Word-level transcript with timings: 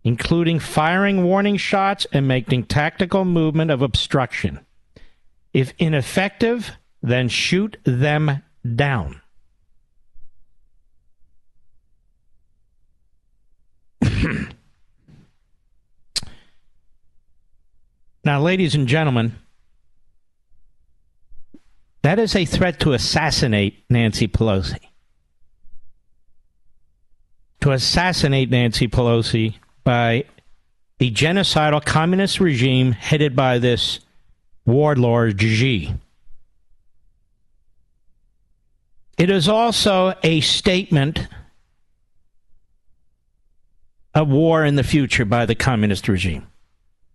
including 0.03 0.59
firing 0.59 1.24
warning 1.24 1.58
shots 1.58 2.08
and 2.14 2.28
making 2.28 2.64
tactical 2.66 3.25
movement 3.25 3.72
of 3.72 3.81
obstruction. 3.81 4.66
If 5.53 5.74
ineffective, 5.78 6.72
then 7.02 7.28
shoot 7.28 7.78
them 7.84 8.44
down. 8.76 9.22
Now, 18.26 18.41
ladies 18.41 18.76
and 18.76 18.88
gentlemen, 18.88 19.38
that 22.02 22.20
is 22.20 22.36
a 22.36 22.46
threat 22.46 22.80
to 22.82 22.94
assassinate 22.94 23.84
Nancy 23.90 24.28
Pelosi. 24.28 24.80
To 27.62 27.72
assassinate 27.72 28.50
Nancy 28.50 28.88
Pelosi 28.88 29.56
by 29.84 30.24
the 31.00 31.12
genocidal 31.12 31.84
communist 31.84 32.40
regime 32.40 32.92
headed 32.92 33.36
by 33.36 33.58
this 33.58 34.00
warlord 34.66 35.42
Xi. 35.42 35.94
It 39.18 39.30
is 39.30 39.50
also 39.50 40.14
a 40.24 40.40
statement 40.40 41.28
of 44.14 44.30
war 44.30 44.64
in 44.64 44.76
the 44.76 44.84
future 44.84 45.26
by 45.26 45.46
the 45.46 45.56
communist 45.56 46.08
regime. 46.08 46.48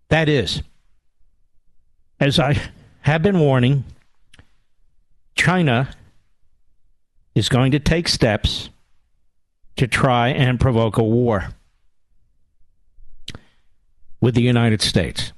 That 0.09 0.29
is, 0.29 0.61
as 2.19 2.39
I 2.39 2.59
have 3.01 3.23
been 3.23 3.39
warning, 3.39 3.83
China 5.35 5.89
is 7.35 7.49
going 7.49 7.71
to 7.71 7.79
take 7.79 8.07
steps 8.07 8.69
to 9.75 9.87
try 9.87 10.29
and 10.29 10.59
provoke 10.59 10.97
a 10.97 11.03
war 11.03 11.49
with 14.21 14.35
the 14.35 14.41
United 14.41 14.81
States. 14.81 15.33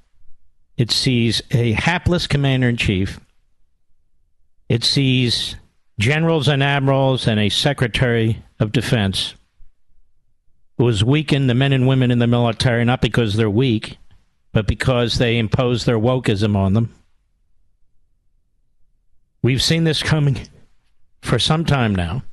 It 0.77 0.91
sees 0.91 1.41
a 1.51 1.71
hapless 1.71 2.27
commander 2.27 2.69
in 2.69 2.77
chief. 2.77 3.19
It 4.69 4.83
sees 4.83 5.55
generals 5.99 6.47
and 6.47 6.61
admirals 6.61 7.27
and 7.27 7.39
a 7.39 7.49
secretary 7.49 8.43
of 8.59 8.71
defense 8.71 9.33
who 10.77 10.85
has 10.85 11.03
weakened 11.03 11.49
the 11.49 11.55
men 11.55 11.73
and 11.73 11.87
women 11.87 12.11
in 12.11 12.19
the 12.19 12.27
military, 12.27 12.85
not 12.85 13.01
because 13.01 13.35
they're 13.35 13.49
weak, 13.49 13.97
but 14.51 14.67
because 14.67 15.17
they 15.17 15.37
impose 15.37 15.85
their 15.85 15.97
wokeism 15.97 16.55
on 16.55 16.73
them. 16.73 16.93
We've 19.41 19.61
seen 19.61 19.83
this 19.83 20.03
coming 20.03 20.47
for 21.21 21.39
some 21.39 21.65
time 21.65 21.95
now. 21.95 22.23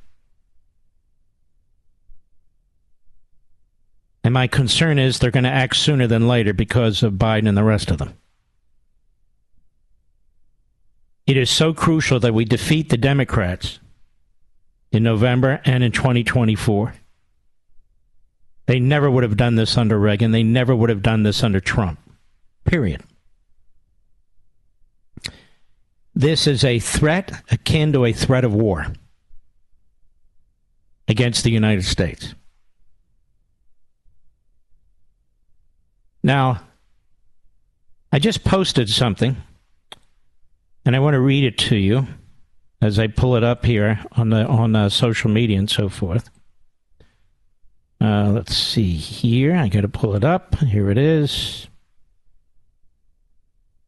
And 4.23 4.33
my 4.33 4.47
concern 4.47 4.97
is 4.97 5.19
they're 5.19 5.29
going 5.29 5.43
to 5.43 5.49
act 5.49 5.75
sooner 5.75 6.07
than 6.07 6.27
later 6.27 6.51
because 6.51 7.03
of 7.03 7.13
Biden 7.13 7.47
and 7.47 7.55
the 7.55 7.63
rest 7.63 7.91
of 7.91 7.99
them. 7.99 8.17
It 11.27 11.37
is 11.37 11.49
so 11.49 11.73
crucial 11.73 12.19
that 12.19 12.33
we 12.33 12.45
defeat 12.45 12.89
the 12.89 12.97
Democrats 12.97 13.79
in 14.91 15.03
November 15.03 15.61
and 15.65 15.83
in 15.83 15.91
2024. 15.91 16.95
They 18.67 18.79
never 18.79 19.11
would 19.11 19.23
have 19.23 19.37
done 19.37 19.55
this 19.55 19.77
under 19.77 19.99
Reagan. 19.99 20.31
They 20.31 20.43
never 20.43 20.75
would 20.75 20.89
have 20.89 21.03
done 21.03 21.23
this 21.23 21.43
under 21.43 21.59
Trump. 21.59 21.99
Period. 22.63 23.03
This 26.15 26.47
is 26.47 26.63
a 26.63 26.79
threat 26.79 27.43
akin 27.51 27.91
to 27.91 28.05
a 28.05 28.13
threat 28.13 28.45
of 28.45 28.53
war 28.53 28.87
against 31.09 31.43
the 31.43 31.51
United 31.51 31.83
States. 31.83 32.33
Now, 36.23 36.61
I 38.13 38.19
just 38.19 38.45
posted 38.45 38.89
something, 38.89 39.35
and 40.85 40.95
I 40.95 40.99
want 40.99 41.15
to 41.15 41.19
read 41.19 41.43
it 41.43 41.57
to 41.69 41.75
you 41.75 42.07
as 42.81 42.97
I 42.97 43.07
pull 43.07 43.35
it 43.35 43.43
up 43.43 43.65
here 43.65 44.03
on 44.13 44.29
the 44.29 44.45
on 44.47 44.75
uh, 44.75 44.89
social 44.89 45.29
media 45.29 45.59
and 45.59 45.69
so 45.69 45.89
forth. 45.89 46.29
Uh, 47.99 48.29
let's 48.29 48.55
see 48.55 48.93
here. 48.93 49.55
I 49.55 49.67
got 49.67 49.81
to 49.81 49.89
pull 49.89 50.15
it 50.15 50.23
up. 50.23 50.57
Here 50.59 50.89
it 50.89 50.97
is. 50.97 51.67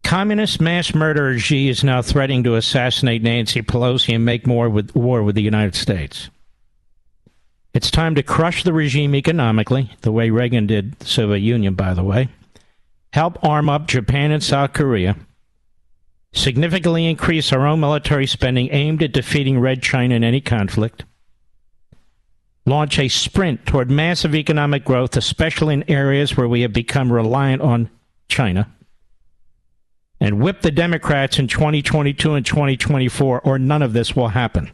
Communist 0.07 0.61
mass 0.61 0.95
murderer 0.95 1.37
Xi 1.37 1.67
is 1.67 1.83
now 1.83 2.01
threatening 2.01 2.41
to 2.45 2.55
assassinate 2.55 3.21
Nancy 3.21 3.61
Pelosi 3.61 4.15
and 4.15 4.23
make 4.23 4.47
more 4.47 4.69
with 4.69 4.95
war 4.95 5.21
with 5.21 5.35
the 5.35 5.41
United 5.41 5.75
States. 5.75 6.29
It's 7.73 7.91
time 7.91 8.15
to 8.15 8.23
crush 8.23 8.63
the 8.63 8.71
regime 8.71 9.13
economically, 9.15 9.91
the 10.03 10.13
way 10.13 10.29
Reagan 10.29 10.65
did 10.65 10.97
the 10.99 11.05
Soviet 11.05 11.39
Union, 11.39 11.73
by 11.73 11.93
the 11.93 12.05
way. 12.05 12.29
Help 13.11 13.43
arm 13.43 13.69
up 13.69 13.85
Japan 13.85 14.31
and 14.31 14.41
South 14.41 14.71
Korea. 14.71 15.17
Significantly 16.31 17.05
increase 17.05 17.51
our 17.51 17.67
own 17.67 17.81
military 17.81 18.27
spending 18.27 18.69
aimed 18.71 19.03
at 19.03 19.11
defeating 19.11 19.59
Red 19.59 19.83
China 19.83 20.15
in 20.15 20.23
any 20.23 20.39
conflict. 20.39 21.03
Launch 22.65 22.97
a 22.97 23.09
sprint 23.09 23.65
toward 23.65 23.91
massive 23.91 24.33
economic 24.33 24.85
growth, 24.85 25.17
especially 25.17 25.73
in 25.73 25.89
areas 25.89 26.37
where 26.37 26.47
we 26.47 26.61
have 26.61 26.71
become 26.71 27.11
reliant 27.11 27.61
on 27.61 27.89
China. 28.29 28.73
And 30.19 30.41
whip 30.41 30.61
the 30.61 30.71
Democrats 30.71 31.37
in 31.37 31.47
2022 31.47 32.33
and 32.33 32.45
2024, 32.45 33.41
or 33.41 33.59
none 33.59 33.81
of 33.81 33.93
this 33.93 34.15
will 34.15 34.29
happen. 34.29 34.71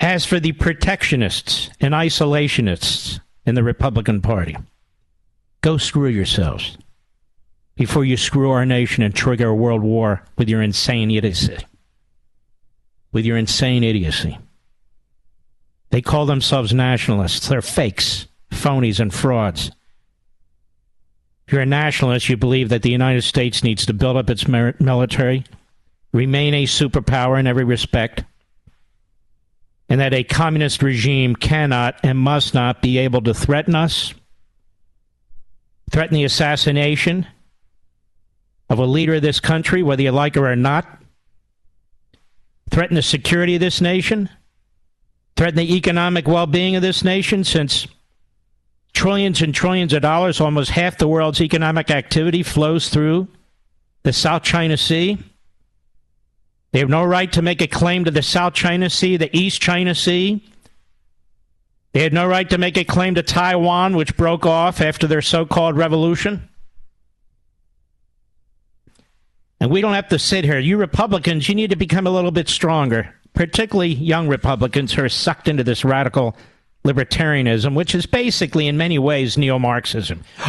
As 0.00 0.24
for 0.24 0.40
the 0.40 0.52
protectionists 0.52 1.70
and 1.80 1.94
isolationists 1.94 3.20
in 3.46 3.54
the 3.54 3.62
Republican 3.62 4.20
Party, 4.20 4.56
go 5.60 5.76
screw 5.76 6.08
yourselves 6.08 6.76
before 7.76 8.04
you 8.04 8.16
screw 8.16 8.50
our 8.50 8.66
nation 8.66 9.02
and 9.02 9.14
trigger 9.14 9.48
a 9.48 9.54
world 9.54 9.82
war 9.82 10.22
with 10.36 10.48
your 10.48 10.60
insane 10.60 11.10
idiocy. 11.10 11.58
With 13.12 13.24
your 13.24 13.36
insane 13.36 13.84
idiocy. 13.84 14.38
They 15.90 16.02
call 16.02 16.26
themselves 16.26 16.72
nationalists. 16.72 17.48
They're 17.48 17.62
fakes, 17.62 18.26
phonies, 18.50 19.00
and 19.00 19.12
frauds. 19.12 19.70
You're 21.50 21.62
a 21.62 21.66
nationalist, 21.66 22.28
you 22.28 22.36
believe 22.36 22.68
that 22.68 22.82
the 22.82 22.90
United 22.90 23.22
States 23.22 23.64
needs 23.64 23.84
to 23.86 23.92
build 23.92 24.16
up 24.16 24.30
its 24.30 24.46
military, 24.46 25.44
remain 26.12 26.54
a 26.54 26.64
superpower 26.64 27.38
in 27.40 27.46
every 27.46 27.64
respect, 27.64 28.24
and 29.88 30.00
that 30.00 30.14
a 30.14 30.22
communist 30.22 30.82
regime 30.82 31.34
cannot 31.34 31.98
and 32.04 32.16
must 32.16 32.54
not 32.54 32.80
be 32.80 32.98
able 32.98 33.20
to 33.22 33.34
threaten 33.34 33.74
us, 33.74 34.14
threaten 35.90 36.14
the 36.14 36.24
assassination 36.24 37.26
of 38.68 38.78
a 38.78 38.86
leader 38.86 39.14
of 39.14 39.22
this 39.22 39.40
country, 39.40 39.82
whether 39.82 40.02
you 40.02 40.12
like 40.12 40.36
her 40.36 40.48
or 40.48 40.54
not, 40.54 40.86
threaten 42.70 42.94
the 42.94 43.02
security 43.02 43.56
of 43.56 43.60
this 43.60 43.80
nation, 43.80 44.28
threaten 45.36 45.56
the 45.56 45.74
economic 45.74 46.28
well 46.28 46.46
being 46.46 46.76
of 46.76 46.82
this 46.82 47.02
nation, 47.02 47.42
since 47.42 47.88
trillions 48.92 49.42
and 49.42 49.54
trillions 49.54 49.92
of 49.92 50.02
dollars, 50.02 50.40
almost 50.40 50.70
half 50.70 50.98
the 50.98 51.08
world's 51.08 51.40
economic 51.40 51.90
activity, 51.90 52.42
flows 52.42 52.88
through 52.88 53.28
the 54.02 54.12
South 54.12 54.42
China 54.42 54.76
Sea. 54.76 55.18
They 56.72 56.78
have 56.78 56.88
no 56.88 57.04
right 57.04 57.30
to 57.32 57.42
make 57.42 57.60
a 57.60 57.66
claim 57.66 58.04
to 58.04 58.10
the 58.10 58.22
South 58.22 58.54
China 58.54 58.88
Sea, 58.88 59.16
the 59.16 59.34
East 59.36 59.60
China 59.60 59.94
Sea. 59.94 60.44
They 61.92 62.02
had 62.02 62.12
no 62.12 62.26
right 62.26 62.48
to 62.50 62.58
make 62.58 62.76
a 62.76 62.84
claim 62.84 63.16
to 63.16 63.22
Taiwan, 63.22 63.96
which 63.96 64.16
broke 64.16 64.46
off 64.46 64.80
after 64.80 65.06
their 65.06 65.22
so 65.22 65.44
called 65.44 65.76
revolution. 65.76 66.48
And 69.60 69.70
we 69.70 69.80
don't 69.80 69.94
have 69.94 70.08
to 70.08 70.18
sit 70.18 70.44
here. 70.44 70.58
You 70.58 70.76
Republicans, 70.76 71.48
you 71.48 71.54
need 71.54 71.70
to 71.70 71.76
become 71.76 72.06
a 72.06 72.10
little 72.10 72.30
bit 72.30 72.48
stronger, 72.48 73.14
particularly 73.34 73.92
young 73.92 74.28
Republicans 74.28 74.92
who 74.92 75.02
are 75.02 75.08
sucked 75.08 75.48
into 75.48 75.64
this 75.64 75.84
radical 75.84 76.36
libertarianism, 76.84 77.74
which 77.74 77.94
is 77.94 78.06
basically, 78.06 78.66
in 78.66 78.76
many 78.76 78.98
ways, 78.98 79.36
neo 79.36 79.58
Marxism. 79.58 80.22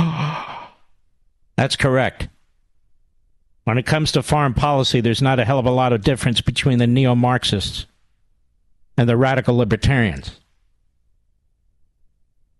That's 1.58 1.76
correct. 1.76 2.30
When 3.64 3.78
it 3.78 3.86
comes 3.86 4.12
to 4.14 4.24
foreign 4.24 4.54
policy, 4.54 5.02
there's 5.02 5.22
not 5.22 5.40
a 5.40 5.46
hell 5.46 5.60
of 5.60 5.66
a 5.66 5.72
lot 5.72 5.94
of 5.94 6.02
difference 6.02 6.42
between 6.42 6.80
the 6.80 6.88
neo 6.88 7.16
Marxists 7.16 7.86
and 8.98 9.08
the 9.08 9.18
radical 9.18 9.56
libertarians. 9.56 10.40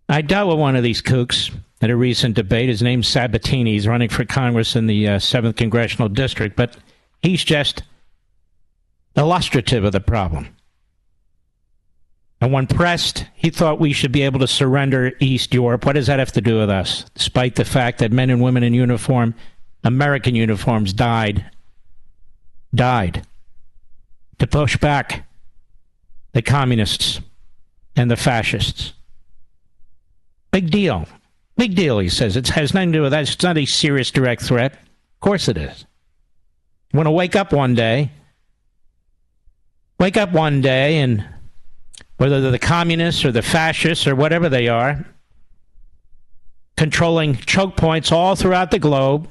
I 0.08 0.22
dealt 0.22 0.48
with 0.48 0.58
one 0.58 0.76
of 0.76 0.82
these 0.82 1.02
kooks 1.02 1.50
at 1.80 1.90
a 1.90 1.96
recent 1.96 2.36
debate. 2.36 2.68
His 2.68 2.82
name's 2.82 3.08
Sabatini. 3.08 3.72
He's 3.72 3.88
running 3.88 4.08
for 4.08 4.24
Congress 4.24 4.76
in 4.76 4.86
the 4.86 5.08
uh, 5.08 5.18
7th 5.18 5.56
Congressional 5.56 6.08
District, 6.08 6.54
but 6.54 6.76
he's 7.22 7.42
just 7.42 7.82
illustrative 9.16 9.84
of 9.84 9.92
the 9.92 10.00
problem. 10.00 10.54
And 12.42 12.52
when 12.52 12.66
pressed, 12.66 13.24
he 13.36 13.50
thought 13.50 13.78
we 13.78 13.92
should 13.92 14.10
be 14.10 14.22
able 14.22 14.40
to 14.40 14.48
surrender 14.48 15.12
East 15.20 15.54
Europe. 15.54 15.86
What 15.86 15.92
does 15.92 16.08
that 16.08 16.18
have 16.18 16.32
to 16.32 16.40
do 16.40 16.58
with 16.58 16.70
us? 16.70 17.04
Despite 17.14 17.54
the 17.54 17.64
fact 17.64 18.00
that 18.00 18.10
men 18.10 18.30
and 18.30 18.42
women 18.42 18.64
in 18.64 18.74
uniform 18.74 19.36
American 19.84 20.34
uniforms 20.34 20.92
died, 20.92 21.48
died 22.74 23.24
to 24.40 24.48
push 24.48 24.76
back 24.76 25.24
the 26.32 26.42
communists 26.42 27.20
and 27.94 28.10
the 28.10 28.16
fascists. 28.16 28.92
Big 30.50 30.68
deal. 30.68 31.06
Big 31.56 31.76
deal, 31.76 32.00
he 32.00 32.08
says. 32.08 32.36
It 32.36 32.48
has 32.48 32.74
nothing 32.74 32.90
to 32.90 32.98
do 32.98 33.02
with 33.02 33.12
that. 33.12 33.22
It's 33.22 33.40
not 33.40 33.56
a 33.56 33.66
serious 33.66 34.10
direct 34.10 34.42
threat. 34.42 34.72
Of 34.72 35.20
course 35.20 35.46
it 35.46 35.56
is. 35.56 35.84
You 36.92 36.96
want 36.96 37.06
to 37.06 37.12
wake 37.12 37.36
up 37.36 37.52
one 37.52 37.76
day, 37.76 38.10
wake 40.00 40.16
up 40.16 40.32
one 40.32 40.60
day, 40.60 40.98
and 40.98 41.24
whether 42.16 42.40
they're 42.40 42.50
the 42.50 42.58
communists 42.58 43.24
or 43.24 43.32
the 43.32 43.42
fascists 43.42 44.06
or 44.06 44.14
whatever 44.14 44.48
they 44.48 44.68
are, 44.68 45.04
controlling 46.76 47.36
choke 47.36 47.76
points 47.76 48.12
all 48.12 48.36
throughout 48.36 48.70
the 48.70 48.78
globe, 48.78 49.28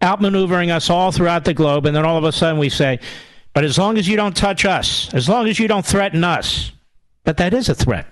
outmaneuvering 0.00 0.70
us 0.70 0.90
all 0.90 1.12
throughout 1.12 1.44
the 1.44 1.54
globe, 1.54 1.86
and 1.86 1.94
then 1.94 2.04
all 2.04 2.18
of 2.18 2.24
a 2.24 2.32
sudden 2.32 2.58
we 2.58 2.68
say, 2.68 2.98
but 3.54 3.64
as 3.64 3.78
long 3.78 3.98
as 3.98 4.08
you 4.08 4.16
don't 4.16 4.36
touch 4.36 4.64
us, 4.64 5.12
as 5.14 5.28
long 5.28 5.46
as 5.46 5.58
you 5.58 5.68
don't 5.68 5.86
threaten 5.86 6.24
us, 6.24 6.72
but 7.24 7.36
that 7.36 7.54
is 7.54 7.68
a 7.68 7.74
threat. 7.74 8.06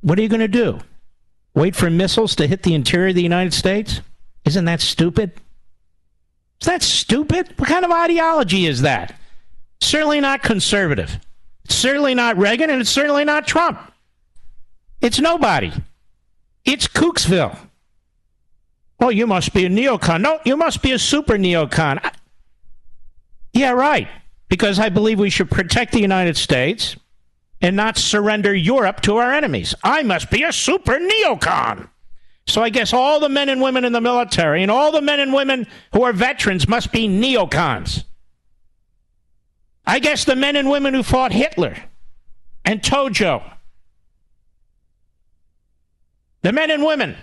What 0.00 0.18
are 0.18 0.22
you 0.22 0.28
going 0.28 0.40
to 0.40 0.48
do? 0.48 0.78
Wait 1.54 1.74
for 1.74 1.90
missiles 1.90 2.36
to 2.36 2.46
hit 2.46 2.62
the 2.62 2.74
interior 2.74 3.08
of 3.08 3.14
the 3.14 3.22
United 3.22 3.52
States? 3.52 4.00
Isn't 4.44 4.66
that 4.66 4.80
stupid? 4.80 5.32
Is 6.60 6.66
that 6.66 6.82
stupid? 6.82 7.52
What 7.56 7.68
kind 7.68 7.84
of 7.84 7.90
ideology 7.90 8.66
is 8.66 8.82
that? 8.82 9.18
Certainly 9.80 10.20
not 10.20 10.42
conservative. 10.42 11.18
It's 11.68 11.76
certainly 11.76 12.14
not 12.14 12.38
Reagan, 12.38 12.70
and 12.70 12.80
it's 12.80 12.88
certainly 12.88 13.26
not 13.26 13.46
Trump. 13.46 13.78
It's 15.02 15.20
nobody. 15.20 15.70
It's 16.64 16.88
Kooksville. 16.88 17.58
Oh, 19.00 19.10
you 19.10 19.26
must 19.26 19.52
be 19.52 19.66
a 19.66 19.68
neocon. 19.68 20.22
No, 20.22 20.40
you 20.46 20.56
must 20.56 20.80
be 20.80 20.92
a 20.92 20.98
super 20.98 21.34
neocon. 21.34 22.00
Yeah, 23.52 23.72
right. 23.72 24.08
Because 24.48 24.78
I 24.78 24.88
believe 24.88 25.18
we 25.18 25.28
should 25.28 25.50
protect 25.50 25.92
the 25.92 26.00
United 26.00 26.38
States 26.38 26.96
and 27.60 27.76
not 27.76 27.98
surrender 27.98 28.54
Europe 28.54 29.02
to 29.02 29.18
our 29.18 29.34
enemies. 29.34 29.74
I 29.84 30.02
must 30.02 30.30
be 30.30 30.44
a 30.44 30.52
super 30.54 30.98
neocon. 30.98 31.90
So 32.46 32.62
I 32.62 32.70
guess 32.70 32.94
all 32.94 33.20
the 33.20 33.28
men 33.28 33.50
and 33.50 33.60
women 33.60 33.84
in 33.84 33.92
the 33.92 34.00
military 34.00 34.62
and 34.62 34.70
all 34.70 34.90
the 34.90 35.02
men 35.02 35.20
and 35.20 35.34
women 35.34 35.66
who 35.92 36.02
are 36.02 36.14
veterans 36.14 36.66
must 36.66 36.92
be 36.92 37.06
neocons. 37.06 38.04
I 39.88 40.00
guess 40.00 40.26
the 40.26 40.36
men 40.36 40.54
and 40.54 40.68
women 40.68 40.92
who 40.92 41.02
fought 41.02 41.32
Hitler 41.32 41.74
and 42.62 42.82
Tojo, 42.82 43.42
the 46.42 46.52
men 46.52 46.70
and 46.70 46.84
women 46.84 47.16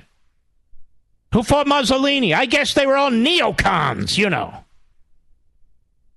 who 1.32 1.44
fought 1.44 1.68
Mussolini. 1.68 2.34
I 2.34 2.46
guess 2.48 2.74
they 2.74 2.88
were 2.88 2.98
all 2.98 3.12
neocons, 3.12 4.18
you 4.18 4.32
know. 4.32 4.66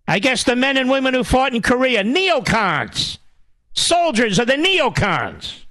I 0.07 0.21
guess 0.21 0.45
the 0.45 0.57
men 0.57 0.78
and 0.78 0.88
women 0.88 1.12
who 1.12 1.23
fought 1.23 1.55
in 1.55 1.61
Korea, 1.61 2.02
neocons. 2.02 3.19
Soldiers 3.75 4.40
are 4.40 4.47
the 4.47 4.55
neocons. 4.55 5.64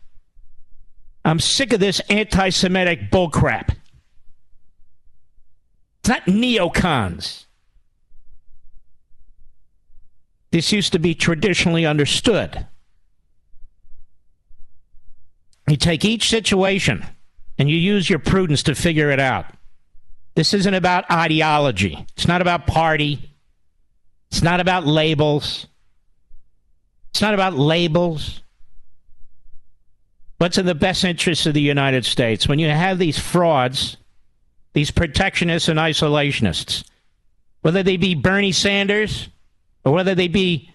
I'm 1.26 1.40
sick 1.40 1.74
of 1.74 1.80
this 1.80 2.02
anti 2.02 2.50
Semitic 2.50 3.10
bullcrap. 3.10 3.76
It's 6.02 6.10
not 6.10 6.26
neocons. 6.26 7.47
This 10.58 10.72
used 10.72 10.94
to 10.94 10.98
be 10.98 11.14
traditionally 11.14 11.86
understood. 11.86 12.66
You 15.70 15.78
take 15.78 16.04
each 16.04 16.30
situation 16.30 17.06
and 17.60 17.70
you 17.70 17.78
use 17.78 18.10
your 18.10 18.18
prudence 18.18 18.64
to 18.64 18.74
figure 18.74 19.12
it 19.12 19.20
out. 19.20 19.46
This 20.34 20.56
isn't 20.56 20.74
about 20.74 21.12
ideology. 21.12 22.04
It's 22.16 22.28
not 22.28 22.42
about 22.42 22.66
party. 22.66 23.20
It's 24.32 24.42
not 24.42 24.60
about 24.60 24.88
labels. 24.88 25.68
It's 27.12 27.22
not 27.22 27.36
about 27.36 27.54
labels. 27.54 28.42
What's 30.40 30.58
in 30.58 30.66
the 30.66 30.74
best 30.74 31.04
interest 31.04 31.46
of 31.46 31.54
the 31.54 31.62
United 31.62 32.04
States? 32.04 32.48
When 32.48 32.58
you 32.58 32.70
have 32.70 32.98
these 32.98 33.20
frauds, 33.20 33.98
these 34.74 34.90
protectionists 34.90 35.70
and 35.70 35.78
isolationists, 35.78 36.84
whether 37.62 37.84
they 37.84 37.98
be 37.98 38.16
Bernie 38.16 38.52
Sanders 38.52 39.30
or 39.88 39.94
whether 39.94 40.14
they 40.14 40.28
be 40.28 40.70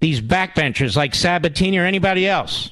these 0.00 0.20
backbenchers 0.20 0.96
like 0.96 1.14
Sabatini 1.14 1.78
or 1.78 1.84
anybody 1.84 2.26
else, 2.26 2.70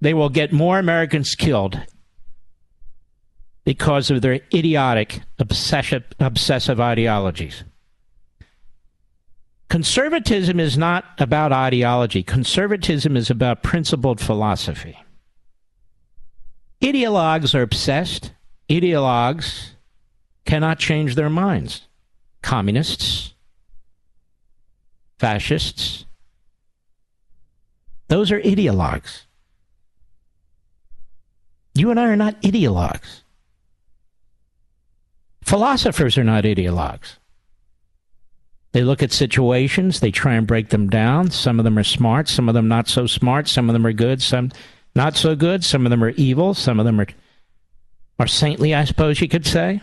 they 0.00 0.14
will 0.14 0.30
get 0.30 0.54
more 0.54 0.78
Americans 0.78 1.34
killed 1.34 1.78
because 3.64 4.10
of 4.10 4.22
their 4.22 4.40
idiotic, 4.54 5.20
obsessive, 5.38 6.02
obsessive 6.18 6.80
ideologies. 6.80 7.62
Conservatism 9.68 10.58
is 10.58 10.78
not 10.78 11.04
about 11.18 11.52
ideology. 11.52 12.22
Conservatism 12.22 13.18
is 13.18 13.28
about 13.28 13.62
principled 13.62 14.18
philosophy. 14.18 14.96
Ideologues 16.80 17.54
are 17.54 17.62
obsessed. 17.62 18.32
Ideologues 18.70 19.72
cannot 20.46 20.78
change 20.78 21.16
their 21.16 21.30
minds. 21.30 21.86
Communists, 22.42 23.34
fascists, 25.18 26.04
those 28.08 28.30
are 28.30 28.40
ideologues. 28.40 29.22
You 31.74 31.90
and 31.90 31.98
I 31.98 32.04
are 32.04 32.16
not 32.16 32.42
ideologues. 32.42 33.22
Philosophers 35.42 36.18
are 36.18 36.24
not 36.24 36.44
ideologues. 36.44 37.16
They 38.72 38.82
look 38.82 39.02
at 39.02 39.12
situations, 39.12 40.00
they 40.00 40.10
try 40.10 40.34
and 40.34 40.46
break 40.46 40.70
them 40.70 40.88
down. 40.88 41.30
Some 41.30 41.58
of 41.58 41.64
them 41.64 41.78
are 41.78 41.84
smart, 41.84 42.28
some 42.28 42.48
of 42.48 42.54
them 42.54 42.68
not 42.68 42.88
so 42.88 43.06
smart, 43.06 43.48
some 43.48 43.68
of 43.68 43.74
them 43.74 43.86
are 43.86 43.92
good, 43.92 44.22
some 44.22 44.50
not 44.94 45.16
so 45.16 45.34
good, 45.36 45.62
some 45.62 45.86
of 45.86 45.90
them 45.90 46.02
are 46.02 46.10
evil, 46.10 46.54
some 46.54 46.80
of 46.80 46.86
them 46.86 47.00
are 47.00 47.06
are 48.18 48.26
saintly, 48.26 48.74
I 48.74 48.84
suppose 48.84 49.20
you 49.20 49.28
could 49.28 49.46
say. 49.46 49.80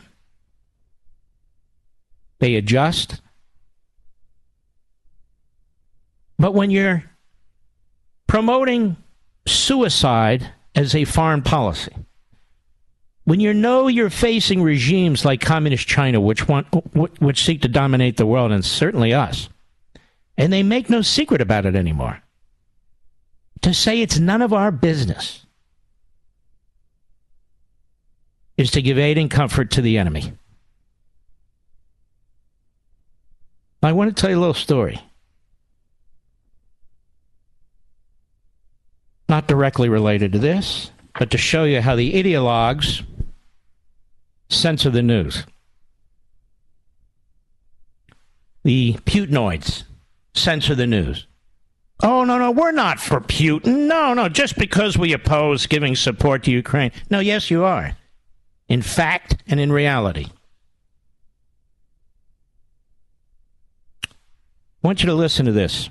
They 2.40 2.56
adjust. 2.56 3.22
But 6.38 6.54
when 6.54 6.72
you're 6.72 7.04
promoting 8.28 8.96
suicide 9.46 10.50
as 10.74 10.96
a 10.96 11.04
foreign 11.04 11.42
policy, 11.42 11.94
when 13.26 13.40
you 13.40 13.54
know 13.54 13.88
you're 13.88 14.10
facing 14.10 14.64
regimes 14.64 15.26
like 15.26 15.42
communist 15.42 15.88
China, 15.88 16.20
which 16.20 16.48
want 16.48 16.68
which 17.22 17.44
seek 17.44 17.62
to 17.62 17.68
dominate 17.68 18.18
the 18.18 18.26
world, 18.26 18.52
and 18.52 18.66
certainly 18.66 19.14
us, 19.14 19.50
and 20.38 20.52
they 20.52 20.64
make 20.64 20.90
no 20.90 21.02
secret 21.02 21.42
about 21.42 21.66
it 21.66 21.76
anymore, 21.76 22.24
to 23.62 23.74
say 23.74 24.02
it's 24.02 24.18
none 24.18 24.42
of 24.42 24.54
our 24.54 24.72
business 24.72 25.46
is 28.58 28.72
to 28.72 28.82
give 28.82 28.98
aid 28.98 29.18
and 29.18 29.30
comfort 29.30 29.72
to 29.72 29.82
the 29.82 29.98
enemy. 29.98 30.34
I 33.82 33.94
want 33.94 34.16
to 34.16 34.20
tell 34.20 34.30
you 34.30 34.38
a 34.38 34.40
little 34.40 34.54
story. 34.54 35.00
Not 39.30 39.48
directly 39.48 39.90
related 39.90 40.34
to 40.34 40.40
this, 40.40 40.92
but 41.18 41.30
to 41.32 41.38
show 41.38 41.64
you 41.64 41.82
how 41.82 41.96
the 41.96 42.14
ideologues 42.14 43.04
censor 44.50 44.90
the 44.90 45.04
news. 45.04 45.46
The 48.64 48.94
Putinoids 49.06 49.84
censor 50.34 50.76
the 50.76 50.88
news. 50.88 51.28
Oh, 52.02 52.24
no, 52.24 52.38
no, 52.38 52.52
we're 52.52 52.72
not 52.72 53.00
for 53.00 53.20
Putin. 53.20 53.88
No, 53.88 54.14
no, 54.14 54.30
just 54.30 54.58
because 54.58 54.98
we 54.98 55.14
oppose 55.14 55.68
giving 55.68 55.96
support 55.96 56.44
to 56.44 56.52
Ukraine. 56.52 56.92
No, 57.10 57.20
yes, 57.20 57.52
you 57.52 57.64
are. 57.64 57.96
In 58.68 58.82
fact 58.82 59.38
and 59.48 59.60
in 59.60 59.72
reality. 59.72 60.28
I 64.84 64.88
want 64.88 65.02
you 65.04 65.08
to 65.08 65.14
listen 65.14 65.46
to 65.46 65.52
this. 65.52 65.90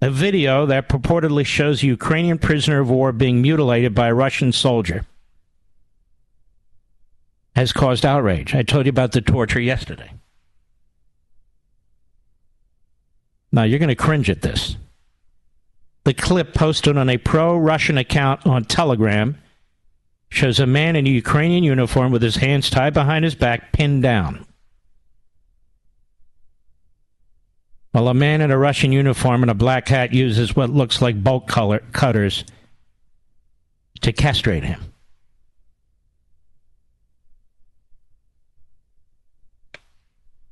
A 0.00 0.10
video 0.10 0.66
that 0.66 0.88
purportedly 0.88 1.44
shows 1.44 1.82
a 1.82 1.86
Ukrainian 1.86 2.38
prisoner 2.38 2.80
of 2.80 2.90
war 2.90 3.12
being 3.12 3.42
mutilated 3.42 3.94
by 3.94 4.08
a 4.08 4.14
Russian 4.14 4.50
soldier 4.50 5.04
has 7.54 7.72
caused 7.72 8.06
outrage. 8.06 8.54
I 8.54 8.62
told 8.62 8.86
you 8.86 8.90
about 8.90 9.12
the 9.12 9.20
torture 9.20 9.60
yesterday. 9.60 10.10
Now, 13.52 13.64
you're 13.64 13.78
going 13.78 13.90
to 13.90 13.94
cringe 13.94 14.30
at 14.30 14.40
this. 14.40 14.76
The 16.04 16.14
clip 16.14 16.54
posted 16.54 16.96
on 16.96 17.10
a 17.10 17.18
pro 17.18 17.56
Russian 17.56 17.98
account 17.98 18.46
on 18.46 18.64
Telegram 18.64 19.38
shows 20.30 20.58
a 20.58 20.66
man 20.66 20.96
in 20.96 21.06
a 21.06 21.10
Ukrainian 21.10 21.62
uniform 21.62 22.10
with 22.10 22.22
his 22.22 22.36
hands 22.36 22.70
tied 22.70 22.94
behind 22.94 23.24
his 23.24 23.34
back, 23.34 23.72
pinned 23.72 24.02
down. 24.02 24.46
While 27.92 28.08
a 28.08 28.14
man 28.14 28.40
in 28.40 28.50
a 28.50 28.58
Russian 28.58 28.90
uniform 28.90 29.42
and 29.42 29.50
a 29.50 29.54
black 29.54 29.88
hat 29.88 30.12
uses 30.12 30.56
what 30.56 30.70
looks 30.70 31.00
like 31.00 31.22
bolt 31.22 31.46
color 31.46 31.80
cutters 31.92 32.44
to 34.00 34.12
castrate 34.12 34.64
him. 34.64 34.80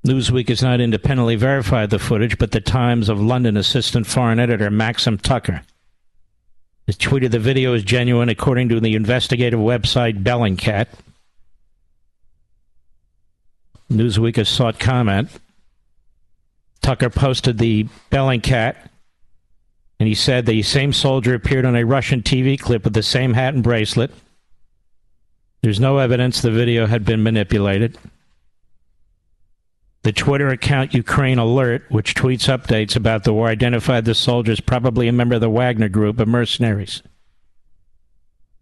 Newsweek 0.07 0.49
has 0.49 0.63
not 0.63 0.81
independently 0.81 1.37
verified 1.37 1.91
the 1.91 1.99
footage, 1.99 2.39
but 2.39 2.53
the 2.53 2.61
Times 2.61 3.09
of 3.09 3.21
London 3.21 3.57
assistant 3.57 4.07
foreign 4.07 4.39
editor 4.39 4.71
Maxim 4.71 5.19
Tucker 5.19 5.63
has 6.87 6.97
tweeted 6.97 7.31
the 7.31 7.39
video 7.39 7.75
is 7.75 7.83
genuine 7.83 8.29
according 8.29 8.69
to 8.71 8.81
the 8.81 8.95
investigative 8.95 9.61
website 9.61 10.23
Bellingcat. 10.23 10.87
Newsweek 13.91 14.37
has 14.37 14.49
sought 14.49 14.79
comment. 14.79 15.29
Tucker 16.83 17.11
posted 17.11 17.59
the 17.59 17.85
Bellingcat, 18.11 18.77
and 19.99 20.09
he 20.09 20.15
said 20.15 20.47
the 20.47 20.63
same 20.63 20.93
soldier 20.93 21.35
appeared 21.35 21.65
on 21.65 21.77
a 21.77 21.85
Russian 21.85 22.23
TV 22.23 22.59
clip 22.59 22.85
with 22.85 22.95
the 22.95 23.03
same 23.03 23.35
hat 23.35 23.55
and 23.55 23.63
bracelet. 23.63 24.11
There's 25.63 25.81
no 25.81 25.99
evidence 25.99 26.41
the 26.41 26.51
video 26.51 26.87
had 26.87 27.05
been 27.05 27.23
manipulated. 27.23 27.99
The 30.03 30.13
Twitter 30.13 30.49
account 30.49 30.95
Ukraine 30.95 31.39
Alert, 31.39 31.85
which 31.91 32.15
tweets 32.15 32.49
updates 32.49 32.97
about 32.97 33.25
the 33.25 33.35
war, 33.35 33.49
identified 33.49 34.07
the 34.07 34.15
soldier 34.15 34.53
as 34.53 34.61
probably 34.61 35.09
a 35.09 35.13
member 35.13 35.35
of 35.35 35.43
the 35.43 35.51
Wagner 35.51 35.91
group 35.91 36.19
of 36.19 36.29
mercenaries 36.29 37.03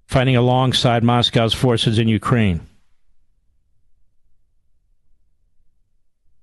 fighting 0.08 0.36
alongside 0.36 1.04
Moscow's 1.04 1.52
forces 1.52 1.98
in 1.98 2.08
Ukraine. 2.08 2.66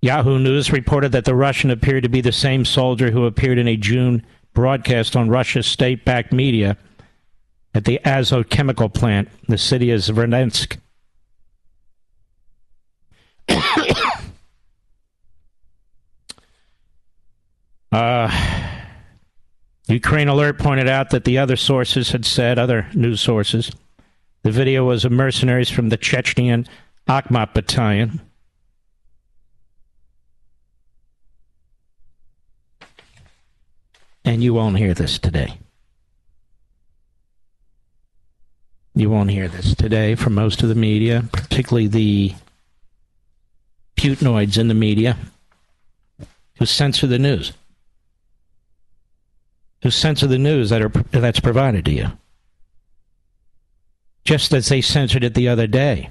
Yahoo 0.05 0.38
News 0.38 0.71
reported 0.71 1.12
that 1.13 1.25
the 1.25 1.33
Russian 1.33 1.71
appeared 1.71 2.03
to 2.03 2.09
be 2.09 2.21
the 2.21 2.31
same 2.31 2.63
soldier 2.63 3.09
who 3.09 3.25
appeared 3.25 3.57
in 3.57 3.67
a 3.67 3.75
June 3.75 4.24
broadcast 4.53 5.15
on 5.15 5.31
Russia's 5.31 5.65
state 5.65 6.05
backed 6.05 6.31
media 6.31 6.77
at 7.74 7.85
the 7.85 8.00
Azot 8.05 8.51
chemical 8.51 8.88
plant, 8.88 9.29
the 9.47 9.57
city 9.57 9.89
of 9.89 10.01
Zvernensk. 10.01 10.77
uh, 17.91 18.62
Ukraine 19.88 20.27
Alert 20.27 20.59
pointed 20.59 20.88
out 20.88 21.09
that 21.09 21.25
the 21.25 21.39
other 21.39 21.55
sources 21.55 22.12
had 22.12 22.25
said, 22.25 22.59
other 22.59 22.88
news 22.93 23.21
sources, 23.21 23.71
the 24.43 24.51
video 24.51 24.85
was 24.85 25.03
of 25.03 25.12
mercenaries 25.12 25.71
from 25.71 25.89
the 25.89 25.97
Chechenian 25.97 26.67
Akhmat 27.09 27.55
Battalion 27.55 28.21
And 34.25 34.44
you 34.44 34.53
won't 34.53 34.77
hear 34.77 34.94
this 34.94 35.20
today. 35.20 35.60
You 38.96 39.10
won't 39.10 39.29
hear 39.29 39.48
this 39.48 39.75
today 39.75 40.15
from 40.15 40.34
most 40.34 40.63
of 40.63 40.70
the 40.70 40.75
media, 40.75 41.24
particularly 41.32 41.88
the 41.88 42.34
Putinoids 43.96 44.58
in 44.58 44.67
the 44.67 44.74
media 44.74 45.17
who 46.58 46.65
censor 46.65 47.05
the 47.05 47.20
news. 47.20 47.53
Who 49.84 49.91
censor 49.91 50.27
the 50.27 50.39
news 50.39 50.70
that 50.72 50.82
are 50.82 50.89
that's 50.89 51.39
provided 51.39 51.86
to 51.86 51.91
you. 51.91 52.08
Just 54.24 54.53
as 54.53 54.70
they 54.70 54.82
censored 54.82 55.24
it 55.24 55.36
the 55.36 55.50
other 55.50 55.67
day 55.67 56.10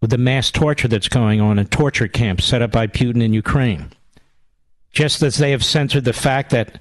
with 0.00 0.10
the 0.10 0.18
mass 0.18 0.50
torture 0.50 0.88
that's 0.88 1.08
going 1.08 1.40
on 1.40 1.58
in 1.58 1.66
torture 1.66 2.08
camps 2.08 2.44
set 2.44 2.60
up 2.60 2.72
by 2.72 2.86
Putin 2.86 3.22
in 3.22 3.32
Ukraine. 3.32 3.90
Just 4.92 5.22
as 5.22 5.38
they 5.38 5.52
have 5.52 5.64
censored 5.64 6.04
the 6.04 6.12
fact 6.12 6.50
that 6.50 6.80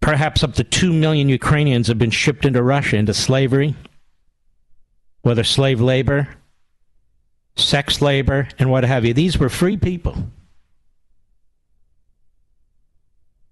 Perhaps 0.00 0.44
up 0.44 0.54
to 0.54 0.64
2 0.64 0.92
million 0.92 1.28
Ukrainians 1.28 1.88
have 1.88 1.98
been 1.98 2.10
shipped 2.10 2.44
into 2.44 2.62
Russia 2.62 2.96
into 2.96 3.12
slavery, 3.12 3.74
whether 5.22 5.44
slave 5.44 5.80
labor, 5.80 6.28
sex 7.56 8.00
labor, 8.00 8.48
and 8.58 8.70
what 8.70 8.84
have 8.84 9.04
you. 9.04 9.12
These 9.12 9.38
were 9.38 9.48
free 9.48 9.76
people 9.76 10.16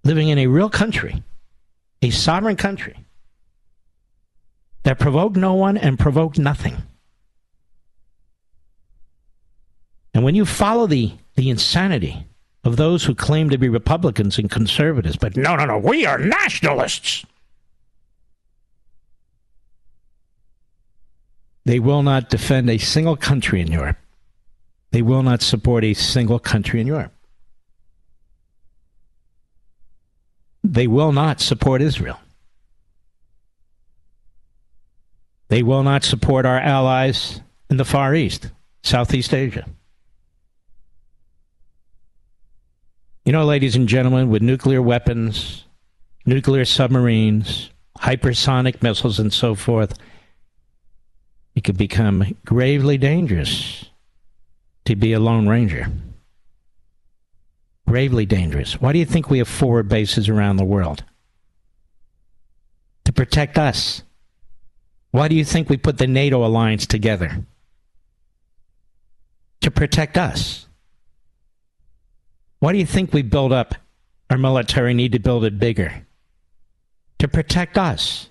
living 0.04 0.28
in 0.28 0.38
a 0.38 0.46
real 0.46 0.70
country, 0.70 1.22
a 2.00 2.10
sovereign 2.10 2.56
country 2.56 2.96
that 4.84 5.00
provoked 5.00 5.36
no 5.36 5.54
one 5.54 5.76
and 5.76 5.98
provoked 5.98 6.38
nothing. 6.38 6.76
And 10.14 10.24
when 10.24 10.36
you 10.36 10.46
follow 10.46 10.86
the, 10.86 11.12
the 11.34 11.50
insanity 11.50 12.26
of 12.66 12.76
those 12.76 13.04
who 13.04 13.14
claim 13.14 13.48
to 13.50 13.58
be 13.58 13.68
Republicans 13.68 14.38
and 14.38 14.50
conservatives. 14.50 15.16
But 15.16 15.36
no, 15.36 15.56
no, 15.56 15.64
no, 15.64 15.78
we 15.78 16.04
are 16.04 16.18
nationalists. 16.18 17.24
They 21.64 21.80
will 21.80 22.02
not 22.02 22.28
defend 22.28 22.68
a 22.68 22.78
single 22.78 23.16
country 23.16 23.60
in 23.60 23.68
Europe. 23.68 23.96
They 24.90 25.02
will 25.02 25.22
not 25.22 25.42
support 25.42 25.84
a 25.84 25.94
single 25.94 26.38
country 26.38 26.80
in 26.80 26.86
Europe. 26.86 27.16
they 30.72 30.86
will 30.86 31.12
not 31.12 31.40
support 31.40 31.80
Israel. 31.80 32.18
They 35.48 35.62
will 35.62 35.82
not 35.82 36.02
support 36.02 36.44
our 36.44 36.58
allies 36.58 37.40
in 37.70 37.76
the 37.76 37.84
Far 37.84 38.14
East, 38.14 38.50
Southeast 38.82 39.32
Asia. 39.32 39.66
You 43.26 43.32
know, 43.32 43.44
ladies 43.44 43.74
and 43.74 43.88
gentlemen, 43.88 44.30
with 44.30 44.40
nuclear 44.40 44.80
weapons, 44.80 45.64
nuclear 46.26 46.64
submarines, 46.64 47.70
hypersonic 47.98 48.84
missiles, 48.84 49.18
and 49.18 49.32
so 49.32 49.56
forth, 49.56 49.98
it 51.56 51.64
could 51.64 51.76
become 51.76 52.36
gravely 52.44 52.96
dangerous 52.96 53.86
to 54.84 54.94
be 54.94 55.12
a 55.12 55.18
Lone 55.18 55.48
Ranger. 55.48 55.88
Gravely 57.88 58.26
dangerous. 58.26 58.80
Why 58.80 58.92
do 58.92 59.00
you 59.00 59.04
think 59.04 59.28
we 59.28 59.38
have 59.38 59.48
forward 59.48 59.88
bases 59.88 60.28
around 60.28 60.58
the 60.58 60.64
world? 60.64 61.02
To 63.06 63.12
protect 63.12 63.58
us. 63.58 64.04
Why 65.10 65.26
do 65.26 65.34
you 65.34 65.44
think 65.44 65.68
we 65.68 65.76
put 65.76 65.98
the 65.98 66.06
NATO 66.06 66.46
alliance 66.46 66.86
together? 66.86 67.44
To 69.62 69.70
protect 69.72 70.16
us. 70.16 70.65
Why 72.58 72.72
do 72.72 72.78
you 72.78 72.86
think 72.86 73.12
we 73.12 73.22
build 73.22 73.52
up 73.52 73.74
our 74.30 74.38
military, 74.38 74.94
need 74.94 75.12
to 75.12 75.18
build 75.18 75.44
it 75.44 75.58
bigger? 75.58 76.06
To 77.18 77.28
protect 77.28 77.78
us. 77.78 78.30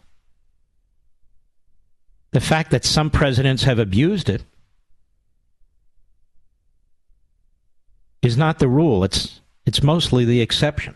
The 2.32 2.41
fact 2.41 2.72
that 2.72 2.84
some 2.84 3.10
presidents 3.10 3.63
have 3.63 3.79
abused 3.79 4.29
it 4.29 4.44
is 8.22 8.38
not 8.38 8.60
the 8.60 8.67
rule. 8.67 9.03
It's 9.03 9.41
it's 9.65 9.82
mostly 9.82 10.25
the 10.25 10.41
exception. 10.41 10.96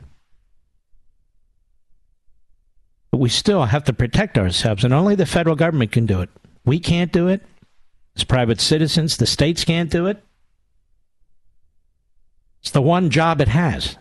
But 3.12 3.20
we 3.20 3.30
still 3.30 3.66
have 3.66 3.86
to 3.86 3.94
protect 3.94 4.38
ourselves, 4.38 4.84
and 4.84 4.94
only 4.94 5.16
the 5.16 5.26
federal 5.26 5.56
government 5.56 5.92
can 5.92 6.06
do 6.06 6.22
it. 6.22 6.30
We 6.66 6.80
can't 6.80 7.12
do 7.12 7.28
it. 7.28 7.42
As 8.16 8.24
private 8.24 8.60
citizens, 8.60 9.18
the 9.18 9.26
states 9.26 9.64
can't 9.64 9.90
do 9.90 10.08
it. 10.08 10.24
It's 12.62 12.72
the 12.72 12.82
one 12.82 13.10
job 13.10 13.42
it 13.42 13.48
has. 13.48 13.98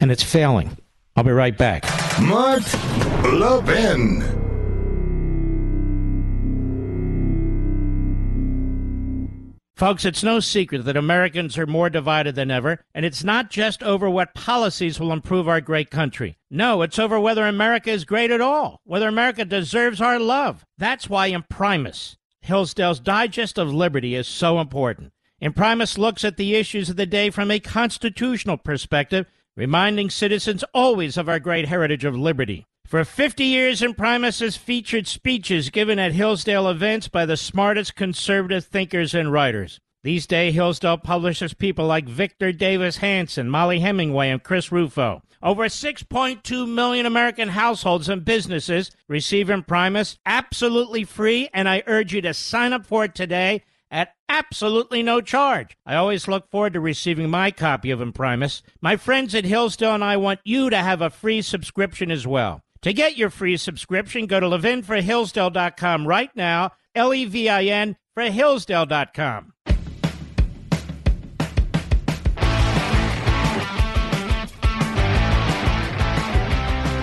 And 0.00 0.10
it's 0.10 0.22
failing. 0.22 0.76
I'll 1.16 1.24
be 1.24 1.30
right 1.30 1.56
back. 1.56 1.84
Mark 2.20 2.62
Levin. 3.24 4.42
Folks, 9.74 10.04
it's 10.04 10.22
no 10.22 10.38
secret 10.38 10.84
that 10.84 10.96
Americans 10.96 11.58
are 11.58 11.66
more 11.66 11.90
divided 11.90 12.36
than 12.36 12.52
ever, 12.52 12.78
and 12.94 13.04
it's 13.04 13.24
not 13.24 13.50
just 13.50 13.82
over 13.82 14.08
what 14.08 14.32
policies 14.32 15.00
will 15.00 15.12
improve 15.12 15.48
our 15.48 15.60
great 15.60 15.90
country. 15.90 16.36
No, 16.50 16.82
it's 16.82 17.00
over 17.00 17.18
whether 17.18 17.46
America 17.46 17.90
is 17.90 18.04
great 18.04 18.30
at 18.30 18.40
all, 18.40 18.80
whether 18.84 19.08
America 19.08 19.44
deserves 19.44 20.00
our 20.00 20.20
love. 20.20 20.64
That's 20.78 21.10
why 21.10 21.30
Imprimis, 21.30 22.16
Hillsdale's 22.40 23.00
Digest 23.00 23.58
of 23.58 23.74
Liberty, 23.74 24.14
is 24.14 24.28
so 24.28 24.60
important. 24.60 25.12
Imprimis 25.42 25.98
looks 25.98 26.24
at 26.24 26.36
the 26.36 26.54
issues 26.54 26.88
of 26.88 26.94
the 26.94 27.04
day 27.04 27.28
from 27.28 27.50
a 27.50 27.58
constitutional 27.58 28.56
perspective, 28.56 29.26
reminding 29.56 30.08
citizens 30.08 30.62
always 30.72 31.16
of 31.16 31.28
our 31.28 31.40
great 31.40 31.66
heritage 31.66 32.04
of 32.04 32.14
liberty. 32.14 32.64
For 32.86 33.04
50 33.04 33.42
years, 33.42 33.82
Imprimis 33.82 34.38
has 34.38 34.56
featured 34.56 35.08
speeches 35.08 35.70
given 35.70 35.98
at 35.98 36.12
Hillsdale 36.12 36.68
events 36.68 37.08
by 37.08 37.26
the 37.26 37.36
smartest 37.36 37.96
conservative 37.96 38.66
thinkers 38.66 39.14
and 39.16 39.32
writers. 39.32 39.80
These 40.04 40.28
days, 40.28 40.54
Hillsdale 40.54 40.98
publishes 40.98 41.54
people 41.54 41.86
like 41.86 42.08
Victor 42.08 42.52
Davis 42.52 42.98
Hanson, 42.98 43.50
Mollie 43.50 43.80
Hemingway, 43.80 44.30
and 44.30 44.44
Chris 44.44 44.70
Rufo. 44.70 45.22
Over 45.42 45.64
6.2 45.64 46.68
million 46.68 47.04
American 47.04 47.48
households 47.48 48.08
and 48.08 48.24
businesses 48.24 48.92
receive 49.08 49.50
Imprimis 49.50 50.18
absolutely 50.24 51.02
free, 51.02 51.48
and 51.52 51.68
I 51.68 51.82
urge 51.88 52.14
you 52.14 52.20
to 52.22 52.32
sign 52.32 52.72
up 52.72 52.86
for 52.86 53.06
it 53.06 53.16
today 53.16 53.64
at 53.92 54.14
absolutely 54.28 55.02
no 55.02 55.20
charge. 55.20 55.76
I 55.86 55.94
always 55.94 56.26
look 56.26 56.50
forward 56.50 56.72
to 56.72 56.80
receiving 56.80 57.30
my 57.30 57.50
copy 57.52 57.90
of 57.90 58.00
Imprimis. 58.00 58.62
My 58.80 58.96
friends 58.96 59.34
at 59.34 59.44
Hillsdale 59.44 59.94
and 59.94 60.02
I 60.02 60.16
want 60.16 60.40
you 60.42 60.70
to 60.70 60.78
have 60.78 61.02
a 61.02 61.10
free 61.10 61.42
subscription 61.42 62.10
as 62.10 62.26
well. 62.26 62.62
To 62.80 62.92
get 62.92 63.16
your 63.16 63.30
free 63.30 63.56
subscription, 63.58 64.26
go 64.26 64.40
to 64.40 64.46
levinforhillsdale.com 64.46 66.08
right 66.08 66.30
now, 66.34 66.72
L 66.96 67.14
E 67.14 67.26
V 67.26 67.48
I 67.48 67.64
N 67.64 67.96
for 68.14 68.24
Hillsdale.com. 68.24 69.52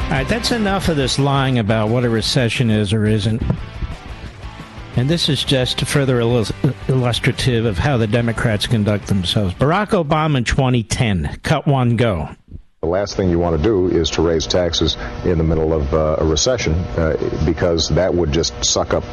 All 0.04 0.16
right, 0.16 0.28
that's 0.28 0.52
enough 0.52 0.90
of 0.90 0.98
this 0.98 1.20
lying 1.20 1.60
about 1.60 1.90
what 1.90 2.04
a 2.04 2.10
recession 2.10 2.72
is 2.72 2.92
or 2.92 3.06
isn't. 3.06 3.44
And 5.00 5.10
this 5.10 5.30
is 5.30 5.46
just 5.46 5.80
further 5.86 6.20
illustrative 6.20 7.64
of 7.64 7.78
how 7.78 7.96
the 7.96 8.06
Democrats 8.06 8.68
conduct 8.68 9.08
themselves. 9.08 9.54
Barack 9.54 9.92
Obama 9.92 10.40
in 10.40 10.44
2010, 10.44 11.40
cut 11.42 11.66
one, 11.66 11.96
go. 11.96 12.28
The 12.82 12.88
last 12.88 13.16
thing 13.16 13.30
you 13.30 13.40
want 13.40 13.56
to 13.56 13.64
do 13.64 13.88
is 13.88 14.10
to 14.10 14.22
raise 14.22 14.46
taxes 14.46 14.98
in 15.24 15.38
the 15.38 15.44
middle 15.46 15.72
of 15.72 15.94
uh, 15.94 16.18
a 16.20 16.26
recession 16.26 16.74
uh, 16.74 17.16
because 17.46 17.88
that 17.88 18.14
would 18.14 18.34
just 18.34 18.54
suck 18.66 18.94
up, 18.94 19.06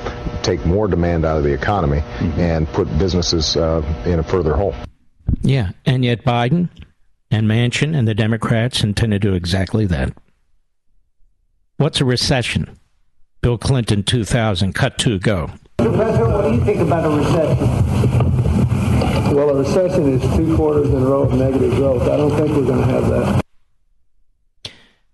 take 0.42 0.66
more 0.66 0.88
demand 0.88 1.24
out 1.24 1.36
of 1.36 1.44
the 1.44 1.52
economy 1.52 1.98
mm-hmm. 1.98 2.40
and 2.40 2.66
put 2.70 2.86
businesses 2.98 3.56
uh, 3.56 3.80
in 4.06 4.18
a 4.18 4.24
further 4.24 4.56
hole. 4.56 4.74
Yeah, 5.42 5.70
and 5.84 6.04
yet 6.04 6.24
Biden 6.24 6.68
and 7.30 7.46
Manchin 7.46 7.96
and 7.96 8.08
the 8.08 8.14
Democrats 8.14 8.82
intend 8.82 9.12
to 9.12 9.20
do 9.20 9.34
exactly 9.34 9.86
that. 9.86 10.12
What's 11.76 12.00
a 12.00 12.04
recession? 12.04 12.76
Bill 13.40 13.56
Clinton 13.56 14.02
2000, 14.02 14.72
cut 14.72 14.98
two, 14.98 15.20
go. 15.20 15.52
Mr. 15.78 15.94
President, 15.94 16.32
what 16.32 16.42
do 16.42 16.54
you 16.54 16.64
think 16.64 16.80
about 16.80 17.04
a 17.04 17.10
recession? 17.10 17.66
Well, 19.34 19.50
a 19.50 19.54
recession 19.54 20.08
is 20.14 20.36
two 20.36 20.56
quarters 20.56 20.88
in 20.88 20.94
a 20.94 21.06
row 21.06 21.22
of 21.22 21.34
negative 21.34 21.74
growth. 21.74 22.02
I 22.02 22.16
don't 22.16 22.34
think 22.36 22.56
we're 22.56 22.64
going 22.64 22.78
to 22.78 22.86
have 22.86 23.08
that. 23.08 23.42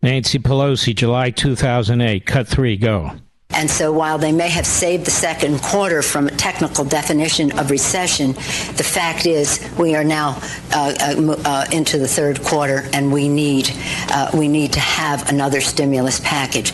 Nancy 0.02 0.38
Pelosi, 0.38 0.94
July 0.94 1.30
2008, 1.30 2.26
cut 2.26 2.48
three, 2.48 2.76
go. 2.76 3.12
And 3.50 3.70
so 3.70 3.92
while 3.92 4.18
they 4.18 4.32
may 4.32 4.48
have 4.48 4.66
saved 4.66 5.04
the 5.04 5.10
second 5.10 5.60
quarter 5.60 6.00
from 6.00 6.26
a 6.26 6.30
technical 6.30 6.84
definition 6.84 7.58
of 7.58 7.70
recession, 7.70 8.32
the 8.32 8.84
fact 8.84 9.26
is 9.26 9.60
we 9.78 9.94
are 9.94 10.04
now 10.04 10.40
uh, 10.72 10.94
uh, 11.00 11.36
uh, 11.44 11.66
into 11.70 11.98
the 11.98 12.08
third 12.08 12.42
quarter 12.42 12.88
and 12.92 13.12
we 13.12 13.28
need, 13.28 13.70
uh, 14.10 14.30
we 14.32 14.48
need 14.48 14.72
to 14.72 14.80
have 14.80 15.28
another 15.28 15.60
stimulus 15.60 16.18
package. 16.20 16.72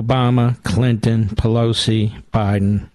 Obama, 0.00 0.62
Clinton, 0.62 1.26
Pelosi, 1.26 2.22
Biden, 2.32 2.88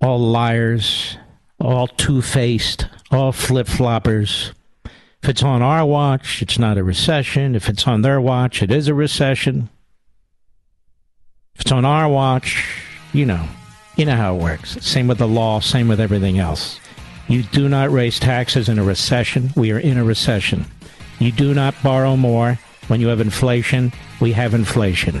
all 0.00 0.18
liars, 0.18 1.16
all 1.60 1.88
two 1.88 2.22
faced, 2.22 2.86
all 3.10 3.32
flip 3.32 3.66
floppers. 3.66 4.52
If 5.22 5.30
it's 5.30 5.42
on 5.42 5.62
our 5.62 5.84
watch, 5.84 6.42
it's 6.42 6.58
not 6.58 6.78
a 6.78 6.84
recession. 6.84 7.56
If 7.56 7.68
it's 7.68 7.86
on 7.88 8.02
their 8.02 8.20
watch, 8.20 8.62
it 8.62 8.70
is 8.70 8.86
a 8.86 8.94
recession. 8.94 9.68
If 11.54 11.62
it's 11.62 11.72
on 11.72 11.84
our 11.84 12.08
watch, 12.08 12.64
you 13.12 13.26
know, 13.26 13.48
you 13.96 14.04
know 14.04 14.14
how 14.14 14.36
it 14.36 14.42
works. 14.42 14.78
Same 14.86 15.08
with 15.08 15.18
the 15.18 15.26
law, 15.26 15.58
same 15.58 15.88
with 15.88 16.00
everything 16.00 16.38
else. 16.38 16.78
You 17.26 17.42
do 17.42 17.68
not 17.68 17.90
raise 17.90 18.20
taxes 18.20 18.68
in 18.68 18.78
a 18.78 18.84
recession. 18.84 19.50
We 19.56 19.72
are 19.72 19.78
in 19.78 19.98
a 19.98 20.04
recession. 20.04 20.66
You 21.18 21.32
do 21.32 21.52
not 21.52 21.74
borrow 21.82 22.16
more 22.16 22.58
when 22.86 23.00
you 23.00 23.08
have 23.08 23.20
inflation. 23.20 23.92
We 24.20 24.32
have 24.32 24.54
inflation. 24.54 25.20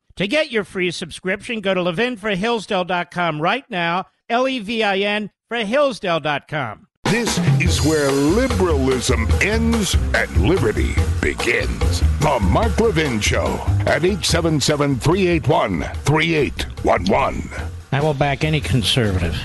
To 0.21 0.27
get 0.27 0.51
your 0.51 0.63
free 0.63 0.91
subscription, 0.91 1.61
go 1.61 1.73
to 1.73 1.81
levinforhillsdale.com 1.81 3.41
right 3.41 3.67
now, 3.71 4.05
L 4.29 4.47
E 4.47 4.59
V 4.59 4.83
I 4.83 4.97
N 4.97 5.31
for 5.47 5.57
Hillsdale.com. 5.57 6.85
This 7.05 7.39
is 7.59 7.83
where 7.83 8.11
liberalism 8.11 9.27
ends 9.41 9.95
and 10.13 10.47
liberty 10.47 10.93
begins. 11.23 12.01
The 12.19 12.39
Mark 12.39 12.79
Levin 12.79 13.19
Show 13.19 13.59
at 13.87 14.05
877 14.05 14.99
381 14.99 15.81
3811. 16.05 17.49
I 17.91 17.99
will 17.99 18.13
back 18.13 18.43
any 18.43 18.61
conservative. 18.61 19.35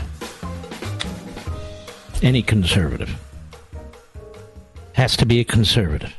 Any 2.20 2.42
conservative. 2.42 3.18
Has 4.92 5.16
to 5.16 5.24
be 5.24 5.40
a 5.40 5.44
conservative. 5.44 6.14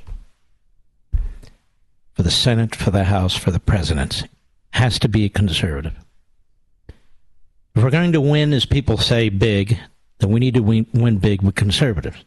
For 2.15 2.23
the 2.23 2.31
Senate, 2.31 2.75
for 2.75 2.89
the 2.89 3.03
House, 3.03 3.35
for 3.35 3.51
the 3.51 3.59
presidency. 3.59 4.27
Has 4.71 4.99
to 4.99 5.09
be 5.09 5.25
a 5.25 5.29
conservative. 5.29 5.93
If 7.75 7.83
we're 7.83 7.89
going 7.89 8.13
to 8.13 8.21
win, 8.21 8.53
as 8.53 8.65
people 8.65 8.97
say, 8.97 9.29
big, 9.29 9.77
then 10.19 10.31
we 10.31 10.39
need 10.39 10.55
to 10.55 10.63
win, 10.63 10.87
win 10.93 11.17
big 11.17 11.41
with 11.41 11.55
conservatives. 11.55 12.23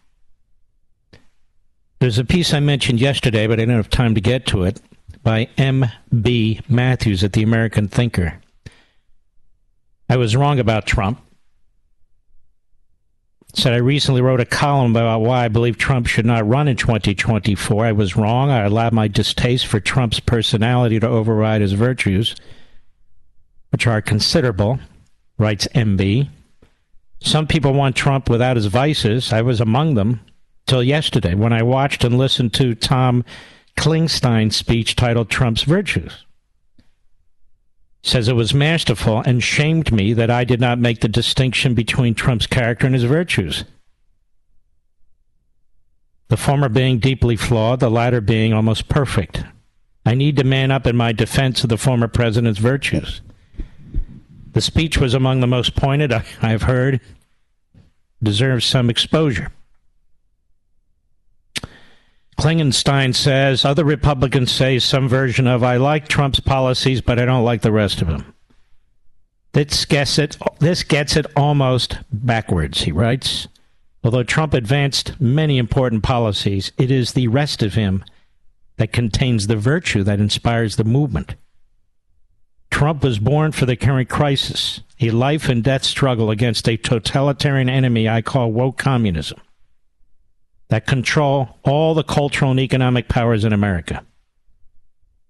There's 1.98 2.18
a 2.18 2.24
piece 2.24 2.55
I 2.55 2.61
mentioned 2.61 3.00
yesterday, 3.00 3.46
but 3.46 3.61
I 3.61 3.64
don't 3.64 3.76
have 3.76 3.90
time 3.90 4.14
to 4.14 4.20
get 4.20 4.46
to 4.46 4.62
it, 4.64 4.81
by 5.22 5.48
M.B. 5.59 6.61
Matthews 6.68 7.22
at 7.22 7.33
the 7.33 7.42
American 7.42 7.88
Thinker. 7.88 8.40
I 10.09 10.16
was 10.16 10.35
wrong 10.35 10.59
about 10.59 10.87
Trump. 10.87 11.20
Said 13.55 13.73
I 13.73 13.79
recently 13.79 14.23
wrote 14.23 14.41
a 14.41 14.45
column 14.45 14.93
about 14.93 15.23
why 15.23 15.45
I 15.45 15.49
believe 15.49 15.77
Trump 15.77 16.07
should 16.07 16.25
not 16.25 16.47
run 16.47 16.69
in 16.69 16.77
2024. 16.77 17.85
I 17.85 17.93
was 17.93 18.17
wrong. 18.17 18.51
I 18.51 18.65
allowed 18.65 18.93
my 18.93 19.09
distaste 19.09 19.67
for 19.67 19.81
Trump's 19.81 20.21
personality 20.21 21.01
to 21.01 21.09
override 21.09 21.61
his 21.61 21.73
virtues, 21.73 22.37
which 23.71 23.87
are 23.87 24.01
considerable, 24.01 24.79
writes 25.37 25.67
MB. 25.75 26.29
Some 27.23 27.47
people 27.47 27.73
want 27.73 27.97
Trump 27.97 28.31
without 28.31 28.57
his 28.57 28.67
vices. 28.67 29.33
I 29.33 29.43
was 29.43 29.61
among 29.61 29.95
them 29.95 30.21
till 30.67 30.83
yesterday 30.83 31.35
when 31.35 31.53
I 31.53 31.63
watched 31.63 32.05
and 32.05 32.17
listened 32.17 32.55
to 32.55 32.75
Tom 32.75 33.25
Klingenstein's 33.77 34.57
speech 34.57 34.95
titled 34.95 35.29
Trump's 35.29 35.65
Virtues. 35.65 36.25
Says 38.03 38.29
it 38.29 38.35
was 38.37 38.55
masterful 38.55 39.21
and 39.21 39.43
shamed 39.43 39.93
me 39.93 40.13
that 40.15 40.31
I 40.31 40.45
did 40.45 40.61
not 40.61 40.79
make 40.79 41.01
the 41.01 41.09
distinction 41.09 41.75
between 41.75 42.15
Trump's 42.15 42.47
character 42.47 42.87
and 42.87 42.95
his 42.95 43.05
virtues. 43.05 43.65
The 46.29 46.37
former 46.37 46.69
being 46.69 46.99
deeply 46.99 47.37
flawed, 47.37 47.81
the 47.81 47.91
latter 47.91 48.21
being 48.21 48.53
almost 48.53 48.89
perfect. 48.89 49.45
I 50.07 50.15
need 50.15 50.37
to 50.37 50.45
man 50.45 50.71
up 50.71 50.87
in 50.87 50.97
my 50.97 51.13
defense 51.13 51.63
of 51.63 51.69
the 51.69 51.77
former 51.77 52.09
president's 52.09 52.59
virtues. 52.59 53.21
The 54.53 54.61
speech 54.61 54.99
was 54.99 55.15
among 55.15 55.41
the 55.41 55.47
most 55.47 55.77
pointed 55.77 56.13
I, 56.13 56.25
have 56.41 56.63
heard, 56.63 57.01
deserves 58.23 58.65
some 58.65 58.91
exposure. 58.91 59.53
Klingenstein 62.40 63.14
says 63.14 63.66
other 63.66 63.85
Republicans 63.85 64.50
say 64.50 64.79
some 64.79 65.11
version 65.11 65.46
of 65.46 65.62
I 65.62 65.76
like 65.76 66.09
Trump's 66.09 66.40
policies, 66.40 67.03
but 67.03 67.18
I 67.18 67.26
don't 67.26 67.44
like 67.44 67.61
the 67.61 67.70
rest 67.70 68.00
of 68.00 68.09
them. 68.09 68.35
This 69.53 69.85
gets 69.85 70.18
it, 70.18 70.38
this 70.59 70.83
gets 70.83 71.16
it 71.16 71.26
almost 71.37 71.98
backwards, 72.11 72.81
he 72.81 72.92
writes. 72.92 73.46
Although 74.03 74.22
Trump 74.22 74.55
advanced 74.55 75.20
many 75.20 75.59
important 75.59 76.03
policies, 76.03 76.72
it 76.79 76.90
is 76.90 77.12
the 77.12 77.29
rest 77.29 77.62
of 77.62 77.74
him 77.74 78.03
that 78.79 78.90
contains 78.90 79.46
the 79.46 79.57
virtue 79.57 80.03
that 80.05 80.18
inspires 80.18 80.76
the 80.76 80.85
movement. 80.85 81.35
Trump 82.70 83.05
was 83.05 83.18
born 83.18 83.53
for 83.53 83.66
the 83.66 83.76
current 83.76 84.09
crisis, 84.09 84.81
a 84.98 85.11
life 85.11 85.50
and 85.50 85.62
death 85.62 85.85
struggle 85.85 86.31
against 86.31 86.66
a 86.70 86.79
totalitarian 86.79 87.68
enemy 87.68 88.09
I 88.09 88.22
call 88.22 88.50
woke 88.50 88.79
communism 88.79 89.38
that 90.70 90.87
control 90.87 91.59
all 91.64 91.94
the 91.94 92.02
cultural 92.02 92.52
and 92.52 92.61
economic 92.61 93.09
powers 93.09 93.44
in 93.44 93.52
America. 93.52 94.04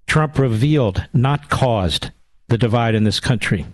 Trump 0.06 0.38
revealed, 0.38 1.06
not 1.12 1.48
caused, 1.48 2.10
the 2.48 2.58
divide 2.58 2.94
in 2.94 3.04
this 3.04 3.20
country. 3.20 3.66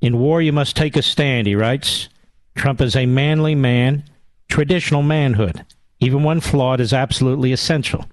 In 0.00 0.18
war, 0.18 0.42
you 0.42 0.52
must 0.52 0.76
take 0.76 0.96
a 0.96 1.02
stand, 1.02 1.46
he 1.46 1.54
writes. 1.54 2.08
Trump 2.56 2.80
is 2.80 2.96
a 2.96 3.06
manly 3.06 3.54
man, 3.54 4.04
traditional 4.48 5.02
manhood, 5.02 5.64
even 6.00 6.24
when 6.24 6.40
flawed, 6.40 6.80
is 6.80 6.92
absolutely 6.92 7.52
essential. 7.52 8.06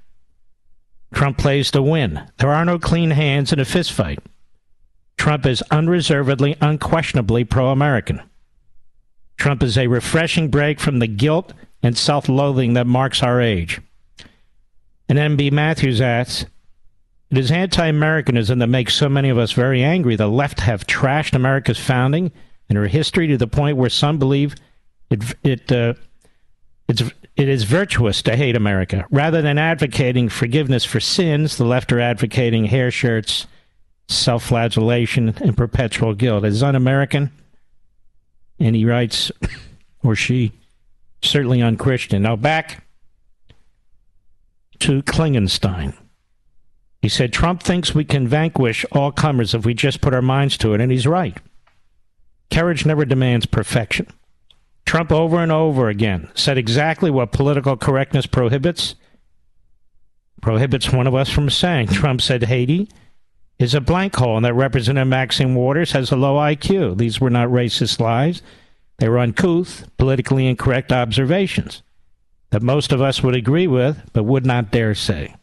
Trump 1.14 1.38
plays 1.38 1.72
to 1.72 1.82
win. 1.82 2.30
There 2.38 2.54
are 2.54 2.66
no 2.66 2.78
clean 2.78 3.12
hands 3.12 3.52
in 3.52 3.60
a 3.60 3.64
fistfight. 3.64 4.20
Trump 5.18 5.46
is 5.46 5.64
unreservedly, 5.72 6.56
unquestionably 6.62 7.46
pro 7.46 7.70
American. 7.70 8.22
Trump 9.38 9.64
is 9.64 9.78
a 9.78 9.88
refreshing 9.88 10.50
break 10.50 10.80
from 10.80 11.00
the 11.00 11.08
guilt 11.08 11.54
and 11.84 11.98
self 11.98 12.30
loathing 12.30 12.74
that 12.74 12.88
marks 12.88 13.24
our 13.24 13.42
age. 13.42 13.82
And 15.10 15.18
M.B. 15.18 15.52
Matthews 15.52 16.02
asks, 16.02 16.46
It 17.30 17.38
is 17.38 17.52
anti 17.52 17.88
Americanism 17.88 18.60
that 18.60 18.68
makes 18.68 18.96
so 18.96 19.10
many 19.10 19.30
of 19.30 19.38
us 19.38 19.52
very 19.52 19.84
angry. 19.84 20.16
The 20.16 20.28
left 20.28 20.62
have 20.62 20.88
trashed 20.88 21.34
America's 21.36 21.80
founding 21.80 22.32
and 22.70 22.78
her 22.78 22.88
history 22.88 23.28
to 23.28 23.38
the 23.38 23.48
point 23.48 23.78
where 23.78 23.90
some 23.90 24.20
believe 24.20 24.56
it, 25.10 25.24
it, 25.44 25.72
uh, 25.72 25.94
it's, 26.88 27.02
it 27.36 27.48
is 27.48 27.64
virtuous 27.64 28.22
to 28.24 28.36
hate 28.36 28.56
America. 28.56 29.06
Rather 29.10 29.42
than 29.42 29.58
advocating 29.58 30.30
forgiveness 30.30 30.84
for 30.84 31.00
sins, 31.00 31.58
the 31.58 31.66
left 31.66 31.92
are 31.94 32.00
advocating 32.00 32.66
hair 32.66 32.92
shirts, 32.92 33.48
self 34.10 34.44
flagellation, 34.44 35.36
and 35.42 35.56
perpetual 35.56 36.14
guilt. 36.14 36.44
It 36.44 36.50
is 36.50 36.64
un 36.64 36.76
American. 36.76 37.32
And 38.60 38.76
he 38.76 38.86
writes, 38.86 39.32
or 40.04 40.16
she, 40.16 40.52
certainly 41.22 41.62
unchristian. 41.62 42.24
Now 42.24 42.36
back 42.36 42.84
to 44.80 45.02
Klingenstein. 45.04 45.96
He 47.02 47.10
said 47.10 47.32
Trump 47.32 47.62
thinks 47.62 47.94
we 47.94 48.06
can 48.06 48.28
vanquish 48.28 48.86
all 48.92 49.12
comers 49.12 49.54
if 49.54 49.66
we 49.66 49.74
just 49.74 50.02
put 50.02 50.14
our 50.14 50.22
minds 50.22 50.58
to 50.58 50.74
it, 50.74 50.82
and 50.82 50.92
he's 50.92 51.08
right. 51.08 51.38
Courage 52.52 52.86
never 52.86 53.06
demands 53.06 53.46
perfection. 53.46 54.08
Trump 54.86 55.12
over 55.12 55.40
and 55.40 55.52
over 55.52 55.90
again 55.90 56.30
said 56.34 56.58
exactly 56.58 57.12
what 57.12 57.34
political 57.34 57.76
correctness 57.76 58.26
prohibits. 58.26 58.96
Prohibits 60.42 60.92
one 60.94 61.08
of 61.08 61.16
us 61.16 61.30
from 61.30 61.50
saying. 61.50 61.88
Trump 61.92 62.22
said 62.22 62.44
Haiti 62.44 62.90
is 63.60 63.74
a 63.74 63.82
blank 63.82 64.16
hole 64.16 64.38
and 64.38 64.46
that 64.46 64.54
Representative 64.54 65.08
Maxine 65.08 65.56
Waters 65.56 65.92
has 65.92 66.12
a 66.12 66.16
low 66.16 66.36
IQ. 66.36 66.98
These 66.98 67.20
were 67.20 67.30
not 67.30 67.50
racist 67.50 68.00
lies. 68.00 68.42
They 68.98 69.10
were 69.10 69.20
uncouth, 69.20 69.90
politically 69.98 70.48
incorrect 70.48 70.92
observations 70.92 71.84
that 72.50 72.62
most 72.62 72.92
of 72.92 73.02
us 73.02 73.22
would 73.22 73.36
agree 73.36 73.68
with 73.68 74.10
but 74.14 74.24
would 74.24 74.46
not 74.46 74.72
dare 74.72 74.96
say. 74.96 75.36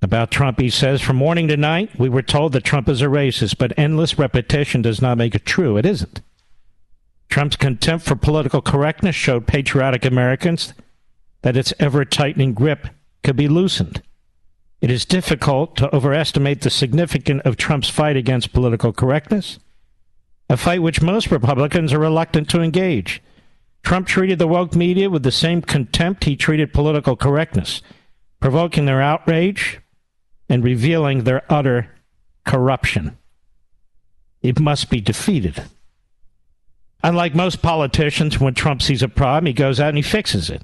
About 0.00 0.30
Trump, 0.30 0.60
he 0.60 0.70
says, 0.70 1.00
from 1.00 1.16
morning 1.16 1.48
to 1.48 1.56
night, 1.56 1.98
we 1.98 2.08
were 2.08 2.22
told 2.22 2.52
that 2.52 2.62
Trump 2.62 2.88
is 2.88 3.02
a 3.02 3.06
racist, 3.06 3.58
but 3.58 3.76
endless 3.76 4.18
repetition 4.18 4.80
does 4.80 5.02
not 5.02 5.18
make 5.18 5.34
it 5.34 5.44
true. 5.44 5.76
It 5.76 5.84
isn't. 5.84 6.20
Trump's 7.28 7.56
contempt 7.56 8.06
for 8.06 8.14
political 8.14 8.62
correctness 8.62 9.16
showed 9.16 9.48
patriotic 9.48 10.04
Americans 10.04 10.72
that 11.42 11.56
its 11.56 11.74
ever 11.80 12.04
tightening 12.04 12.54
grip 12.54 12.88
could 13.24 13.36
be 13.36 13.48
loosened. 13.48 14.02
It 14.80 14.90
is 14.90 15.04
difficult 15.04 15.76
to 15.76 15.94
overestimate 15.94 16.60
the 16.60 16.70
significance 16.70 17.42
of 17.44 17.56
Trump's 17.56 17.90
fight 17.90 18.16
against 18.16 18.52
political 18.52 18.92
correctness 18.92 19.58
a 20.48 20.56
fight 20.56 20.82
which 20.82 21.02
most 21.02 21.30
Republicans 21.30 21.92
are 21.92 21.98
reluctant 21.98 22.48
to 22.50 22.60
engage. 22.60 23.22
Trump 23.82 24.06
treated 24.06 24.38
the 24.38 24.48
woke 24.48 24.74
media 24.74 25.08
with 25.10 25.22
the 25.22 25.30
same 25.30 25.62
contempt 25.62 26.24
he 26.24 26.36
treated 26.36 26.72
political 26.72 27.16
correctness, 27.16 27.82
provoking 28.40 28.86
their 28.86 29.00
outrage 29.00 29.80
and 30.48 30.64
revealing 30.64 31.24
their 31.24 31.42
utter 31.52 31.94
corruption. 32.44 33.16
It 34.42 34.60
must 34.60 34.90
be 34.90 35.00
defeated. 35.00 35.62
Unlike 37.02 37.34
most 37.34 37.62
politicians, 37.62 38.40
when 38.40 38.54
Trump 38.54 38.82
sees 38.82 39.02
a 39.02 39.08
problem, 39.08 39.46
he 39.46 39.52
goes 39.52 39.78
out 39.78 39.90
and 39.90 39.98
he 39.98 40.02
fixes 40.02 40.50
it. 40.50 40.62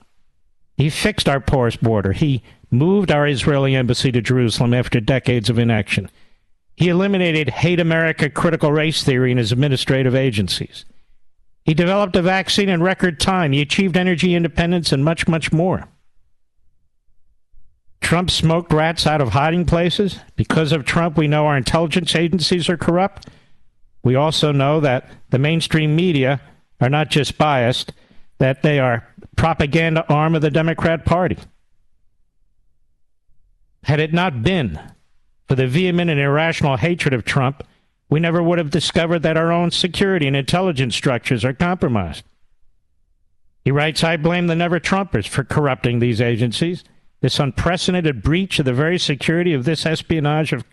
He 0.77 0.90
fixed 0.90 1.29
our 1.29 1.40
porous 1.40 1.77
border. 1.77 2.12
He 2.12 2.42
moved 2.70 3.11
our 3.11 3.27
Israeli 3.27 3.77
embassy 3.77 4.11
to 4.11 4.20
Jerusalem 4.20 4.75
after 4.75 5.01
decades 5.01 5.49
of 5.49 5.59
inaction. 5.59 6.11
He 6.76 6.88
eliminated 6.88 7.48
hate 7.50 7.78
America 7.78 8.28
critical 8.28 8.72
race 8.72 9.02
theory 9.02 9.30
in 9.30 9.38
his 9.38 9.52
administrative 9.52 10.14
agencies. 10.14 10.84
He 11.64 11.72
developed 11.72 12.16
a 12.16 12.22
vaccine 12.22 12.68
in 12.68 12.82
record 12.82 13.20
time. 13.20 13.52
He 13.52 13.60
achieved 13.60 13.96
energy 13.96 14.34
independence 14.34 14.92
and 14.92 15.04
much, 15.04 15.26
much 15.26 15.52
more. 15.52 15.88
Trump 18.00 18.30
smoked 18.30 18.72
rats 18.72 19.06
out 19.06 19.22
of 19.22 19.30
hiding 19.30 19.64
places. 19.64 20.18
Because 20.37 20.72
of 20.72 20.84
Trump, 20.84 21.16
we 21.16 21.26
know 21.26 21.46
our 21.46 21.56
intelligence 21.56 22.14
agencies 22.14 22.68
are 22.68 22.76
corrupt. 22.76 23.28
We 24.02 24.14
also 24.14 24.52
know 24.52 24.80
that 24.80 25.08
the 25.30 25.38
mainstream 25.38 25.96
media 25.96 26.42
are 26.82 26.90
not 26.90 27.08
just 27.08 27.38
biased, 27.38 27.92
that 28.38 28.62
they 28.62 28.78
are 28.78 29.08
propaganda 29.37 30.04
arm 30.12 30.34
of 30.34 30.42
the 30.42 30.50
Democrat 30.50 31.06
Party. 31.06 31.38
Had 33.84 34.00
it 34.00 34.12
not 34.12 34.42
been 34.42 34.78
for 35.48 35.54
the 35.54 35.66
vehement 35.66 36.11
and 36.11 36.20
irrational 36.20 36.76
hatred 36.76 37.14
of 37.14 37.24
Trump, 37.24 37.62
we 38.09 38.20
never 38.20 38.42
would 38.42 38.59
have 38.59 38.70
discovered 38.70 39.20
that 39.20 39.37
our 39.37 39.52
own 39.52 39.70
security 39.70 40.26
and 40.26 40.37
intelligence 40.37 40.94
structures 40.94 41.44
are 41.44 41.52
compromised. 41.52 42.24
He 43.64 43.70
writes, 43.70 44.04
I 44.04 44.16
blame 44.16 44.46
the 44.46 44.54
never 44.54 44.78
Trumpers 44.78 45.26
for 45.26 45.42
corrupting 45.42 45.98
these 45.98 46.20
agencies. 46.20 46.85
This 47.20 47.38
unprecedented 47.38 48.22
breach 48.22 48.59
of 48.59 48.66
the 48.66 48.74
very 48.74 48.98
security 48.98 49.54
of 49.54 49.64
this 49.64 49.87
espionage 49.87 50.52
of, 50.52 50.64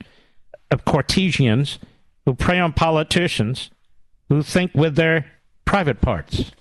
of 0.70 0.84
Cartesians 0.84 1.80
who 2.26 2.36
prey 2.36 2.60
on 2.60 2.74
politicians 2.74 3.72
who 4.28 4.44
think 4.44 4.74
with 4.76 4.96
their 4.96 5.32
private 5.64 6.02
parts. 6.02 6.52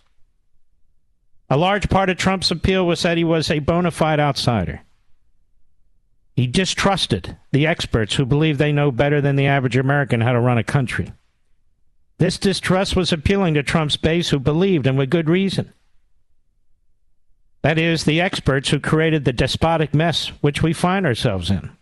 A 1.49 1.57
large 1.57 1.88
part 1.90 2.09
of 2.09 2.16
Trump's 2.16 2.53
appeal 2.53 2.87
was 2.87 3.03
that 3.03 3.16
he 3.16 3.25
was 3.25 3.51
a 3.51 3.59
bona 3.59 3.90
fide 3.90 4.20
outsider. 4.20 4.83
He 6.40 6.46
distrusted 6.46 7.37
the 7.53 7.66
experts 7.66 8.14
who 8.14 8.24
believe 8.24 8.57
they 8.57 8.72
know 8.72 8.90
better 8.90 9.20
than 9.20 9.37
the 9.37 9.44
average 9.44 9.76
American 9.76 10.22
how 10.22 10.33
to 10.33 10.40
run 10.40 10.57
a 10.57 10.64
country. 10.64 11.12
This 12.16 12.38
distrust 12.38 12.96
was 12.96 13.12
appealing 13.12 13.53
to 13.53 13.62
Trump's 13.62 13.98
base 13.98 14.31
who 14.31 14.38
believed, 14.38 14.87
and 14.87 14.96
with 14.96 15.11
good 15.11 15.29
reason, 15.29 15.70
that 17.61 17.79
is, 17.79 18.05
the 18.05 18.22
experts 18.22 18.70
who 18.70 18.81
created 18.81 19.26
the 19.26 19.35
despotic 19.35 19.92
mess 19.92 20.29
which 20.40 20.62
we 20.62 20.72
find 20.72 21.05
ourselves 21.05 21.50
in. 21.50 21.72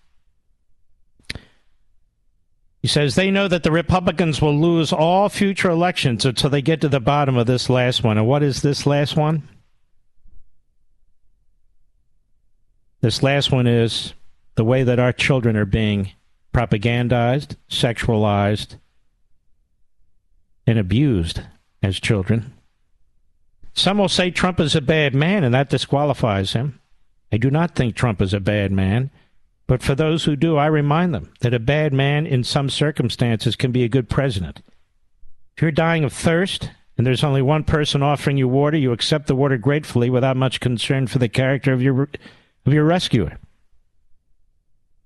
He 2.83 2.89
says 2.89 3.15
they 3.15 3.31
know 3.31 3.47
that 3.47 3.63
the 3.63 3.71
Republicans 3.71 4.43
will 4.43 4.59
lose 4.59 4.93
all 4.93 5.29
future 5.29 5.71
elections 5.71 6.25
until 6.25 6.51
they 6.51 6.63
get 6.63 6.81
to 6.81 6.89
the 6.89 6.99
bottom 6.99 7.37
of 7.37 7.47
this 7.47 7.71
last 7.71 8.03
one. 8.03 8.19
And 8.19 8.27
what 8.27 8.43
is 8.43 8.63
this 8.63 8.87
last 8.89 9.15
one? 9.15 9.49
This 13.01 13.23
last 13.23 13.53
one 13.53 13.69
is 13.69 14.15
the 14.59 14.65
way 14.65 14.83
that 14.83 14.99
our 14.99 15.13
children 15.13 15.57
are 15.57 15.65
being 15.65 16.11
propagandized, 16.53 17.55
sexualized, 17.71 18.75
and 20.67 20.81
abused 20.81 21.43
as 21.81 22.01
children. 22.01 22.53
Some 23.73 23.99
will 23.99 24.09
say 24.09 24.33
Trump 24.33 24.59
is 24.59 24.75
a 24.75 24.81
bad 24.81 25.15
man 25.15 25.45
and 25.45 25.55
that 25.55 25.71
disqualifies 25.71 26.55
him. 26.55 26.81
I 27.31 27.37
do 27.37 27.53
not 27.53 27.77
think 27.77 27.95
Trump 27.95 28.21
is 28.21 28.35
a 28.35 28.41
bad 28.41 28.73
man. 28.73 29.13
But 29.69 29.81
for 29.81 29.95
those 29.95 30.25
who 30.25 30.35
do, 30.35 30.57
I 30.57 30.67
remind 30.67 31.15
them 31.15 31.33
that 31.39 31.55
a 31.55 31.61
bad 31.61 31.93
man 31.93 32.27
in 32.27 32.43
some 32.43 32.69
circumstances 32.69 33.55
can 33.55 33.71
be 33.71 33.85
a 33.85 33.89
good 33.89 34.09
president. 34.09 34.63
If 35.57 35.63
you're 35.63 35.71
dying 35.71 36.03
of 36.03 36.13
thirst 36.13 36.69
and 36.97 37.07
there's 37.07 37.23
only 37.23 37.43
one 37.43 37.63
person 37.63 38.03
offering 38.03 38.39
you 38.39 38.49
water, 38.49 38.77
you 38.77 38.91
accept 38.91 39.29
the 39.29 39.37
water 39.37 39.57
gratefully 39.57 40.11
without 40.11 40.37
much 40.37 40.59
concern 40.59 41.07
for 41.07 41.21
the 41.21 41.29
character 41.29 41.73
of 41.73 41.81
your 41.81 42.09
of 42.67 42.75
your 42.75 42.85
rescuer. 42.85 43.39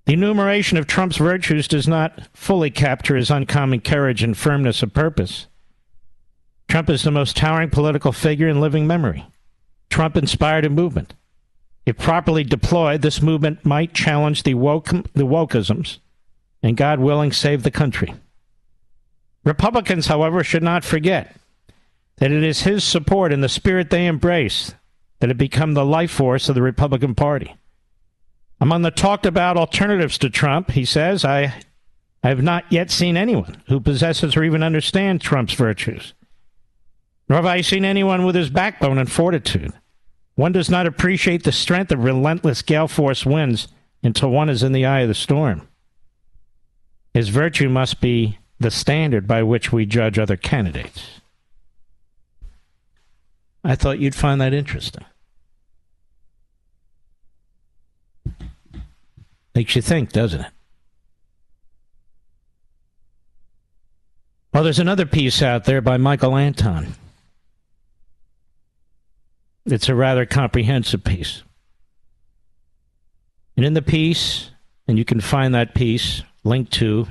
The 0.05 0.13
enumeration 0.13 0.77
of 0.77 0.85
Trump's 0.85 1.17
virtues 1.17 1.67
does 1.67 1.87
not 1.87 2.27
fully 2.33 2.69
capture 2.69 3.15
his 3.15 3.31
uncommon 3.31 3.79
courage 3.81 4.21
and 4.21 4.37
firmness 4.37 4.83
of 4.83 4.93
purpose. 4.93 5.47
Trump 6.67 6.89
is 6.89 7.03
the 7.03 7.11
most 7.11 7.37
towering 7.37 7.69
political 7.69 8.11
figure 8.11 8.49
in 8.49 8.59
living 8.59 8.85
memory. 8.85 9.25
Trump 9.89 10.17
inspired 10.17 10.65
a 10.65 10.69
movement. 10.69 11.13
If 11.85 11.97
properly 11.97 12.43
deployed, 12.43 13.01
this 13.01 13.21
movement 13.21 13.65
might 13.65 13.93
challenge 13.93 14.43
the, 14.43 14.55
woke, 14.55 14.87
the 14.87 15.25
wokeisms 15.25 15.99
and, 16.61 16.77
God 16.77 16.99
willing, 16.99 17.31
save 17.31 17.63
the 17.63 17.71
country. 17.71 18.13
Republicans, 19.43 20.07
however, 20.07 20.43
should 20.43 20.63
not 20.63 20.83
forget 20.83 21.35
that 22.17 22.31
it 22.31 22.43
is 22.43 22.61
his 22.61 22.83
support 22.83 23.33
and 23.33 23.43
the 23.43 23.49
spirit 23.49 23.89
they 23.89 24.05
embrace 24.05 24.73
that 25.19 25.29
have 25.29 25.37
become 25.37 25.73
the 25.73 25.85
life 25.85 26.11
force 26.11 26.49
of 26.49 26.55
the 26.55 26.61
Republican 26.61 27.15
Party. 27.15 27.55
Among 28.63 28.81
the 28.81 28.89
talked 28.89 29.27
about 29.27 29.57
alternatives 29.57 30.17
to 30.17 30.29
Trump, 30.31 30.71
he 30.71 30.85
says, 30.85 31.23
I, 31.23 31.53
I 32.23 32.29
have 32.29 32.41
not 32.41 32.65
yet 32.71 32.89
seen 32.89 33.15
anyone 33.15 33.61
who 33.67 33.79
possesses 33.79 34.35
or 34.35 34.43
even 34.43 34.63
understands 34.63 35.23
Trump's 35.23 35.53
virtues 35.53 36.15
nor 37.29 37.37
have 37.37 37.45
I 37.45 37.61
seen 37.61 37.85
anyone 37.85 38.25
with 38.25 38.35
his 38.35 38.49
backbone 38.49 38.97
and 38.97 39.11
fortitude. 39.11 39.73
One 40.35 40.51
does 40.51 40.69
not 40.69 40.87
appreciate 40.87 41.43
the 41.43 41.51
strength 41.51 41.91
of 41.91 42.03
relentless 42.03 42.61
gale 42.61 42.87
force 42.87 43.25
winds 43.25 43.67
until 44.03 44.29
one 44.29 44.49
is 44.49 44.63
in 44.63 44.71
the 44.71 44.85
eye 44.85 45.01
of 45.01 45.07
the 45.07 45.13
storm. 45.13 45.67
His 47.13 47.29
virtue 47.29 47.69
must 47.69 48.01
be 48.01 48.39
the 48.59 48.71
standard 48.71 49.27
by 49.27 49.43
which 49.43 49.71
we 49.71 49.85
judge 49.85 50.17
other 50.17 50.37
candidates. 50.37 51.21
I 53.63 53.75
thought 53.75 53.99
you'd 53.99 54.15
find 54.15 54.41
that 54.41 54.53
interesting. 54.53 55.05
Makes 59.55 59.75
you 59.75 59.81
think, 59.81 60.11
doesn't 60.11 60.41
it? 60.41 60.51
Well, 64.53 64.63
there's 64.63 64.79
another 64.79 65.05
piece 65.05 65.41
out 65.41 65.65
there 65.65 65.81
by 65.81 65.97
Michael 65.97 66.35
Anton. 66.37 66.95
It's 69.65 69.89
a 69.89 69.95
rather 69.95 70.25
comprehensive 70.25 71.03
piece. 71.03 71.43
And 73.55 73.65
in 73.65 73.73
the 73.73 73.81
piece, 73.81 74.51
and 74.87 74.97
you 74.97 75.05
can 75.05 75.21
find 75.21 75.53
that 75.55 75.73
piece 75.73 76.23
linked 76.43 76.73
to 76.73 77.07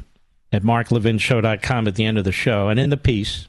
at 0.53 0.63
marklevinshow.com 0.63 1.89
at 1.89 1.95
the 1.95 2.05
end 2.05 2.19
of 2.19 2.25
the 2.25 2.33
show. 2.33 2.69
And 2.69 2.79
in 2.79 2.91
the 2.91 2.97
piece, 2.97 3.49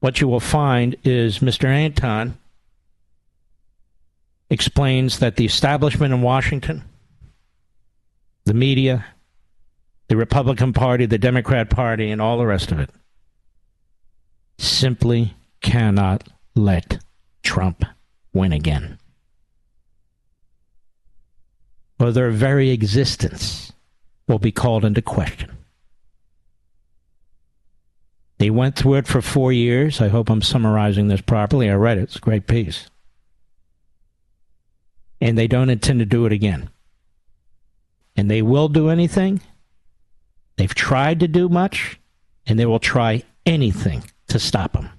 what 0.00 0.20
you 0.20 0.28
will 0.28 0.40
find 0.40 0.96
is 1.02 1.38
Mr. 1.38 1.64
Anton 1.64 2.36
explains 4.50 5.18
that 5.20 5.36
the 5.36 5.46
establishment 5.46 6.12
in 6.12 6.20
Washington, 6.20 6.84
the 8.44 8.54
media, 8.54 9.04
the 10.08 10.16
Republican 10.16 10.72
Party, 10.72 11.06
the 11.06 11.18
Democrat 11.18 11.70
Party, 11.70 12.10
and 12.10 12.20
all 12.20 12.38
the 12.38 12.46
rest 12.46 12.70
of 12.72 12.78
it 12.78 12.90
simply 14.58 15.34
cannot 15.60 16.28
let 16.54 17.02
Trump 17.42 17.84
win 18.32 18.52
again. 18.52 18.98
Or 21.98 22.12
their 22.12 22.30
very 22.30 22.70
existence 22.70 23.72
will 24.28 24.38
be 24.38 24.52
called 24.52 24.84
into 24.84 25.02
question. 25.02 25.56
They 28.38 28.50
went 28.50 28.76
through 28.76 28.96
it 28.96 29.06
for 29.06 29.22
four 29.22 29.52
years. 29.52 30.00
I 30.00 30.08
hope 30.08 30.28
I'm 30.28 30.42
summarizing 30.42 31.08
this 31.08 31.20
properly. 31.20 31.70
I 31.70 31.74
read 31.74 31.98
it, 31.98 32.02
it's 32.02 32.16
a 32.16 32.20
great 32.20 32.46
piece. 32.46 32.90
And 35.20 35.38
they 35.38 35.46
don't 35.46 35.70
intend 35.70 36.00
to 36.00 36.04
do 36.04 36.26
it 36.26 36.32
again. 36.32 36.68
And 38.16 38.30
they 38.30 38.42
will 38.42 38.68
do 38.68 38.88
anything. 38.88 39.40
They've 40.56 40.74
tried 40.74 41.20
to 41.20 41.28
do 41.28 41.48
much, 41.48 41.98
and 42.46 42.58
they 42.58 42.66
will 42.66 42.78
try 42.78 43.22
anything 43.44 44.04
to 44.28 44.38
stop 44.38 44.72
them. 44.72 44.90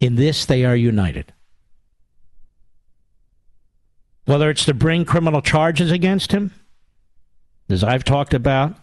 In 0.00 0.16
this, 0.16 0.44
they 0.44 0.64
are 0.64 0.76
united. 0.76 1.32
Whether 4.26 4.50
it's 4.50 4.64
to 4.66 4.74
bring 4.74 5.04
criminal 5.04 5.42
charges 5.42 5.90
against 5.90 6.32
him, 6.32 6.52
as 7.68 7.82
I've 7.82 8.04
talked 8.04 8.34
about, 8.34 8.74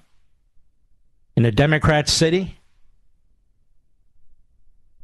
in 1.36 1.46
a 1.46 1.52
Democrat 1.52 2.10
city, 2.10 2.58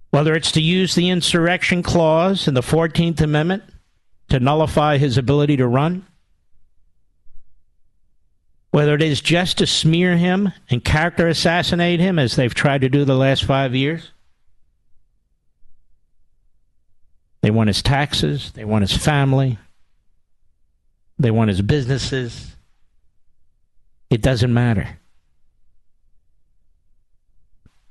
whether 0.10 0.34
it's 0.36 0.52
to 0.54 0.62
use 0.62 0.96
the 0.96 1.10
insurrection 1.10 1.84
clause 1.84 2.48
in 2.48 2.54
the 2.54 2.62
14th 2.62 3.22
Amendment 3.22 3.63
to 4.30 4.39
nullify 4.39 4.98
his 4.98 5.17
ability 5.17 5.58
to 5.58 5.67
run, 5.67 6.06
whether 8.72 8.94
it 8.96 9.02
is 9.02 9.22
just 9.22 9.58
to 9.58 9.68
smear 9.68 10.18
him 10.18 10.52
and 10.70 10.84
character 10.84 11.28
assassinate 11.28 12.00
him 12.00 12.20
as 12.20 12.36
they've 12.36 12.54
tried 12.54 12.82
to 12.82 12.90
do 12.90 13.06
the 13.06 13.16
last 13.16 13.44
five 13.44 13.74
years, 13.74 14.12
They 17.42 17.52
want 17.52 17.68
his 17.70 17.82
taxes, 17.82 18.52
they 18.52 18.66
want 18.66 18.82
his 18.82 18.98
family, 18.98 19.58
they 21.18 21.32
want 21.32 21.50
his 21.50 21.62
businesses. 21.62 22.56
It 24.10 24.22
doesn't 24.22 24.54
matter. 24.54 25.00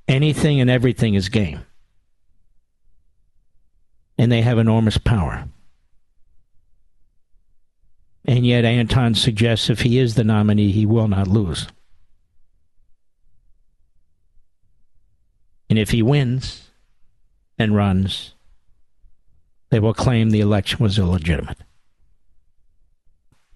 Anything 0.09 0.61
and 0.61 0.71
everything 0.71 1.15
is 1.15 1.29
game. 1.29 1.61
And 4.19 4.31
they 4.31 4.43
have 4.43 4.59
enormous 4.59 4.99
power. 4.99 5.49
And 8.27 8.45
yet, 8.45 8.65
Anton 8.65 9.15
suggests 9.15 9.71
if 9.71 9.83
he 9.83 9.99
is 9.99 10.17
the 10.17 10.25
nominee, 10.25 10.73
he 10.73 10.85
will 10.85 11.07
not 11.07 11.29
lose. 11.29 11.69
And 15.71 15.79
if 15.79 15.91
he 15.91 16.03
wins 16.03 16.71
and 17.57 17.77
runs, 17.77 18.35
they 19.71 19.79
will 19.79 19.95
claim 19.95 20.31
the 20.31 20.41
election 20.41 20.83
was 20.83 20.99
illegitimate, 20.99 21.59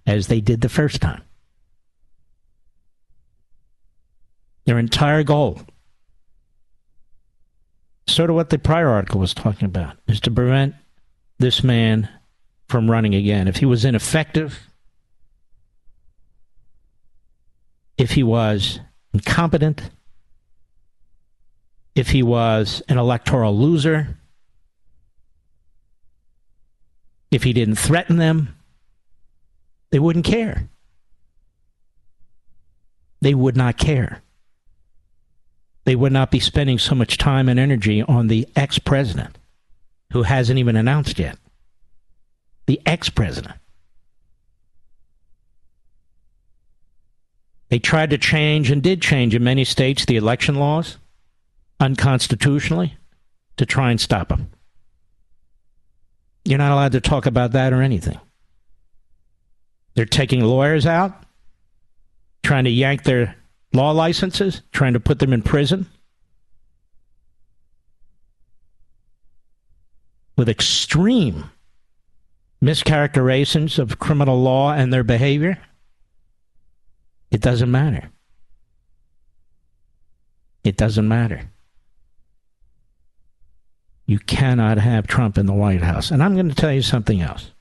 as 0.06 0.28
they 0.28 0.40
did 0.40 0.60
the 0.60 0.68
first 0.68 1.00
time. 1.00 1.22
Their 4.66 4.78
entire 4.78 5.24
goal, 5.24 5.62
sort 8.06 8.30
of 8.30 8.36
what 8.36 8.50
the 8.50 8.58
prior 8.58 8.88
article 8.88 9.20
was 9.20 9.34
talking 9.34 9.66
about, 9.66 9.96
is 10.06 10.20
to 10.20 10.30
prevent 10.30 10.74
this 11.38 11.64
man 11.64 12.08
from 12.70 12.90
running 12.90 13.14
again. 13.14 13.48
If 13.48 13.56
he 13.56 13.66
was 13.66 13.84
ineffective, 13.84 14.60
if 17.98 18.12
he 18.12 18.22
was 18.22 18.80
incompetent, 19.12 19.90
if 21.94 22.10
he 22.10 22.22
was 22.22 22.82
an 22.88 22.96
electoral 22.96 23.58
loser, 23.58 24.16
if 27.30 27.42
he 27.42 27.52
didn't 27.52 27.74
threaten 27.74 28.16
them, 28.16 28.56
they 29.90 29.98
wouldn't 29.98 30.24
care. 30.24 30.68
They 33.20 33.34
would 33.34 33.56
not 33.56 33.76
care. 33.76 34.22
They 35.84 35.96
would 35.96 36.12
not 36.12 36.30
be 36.30 36.40
spending 36.40 36.78
so 36.78 36.94
much 36.94 37.18
time 37.18 37.48
and 37.48 37.58
energy 37.58 38.02
on 38.02 38.28
the 38.28 38.48
ex 38.54 38.78
president 38.78 39.36
who 40.12 40.22
hasn't 40.22 40.58
even 40.58 40.76
announced 40.76 41.18
yet. 41.18 41.36
The 42.66 42.80
ex 42.86 43.08
president. 43.08 43.56
They 47.68 47.78
tried 47.78 48.10
to 48.10 48.18
change 48.18 48.70
and 48.70 48.82
did 48.82 49.00
change 49.00 49.34
in 49.34 49.44
many 49.44 49.64
states 49.64 50.04
the 50.04 50.16
election 50.16 50.56
laws 50.56 50.98
unconstitutionally 51.78 52.96
to 53.56 53.64
try 53.64 53.90
and 53.90 54.00
stop 54.00 54.30
him. 54.30 54.50
You're 56.44 56.58
not 56.58 56.72
allowed 56.72 56.92
to 56.92 57.00
talk 57.00 57.26
about 57.26 57.52
that 57.52 57.72
or 57.72 57.80
anything. 57.80 58.18
They're 59.94 60.04
taking 60.04 60.40
lawyers 60.40 60.86
out, 60.86 61.24
trying 62.42 62.64
to 62.64 62.70
yank 62.70 63.04
their 63.04 63.36
law 63.72 63.92
licenses, 63.92 64.62
trying 64.72 64.94
to 64.94 65.00
put 65.00 65.18
them 65.20 65.32
in 65.32 65.42
prison. 65.42 65.86
With 70.36 70.48
extreme 70.48 71.50
mischaracterizations 72.62 73.78
of 73.78 73.98
criminal 73.98 74.40
law 74.40 74.72
and 74.72 74.92
their 74.92 75.04
behavior, 75.04 75.58
it 77.30 77.40
doesn't 77.40 77.70
matter. 77.70 78.10
It 80.64 80.76
doesn't 80.76 81.08
matter. 81.08 81.50
You 84.06 84.18
cannot 84.18 84.78
have 84.78 85.06
Trump 85.06 85.38
in 85.38 85.46
the 85.46 85.52
White 85.52 85.82
House. 85.82 86.10
And 86.10 86.22
I'm 86.22 86.34
going 86.34 86.48
to 86.48 86.54
tell 86.54 86.72
you 86.72 86.82
something 86.82 87.20
else. 87.20 87.52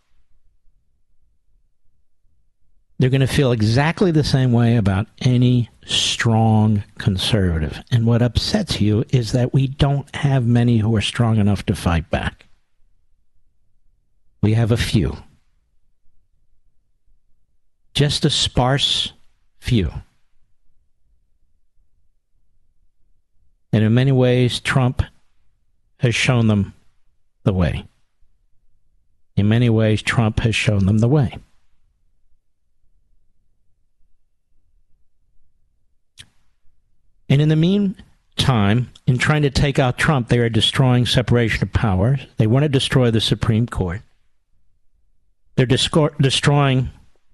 They're 2.98 3.10
going 3.10 3.22
to 3.22 3.28
feel 3.28 3.54
exactly 3.54 4.12
the 4.12 4.26
same 4.26 4.52
way 4.52 4.76
about 4.76 5.08
any 5.22 5.70
strong 5.86 6.84
conservative. 6.98 7.82
And 7.92 8.06
what 8.06 8.22
upsets 8.22 8.82
you 8.82 9.06
is 9.10 9.32
that 9.32 9.54
we 9.54 9.68
don't 9.68 10.14
have 10.16 10.46
many 10.46 10.80
who 10.80 10.94
are 10.96 11.02
strong 11.02 11.38
enough 11.38 11.66
to 11.68 11.76
fight 11.76 12.10
back. 12.10 12.49
We 14.42 14.54
have 14.54 14.72
a 14.72 14.78
few. 14.78 15.18
Just 17.94 18.26
a 18.26 18.30
sparse 18.30 19.14
few. 19.60 19.92
And 23.72 23.84
in 23.84 23.94
many 23.94 24.12
ways, 24.12 24.60
Trump 24.60 25.04
has 25.98 26.16
shown 26.16 26.48
them 26.48 26.74
the 27.44 27.54
way. 27.54 27.86
In 29.36 29.48
many 29.48 29.70
ways, 29.70 30.02
Trump 30.02 30.40
has 30.40 30.56
shown 30.56 30.86
them 30.86 31.00
the 31.00 31.08
way. 31.08 31.38
And 37.30 37.42
in 37.42 37.50
the 37.50 37.56
meantime, 37.56 38.92
in 39.06 39.18
trying 39.20 39.44
to 39.44 39.52
take 39.52 39.78
out 39.78 39.98
Trump, 39.98 40.30
they 40.30 40.40
are 40.40 40.50
destroying 40.50 41.06
separation 41.06 41.64
of 41.64 41.72
powers. 41.72 42.26
They 42.38 42.48
want 42.48 42.64
to 42.64 42.70
destroy 42.70 43.12
the 43.12 43.22
Supreme 43.22 43.68
Court. 43.68 44.02
They're 45.60 45.66
destroying 45.66 46.90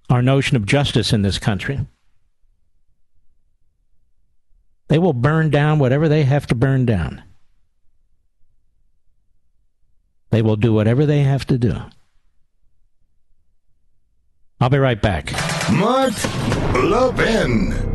our 0.09 0.23
notion 0.23 0.57
of 0.57 0.65
justice 0.65 1.13
in 1.13 1.21
this 1.21 1.37
country. 1.37 1.81
They 4.87 4.97
will 4.97 5.13
burn 5.13 5.51
down 5.51 5.77
whatever 5.77 6.09
they 6.09 6.23
have 6.23 6.47
to 6.47 6.55
burn 6.55 6.87
down. 6.87 7.21
They 10.31 10.41
will 10.41 10.55
do 10.55 10.73
whatever 10.73 11.05
they 11.05 11.21
have 11.21 11.45
to 11.45 11.59
do. 11.59 11.75
I'll 14.59 14.69
be 14.69 14.79
right 14.79 14.99
back. 14.99 15.31
Mark 15.71 16.15
Levin. 16.73 17.94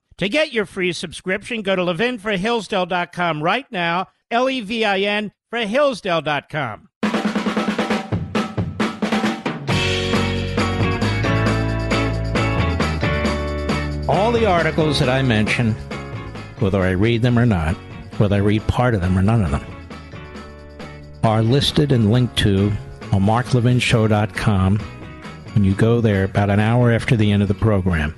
To 0.21 0.29
get 0.29 0.53
your 0.53 0.67
free 0.67 0.93
subscription, 0.93 1.63
go 1.63 1.75
to 1.75 1.81
levinforhillsdale.com 1.81 3.41
right 3.41 3.65
now, 3.71 4.09
L 4.29 4.51
E 4.51 4.61
V 4.61 4.85
I 4.85 4.99
N 4.99 5.31
for 5.49 5.57
Hillsdale.com. 5.57 6.89
All 14.07 14.31
the 14.31 14.45
articles 14.45 14.99
that 14.99 15.09
I 15.09 15.23
mention, 15.23 15.71
whether 16.59 16.83
I 16.83 16.91
read 16.91 17.23
them 17.23 17.39
or 17.39 17.47
not, 17.47 17.73
whether 18.19 18.35
I 18.35 18.39
read 18.41 18.67
part 18.67 18.93
of 18.93 19.01
them 19.01 19.17
or 19.17 19.23
none 19.23 19.43
of 19.43 19.49
them, 19.49 19.65
are 21.23 21.41
listed 21.41 21.91
and 21.91 22.11
linked 22.11 22.37
to 22.37 22.71
on 23.11 23.23
marklevinshow.com 23.23 24.77
when 24.77 25.63
you 25.63 25.73
go 25.73 25.99
there 25.99 26.25
about 26.25 26.51
an 26.51 26.59
hour 26.59 26.91
after 26.91 27.15
the 27.15 27.31
end 27.31 27.41
of 27.41 27.47
the 27.47 27.55
program 27.55 28.13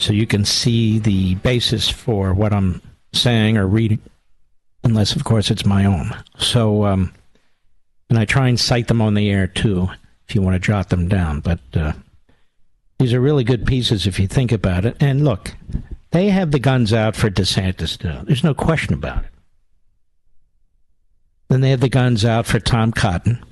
so 0.00 0.12
you 0.12 0.26
can 0.26 0.44
see 0.44 0.98
the 0.98 1.34
basis 1.36 1.88
for 1.88 2.32
what 2.32 2.52
I'm 2.52 2.80
saying 3.12 3.56
or 3.56 3.66
reading, 3.66 4.00
unless, 4.82 5.14
of 5.14 5.24
course, 5.24 5.50
it's 5.50 5.66
my 5.66 5.84
own. 5.84 6.14
So, 6.38 6.84
um, 6.86 7.12
and 8.08 8.18
I 8.18 8.24
try 8.24 8.48
and 8.48 8.58
cite 8.58 8.88
them 8.88 9.02
on 9.02 9.14
the 9.14 9.30
air 9.30 9.46
too, 9.46 9.88
if 10.28 10.34
you 10.34 10.42
want 10.42 10.54
to 10.54 10.66
jot 10.66 10.88
them 10.88 11.08
down. 11.08 11.40
But 11.40 11.60
uh, 11.74 11.92
these 12.98 13.12
are 13.14 13.20
really 13.20 13.44
good 13.44 13.66
pieces 13.66 14.06
if 14.06 14.18
you 14.18 14.26
think 14.26 14.52
about 14.52 14.84
it. 14.84 14.96
And 15.00 15.24
look, 15.24 15.54
they 16.10 16.28
have 16.30 16.50
the 16.50 16.58
guns 16.58 16.92
out 16.92 17.14
for 17.14 17.30
DeSantis 17.30 17.98
too. 17.98 18.24
There's 18.24 18.44
no 18.44 18.54
question 18.54 18.94
about 18.94 19.24
it. 19.24 19.30
Then 21.48 21.60
they 21.60 21.70
have 21.70 21.80
the 21.80 21.88
guns 21.88 22.24
out 22.24 22.46
for 22.46 22.60
Tom 22.60 22.92
Cotton, 22.92 23.44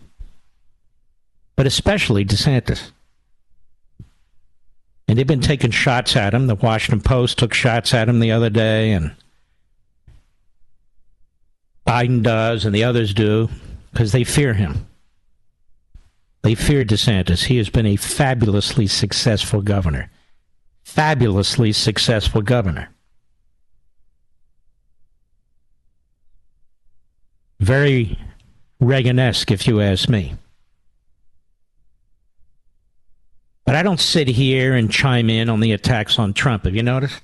but 1.56 1.66
especially 1.66 2.24
DeSantis. 2.24 2.92
And 5.09 5.16
they've 5.16 5.26
been 5.26 5.40
taking 5.40 5.70
shots 5.70 6.14
at 6.16 6.34
him. 6.34 6.46
The 6.46 6.54
Washington 6.54 7.00
Post 7.00 7.38
took 7.38 7.54
shots 7.54 7.94
at 7.94 8.09
him 8.09 8.20
the 8.20 8.30
other 8.30 8.50
day, 8.50 8.92
and 8.92 9.14
Biden 11.86 12.22
does, 12.22 12.66
and 12.66 12.74
the 12.74 12.84
others 12.84 13.14
do, 13.14 13.48
because 13.90 14.12
they 14.12 14.22
fear 14.22 14.52
him. 14.52 14.86
They 16.42 16.54
fear 16.54 16.84
DeSantis. 16.84 17.46
He 17.46 17.56
has 17.56 17.70
been 17.70 17.86
a 17.86 17.96
fabulously 17.96 18.86
successful 18.86 19.62
governor. 19.62 20.11
Fabulously 20.84 21.72
successful 21.72 22.42
governor. 22.42 22.90
Very 27.59 28.18
Reagan-esque, 28.78 29.50
if 29.50 29.66
you 29.66 29.80
ask 29.80 30.09
me. 30.09 30.34
But 33.68 33.76
I 33.76 33.82
don't 33.82 34.00
sit 34.00 34.28
here 34.28 34.74
and 34.74 34.90
chime 34.90 35.28
in 35.28 35.50
on 35.50 35.60
the 35.60 35.72
attacks 35.72 36.18
on 36.18 36.32
Trump. 36.32 36.64
Have 36.64 36.74
you 36.74 36.82
noticed? 36.82 37.20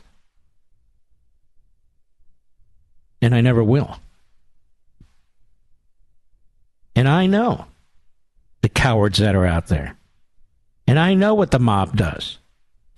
and 3.25 3.35
I 3.35 3.41
never 3.41 3.65
will. 3.65 3.99
And 6.95 7.09
I 7.09 7.27
know 7.27 7.65
the 8.61 8.69
cowards 8.69 9.19
that 9.19 9.35
are 9.35 9.47
out 9.47 9.69
there. 9.69 9.97
And 10.87 10.99
I 10.99 11.15
know 11.15 11.35
what 11.35 11.51
the 11.51 11.59
mob 11.59 11.97
does. 11.97 12.37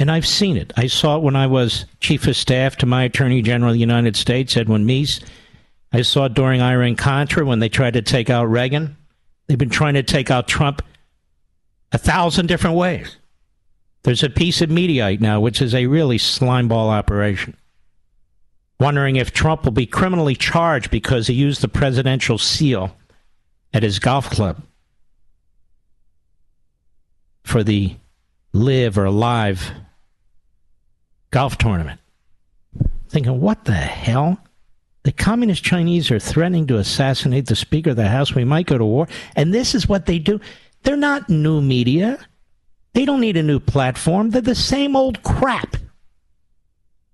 And 0.01 0.11
I've 0.11 0.27
seen 0.27 0.57
it. 0.57 0.73
I 0.77 0.89
saw 0.89 1.17
it 1.17 1.23
when 1.23 1.37
I 1.37 1.47
was 1.47 1.85
chief 2.01 2.27
of 2.27 2.35
staff 2.35 2.75
to 2.79 2.87
my 2.87 3.05
Attorney 3.05 3.41
General 3.41 3.71
of 3.71 3.75
the 3.75 3.81
United 3.81 4.17
States, 4.17 4.57
Edwin 4.57 4.85
Meese. 4.85 5.25
I 5.93 6.03
saw 6.03 6.25
it 6.25 6.35
during 6.35 6.61
Iran 6.61 6.97
Contra 6.97 7.47
when 7.47 7.61
they 7.61 7.69
tried 7.69 7.95
to 7.95 8.03
take 8.03 8.29
out 8.29 8.51
Reagan. 8.51 8.97
They've 9.47 9.57
been 9.57 9.71
trying 9.71 9.95
to 9.95 10.03
take 10.03 10.31
out 10.31 10.49
Trump 10.49 10.83
a 11.93 11.99
thousand 11.99 12.47
different 12.47 12.77
ways. 12.77 13.17
There's 14.07 14.23
a 14.23 14.31
piece 14.31 14.63
of 14.63 14.71
Mediaite 14.71 15.21
now, 15.21 15.41
which 15.41 15.61
is 15.61 15.75
a 15.75 15.87
really 15.87 16.17
slimeball 16.17 16.91
operation. 16.91 17.57
Wondering 18.79 19.17
if 19.17 19.33
Trump 19.33 19.65
will 19.65 19.73
be 19.73 19.85
criminally 19.85 20.37
charged 20.37 20.93
because 20.93 21.27
he 21.27 21.35
used 21.35 21.61
the 21.61 21.67
presidential 21.67 22.39
seal 22.39 22.97
at 23.75 23.83
his 23.83 23.99
golf 23.99 24.31
club 24.31 24.63
for 27.43 27.65
the 27.65 27.97
LIV 28.53 28.97
or 28.97 29.11
LIV 29.11 29.73
golf 31.33 31.59
tournament. 31.59 31.99
Thinking, 33.09 33.41
what 33.41 33.65
the 33.65 33.73
hell? 33.73 34.39
The 35.03 35.11
communist 35.11 35.65
Chinese 35.65 36.13
are 36.13 36.21
threatening 36.21 36.69
to 36.69 36.79
assassinate 36.79 37.47
the 37.47 37.57
Speaker 37.57 37.91
of 37.91 37.97
the 37.97 38.07
House. 38.07 38.37
We 38.37 38.45
might 38.45 38.67
go 38.67 38.79
to 38.79 38.85
war. 38.85 39.09
And 39.35 39.53
this 39.53 39.75
is 39.75 39.89
what 39.89 40.07
they 40.07 40.21
do. 40.21 40.41
They're 40.85 40.97
not 40.97 41.29
new 41.29 41.61
media. 41.61 42.21
They 42.97 43.05
don't 43.05 43.21
need 43.21 43.37
a 43.37 43.43
new 43.43 43.61
platform. 43.61 44.31
They're 44.31 44.41
the 44.41 44.55
same 44.55 44.97
old 44.97 45.23
crap. 45.23 45.77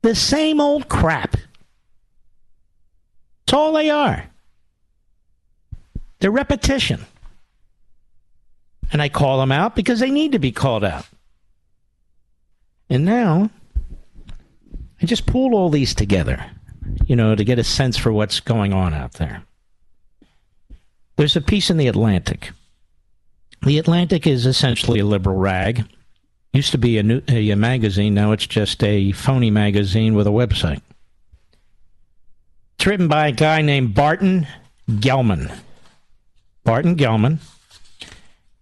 The 0.03 0.15
same 0.15 0.61
old 0.61 0.89
crap. 0.89 1.33
That's 1.33 3.53
all 3.53 3.73
they 3.73 3.91
are. 3.91 4.31
They're 6.21 6.31
repetition. 6.31 7.05
And 8.93 9.03
I 9.03 9.09
call 9.09 9.41
them 9.41 9.51
out 9.51 9.75
because 9.75 9.99
they 9.99 10.13
need 10.13 10.31
to 10.31 10.39
be 10.39 10.53
called 10.53 10.85
out. 10.85 11.05
And 12.89 13.05
now, 13.05 13.51
I 15.03 15.07
just 15.07 15.27
pulled 15.27 15.53
all 15.53 15.69
these 15.69 15.97
together, 15.97 16.47
you 17.07 17.17
know, 17.17 17.35
to 17.35 17.43
get 17.43 17.59
a 17.59 17.65
sense 17.65 17.97
for 17.97 18.13
what's 18.13 18.39
going 18.39 18.73
on 18.73 18.95
out 18.95 19.15
there. 19.15 19.43
There's 21.17 21.35
a 21.35 21.41
piece 21.41 21.71
in 21.71 21.77
The 21.77 21.89
Atlantic. 21.89 22.53
The 23.63 23.79
Atlantic 23.79 24.27
is 24.27 24.45
essentially 24.45 24.99
a 24.99 25.05
liberal 25.05 25.37
rag. 25.37 25.85
Used 26.53 26.73
to 26.73 26.79
be 26.79 26.99
a, 26.99 27.03
new, 27.03 27.23
a, 27.29 27.55
magazine, 27.55 28.13
now 28.13 28.33
it's 28.33 28.47
just 28.47 28.83
a 28.83 29.13
phony 29.13 29.51
magazine 29.51 30.15
with 30.15 30.27
a 30.27 30.31
website. 30.31 30.83
It's 32.77 32.87
written 32.87 33.07
by 33.07 33.29
a 33.29 33.33
guy 33.33 33.63
named 33.63 33.95
Barton 33.95 34.49
Gellman. 34.91 35.57
Barton 36.65 36.97
Gellman. 36.97 37.39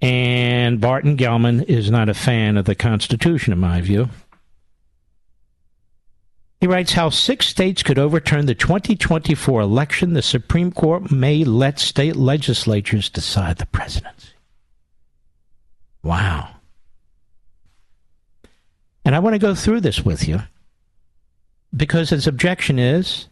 And 0.03 0.81
Barton 0.81 1.17
Gellman 1.17 1.65
is 1.65 1.91
not 1.91 2.11
a 2.11 2.15
fan 2.15 2.59
of 2.59 2.67
the 2.67 2.75
Constitution, 2.75 3.53
in 3.55 3.59
my 3.59 3.81
view. 3.81 4.11
He 6.61 6.67
writes 6.67 6.93
how 6.93 7.09
six 7.09 7.49
states 7.49 7.83
could 7.83 7.99
overturn 7.99 8.45
the 8.45 8.55
2024 8.55 9.63
election. 9.63 10.13
The 10.13 10.21
Supreme 10.21 10.71
Court 10.71 11.11
may 11.11 11.43
let 11.43 11.79
state 11.79 12.17
legislatures 12.17 13.09
decide 13.09 13.57
the 13.57 13.67
presidency. 13.67 14.29
Wow. 16.03 16.49
And 19.05 19.15
I 19.15 19.19
want 19.19 19.35
to 19.35 19.39
go 19.39 19.55
through 19.55 19.81
this 19.81 20.05
with 20.05 20.29
you 20.29 20.43
because 21.75 22.11
his 22.11 22.27
objection 22.27 22.79
is 22.79 23.29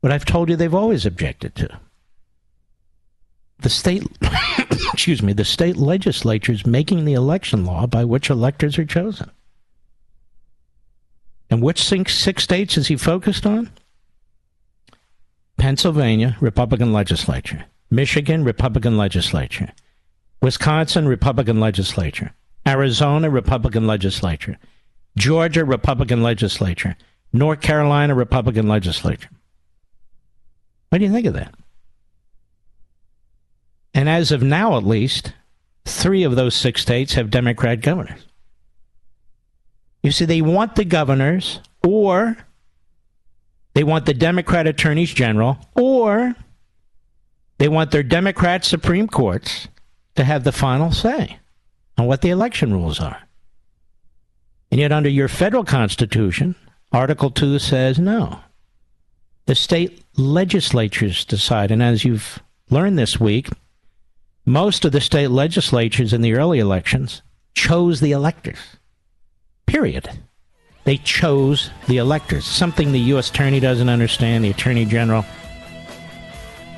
what 0.00 0.12
I've 0.12 0.24
told 0.24 0.48
you 0.48 0.56
they've 0.56 0.74
always 0.74 1.06
objected 1.06 1.54
to. 1.56 1.80
The 3.60 3.70
state, 3.70 4.04
excuse 4.92 5.22
me, 5.22 5.32
the 5.32 5.44
state 5.44 5.76
legislature 5.76 6.52
is 6.52 6.66
making 6.66 7.04
the 7.04 7.14
election 7.14 7.64
law 7.64 7.86
by 7.86 8.04
which 8.04 8.28
electors 8.28 8.78
are 8.78 8.84
chosen. 8.84 9.30
And 11.50 11.62
which 11.62 11.82
six 11.82 12.42
states 12.42 12.76
is 12.76 12.88
he 12.88 12.96
focused 12.96 13.46
on? 13.46 13.70
Pennsylvania, 15.56 16.36
Republican 16.40 16.92
legislature. 16.92 17.64
Michigan, 17.90 18.44
Republican 18.44 18.96
legislature. 18.96 19.72
Wisconsin, 20.42 21.08
Republican 21.08 21.60
legislature. 21.60 22.34
Arizona, 22.66 23.30
Republican 23.30 23.86
legislature. 23.86 24.58
Georgia, 25.16 25.64
Republican 25.64 26.22
legislature. 26.22 26.96
North 27.32 27.60
Carolina, 27.60 28.14
Republican 28.14 28.68
legislature. 28.68 29.30
What 30.88 30.98
do 30.98 31.04
you 31.04 31.12
think 31.12 31.26
of 31.26 31.34
that? 31.34 31.54
And 33.92 34.08
as 34.08 34.32
of 34.32 34.42
now, 34.42 34.76
at 34.76 34.84
least, 34.84 35.32
three 35.84 36.24
of 36.24 36.36
those 36.36 36.54
six 36.54 36.82
states 36.82 37.14
have 37.14 37.30
Democrat 37.30 37.80
governors. 37.80 38.20
You 40.02 40.10
see, 40.10 40.24
they 40.24 40.42
want 40.42 40.76
the 40.76 40.84
governors, 40.84 41.60
or 41.82 42.36
they 43.74 43.84
want 43.84 44.06
the 44.06 44.14
Democrat 44.14 44.66
attorneys 44.66 45.12
general, 45.12 45.58
or 45.74 46.34
they 47.58 47.68
want 47.68 47.90
their 47.90 48.02
Democrat 48.02 48.64
Supreme 48.64 49.08
Courts 49.08 49.68
to 50.16 50.24
have 50.24 50.44
the 50.44 50.52
final 50.52 50.92
say 50.92 51.38
on 51.98 52.06
what 52.06 52.22
the 52.22 52.30
election 52.30 52.72
rules 52.72 53.00
are. 53.00 53.20
And 54.70 54.80
yet, 54.80 54.92
under 54.92 55.08
your 55.08 55.28
federal 55.28 55.64
constitution, 55.64 56.54
Article 56.92 57.30
2 57.30 57.58
says 57.58 57.98
no. 57.98 58.40
The 59.46 59.54
state 59.54 60.02
legislatures 60.16 61.24
decide. 61.24 61.70
And 61.70 61.82
as 61.82 62.04
you've 62.04 62.42
learned 62.70 62.98
this 62.98 63.20
week, 63.20 63.48
most 64.46 64.84
of 64.84 64.92
the 64.92 65.00
state 65.00 65.28
legislatures 65.28 66.12
in 66.12 66.22
the 66.22 66.34
early 66.34 66.58
elections 66.58 67.22
chose 67.54 68.00
the 68.00 68.12
electors. 68.12 68.58
Period. 69.66 70.10
They 70.84 70.98
chose 70.98 71.70
the 71.88 71.96
electors. 71.98 72.44
Something 72.44 72.92
the 72.92 73.00
U.S. 73.00 73.30
Attorney 73.30 73.60
doesn't 73.60 73.88
understand, 73.88 74.44
the 74.44 74.50
Attorney 74.50 74.84
General. 74.84 75.24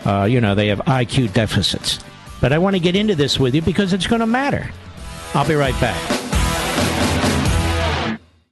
Uh, 0.04 0.24
you 0.24 0.40
know, 0.40 0.54
they 0.54 0.68
have 0.68 0.78
IQ 0.80 1.32
deficits. 1.32 1.98
But 2.40 2.52
I 2.52 2.58
want 2.58 2.76
to 2.76 2.80
get 2.80 2.96
into 2.96 3.14
this 3.14 3.38
with 3.38 3.54
you 3.54 3.62
because 3.62 3.92
it's 3.92 4.06
going 4.06 4.20
to 4.20 4.26
matter. 4.26 4.70
I'll 5.34 5.46
be 5.46 5.54
right 5.54 5.78
back. 5.80 6.16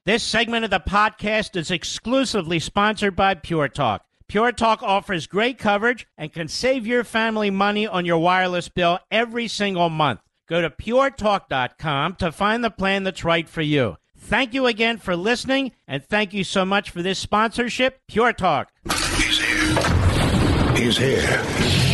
This 0.06 0.22
segment 0.22 0.64
of 0.64 0.70
the 0.70 0.80
podcast 0.80 1.56
is 1.56 1.70
exclusively 1.70 2.58
sponsored 2.58 3.16
by 3.16 3.34
Pure 3.34 3.68
Talk. 3.68 4.04
Pure 4.28 4.52
Talk 4.52 4.82
offers 4.82 5.26
great 5.26 5.58
coverage 5.58 6.06
and 6.18 6.32
can 6.32 6.48
save 6.48 6.86
your 6.86 7.04
family 7.04 7.50
money 7.50 7.86
on 7.86 8.04
your 8.04 8.18
wireless 8.18 8.68
bill 8.68 8.98
every 9.10 9.48
single 9.48 9.88
month. 9.88 10.20
Go 10.46 10.60
to 10.60 10.68
puretalk.com 10.68 12.16
to 12.16 12.32
find 12.32 12.62
the 12.62 12.70
plan 12.70 13.04
that's 13.04 13.24
right 13.24 13.48
for 13.48 13.62
you. 13.62 13.96
Thank 14.16 14.54
you 14.54 14.66
again 14.66 14.98
for 14.98 15.16
listening, 15.16 15.72
and 15.86 16.04
thank 16.04 16.34
you 16.34 16.44
so 16.44 16.64
much 16.64 16.90
for 16.90 17.02
this 17.02 17.18
sponsorship, 17.18 18.00
Pure 18.08 18.34
Talk. 18.34 18.70
He's 19.16 19.38
here. 19.38 20.76
He's 20.76 20.98
here 20.98 21.93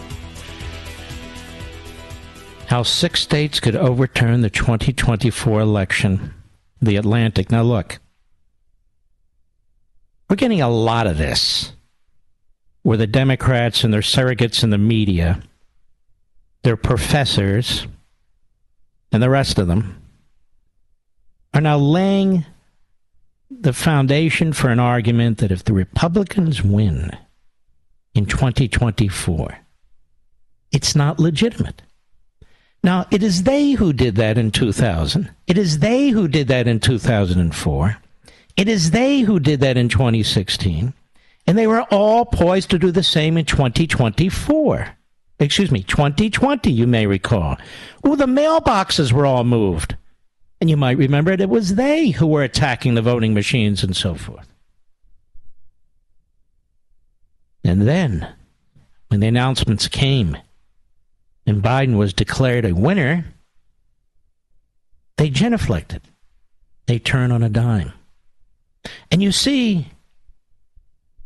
how 2.71 2.83
six 2.83 3.21
states 3.21 3.59
could 3.59 3.75
overturn 3.75 4.39
the 4.39 4.49
2024 4.49 5.59
election, 5.59 6.33
the 6.81 6.95
Atlantic. 6.95 7.51
Now, 7.51 7.63
look, 7.63 7.99
we're 10.29 10.37
getting 10.37 10.61
a 10.61 10.69
lot 10.69 11.05
of 11.05 11.17
this 11.17 11.73
where 12.83 12.97
the 12.97 13.07
Democrats 13.07 13.83
and 13.83 13.93
their 13.93 13.99
surrogates 13.99 14.63
in 14.63 14.69
the 14.69 14.77
media, 14.77 15.41
their 16.63 16.77
professors, 16.77 17.87
and 19.11 19.21
the 19.21 19.29
rest 19.29 19.59
of 19.59 19.67
them 19.67 20.01
are 21.53 21.59
now 21.59 21.77
laying 21.77 22.45
the 23.49 23.73
foundation 23.73 24.53
for 24.53 24.69
an 24.69 24.79
argument 24.79 25.39
that 25.39 25.51
if 25.51 25.65
the 25.65 25.73
Republicans 25.73 26.63
win 26.63 27.11
in 28.13 28.25
2024, 28.25 29.57
it's 30.71 30.95
not 30.95 31.19
legitimate. 31.19 31.81
Now, 32.83 33.05
it 33.11 33.21
is 33.21 33.43
they 33.43 33.71
who 33.71 33.93
did 33.93 34.15
that 34.15 34.37
in 34.37 34.51
2000. 34.51 35.29
It 35.47 35.57
is 35.57 35.79
they 35.79 36.09
who 36.09 36.27
did 36.27 36.47
that 36.47 36.67
in 36.67 36.79
2004. 36.79 37.97
It 38.57 38.67
is 38.67 38.91
they 38.91 39.19
who 39.19 39.39
did 39.39 39.59
that 39.59 39.77
in 39.77 39.87
2016. 39.87 40.93
And 41.47 41.57
they 41.57 41.67
were 41.67 41.83
all 41.83 42.25
poised 42.25 42.69
to 42.71 42.79
do 42.79 42.91
the 42.91 43.03
same 43.03 43.37
in 43.37 43.45
2024. 43.45 44.97
Excuse 45.39 45.71
me, 45.71 45.83
2020, 45.83 46.71
you 46.71 46.85
may 46.85 47.07
recall. 47.07 47.57
Oh, 48.03 48.15
the 48.15 48.25
mailboxes 48.25 49.11
were 49.11 49.25
all 49.25 49.43
moved. 49.43 49.95
And 50.59 50.69
you 50.69 50.77
might 50.77 50.97
remember 50.97 51.31
it, 51.31 51.41
it 51.41 51.49
was 51.49 51.75
they 51.75 52.09
who 52.09 52.27
were 52.27 52.43
attacking 52.43 52.93
the 52.93 53.01
voting 53.01 53.33
machines 53.33 53.83
and 53.83 53.95
so 53.95 54.13
forth. 54.13 54.47
And 57.63 57.87
then, 57.87 58.27
when 59.07 59.19
the 59.19 59.27
announcements 59.27 59.87
came 59.87 60.37
and 61.45 61.61
Biden 61.61 61.97
was 61.97 62.13
declared 62.13 62.65
a 62.65 62.73
winner, 62.73 63.25
they 65.17 65.29
genuflected. 65.29 66.01
They 66.87 66.99
turn 66.99 67.31
on 67.31 67.43
a 67.43 67.49
dime. 67.49 67.93
And 69.11 69.21
you 69.21 69.31
see, 69.31 69.87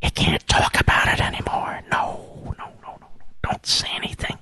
you 0.03 0.11
can't 0.11 0.47
talk 0.47 0.79
about 0.79 1.07
it 1.07 1.21
anymore. 1.21 1.81
No, 1.91 2.55
no, 2.57 2.65
no, 2.83 2.97
no. 2.99 3.07
Don't 3.43 3.65
say 3.65 3.87
anything. 3.95 4.37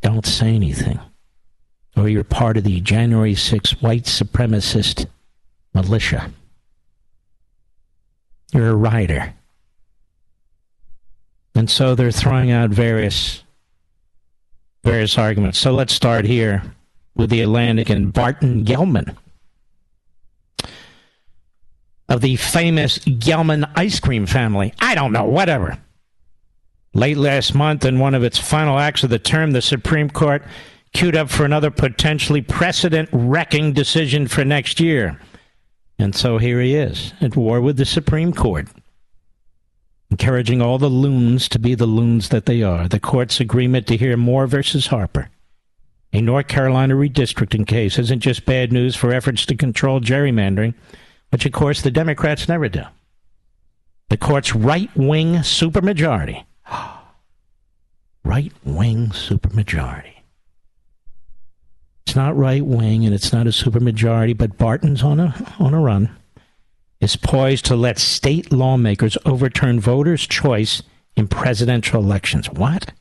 Don't 0.00 0.26
say 0.26 0.54
anything. 0.54 0.98
Or 1.96 2.08
you're 2.08 2.24
part 2.24 2.56
of 2.56 2.64
the 2.64 2.80
January 2.80 3.34
6th 3.34 3.80
white 3.82 4.04
supremacist 4.04 5.06
militia. 5.72 6.30
You're 8.52 8.70
a 8.70 8.74
rioter. 8.74 9.34
And 11.54 11.70
so 11.70 11.94
they're 11.94 12.10
throwing 12.10 12.50
out 12.50 12.70
various 12.70 13.43
various 14.84 15.18
arguments. 15.18 15.58
So 15.58 15.72
let's 15.72 15.92
start 15.92 16.24
here 16.24 16.62
with 17.16 17.30
the 17.30 17.40
Atlantic 17.40 17.90
and 17.90 18.12
Barton 18.12 18.64
Gellman 18.64 19.16
of 22.08 22.20
the 22.20 22.36
famous 22.36 22.98
Gellman 22.98 23.70
ice 23.74 23.98
cream 23.98 24.26
family. 24.26 24.74
I 24.78 24.94
don't 24.94 25.12
know, 25.12 25.24
whatever. 25.24 25.78
Late 26.92 27.16
last 27.16 27.54
month, 27.54 27.84
in 27.84 27.98
one 27.98 28.14
of 28.14 28.22
its 28.22 28.38
final 28.38 28.78
acts 28.78 29.02
of 29.02 29.10
the 29.10 29.18
term, 29.18 29.50
the 29.50 29.62
Supreme 29.62 30.10
Court 30.10 30.44
queued 30.92 31.16
up 31.16 31.28
for 31.28 31.44
another 31.44 31.70
potentially 31.70 32.40
precedent 32.40 33.08
wrecking 33.12 33.72
decision 33.72 34.28
for 34.28 34.44
next 34.44 34.78
year. 34.78 35.18
And 35.98 36.14
so 36.14 36.38
here 36.38 36.60
he 36.60 36.74
is, 36.74 37.12
at 37.20 37.36
war 37.36 37.60
with 37.60 37.78
the 37.78 37.84
Supreme 37.84 38.32
Court, 38.32 38.68
encouraging 40.14 40.62
all 40.62 40.78
the 40.78 40.88
loons 40.88 41.48
to 41.48 41.58
be 41.58 41.74
the 41.74 41.86
loons 41.86 42.28
that 42.28 42.46
they 42.46 42.62
are. 42.62 42.88
The 42.88 43.00
court's 43.00 43.40
agreement 43.40 43.86
to 43.88 43.96
hear 43.96 44.16
Moore 44.16 44.46
versus 44.46 44.86
Harper, 44.86 45.28
a 46.12 46.20
North 46.20 46.48
Carolina 46.48 46.94
redistricting 46.94 47.66
case, 47.66 47.98
isn't 47.98 48.20
just 48.20 48.46
bad 48.46 48.72
news 48.72 48.94
for 48.96 49.12
efforts 49.12 49.44
to 49.46 49.56
control 49.56 50.00
gerrymandering 50.00 50.74
which 51.34 51.46
of 51.46 51.50
course 51.50 51.82
the 51.82 51.90
Democrats 51.90 52.48
never 52.48 52.68
do. 52.68 52.84
The 54.08 54.16
court's 54.16 54.54
right 54.54 54.88
wing 54.96 55.38
supermajority. 55.38 56.44
right 58.24 58.52
wing 58.64 59.08
supermajority. 59.08 60.12
It's 62.06 62.14
not 62.14 62.36
right 62.36 62.64
wing 62.64 63.04
and 63.04 63.12
it's 63.12 63.32
not 63.32 63.48
a 63.48 63.50
supermajority, 63.50 64.38
but 64.38 64.56
Barton's 64.58 65.02
on 65.02 65.18
a 65.18 65.34
on 65.58 65.74
a 65.74 65.80
run. 65.80 66.16
Is 67.04 67.16
poised 67.16 67.66
to 67.66 67.76
let 67.76 67.98
state 67.98 68.50
lawmakers 68.50 69.18
overturn 69.26 69.78
voters' 69.78 70.26
choice 70.26 70.82
in 71.16 71.28
presidential 71.28 72.02
elections. 72.02 72.48
What? 72.48 72.94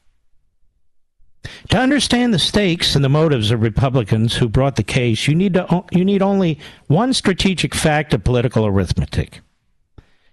To 1.70 1.78
understand 1.78 2.34
the 2.34 2.39
stakes 2.39 2.97
and 2.97 3.06
the 3.06 3.08
motives 3.08 3.49
of 3.49 3.62
Republicans 3.62 4.36
who 4.36 4.49
brought 4.49 4.76
the 4.76 4.84
case, 4.84 5.26
you 5.26 5.36
need 5.36 5.54
to 5.54 5.86
you 5.93 6.04
need 6.04 6.22
only 6.22 6.60
one 6.88 7.14
strategic 7.14 7.74
fact 7.74 8.14
of 8.14 8.26
political 8.26 8.66
arithmetic. 8.66 9.39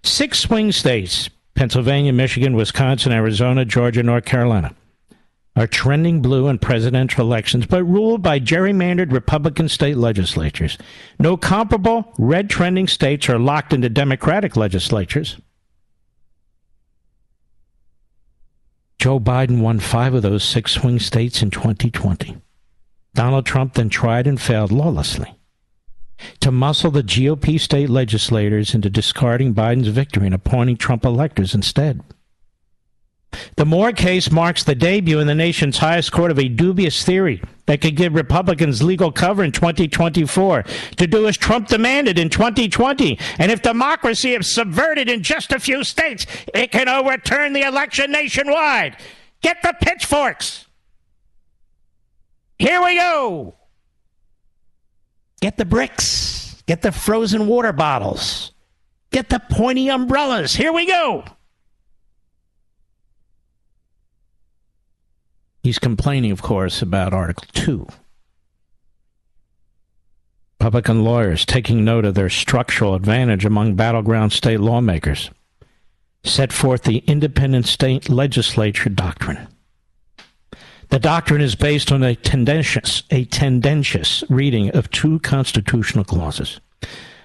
Six 0.03 0.41
swing 0.41 0.73
states, 0.73 1.29
Pennsylvania, 1.55 2.11
Michigan, 2.11 2.57
Wisconsin, 2.57 3.13
Arizona, 3.13 3.63
Georgia, 3.63 4.03
North 4.03 4.25
Carolina, 4.25 4.75
are 5.55 5.67
trending 5.67 6.21
blue 6.21 6.47
in 6.47 6.57
presidential 6.57 7.25
elections, 7.25 7.65
but 7.65 7.83
ruled 7.83 8.21
by 8.21 8.39
gerrymandered 8.39 9.11
Republican 9.11 9.67
state 9.67 9.97
legislatures. 9.97 10.77
No 11.19 11.35
comparable 11.35 12.13
red 12.17 12.49
trending 12.49 12.87
states 12.87 13.27
are 13.27 13.39
locked 13.39 13.73
into 13.73 13.89
Democratic 13.89 14.55
legislatures. 14.55 15.37
Joe 18.97 19.19
Biden 19.19 19.61
won 19.61 19.79
five 19.79 20.13
of 20.13 20.21
those 20.21 20.43
six 20.43 20.73
swing 20.73 20.99
states 20.99 21.41
in 21.41 21.49
2020. 21.49 22.37
Donald 23.13 23.45
Trump 23.45 23.73
then 23.73 23.89
tried 23.89 24.27
and 24.27 24.39
failed 24.39 24.71
lawlessly 24.71 25.35
to 26.39 26.51
muscle 26.51 26.91
the 26.91 27.03
GOP 27.03 27.59
state 27.59 27.89
legislators 27.89 28.75
into 28.75 28.89
discarding 28.89 29.53
Biden's 29.53 29.87
victory 29.87 30.27
and 30.27 30.35
appointing 30.35 30.77
Trump 30.77 31.03
electors 31.03 31.55
instead. 31.55 32.01
The 33.55 33.65
Moore 33.65 33.91
case 33.91 34.31
marks 34.31 34.63
the 34.63 34.75
debut 34.75 35.19
in 35.19 35.27
the 35.27 35.35
nation's 35.35 35.77
highest 35.77 36.11
court 36.11 36.31
of 36.31 36.39
a 36.39 36.47
dubious 36.47 37.03
theory 37.03 37.41
that 37.65 37.81
could 37.81 37.95
give 37.95 38.13
Republicans 38.13 38.83
legal 38.83 39.11
cover 39.11 39.43
in 39.43 39.51
2024 39.51 40.63
to 40.97 41.07
do 41.07 41.27
as 41.27 41.37
Trump 41.37 41.67
demanded 41.67 42.19
in 42.19 42.29
2020. 42.29 43.17
And 43.39 43.51
if 43.51 43.61
democracy 43.61 44.33
is 44.33 44.53
subverted 44.53 45.09
in 45.09 45.23
just 45.23 45.51
a 45.51 45.59
few 45.59 45.83
states, 45.83 46.25
it 46.53 46.71
can 46.71 46.89
overturn 46.89 47.53
the 47.53 47.61
election 47.61 48.11
nationwide. 48.11 48.97
Get 49.41 49.61
the 49.61 49.73
pitchforks. 49.81 50.65
Here 52.59 52.83
we 52.83 52.95
go. 52.95 53.55
Get 55.41 55.57
the 55.57 55.65
bricks. 55.65 56.61
Get 56.67 56.81
the 56.81 56.91
frozen 56.91 57.47
water 57.47 57.73
bottles. 57.73 58.51
Get 59.11 59.29
the 59.29 59.39
pointy 59.39 59.89
umbrellas. 59.89 60.53
Here 60.53 60.71
we 60.71 60.85
go. 60.85 61.25
He's 65.63 65.79
complaining, 65.79 66.31
of 66.31 66.41
course, 66.41 66.81
about 66.81 67.13
Article 67.13 67.45
2. 67.53 67.87
Republican 70.59 71.03
lawyers 71.03 71.45
taking 71.45 71.83
note 71.83 72.05
of 72.05 72.15
their 72.15 72.29
structural 72.29 72.95
advantage 72.95 73.45
among 73.45 73.75
battleground 73.75 74.31
state 74.31 74.59
lawmakers 74.59 75.31
set 76.23 76.53
forth 76.53 76.83
the 76.83 76.99
independent 77.07 77.65
state 77.65 78.09
legislature 78.09 78.89
doctrine. 78.89 79.47
The 80.89 80.99
doctrine 80.99 81.41
is 81.41 81.55
based 81.55 81.91
on 81.91 82.03
a 82.03 82.15
tendentious, 82.15 83.03
a 83.09 83.25
tendentious 83.25 84.23
reading 84.29 84.69
of 84.75 84.91
two 84.91 85.19
constitutional 85.19 86.03
clauses, 86.03 86.59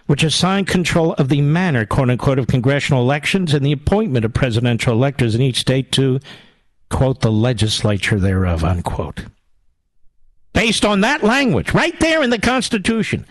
which 0.07 0.23
assign 0.23 0.65
control 0.65 1.15
of 1.15 1.29
the 1.29 1.43
manner, 1.43 1.85
quote 1.85 2.09
unquote, 2.09 2.39
of 2.39 2.47
congressional 2.47 3.03
elections 3.03 3.53
and 3.53 3.67
the 3.67 3.73
appointment 3.73 4.25
of 4.25 4.33
presidential 4.33 4.93
electors 4.93 5.35
in 5.35 5.43
each 5.43 5.59
state 5.59 5.91
to 5.93 6.21
quote, 6.91 7.21
the 7.21 7.33
legislature 7.33 8.19
thereof, 8.19 8.65
unquote. 8.65 9.27
Based 10.53 10.85
on 10.85 11.03
that 11.03 11.23
language, 11.23 11.75
right 11.75 11.99
there 12.01 12.23
in 12.23 12.31
the 12.31 12.39
Constitution, 12.39 13.27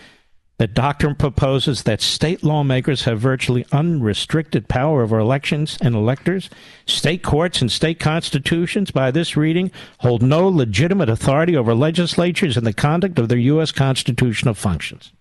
the 0.58 0.68
doctrine 0.68 1.16
proposes 1.16 1.84
that 1.84 2.02
state 2.02 2.42
lawmakers 2.44 3.04
have 3.04 3.20
virtually 3.20 3.66
unrestricted 3.74 4.70
power 4.70 5.02
over 5.02 5.20
elections 5.20 5.78
and 5.82 5.96
electors. 5.96 6.50
State 6.86 7.24
courts 7.24 7.62
and 7.62 7.70
state 7.70 8.00
constitutions, 8.00 8.90
by 8.90 9.12
this 9.12 9.36
reading, 9.36 9.70
hold 10.00 10.22
no 10.22 10.48
legitimate 10.48 11.10
authority 11.10 11.58
over 11.58 11.76
legislatures 11.76 12.56
in 12.56 12.64
the 12.64 12.74
conduct 12.74 13.20
of 13.20 13.28
their 13.28 13.38
U.S. 13.38 13.74
constitutional 13.74 14.54
functions. 14.54 15.12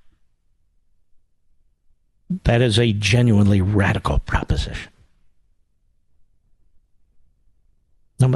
That 2.44 2.62
is 2.62 2.78
a 2.78 2.92
genuinely 2.92 3.60
radical 3.60 4.20
proposition. 4.20 4.90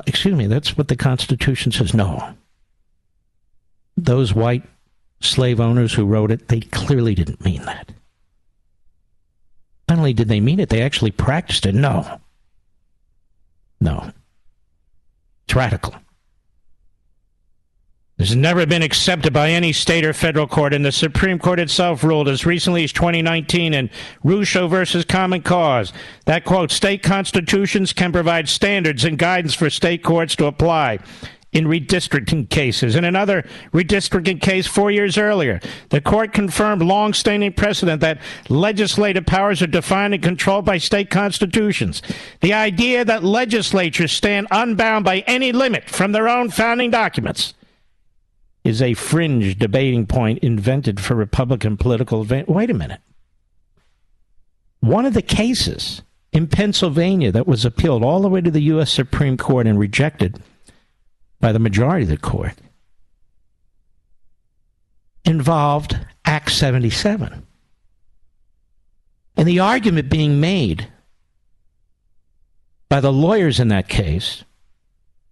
Excuse 0.06 0.34
me, 0.34 0.46
that's 0.46 0.76
what 0.76 0.88
the 0.88 0.96
Constitution 0.96 1.72
says. 1.72 1.94
No. 1.94 2.34
Those 3.96 4.34
white 4.34 4.62
slave 5.20 5.60
owners 5.60 5.94
who 5.94 6.04
wrote 6.04 6.30
it, 6.30 6.48
they 6.48 6.60
clearly 6.60 7.14
didn't 7.14 7.44
mean 7.44 7.62
that. 7.62 7.92
Not 9.88 9.98
only 9.98 10.12
did 10.12 10.28
they 10.28 10.40
mean 10.40 10.60
it, 10.60 10.68
they 10.68 10.82
actually 10.82 11.10
practiced 11.10 11.66
it. 11.66 11.74
No. 11.74 12.20
No. 13.80 14.12
It's 15.44 15.54
radical. 15.54 15.94
Has 18.18 18.34
never 18.34 18.66
been 18.66 18.82
accepted 18.82 19.32
by 19.32 19.50
any 19.50 19.72
state 19.72 20.04
or 20.04 20.12
federal 20.12 20.48
court, 20.48 20.74
and 20.74 20.84
the 20.84 20.90
Supreme 20.90 21.38
Court 21.38 21.60
itself 21.60 22.02
ruled 22.02 22.28
as 22.28 22.44
recently 22.44 22.82
as 22.82 22.92
2019 22.92 23.72
in 23.72 23.90
Rucho 24.24 24.68
versus 24.68 25.04
Common 25.04 25.40
Cause 25.40 25.92
that, 26.24 26.44
quote, 26.44 26.72
state 26.72 27.04
constitutions 27.04 27.92
can 27.92 28.10
provide 28.10 28.48
standards 28.48 29.04
and 29.04 29.20
guidance 29.20 29.54
for 29.54 29.70
state 29.70 30.02
courts 30.02 30.34
to 30.34 30.46
apply 30.46 30.98
in 31.52 31.66
redistricting 31.66 32.50
cases. 32.50 32.96
In 32.96 33.04
another 33.04 33.44
redistricting 33.72 34.40
case 34.40 34.66
four 34.66 34.90
years 34.90 35.16
earlier, 35.16 35.60
the 35.90 36.00
court 36.00 36.32
confirmed 36.32 36.82
long-standing 36.82 37.52
precedent 37.52 38.00
that 38.00 38.20
legislative 38.48 39.26
powers 39.26 39.62
are 39.62 39.68
defined 39.68 40.14
and 40.14 40.22
controlled 40.24 40.64
by 40.64 40.78
state 40.78 41.08
constitutions. 41.08 42.02
The 42.40 42.52
idea 42.52 43.04
that 43.04 43.22
legislatures 43.22 44.10
stand 44.10 44.48
unbound 44.50 45.04
by 45.04 45.20
any 45.20 45.52
limit 45.52 45.88
from 45.88 46.10
their 46.10 46.28
own 46.28 46.50
founding 46.50 46.90
documents 46.90 47.54
is 48.68 48.82
a 48.82 48.92
fringe 48.92 49.58
debating 49.58 50.06
point 50.06 50.38
invented 50.40 51.00
for 51.00 51.14
Republican 51.14 51.78
political 51.78 52.20
advantage. 52.20 52.48
Wait 52.48 52.70
a 52.70 52.74
minute. 52.74 53.00
One 54.80 55.06
of 55.06 55.14
the 55.14 55.22
cases 55.22 56.02
in 56.32 56.46
Pennsylvania 56.46 57.32
that 57.32 57.46
was 57.46 57.64
appealed 57.64 58.04
all 58.04 58.20
the 58.20 58.28
way 58.28 58.42
to 58.42 58.50
the 58.50 58.62
U.S. 58.64 58.92
Supreme 58.92 59.38
Court 59.38 59.66
and 59.66 59.78
rejected 59.78 60.42
by 61.40 61.50
the 61.50 61.58
majority 61.58 62.02
of 62.02 62.10
the 62.10 62.18
court 62.18 62.54
involved 65.24 65.98
Act 66.26 66.50
77. 66.50 67.46
And 69.36 69.48
the 69.48 69.60
argument 69.60 70.10
being 70.10 70.40
made 70.40 70.88
by 72.90 73.00
the 73.00 73.12
lawyers 73.12 73.60
in 73.60 73.68
that 73.68 73.88
case 73.88 74.44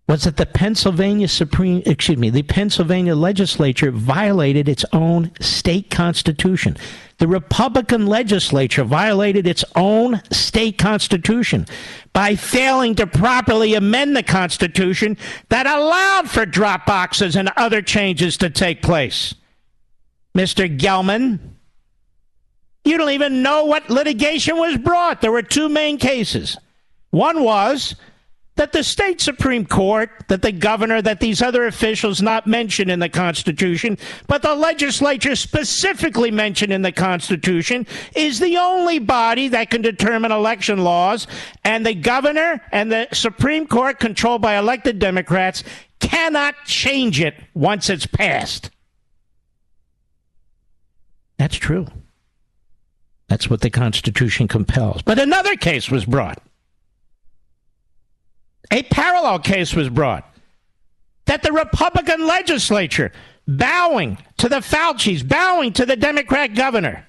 was 0.08 0.22
that 0.22 0.36
the 0.36 0.46
Pennsylvania 0.46 1.26
Supreme, 1.26 1.82
excuse 1.84 2.18
me, 2.18 2.30
the 2.30 2.44
Pennsylvania 2.44 3.16
legislature 3.16 3.90
violated 3.90 4.68
its 4.68 4.84
own 4.92 5.32
state 5.40 5.90
constitution. 5.90 6.76
The 7.18 7.26
Republican 7.26 8.06
legislature 8.06 8.84
violated 8.84 9.46
its 9.48 9.64
own 9.74 10.22
state 10.30 10.78
constitution 10.78 11.66
by 12.12 12.36
failing 12.36 12.94
to 12.96 13.06
properly 13.06 13.74
amend 13.74 14.16
the 14.16 14.22
constitution 14.22 15.16
that 15.48 15.66
allowed 15.66 16.30
for 16.30 16.46
drop 16.46 16.86
boxes 16.86 17.34
and 17.34 17.50
other 17.56 17.82
changes 17.82 18.36
to 18.36 18.50
take 18.50 18.82
place. 18.82 19.34
Mr. 20.36 20.78
Gellman, 20.78 21.40
you 22.84 22.96
don't 22.96 23.10
even 23.10 23.42
know 23.42 23.64
what 23.64 23.90
litigation 23.90 24.56
was 24.56 24.76
brought. 24.76 25.20
There 25.20 25.32
were 25.32 25.42
two 25.42 25.68
main 25.68 25.98
cases. 25.98 26.56
One 27.10 27.42
was 27.42 27.96
that 28.56 28.72
the 28.72 28.82
state 28.82 29.20
Supreme 29.20 29.64
Court, 29.64 30.10
that 30.28 30.42
the 30.42 30.52
governor, 30.52 31.00
that 31.02 31.20
these 31.20 31.40
other 31.40 31.66
officials 31.66 32.20
not 32.20 32.46
mentioned 32.46 32.90
in 32.90 32.98
the 32.98 33.08
Constitution, 33.08 33.98
but 34.26 34.42
the 34.42 34.54
legislature 34.54 35.36
specifically 35.36 36.30
mentioned 36.30 36.72
in 36.72 36.82
the 36.82 36.92
Constitution, 36.92 37.86
is 38.14 38.40
the 38.40 38.56
only 38.56 38.98
body 38.98 39.48
that 39.48 39.70
can 39.70 39.82
determine 39.82 40.32
election 40.32 40.82
laws, 40.82 41.26
and 41.64 41.84
the 41.84 41.94
governor 41.94 42.60
and 42.72 42.90
the 42.90 43.08
Supreme 43.12 43.66
Court, 43.66 44.00
controlled 44.00 44.42
by 44.42 44.56
elected 44.58 44.98
Democrats, 44.98 45.62
cannot 46.00 46.54
change 46.64 47.20
it 47.20 47.34
once 47.54 47.88
it's 47.90 48.06
passed. 48.06 48.70
That's 51.38 51.56
true. 51.56 51.86
That's 53.28 53.50
what 53.50 53.60
the 53.60 53.70
Constitution 53.70 54.48
compels. 54.48 55.02
But 55.02 55.18
another 55.18 55.56
case 55.56 55.90
was 55.90 56.04
brought 56.04 56.40
a 58.70 58.82
parallel 58.84 59.38
case 59.38 59.74
was 59.74 59.88
brought 59.88 60.28
that 61.26 61.42
the 61.42 61.52
Republican 61.52 62.26
legislature, 62.26 63.12
bowing 63.46 64.18
to 64.38 64.48
the 64.48 64.60
Fauci's, 64.60 65.22
bowing 65.22 65.72
to 65.72 65.86
the 65.86 65.96
Democrat 65.96 66.54
governor, 66.54 67.06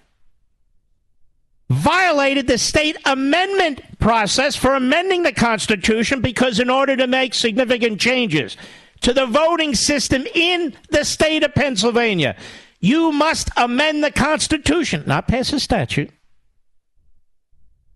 violated 1.70 2.48
the 2.48 2.58
state 2.58 2.98
amendment 3.06 3.82
process 4.00 4.56
for 4.56 4.76
amending 4.76 5.24
the 5.24 5.34
Constitution 5.34 6.22
because, 6.22 6.60
in 6.60 6.70
order 6.70 6.96
to 6.96 7.08
make 7.08 7.34
significant 7.34 8.00
changes 8.00 8.58
to 9.02 9.14
the 9.14 9.26
voting 9.26 9.76
system 9.76 10.26
in 10.34 10.74
the 10.90 11.04
state 11.04 11.44
of 11.44 11.54
Pennsylvania, 11.54 12.36
you 12.80 13.12
must 13.12 13.50
amend 13.58 14.04
the 14.04 14.12
Constitution, 14.12 15.04
not 15.06 15.28
pass 15.28 15.52
a 15.54 15.60
statute. 15.60 16.12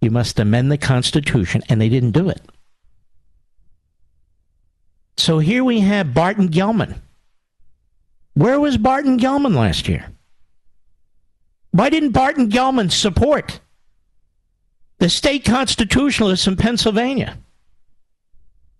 You 0.01 0.11
must 0.11 0.39
amend 0.39 0.71
the 0.71 0.77
Constitution, 0.77 1.61
and 1.69 1.79
they 1.79 1.89
didn't 1.89 2.11
do 2.11 2.29
it. 2.29 2.41
So 5.21 5.37
here 5.37 5.63
we 5.63 5.81
have 5.81 6.15
Barton 6.15 6.49
Gellman. 6.49 6.99
Where 8.33 8.59
was 8.59 8.75
Barton 8.75 9.19
Gellman 9.19 9.55
last 9.55 9.87
year? 9.87 10.11
Why 11.69 11.91
didn't 11.91 12.09
Barton 12.09 12.49
Gellman 12.49 12.91
support 12.91 13.59
the 14.97 15.09
state 15.09 15.45
constitutionalists 15.45 16.47
in 16.47 16.55
Pennsylvania 16.55 17.37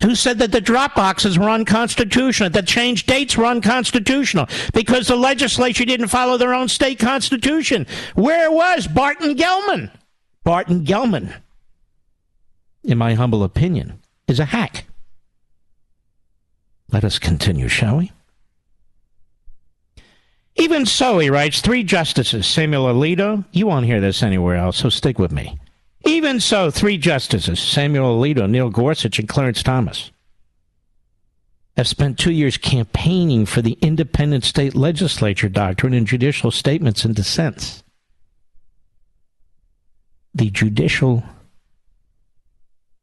who 0.02 0.16
said 0.16 0.40
that 0.40 0.52
the 0.52 0.60
drop 0.60 0.96
boxes 0.96 1.38
were 1.38 1.48
unconstitutional, 1.48 2.50
that 2.50 2.66
change 2.66 3.06
dates 3.06 3.38
were 3.38 3.46
unconstitutional 3.46 4.48
because 4.74 5.08
the 5.08 5.16
legislature 5.16 5.86
didn't 5.86 6.08
follow 6.08 6.38
their 6.38 6.56
own 6.56 6.68
state 6.68 6.98
constitution? 6.98 7.86
Where 8.16 8.52
was 8.52 8.88
Barton 8.88 9.36
Gellman? 9.36 9.92
Barton 10.44 10.86
Gellman, 10.86 11.36
in 12.84 12.98
my 12.98 13.14
humble 13.14 13.44
opinion, 13.44 14.02
is 14.28 14.40
a 14.40 14.46
hack. 14.46 14.86
Let 16.92 17.04
us 17.04 17.20
continue, 17.20 17.68
shall 17.68 17.98
we? 17.98 18.12
Even 20.56 20.86
so, 20.86 21.20
he 21.20 21.30
writes, 21.30 21.62
three 21.62 21.84
justices, 21.84 22.46
Samuel 22.46 22.86
Alito, 22.86 23.46
you 23.52 23.68
won't 23.68 23.86
hear 23.86 24.02
this 24.02 24.22
anywhere 24.22 24.58
else, 24.58 24.78
so 24.78 24.90
stick 24.90 25.18
with 25.18 25.32
me. 25.32 25.58
Even 26.06 26.40
so, 26.40 26.70
three 26.70 26.98
justices, 26.98 27.60
Samuel 27.60 28.18
Alito, 28.18 28.50
Neil 28.50 28.70
Gorsuch, 28.70 29.18
and 29.18 29.30
Clarence 29.30 29.64
Thomas, 29.64 30.12
have 31.78 31.88
spent 31.88 32.20
two 32.20 32.34
years 32.34 32.58
campaigning 32.58 33.46
for 33.46 33.62
the 33.62 33.78
independent 33.82 34.44
state 34.44 34.76
legislature 34.76 35.48
doctrine 35.48 35.94
in 35.94 36.06
judicial 36.06 36.52
statements 36.52 37.06
and 37.06 37.16
dissents. 37.16 37.84
The 40.34 40.50
judicial, 40.50 41.24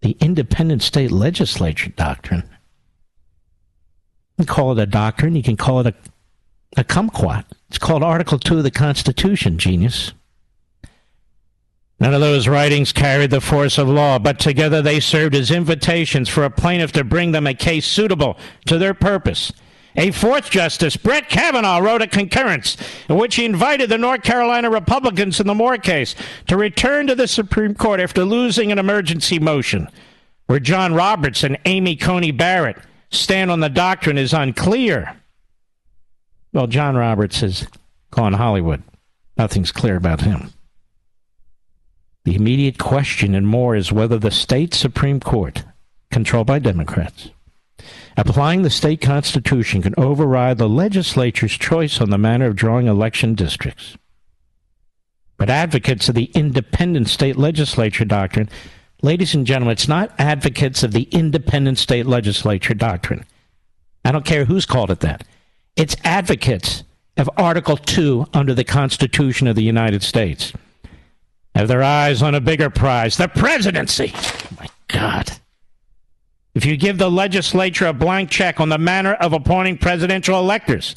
the 0.02 0.16
independent 0.20 0.82
state 0.82 1.10
legislature 1.10 1.90
doctrine 1.90 2.48
can 4.38 4.46
call 4.46 4.72
it 4.72 4.78
a 4.78 4.86
doctrine. 4.86 5.34
You 5.34 5.42
can 5.42 5.56
call 5.56 5.80
it 5.80 5.88
a, 5.88 5.94
a 6.80 6.84
kumquat. 6.84 7.44
It's 7.68 7.78
called 7.78 8.02
Article 8.02 8.38
2 8.38 8.58
of 8.58 8.62
the 8.62 8.70
Constitution, 8.70 9.58
genius. 9.58 10.12
None 12.00 12.14
of 12.14 12.20
those 12.20 12.46
writings 12.46 12.92
carried 12.92 13.30
the 13.30 13.40
force 13.40 13.76
of 13.76 13.88
law, 13.88 14.20
but 14.20 14.38
together 14.38 14.80
they 14.80 15.00
served 15.00 15.34
as 15.34 15.50
invitations 15.50 16.28
for 16.28 16.44
a 16.44 16.50
plaintiff 16.50 16.92
to 16.92 17.02
bring 17.02 17.32
them 17.32 17.48
a 17.48 17.54
case 17.54 17.86
suitable 17.86 18.38
to 18.66 18.78
their 18.78 18.94
purpose. 18.94 19.52
A 19.96 20.12
fourth 20.12 20.48
justice, 20.50 20.96
Brett 20.96 21.28
Kavanaugh, 21.28 21.78
wrote 21.78 22.02
a 22.02 22.06
concurrence 22.06 22.76
in 23.08 23.16
which 23.16 23.34
he 23.34 23.44
invited 23.44 23.90
the 23.90 23.98
North 23.98 24.22
Carolina 24.22 24.70
Republicans 24.70 25.40
in 25.40 25.48
the 25.48 25.56
Moore 25.56 25.78
case 25.78 26.14
to 26.46 26.56
return 26.56 27.08
to 27.08 27.16
the 27.16 27.26
Supreme 27.26 27.74
Court 27.74 27.98
after 27.98 28.24
losing 28.24 28.70
an 28.70 28.78
emergency 28.78 29.40
motion, 29.40 29.88
where 30.46 30.60
John 30.60 30.94
Roberts 30.94 31.42
and 31.42 31.58
Amy 31.64 31.96
Coney 31.96 32.30
Barrett 32.30 32.78
stand 33.10 33.50
on 33.50 33.60
the 33.60 33.68
doctrine 33.68 34.18
is 34.18 34.32
unclear. 34.32 35.16
Well, 36.52 36.66
John 36.66 36.96
Roberts 36.96 37.40
has 37.40 37.66
gone 38.10 38.32
Hollywood. 38.34 38.82
Nothing's 39.36 39.72
clear 39.72 39.96
about 39.96 40.22
him. 40.22 40.52
The 42.24 42.34
immediate 42.34 42.78
question 42.78 43.34
and 43.34 43.46
Moore 43.46 43.76
is 43.76 43.92
whether 43.92 44.18
the 44.18 44.30
state 44.30 44.74
Supreme 44.74 45.20
Court, 45.20 45.64
controlled 46.10 46.46
by 46.46 46.58
Democrats, 46.58 47.30
applying 48.16 48.62
the 48.62 48.70
state 48.70 49.00
constitution 49.00 49.80
can 49.80 49.94
override 49.96 50.58
the 50.58 50.68
legislature's 50.68 51.52
choice 51.56 52.00
on 52.00 52.10
the 52.10 52.18
manner 52.18 52.46
of 52.46 52.56
drawing 52.56 52.86
election 52.86 53.34
districts. 53.34 53.96
But 55.36 55.48
advocates 55.48 56.08
of 56.08 56.16
the 56.16 56.30
independent 56.34 57.08
state 57.08 57.36
legislature 57.36 58.04
doctrine 58.04 58.50
Ladies 59.00 59.34
and 59.34 59.46
gentlemen, 59.46 59.72
it's 59.72 59.86
not 59.86 60.12
advocates 60.18 60.82
of 60.82 60.92
the 60.92 61.04
independent 61.04 61.78
state 61.78 62.06
legislature 62.06 62.74
doctrine. 62.74 63.24
I 64.04 64.10
don't 64.10 64.24
care 64.24 64.44
who's 64.44 64.66
called 64.66 64.90
it 64.90 65.00
that. 65.00 65.24
It's 65.76 65.94
advocates 66.02 66.82
of 67.16 67.30
Article 67.36 67.76
2 67.76 68.26
under 68.34 68.54
the 68.54 68.64
Constitution 68.64 69.46
of 69.46 69.54
the 69.54 69.62
United 69.62 70.02
States. 70.02 70.52
Have 71.54 71.68
their 71.68 71.82
eyes 71.82 72.22
on 72.22 72.34
a 72.34 72.40
bigger 72.40 72.70
prize, 72.70 73.16
the 73.16 73.28
presidency. 73.28 74.12
Oh 74.14 74.48
my 74.58 74.68
God. 74.88 75.30
If 76.54 76.64
you 76.66 76.76
give 76.76 76.98
the 76.98 77.10
legislature 77.10 77.86
a 77.86 77.92
blank 77.92 78.30
check 78.30 78.58
on 78.58 78.68
the 78.68 78.78
manner 78.78 79.14
of 79.14 79.32
appointing 79.32 79.78
presidential 79.78 80.40
electors, 80.40 80.96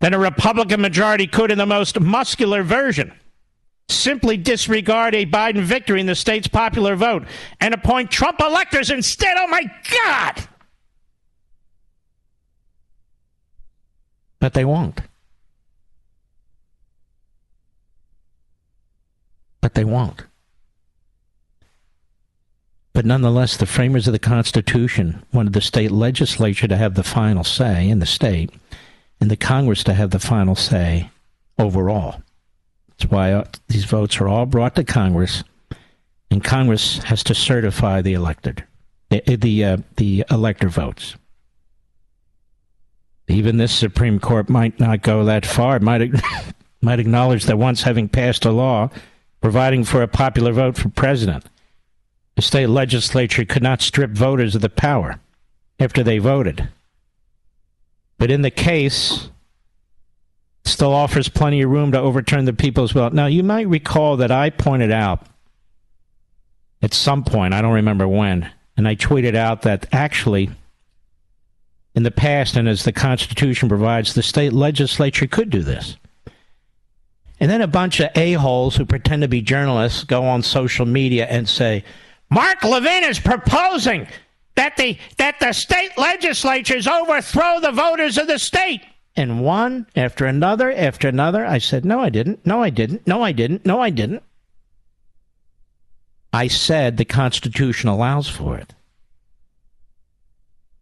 then 0.00 0.12
a 0.12 0.18
Republican 0.18 0.82
majority 0.82 1.26
could, 1.26 1.50
in 1.50 1.56
the 1.56 1.64
most 1.64 1.98
muscular 1.98 2.62
version, 2.62 3.12
simply 3.90 4.36
disregard 4.36 5.14
a 5.14 5.26
Biden 5.26 5.62
victory 5.62 6.00
in 6.00 6.06
the 6.06 6.14
state's 6.14 6.48
popular 6.48 6.96
vote 6.96 7.24
and 7.60 7.74
appoint 7.74 8.10
Trump 8.10 8.40
electors 8.40 8.90
instead. 8.90 9.36
Oh 9.38 9.48
my 9.48 9.64
God! 9.90 10.48
But 14.38 14.54
they 14.54 14.64
won't. 14.64 15.00
But 19.60 19.74
they 19.74 19.84
won't. 19.84 20.24
But 22.92 23.06
nonetheless, 23.06 23.56
the 23.56 23.66
framers 23.66 24.06
of 24.06 24.12
the 24.12 24.18
Constitution 24.18 25.24
wanted 25.32 25.52
the 25.52 25.60
state 25.60 25.90
legislature 25.90 26.66
to 26.66 26.76
have 26.76 26.94
the 26.94 27.02
final 27.02 27.44
say 27.44 27.88
in 27.88 27.98
the 27.98 28.06
state 28.06 28.50
and 29.20 29.30
the 29.30 29.36
Congress 29.36 29.84
to 29.84 29.94
have 29.94 30.10
the 30.10 30.18
final 30.18 30.54
say 30.54 31.10
overall. 31.58 32.22
That's 33.00 33.10
why 33.10 33.32
uh, 33.32 33.44
these 33.68 33.86
votes 33.86 34.20
are 34.20 34.28
all 34.28 34.44
brought 34.44 34.74
to 34.74 34.84
Congress, 34.84 35.42
and 36.30 36.44
Congress 36.44 36.98
has 37.04 37.24
to 37.24 37.34
certify 37.34 38.02
the 38.02 38.12
elected, 38.12 38.62
the 39.08 39.22
the, 39.36 39.64
uh, 39.64 39.76
the 39.96 40.24
elector 40.30 40.68
votes. 40.68 41.16
Even 43.26 43.56
this 43.56 43.72
Supreme 43.72 44.20
Court 44.20 44.50
might 44.50 44.78
not 44.78 45.00
go 45.00 45.24
that 45.24 45.46
far. 45.46 45.78
Might 45.80 46.12
might 46.82 47.00
acknowledge 47.00 47.44
that 47.44 47.56
once 47.56 47.82
having 47.82 48.06
passed 48.06 48.44
a 48.44 48.50
law 48.50 48.90
providing 49.40 49.84
for 49.84 50.02
a 50.02 50.08
popular 50.08 50.52
vote 50.52 50.76
for 50.76 50.90
president, 50.90 51.46
The 52.36 52.42
state 52.42 52.66
legislature 52.66 53.46
could 53.46 53.62
not 53.62 53.80
strip 53.80 54.10
voters 54.10 54.54
of 54.54 54.60
the 54.60 54.68
power 54.68 55.20
after 55.78 56.02
they 56.02 56.18
voted. 56.18 56.68
But 58.18 58.30
in 58.30 58.42
the 58.42 58.50
case, 58.50 59.30
still 60.64 60.92
offers 60.92 61.28
plenty 61.28 61.62
of 61.62 61.70
room 61.70 61.92
to 61.92 62.00
overturn 62.00 62.44
the 62.44 62.52
people's 62.52 62.94
will. 62.94 63.10
Now, 63.10 63.26
you 63.26 63.42
might 63.42 63.68
recall 63.68 64.16
that 64.18 64.30
I 64.30 64.50
pointed 64.50 64.90
out 64.90 65.26
at 66.82 66.94
some 66.94 67.24
point, 67.24 67.54
I 67.54 67.60
don't 67.60 67.74
remember 67.74 68.08
when, 68.08 68.50
and 68.76 68.88
I 68.88 68.96
tweeted 68.96 69.34
out 69.34 69.62
that 69.62 69.86
actually, 69.92 70.50
in 71.94 72.02
the 72.02 72.10
past, 72.10 72.56
and 72.56 72.68
as 72.68 72.84
the 72.84 72.92
Constitution 72.92 73.68
provides, 73.68 74.14
the 74.14 74.22
state 74.22 74.52
legislature 74.52 75.26
could 75.26 75.50
do 75.50 75.62
this. 75.62 75.96
And 77.38 77.50
then 77.50 77.62
a 77.62 77.66
bunch 77.66 78.00
of 78.00 78.10
a-holes 78.14 78.76
who 78.76 78.84
pretend 78.84 79.22
to 79.22 79.28
be 79.28 79.40
journalists 79.40 80.04
go 80.04 80.24
on 80.24 80.42
social 80.42 80.86
media 80.86 81.26
and 81.26 81.48
say, 81.48 81.84
Mark 82.30 82.62
Levin 82.62 83.04
is 83.04 83.18
proposing 83.18 84.06
that 84.54 84.76
the, 84.76 84.98
that 85.16 85.40
the 85.40 85.52
state 85.52 85.90
legislatures 85.96 86.86
overthrow 86.86 87.60
the 87.60 87.72
voters 87.72 88.18
of 88.18 88.26
the 88.26 88.38
state. 88.38 88.82
And 89.16 89.42
one 89.42 89.86
after 89.96 90.24
another 90.24 90.72
after 90.72 91.08
another, 91.08 91.44
I 91.44 91.58
said, 91.58 91.84
No, 91.84 92.00
I 92.00 92.10
didn't. 92.10 92.44
No, 92.46 92.62
I 92.62 92.70
didn't. 92.70 93.06
No, 93.06 93.22
I 93.22 93.32
didn't. 93.32 93.66
No, 93.66 93.80
I 93.80 93.90
didn't. 93.90 94.22
I 96.32 96.46
said 96.46 96.96
the 96.96 97.04
Constitution 97.04 97.88
allows 97.88 98.28
for 98.28 98.56
it. 98.56 98.74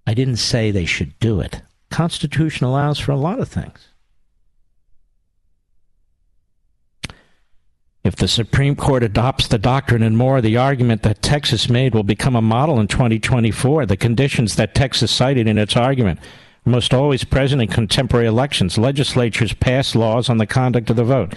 I 0.06 0.14
didn't 0.14 0.36
say 0.36 0.70
they 0.70 0.84
should 0.84 1.18
do 1.20 1.40
it. 1.40 1.62
Constitution 1.90 2.66
allows 2.66 2.98
for 2.98 3.12
a 3.12 3.16
lot 3.16 3.40
of 3.40 3.48
things. 3.48 3.88
If 8.04 8.16
the 8.16 8.28
Supreme 8.28 8.74
Court 8.74 9.02
adopts 9.02 9.48
the 9.48 9.58
doctrine 9.58 10.02
and 10.02 10.16
Moore, 10.16 10.40
the 10.40 10.56
argument 10.56 11.02
that 11.02 11.20
Texas 11.20 11.68
made 11.68 11.94
will 11.94 12.04
become 12.04 12.36
a 12.36 12.42
model 12.42 12.80
in 12.80 12.88
2024. 12.88 13.84
The 13.84 13.96
conditions 13.96 14.56
that 14.56 14.74
Texas 14.74 15.10
cited 15.10 15.46
in 15.46 15.58
its 15.58 15.76
argument 15.76 16.20
are 16.68 16.70
most 16.70 16.92
always 16.92 17.24
present 17.24 17.62
in 17.62 17.68
contemporary 17.68 18.26
elections. 18.26 18.76
Legislatures 18.76 19.54
pass 19.54 19.94
laws 19.94 20.28
on 20.28 20.36
the 20.36 20.46
conduct 20.46 20.90
of 20.90 20.96
the 20.96 21.04
vote. 21.04 21.34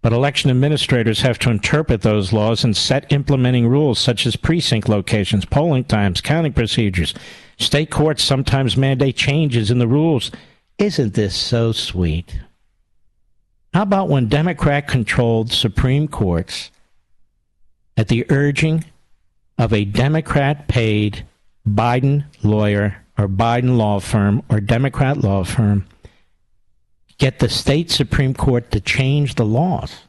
But 0.00 0.12
election 0.12 0.50
administrators 0.50 1.20
have 1.20 1.38
to 1.40 1.50
interpret 1.50 2.02
those 2.02 2.32
laws 2.32 2.64
and 2.64 2.76
set 2.76 3.10
implementing 3.12 3.68
rules 3.68 3.98
such 3.98 4.26
as 4.26 4.36
precinct 4.36 4.88
locations, 4.88 5.44
polling 5.44 5.84
times, 5.84 6.20
counting 6.20 6.52
procedures. 6.52 7.14
State 7.58 7.90
courts 7.90 8.22
sometimes 8.22 8.76
mandate 8.76 9.16
changes 9.16 9.70
in 9.70 9.78
the 9.78 9.88
rules. 9.88 10.30
Isn't 10.78 11.14
this 11.14 11.36
so 11.36 11.72
sweet? 11.72 12.40
How 13.72 13.82
about 13.82 14.08
when 14.08 14.28
Democrat 14.28 14.88
controlled 14.88 15.52
Supreme 15.52 16.08
Courts 16.08 16.70
at 17.96 18.08
the 18.08 18.26
urging 18.30 18.84
of 19.58 19.72
a 19.72 19.84
Democrat 19.84 20.68
paid 20.68 21.26
Biden 21.66 22.24
lawyer 22.42 23.03
or 23.16 23.28
Biden 23.28 23.76
law 23.76 24.00
firm 24.00 24.42
or 24.48 24.60
Democrat 24.60 25.18
law 25.18 25.44
firm 25.44 25.86
get 27.18 27.38
the 27.38 27.48
state 27.48 27.90
Supreme 27.90 28.34
Court 28.34 28.70
to 28.72 28.80
change 28.80 29.36
the 29.36 29.44
laws 29.44 30.02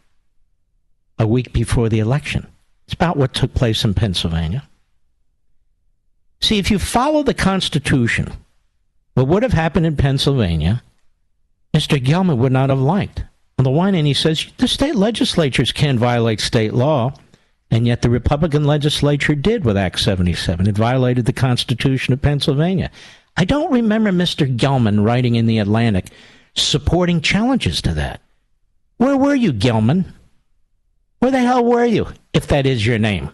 a 1.19 1.27
week 1.27 1.53
before 1.53 1.89
the 1.89 1.99
election. 1.99 2.47
It's 2.85 2.93
about 2.93 3.17
what 3.17 3.33
took 3.33 3.53
place 3.53 3.83
in 3.83 3.93
Pennsylvania. 3.93 4.67
See, 6.41 6.59
if 6.59 6.69
you 6.69 6.79
follow 6.79 7.23
the 7.23 7.33
Constitution, 7.33 8.33
what 9.13 9.27
would 9.27 9.43
have 9.43 9.53
happened 9.53 9.85
in 9.85 9.95
Pennsylvania, 9.95 10.83
Mr. 11.73 12.03
Gellman 12.03 12.37
would 12.37 12.51
not 12.51 12.69
have 12.69 12.79
liked. 12.79 13.23
On 13.57 13.63
the 13.63 13.71
one 13.71 13.93
hand, 13.93 14.07
he 14.07 14.13
says 14.13 14.45
the 14.57 14.67
state 14.67 14.95
legislatures 14.95 15.71
can 15.71 15.97
violate 15.97 16.41
state 16.41 16.73
law, 16.73 17.13
and 17.71 17.87
yet 17.87 18.01
the 18.01 18.09
Republican 18.09 18.65
legislature 18.65 19.35
did 19.35 19.65
with 19.65 19.77
Act 19.77 19.99
77. 19.99 20.67
It 20.67 20.77
violated 20.77 21.25
the 21.25 21.33
Constitution 21.33 22.13
of 22.13 22.21
Pennsylvania. 22.21 22.91
I 23.37 23.45
don't 23.45 23.71
remember 23.71 24.11
Mr. 24.11 24.55
Gellman 24.55 25.05
writing 25.05 25.35
in 25.35 25.45
the 25.45 25.59
Atlantic 25.59 26.07
supporting 26.53 27.21
challenges 27.21 27.81
to 27.81 27.93
that. 27.93 28.21
Where 28.97 29.17
were 29.17 29.35
you, 29.35 29.51
Gellman? 29.51 30.05
Where 31.19 31.31
the 31.31 31.39
hell 31.39 31.65
were 31.65 31.85
you, 31.85 32.07
if 32.33 32.47
that 32.47 32.65
is 32.65 32.85
your 32.85 32.97
name? 32.97 33.31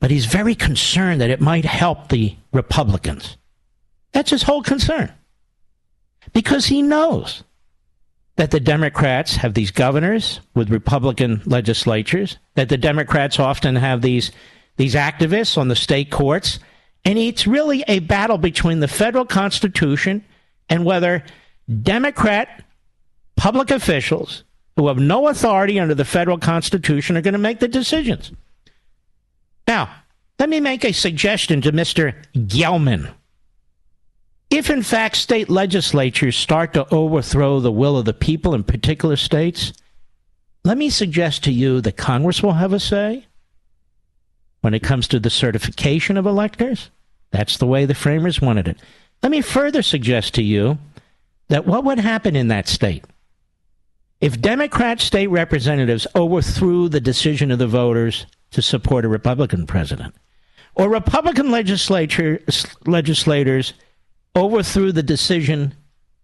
But 0.00 0.10
he's 0.10 0.26
very 0.26 0.54
concerned 0.54 1.20
that 1.20 1.30
it 1.30 1.40
might 1.40 1.64
help 1.64 2.08
the 2.08 2.36
Republicans. 2.52 3.36
That's 4.12 4.30
his 4.30 4.44
whole 4.44 4.62
concern. 4.62 5.12
Because 6.32 6.66
he 6.66 6.82
knows 6.82 7.42
that 8.36 8.50
the 8.50 8.60
Democrats 8.60 9.36
have 9.36 9.54
these 9.54 9.70
governors 9.70 10.40
with 10.54 10.70
Republican 10.70 11.42
legislatures, 11.46 12.36
that 12.54 12.68
the 12.68 12.76
Democrats 12.76 13.38
often 13.38 13.76
have 13.76 14.02
these, 14.02 14.30
these 14.76 14.94
activists 14.94 15.56
on 15.56 15.68
the 15.68 15.76
state 15.76 16.10
courts. 16.10 16.58
And 17.04 17.18
it's 17.18 17.46
really 17.46 17.82
a 17.88 18.00
battle 18.00 18.38
between 18.38 18.80
the 18.80 18.88
federal 18.88 19.24
Constitution 19.24 20.24
and 20.68 20.84
whether 20.84 21.24
Democrat 21.82 22.62
public 23.36 23.70
officials 23.70 24.44
who 24.76 24.88
have 24.88 24.98
no 24.98 25.28
authority 25.28 25.80
under 25.80 25.94
the 25.94 26.04
federal 26.04 26.38
Constitution 26.38 27.16
are 27.16 27.22
going 27.22 27.32
to 27.32 27.38
make 27.38 27.60
the 27.60 27.68
decisions. 27.68 28.32
Now, 29.66 29.90
let 30.38 30.50
me 30.50 30.60
make 30.60 30.84
a 30.84 30.92
suggestion 30.92 31.62
to 31.62 31.72
Mr. 31.72 32.14
Gellman. 32.34 33.10
If, 34.50 34.70
in 34.70 34.82
fact, 34.82 35.16
state 35.16 35.50
legislatures 35.50 36.36
start 36.36 36.72
to 36.74 36.92
overthrow 36.94 37.60
the 37.60 37.72
will 37.72 37.98
of 37.98 38.04
the 38.04 38.14
people 38.14 38.54
in 38.54 38.64
particular 38.64 39.16
states, 39.16 39.72
let 40.64 40.78
me 40.78 40.88
suggest 40.88 41.44
to 41.44 41.52
you 41.52 41.80
that 41.80 41.96
Congress 41.96 42.42
will 42.42 42.54
have 42.54 42.72
a 42.72 42.80
say 42.80 43.26
when 44.60 44.74
it 44.74 44.82
comes 44.82 45.08
to 45.08 45.20
the 45.20 45.30
certification 45.30 46.16
of 46.16 46.26
electors. 46.26 46.90
That's 47.30 47.56
the 47.56 47.66
way 47.66 47.84
the 47.84 47.94
framers 47.94 48.40
wanted 48.40 48.68
it. 48.68 48.78
Let 49.22 49.32
me 49.32 49.40
further 49.40 49.82
suggest 49.82 50.34
to 50.34 50.42
you 50.42 50.78
that 51.48 51.66
what 51.66 51.84
would 51.84 51.98
happen 51.98 52.36
in 52.36 52.48
that 52.48 52.68
state 52.68 53.04
if 54.20 54.40
Democrat 54.40 55.00
state 55.00 55.26
representatives 55.26 56.06
overthrew 56.14 56.88
the 56.88 57.00
decision 57.00 57.50
of 57.50 57.58
the 57.58 57.66
voters 57.66 58.26
to 58.52 58.62
support 58.62 59.04
a 59.04 59.08
Republican 59.08 59.66
president, 59.66 60.14
or 60.74 60.88
Republican 60.88 61.50
legislature 61.50 62.40
legislators 62.86 63.74
overthrew 64.36 64.92
the 64.92 65.02
decision 65.02 65.74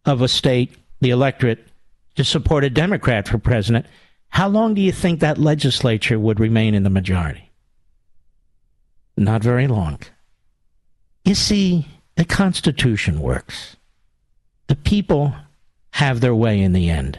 of 0.05 0.21
a 0.21 0.29
state, 0.29 0.77
the 1.01 1.11
electorate, 1.11 1.67
to 2.15 2.25
support 2.25 2.63
a 2.63 2.71
Democrat 2.71 3.27
for 3.27 3.39
president, 3.39 3.87
how 4.29 4.49
long 4.49 4.75
do 4.75 4.81
you 4.81 4.93
think 4.93 5.21
that 5.21 5.39
legislature 5.39 6.19
would 6.19 6.39
remain 6.39 6.75
in 6.75 6.83
the 6.83 6.91
majority? 6.91 7.51
Not 9.17 9.43
very 9.43 9.67
long. 9.67 9.99
You 11.25 11.35
see, 11.35 11.87
the 12.17 12.25
Constitution 12.25 13.21
works. 13.21 13.77
The 14.69 14.77
people 14.77 15.35
have 15.93 16.21
their 16.21 16.35
way 16.35 16.61
in 16.61 16.73
the 16.73 16.91
end. 16.91 17.19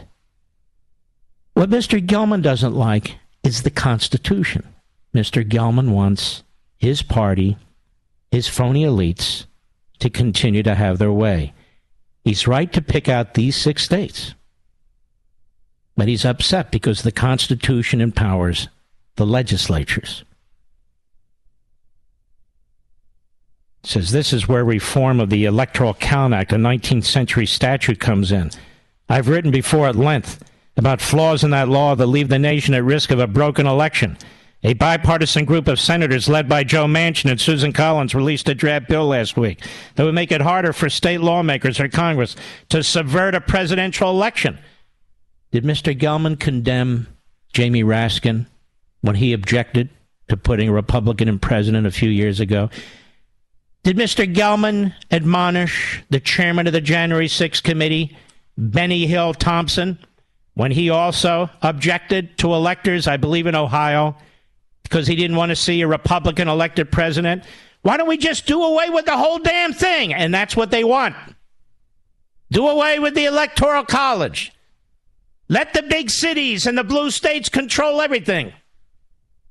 What 1.54 1.70
Mr. 1.70 2.04
Gellman 2.06 2.42
doesn't 2.42 2.74
like 2.74 3.18
is 3.44 3.62
the 3.62 3.70
Constitution. 3.70 4.68
Mr. 5.14 5.48
Gellman 5.48 5.92
wants 5.92 6.44
his 6.78 7.04
party, 7.04 7.58
his 8.32 8.48
phony 8.48 8.84
elites, 8.84 9.46
to 10.00 10.10
continue 10.10 10.64
to 10.64 10.76
have 10.76 10.98
their 10.98 11.12
way. 11.12 11.54
He's 12.24 12.48
right 12.48 12.72
to 12.74 12.82
pick 12.82 13.10
out 13.10 13.34
these 13.34 13.56
six 13.56 13.84
states. 13.84 14.34
But 15.96 16.08
he's 16.08 16.26
upset 16.26 16.72
because 16.72 17.02
the 17.02 17.12
Constitution 17.12 18.02
empowers 18.02 18.68
the 19.16 19.26
legislatures. 19.26 20.24
says 23.86 24.12
this 24.12 24.32
is 24.32 24.48
where 24.48 24.64
reform 24.64 25.20
of 25.20 25.30
the 25.30 25.46
Electoral 25.46 25.94
Count 25.94 26.34
Act, 26.34 26.54
a 26.54 26.56
19th 26.56 27.04
century 27.04 27.46
statute, 27.46 28.00
comes 28.00 28.32
in. 28.32 28.50
I've 29.10 29.28
written 29.28 29.52
before 29.52 29.88
at 29.88 29.96
length 29.96 30.42
about 30.78 31.02
flaws 31.02 31.44
in 31.44 31.52
that 31.52 31.70
law 31.70 31.94
that 31.96 32.08
leave 32.08 32.30
the 32.30 32.40
nation 32.40 32.74
at 32.74 32.84
risk 32.84 33.12
of 33.12 33.20
a 33.20 33.28
broken 33.28 33.68
election. 33.68 34.18
A 34.66 34.74
bipartisan 34.74 35.44
group 35.44 35.68
of 35.68 35.80
senators 35.80 36.30
led 36.30 36.48
by 36.48 36.64
Joe 36.64 36.86
Manchin 36.86 37.30
and 37.30 37.40
Susan 37.40 37.74
Collins 37.74 38.16
released 38.16 38.48
a 38.48 38.56
draft 38.56 38.88
bill 38.88 39.08
last 39.08 39.36
week 39.36 39.62
that 39.96 40.06
would 40.06 40.16
make 40.16 40.32
it 40.32 40.42
harder 40.42 40.72
for 40.72 40.90
state 40.90 41.20
lawmakers 41.20 41.82
or 41.82 41.90
Congress 41.90 42.38
to 42.70 42.82
subvert 42.82 43.36
a 43.36 43.42
presidential 43.42 44.10
election. 44.10 44.58
Did 45.52 45.66
Mr. 45.66 45.98
Gellman 45.98 46.40
condemn 46.40 47.08
Jamie 47.52 47.84
Raskin 47.84 48.46
when 49.02 49.16
he 49.16 49.34
objected 49.34 49.90
to 50.30 50.38
putting 50.38 50.70
a 50.70 50.74
Republican 50.74 51.28
in 51.28 51.40
president 51.40 51.86
a 51.86 51.92
few 51.92 52.10
years 52.10 52.40
ago? 52.40 52.70
Did 53.84 53.98
Mr. 53.98 54.34
Gellman 54.34 54.94
admonish 55.12 56.02
the 56.10 56.22
chairman 56.22 56.68
of 56.68 56.74
the 56.74 56.80
January 56.80 57.28
6th 57.28 57.64
committee, 57.64 58.18
Benny 58.58 59.08
Hill 59.08 59.34
Thompson, 59.34 60.00
when 60.54 60.72
he 60.72 60.90
also 60.90 61.50
objected 61.62 62.38
to 62.38 62.54
electors, 62.54 63.08
I 63.08 63.18
believe 63.18 63.46
in 63.46 63.56
Ohio, 63.56 64.16
because 64.94 65.08
he 65.08 65.16
didn't 65.16 65.38
want 65.38 65.50
to 65.50 65.56
see 65.56 65.82
a 65.82 65.88
Republican 65.88 66.48
elected 66.48 66.92
president? 66.92 67.44
Why 67.82 67.98
don't 67.98 68.08
we 68.08 68.16
just 68.16 68.46
do 68.46 68.62
away 68.62 68.92
with 68.92 69.06
the 69.06 69.18
whole 69.18 69.40
damn 69.40 69.74
thing? 69.74 70.14
And 70.14 70.32
that's 70.32 70.56
what 70.56 70.70
they 70.70 70.84
want. 70.84 71.16
Do 72.52 72.68
away 72.68 73.00
with 73.00 73.16
the 73.16 73.26
Electoral 73.26 73.86
College. 73.86 74.52
Let 75.50 75.74
the 75.74 75.82
big 75.82 76.12
cities 76.12 76.68
and 76.68 76.78
the 76.78 76.84
blue 76.84 77.10
states 77.10 77.50
control 77.50 78.02
everything. 78.02 78.54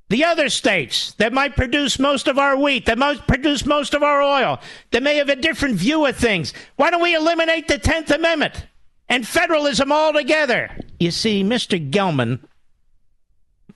The 0.07 0.23
other 0.23 0.47
states 0.47 1.11
that 1.15 1.33
might 1.33 1.57
produce 1.57 1.99
most 1.99 2.29
of 2.29 2.39
our 2.39 2.55
wheat, 2.55 2.85
that 2.85 2.97
might 2.97 3.27
produce 3.27 3.65
most 3.65 3.93
of 3.93 4.01
our 4.01 4.21
oil, 4.21 4.61
that 4.91 5.03
may 5.03 5.17
have 5.17 5.27
a 5.27 5.35
different 5.35 5.75
view 5.75 6.05
of 6.05 6.15
things. 6.15 6.53
Why 6.77 6.89
don't 6.89 7.03
we 7.03 7.15
eliminate 7.15 7.67
the 7.67 7.79
10th 7.79 8.15
Amendment 8.15 8.65
and 9.09 9.27
federalism 9.27 9.91
altogether? 9.91 10.71
You 11.01 11.11
see, 11.11 11.43
Mr. 11.43 11.91
Gellman 11.91 12.39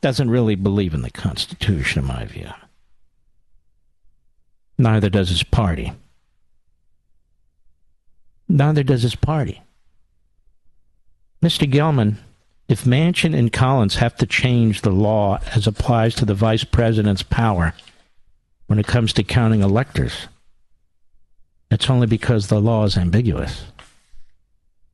doesn't 0.01 0.29
really 0.29 0.55
believe 0.55 0.93
in 0.93 1.01
the 1.01 1.11
Constitution, 1.11 2.01
in 2.01 2.07
my 2.07 2.25
view. 2.25 2.49
Neither 4.77 5.09
does 5.09 5.29
his 5.29 5.43
party. 5.43 5.93
Neither 8.47 8.83
does 8.83 9.01
his 9.01 9.15
party. 9.15 9.61
Mr. 11.43 11.71
Gellman, 11.71 12.17
if 12.67 12.83
Manchin 12.83 13.37
and 13.37 13.51
Collins 13.51 13.95
have 13.95 14.15
to 14.17 14.25
change 14.25 14.81
the 14.81 14.91
law 14.91 15.39
as 15.55 15.67
applies 15.67 16.15
to 16.15 16.25
the 16.25 16.33
vice 16.33 16.63
president's 16.63 17.23
power 17.23 17.73
when 18.67 18.79
it 18.79 18.87
comes 18.87 19.13
to 19.13 19.23
counting 19.23 19.61
electors, 19.61 20.27
it's 21.71 21.89
only 21.89 22.07
because 22.07 22.47
the 22.47 22.59
law 22.59 22.83
is 22.85 22.97
ambiguous. 22.97 23.65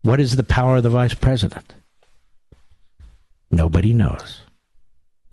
What 0.01 0.19
is 0.19 0.35
the 0.35 0.43
power 0.43 0.77
of 0.77 0.83
the 0.83 0.89
vice 0.89 1.13
president? 1.13 1.73
Nobody 3.49 3.93
knows. 3.93 4.42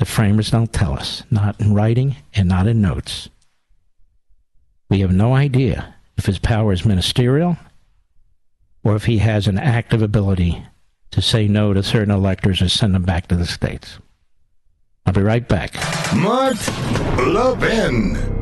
The 0.01 0.07
framers 0.07 0.51
don't 0.51 0.73
tell 0.73 0.95
us, 0.95 1.25
not 1.31 1.61
in 1.61 1.75
writing 1.75 2.17
and 2.33 2.49
not 2.49 2.67
in 2.67 2.81
notes. 2.81 3.29
We 4.89 5.01
have 5.01 5.13
no 5.13 5.35
idea 5.35 5.95
if 6.17 6.25
his 6.25 6.39
power 6.39 6.73
is 6.73 6.87
ministerial 6.87 7.59
or 8.83 8.97
if 8.97 9.05
he 9.05 9.19
has 9.19 9.47
an 9.47 9.59
active 9.59 10.01
ability 10.01 10.65
to 11.11 11.21
say 11.21 11.49
no 11.49 11.75
to 11.75 11.83
certain 11.83 12.15
electors 12.15 12.63
or 12.63 12.71
send 12.71 12.95
them 12.95 13.03
back 13.03 13.29
to 13.29 13.37
the 13.37 13.45
states. 13.45 13.99
I'll 15.05 15.13
be 15.13 15.21
right 15.21 15.47
back. 15.47 15.75
Mark 16.15 16.57
Levin. 17.19 18.40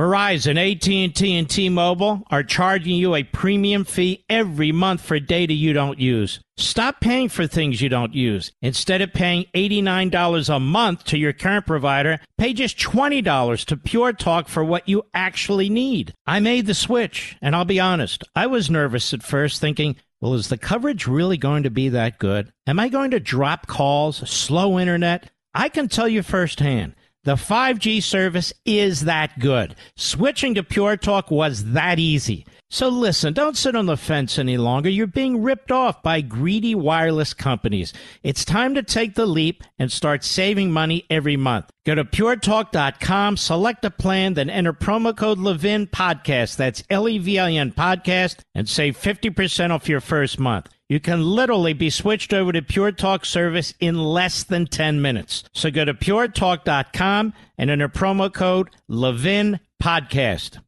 Verizon, 0.00 0.56
AT&T, 0.56 1.36
and 1.36 1.50
T-Mobile 1.50 2.22
are 2.30 2.42
charging 2.42 2.96
you 2.96 3.14
a 3.14 3.22
premium 3.22 3.84
fee 3.84 4.24
every 4.30 4.72
month 4.72 5.02
for 5.02 5.20
data 5.20 5.52
you 5.52 5.74
don't 5.74 5.98
use. 5.98 6.40
Stop 6.56 7.02
paying 7.02 7.28
for 7.28 7.46
things 7.46 7.82
you 7.82 7.90
don't 7.90 8.14
use. 8.14 8.50
Instead 8.62 9.02
of 9.02 9.12
paying 9.12 9.44
$89 9.54 10.56
a 10.56 10.58
month 10.58 11.04
to 11.04 11.18
your 11.18 11.34
current 11.34 11.66
provider, 11.66 12.18
pay 12.38 12.54
just 12.54 12.78
$20 12.78 13.66
to 13.66 13.76
Pure 13.76 14.14
Talk 14.14 14.48
for 14.48 14.64
what 14.64 14.88
you 14.88 15.02
actually 15.12 15.68
need. 15.68 16.14
I 16.26 16.40
made 16.40 16.64
the 16.66 16.72
switch, 16.72 17.36
and 17.42 17.54
I'll 17.54 17.66
be 17.66 17.78
honest, 17.78 18.24
I 18.34 18.46
was 18.46 18.70
nervous 18.70 19.12
at 19.12 19.22
first 19.22 19.60
thinking, 19.60 19.96
well, 20.18 20.32
is 20.32 20.48
the 20.48 20.56
coverage 20.56 21.06
really 21.06 21.36
going 21.36 21.64
to 21.64 21.70
be 21.70 21.90
that 21.90 22.18
good? 22.18 22.50
Am 22.66 22.80
I 22.80 22.88
going 22.88 23.10
to 23.10 23.20
drop 23.20 23.66
calls, 23.66 24.26
slow 24.30 24.78
internet? 24.78 25.30
I 25.52 25.68
can 25.68 25.88
tell 25.88 26.08
you 26.08 26.22
firsthand. 26.22 26.94
The 27.24 27.34
5G 27.34 28.02
service 28.02 28.50
is 28.64 29.02
that 29.04 29.38
good. 29.38 29.76
Switching 29.94 30.54
to 30.54 30.62
Pure 30.62 30.96
Talk 30.98 31.30
was 31.30 31.72
that 31.72 31.98
easy. 31.98 32.46
So 32.70 32.88
listen, 32.88 33.34
don't 33.34 33.58
sit 33.58 33.76
on 33.76 33.84
the 33.86 33.96
fence 33.98 34.38
any 34.38 34.56
longer. 34.56 34.88
You're 34.88 35.06
being 35.06 35.42
ripped 35.42 35.70
off 35.70 36.02
by 36.02 36.22
greedy 36.22 36.74
wireless 36.74 37.34
companies. 37.34 37.92
It's 38.22 38.44
time 38.44 38.74
to 38.74 38.82
take 38.82 39.16
the 39.16 39.26
leap 39.26 39.64
and 39.78 39.92
start 39.92 40.24
saving 40.24 40.70
money 40.70 41.04
every 41.10 41.36
month. 41.36 41.68
Go 41.84 41.94
to 41.94 42.04
puretalk.com, 42.04 43.36
select 43.36 43.84
a 43.84 43.90
plan, 43.90 44.32
then 44.34 44.48
enter 44.48 44.72
promo 44.72 45.14
code 45.14 45.38
Levin 45.38 45.88
Podcast. 45.88 46.56
That's 46.56 46.84
L 46.88 47.06
E 47.06 47.18
V 47.18 47.38
I 47.38 47.52
N 47.52 47.72
Podcast 47.72 48.38
and 48.54 48.66
save 48.66 48.96
50% 48.96 49.70
off 49.70 49.88
your 49.88 50.00
first 50.00 50.38
month. 50.38 50.68
You 50.90 50.98
can 50.98 51.22
literally 51.22 51.72
be 51.72 51.88
switched 51.88 52.32
over 52.32 52.50
to 52.50 52.62
Pure 52.62 52.92
Talk 52.92 53.24
service 53.24 53.74
in 53.78 53.94
less 53.96 54.42
than 54.42 54.66
10 54.66 55.00
minutes. 55.00 55.44
So 55.52 55.70
go 55.70 55.84
to 55.84 55.94
puretalk.com 55.94 57.32
and 57.56 57.70
enter 57.70 57.88
promo 57.88 58.34
code 58.34 58.70
Levin 58.88 59.60
Podcast. 59.80 60.58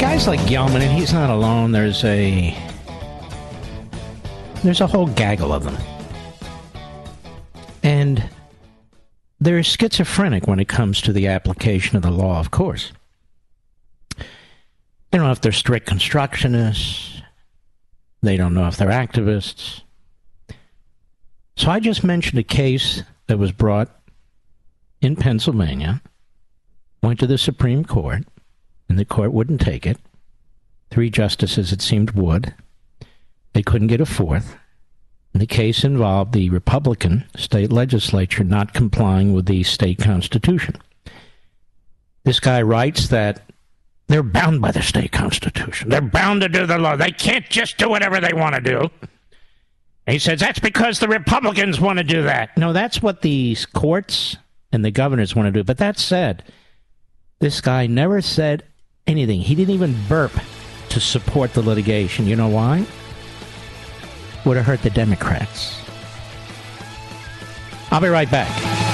Guys 0.00 0.28
like 0.28 0.38
Gellman, 0.42 0.82
and 0.82 0.96
he's 0.96 1.12
not 1.12 1.28
alone. 1.28 1.72
There's 1.72 2.04
a 2.04 2.56
there's 4.62 4.80
a 4.80 4.86
whole 4.86 5.08
gaggle 5.08 5.52
of 5.52 5.64
them, 5.64 5.76
and 7.82 8.22
they're 9.40 9.64
schizophrenic 9.64 10.46
when 10.46 10.60
it 10.60 10.68
comes 10.68 11.00
to 11.00 11.12
the 11.12 11.26
application 11.26 11.96
of 11.96 12.02
the 12.02 12.12
law. 12.12 12.38
Of 12.38 12.52
course, 12.52 12.92
don't 15.18 15.26
know 15.26 15.32
if 15.32 15.40
they're 15.40 15.52
strict 15.52 15.88
constructionists. 15.88 17.22
They 18.22 18.36
don't 18.36 18.54
know 18.54 18.66
if 18.66 18.76
they're 18.76 18.88
activists. 18.88 19.82
So 21.56 21.70
I 21.70 21.80
just 21.80 22.02
mentioned 22.02 22.38
a 22.38 22.44
case 22.44 23.02
that 23.26 23.38
was 23.38 23.52
brought 23.52 23.90
in 25.00 25.16
Pennsylvania, 25.16 26.00
went 27.02 27.20
to 27.20 27.26
the 27.26 27.36
Supreme 27.36 27.84
Court, 27.84 28.24
and 28.88 28.98
the 28.98 29.04
court 29.04 29.32
wouldn't 29.32 29.60
take 29.60 29.86
it. 29.86 29.98
Three 30.90 31.10
justices, 31.10 31.72
it 31.72 31.82
seemed, 31.82 32.12
would. 32.12 32.54
They 33.52 33.62
couldn't 33.62 33.88
get 33.88 34.00
a 34.00 34.06
fourth. 34.06 34.56
And 35.32 35.40
the 35.40 35.46
case 35.46 35.84
involved 35.84 36.32
the 36.32 36.50
Republican 36.50 37.24
state 37.36 37.72
legislature 37.72 38.44
not 38.44 38.74
complying 38.74 39.32
with 39.32 39.46
the 39.46 39.62
state 39.62 39.98
constitution. 39.98 40.76
This 42.24 42.38
guy 42.38 42.62
writes 42.62 43.08
that 43.08 43.42
they're 44.12 44.22
bound 44.22 44.60
by 44.60 44.70
the 44.70 44.82
state 44.82 45.12
constitution. 45.12 45.88
They're 45.88 46.00
bound 46.00 46.42
to 46.42 46.48
do 46.48 46.66
the 46.66 46.78
law. 46.78 46.96
They 46.96 47.12
can't 47.12 47.48
just 47.48 47.78
do 47.78 47.88
whatever 47.88 48.20
they 48.20 48.32
want 48.32 48.54
to 48.54 48.60
do. 48.60 48.90
And 50.06 50.14
he 50.14 50.18
says 50.18 50.40
that's 50.40 50.58
because 50.58 50.98
the 50.98 51.08
Republicans 51.08 51.80
want 51.80 51.98
to 51.98 52.04
do 52.04 52.22
that. 52.22 52.56
No, 52.56 52.72
that's 52.72 53.00
what 53.00 53.22
these 53.22 53.64
courts 53.64 54.36
and 54.72 54.84
the 54.84 54.90
governors 54.90 55.34
want 55.34 55.46
to 55.46 55.52
do. 55.52 55.64
But 55.64 55.78
that 55.78 55.98
said, 55.98 56.44
this 57.38 57.60
guy 57.60 57.86
never 57.86 58.20
said 58.20 58.64
anything. 59.06 59.40
He 59.40 59.54
didn't 59.54 59.74
even 59.74 59.96
burp 60.08 60.32
to 60.90 61.00
support 61.00 61.54
the 61.54 61.62
litigation. 61.62 62.26
You 62.26 62.36
know 62.36 62.48
why? 62.48 62.84
Would 64.44 64.56
have 64.56 64.66
hurt 64.66 64.82
the 64.82 64.90
Democrats. 64.90 65.78
I'll 67.90 68.00
be 68.00 68.08
right 68.08 68.30
back. 68.30 68.91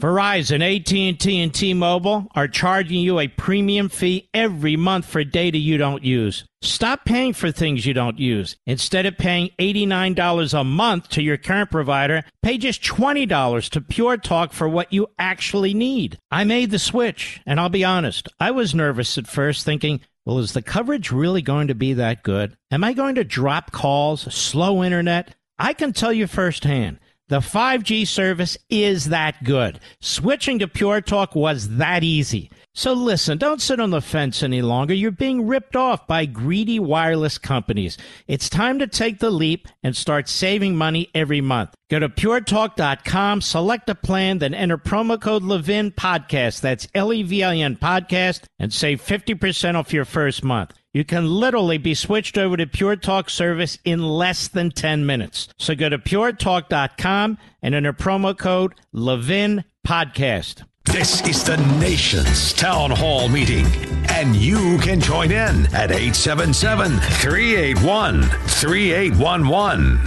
Verizon, 0.00 0.62
AT&T, 0.62 1.40
and 1.40 1.52
T-Mobile 1.52 2.28
are 2.36 2.46
charging 2.46 3.00
you 3.00 3.18
a 3.18 3.26
premium 3.26 3.88
fee 3.88 4.28
every 4.32 4.76
month 4.76 5.04
for 5.04 5.24
data 5.24 5.58
you 5.58 5.76
don't 5.76 6.04
use. 6.04 6.44
Stop 6.62 7.04
paying 7.04 7.32
for 7.32 7.50
things 7.50 7.84
you 7.84 7.94
don't 7.94 8.16
use. 8.16 8.56
Instead 8.64 9.06
of 9.06 9.18
paying 9.18 9.50
$89 9.58 10.60
a 10.60 10.62
month 10.62 11.08
to 11.08 11.22
your 11.22 11.36
current 11.36 11.72
provider, 11.72 12.22
pay 12.44 12.58
just 12.58 12.80
$20 12.82 13.70
to 13.70 13.80
Pure 13.80 14.18
Talk 14.18 14.52
for 14.52 14.68
what 14.68 14.92
you 14.92 15.08
actually 15.18 15.74
need. 15.74 16.16
I 16.30 16.44
made 16.44 16.70
the 16.70 16.78
switch, 16.78 17.40
and 17.44 17.58
I'll 17.58 17.68
be 17.68 17.84
honest, 17.84 18.28
I 18.38 18.52
was 18.52 18.76
nervous 18.76 19.18
at 19.18 19.26
first 19.26 19.64
thinking, 19.64 20.00
well, 20.24 20.38
is 20.38 20.52
the 20.52 20.62
coverage 20.62 21.10
really 21.10 21.42
going 21.42 21.66
to 21.68 21.74
be 21.74 21.94
that 21.94 22.22
good? 22.22 22.56
Am 22.70 22.84
I 22.84 22.92
going 22.92 23.16
to 23.16 23.24
drop 23.24 23.72
calls, 23.72 24.32
slow 24.32 24.84
internet? 24.84 25.34
I 25.58 25.72
can 25.72 25.92
tell 25.92 26.12
you 26.12 26.28
firsthand. 26.28 27.00
The 27.28 27.40
5G 27.40 28.06
service 28.06 28.56
is 28.70 29.10
that 29.10 29.44
good. 29.44 29.80
Switching 30.00 30.60
to 30.60 30.68
Pure 30.68 31.02
Talk 31.02 31.34
was 31.34 31.76
that 31.76 32.02
easy. 32.02 32.50
So 32.74 32.94
listen, 32.94 33.36
don't 33.36 33.60
sit 33.60 33.80
on 33.80 33.90
the 33.90 34.00
fence 34.00 34.42
any 34.42 34.62
longer. 34.62 34.94
You're 34.94 35.10
being 35.10 35.46
ripped 35.46 35.76
off 35.76 36.06
by 36.06 36.24
greedy 36.24 36.78
wireless 36.78 37.36
companies. 37.36 37.98
It's 38.28 38.48
time 38.48 38.78
to 38.78 38.86
take 38.86 39.18
the 39.18 39.30
leap 39.30 39.68
and 39.82 39.94
start 39.94 40.28
saving 40.28 40.76
money 40.76 41.10
every 41.14 41.40
month. 41.42 41.74
Go 41.90 41.98
to 41.98 42.08
puretalk.com, 42.08 43.42
select 43.42 43.90
a 43.90 43.94
plan, 43.94 44.38
then 44.38 44.54
enter 44.54 44.78
promo 44.78 45.20
code 45.20 45.42
Levin 45.42 45.90
Podcast. 45.90 46.60
That's 46.60 46.88
L 46.94 47.12
E 47.12 47.24
V 47.24 47.42
I 47.42 47.56
N 47.56 47.76
Podcast 47.76 48.44
and 48.58 48.72
save 48.72 49.02
50% 49.04 49.74
off 49.74 49.92
your 49.92 50.04
first 50.04 50.44
month. 50.44 50.72
You 50.94 51.04
can 51.04 51.28
literally 51.28 51.76
be 51.76 51.92
switched 51.94 52.38
over 52.38 52.56
to 52.56 52.66
Pure 52.66 52.96
Talk 52.96 53.28
service 53.28 53.78
in 53.84 54.02
less 54.02 54.48
than 54.48 54.70
10 54.70 55.04
minutes. 55.04 55.48
So 55.58 55.74
go 55.74 55.90
to 55.90 55.98
puretalk.com 55.98 57.38
and 57.60 57.74
enter 57.74 57.92
promo 57.92 58.36
code 58.36 58.74
Levin 58.92 59.64
Podcast. 59.86 60.64
This 60.86 61.20
is 61.28 61.44
the 61.44 61.58
nation's 61.78 62.54
town 62.54 62.90
hall 62.90 63.28
meeting, 63.28 63.66
and 64.08 64.34
you 64.34 64.78
can 64.78 65.00
join 65.00 65.30
in 65.30 65.66
at 65.74 65.90
877 65.92 66.92
381 66.92 68.22
3811. 68.22 69.98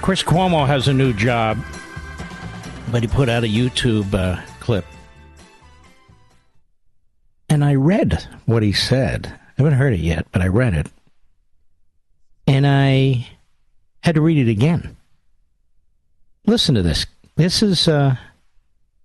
Chris 0.00 0.22
Cuomo 0.22 0.66
has 0.66 0.88
a 0.88 0.94
new 0.94 1.12
job, 1.12 1.58
but 2.90 3.02
he 3.02 3.08
put 3.08 3.28
out 3.28 3.44
a 3.44 3.46
YouTube 3.46 4.14
uh, 4.14 4.40
clip. 4.60 4.86
And 7.52 7.62
I 7.62 7.74
read 7.74 8.26
what 8.46 8.62
he 8.62 8.72
said. 8.72 9.26
I 9.30 9.52
haven't 9.58 9.74
heard 9.74 9.92
it 9.92 10.00
yet, 10.00 10.26
but 10.32 10.40
I 10.40 10.46
read 10.46 10.72
it. 10.72 10.86
And 12.46 12.66
I 12.66 13.28
had 14.02 14.14
to 14.14 14.22
read 14.22 14.38
it 14.38 14.50
again. 14.50 14.96
Listen 16.46 16.74
to 16.76 16.82
this. 16.82 17.04
This 17.36 17.62
is 17.62 17.88
uh, 17.88 18.16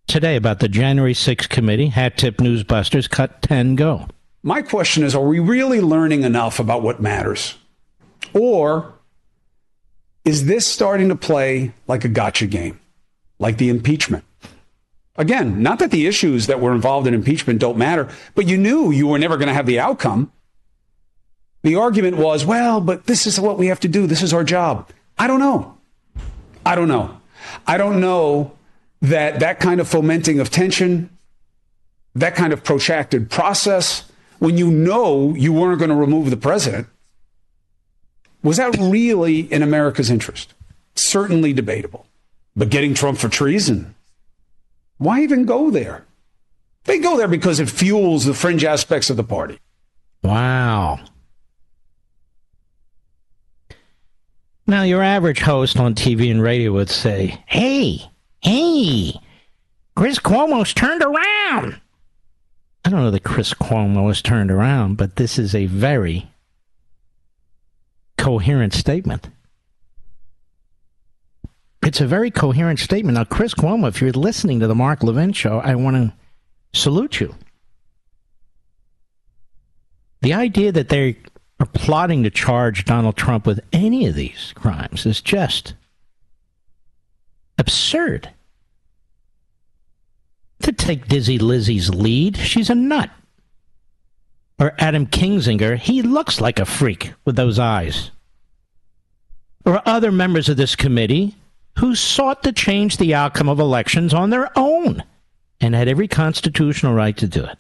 today 0.07 0.37
about 0.37 0.61
the 0.61 0.69
January 0.69 1.13
6th 1.13 1.49
committee. 1.49 1.87
Hat 1.87 2.17
tip 2.17 2.37
Newsbusters, 2.37 3.09
cut 3.09 3.41
10, 3.41 3.75
go. 3.75 4.07
My 4.43 4.61
question 4.61 5.03
is 5.03 5.13
are 5.13 5.27
we 5.27 5.39
really 5.39 5.81
learning 5.81 6.23
enough 6.23 6.57
about 6.57 6.81
what 6.81 7.01
matters? 7.01 7.55
Or 8.33 8.93
is 10.23 10.45
this 10.45 10.65
starting 10.65 11.09
to 11.09 11.17
play 11.17 11.73
like 11.85 12.05
a 12.05 12.09
gotcha 12.09 12.47
game, 12.47 12.79
like 13.39 13.57
the 13.57 13.67
impeachment? 13.67 14.23
Again, 15.17 15.63
not 15.63 15.79
that 15.79 15.91
the 15.91 16.05
issues 16.05 16.47
that 16.47 16.59
were 16.59 16.73
involved 16.73 17.07
in 17.07 17.13
impeachment 17.13 17.59
don't 17.59 17.77
matter, 17.77 18.07
but 18.35 18.47
you 18.47 18.57
knew 18.57 18.91
you 18.91 19.07
were 19.07 19.17
never 19.17 19.37
going 19.37 19.47
to 19.47 19.53
have 19.53 19.65
the 19.65 19.79
outcome. 19.79 20.31
The 21.63 21.75
argument 21.75 22.17
was, 22.17 22.45
well, 22.45 22.79
but 22.79 23.05
this 23.05 23.25
is 23.25 23.39
what 23.39 23.57
we 23.57 23.67
have 23.67 23.79
to 23.79 23.87
do. 23.87 24.05
This 24.05 24.21
is 24.21 24.33
our 24.33 24.43
job. 24.43 24.89
I 25.17 25.25
don't 25.25 25.39
know. 25.39 25.77
I 26.65 26.75
don't 26.75 26.87
know. 26.87 27.19
I 27.65 27.77
don't 27.77 27.99
know 27.99 28.53
that 29.01 29.39
that 29.39 29.59
kind 29.59 29.81
of 29.81 29.87
fomenting 29.87 30.39
of 30.39 30.49
tension, 30.51 31.09
that 32.13 32.35
kind 32.35 32.53
of 32.53 32.63
protracted 32.63 33.29
process, 33.29 34.03
when 34.39 34.57
you 34.57 34.69
know 34.69 35.33
you 35.33 35.51
weren't 35.51 35.79
going 35.79 35.89
to 35.89 35.95
remove 35.95 36.29
the 36.29 36.37
president, 36.37 36.87
was 38.43 38.57
that 38.57 38.77
really 38.77 39.39
in 39.51 39.63
America's 39.63 40.11
interest? 40.11 40.53
Certainly 40.95 41.53
debatable. 41.53 42.05
But 42.55 42.69
getting 42.69 42.93
Trump 42.93 43.17
for 43.17 43.29
treason, 43.29 43.95
why 44.97 45.21
even 45.21 45.45
go 45.45 45.69
there? 45.69 46.05
They 46.85 46.99
go 46.99 47.17
there 47.17 47.27
because 47.27 47.59
it 47.59 47.69
fuels 47.69 48.25
the 48.25 48.33
fringe 48.33 48.63
aspects 48.63 49.09
of 49.09 49.17
the 49.17 49.23
party. 49.23 49.59
Wow. 50.23 50.99
Now, 54.65 54.83
your 54.83 55.01
average 55.01 55.39
host 55.39 55.79
on 55.79 55.95
TV 55.95 56.29
and 56.29 56.41
radio 56.41 56.73
would 56.73 56.89
say, 56.89 57.41
Hey, 57.45 58.09
hey, 58.41 59.19
Chris 59.95 60.19
Cuomo's 60.19 60.73
turned 60.73 61.01
around. 61.01 61.79
I 62.83 62.89
don't 62.89 63.01
know 63.01 63.11
that 63.11 63.23
Chris 63.23 63.53
Cuomo 63.53 64.07
has 64.07 64.21
turned 64.21 64.51
around, 64.51 64.95
but 64.95 65.17
this 65.17 65.37
is 65.37 65.53
a 65.53 65.65
very 65.65 66.29
coherent 68.17 68.73
statement. 68.73 69.29
It's 71.87 72.01
a 72.01 72.05
very 72.05 72.31
coherent 72.31 72.79
statement. 72.79 73.15
Now, 73.15 73.23
Chris 73.23 73.53
Cuomo, 73.53 73.87
if 73.87 74.01
you're 74.01 74.11
listening 74.11 74.59
to 74.59 74.67
the 74.67 74.75
Mark 74.75 75.03
Levin 75.03 75.31
show, 75.31 75.59
I 75.59 75.75
want 75.75 75.95
to 75.95 76.13
salute 76.77 77.21
you. 77.21 77.33
The 80.19 80.33
idea 80.33 80.73
that 80.73 80.89
they 80.89 81.15
are 81.61 81.65
plotting 81.65 82.23
to 82.23 82.29
charge 82.29 82.83
Donald 82.83 83.15
Trump 83.15 83.47
with 83.47 83.61
any 83.71 84.05
of 84.05 84.15
these 84.15 84.51
crimes 84.53 85.05
is 85.05 85.21
just 85.21 85.75
absurd. 87.57 88.31
To 90.63 90.73
take 90.73 91.07
Dizzy 91.07 91.39
Lizzie's 91.39 91.89
lead, 91.89 92.35
she's 92.35 92.69
a 92.69 92.75
nut. 92.75 93.11
Or 94.59 94.73
Adam 94.77 95.07
Kinzinger, 95.07 95.77
he 95.77 96.01
looks 96.01 96.41
like 96.41 96.59
a 96.59 96.65
freak 96.65 97.13
with 97.23 97.37
those 97.37 97.57
eyes. 97.57 98.11
Or 99.65 99.81
other 99.87 100.11
members 100.11 100.49
of 100.49 100.57
this 100.57 100.75
committee 100.75 101.37
who 101.77 101.95
sought 101.95 102.43
to 102.43 102.51
change 102.51 102.97
the 102.97 103.13
outcome 103.13 103.49
of 103.49 103.59
elections 103.59 104.13
on 104.13 104.29
their 104.29 104.49
own 104.57 105.03
and 105.61 105.75
had 105.75 105.87
every 105.87 106.07
constitutional 106.07 106.93
right 106.93 107.15
to 107.17 107.27
do 107.27 107.43
it. 107.43 107.57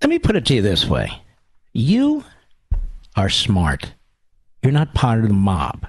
Let 0.00 0.08
me 0.08 0.18
put 0.18 0.36
it 0.36 0.46
to 0.46 0.54
you 0.54 0.62
this 0.62 0.86
way 0.86 1.22
you 1.72 2.24
are 3.16 3.28
smart, 3.28 3.92
you're 4.62 4.72
not 4.72 4.94
part 4.94 5.20
of 5.20 5.28
the 5.28 5.34
mob. 5.34 5.86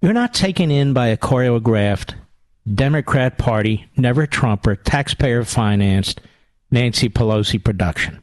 You're 0.00 0.12
not 0.12 0.34
taken 0.34 0.70
in 0.70 0.92
by 0.92 1.06
a 1.06 1.16
choreographed 1.16 2.14
Democrat 2.72 3.38
Party, 3.38 3.86
never 3.96 4.26
Trumper, 4.26 4.76
taxpayer 4.76 5.44
financed 5.44 6.20
Nancy 6.70 7.08
Pelosi 7.08 7.62
production. 7.62 8.22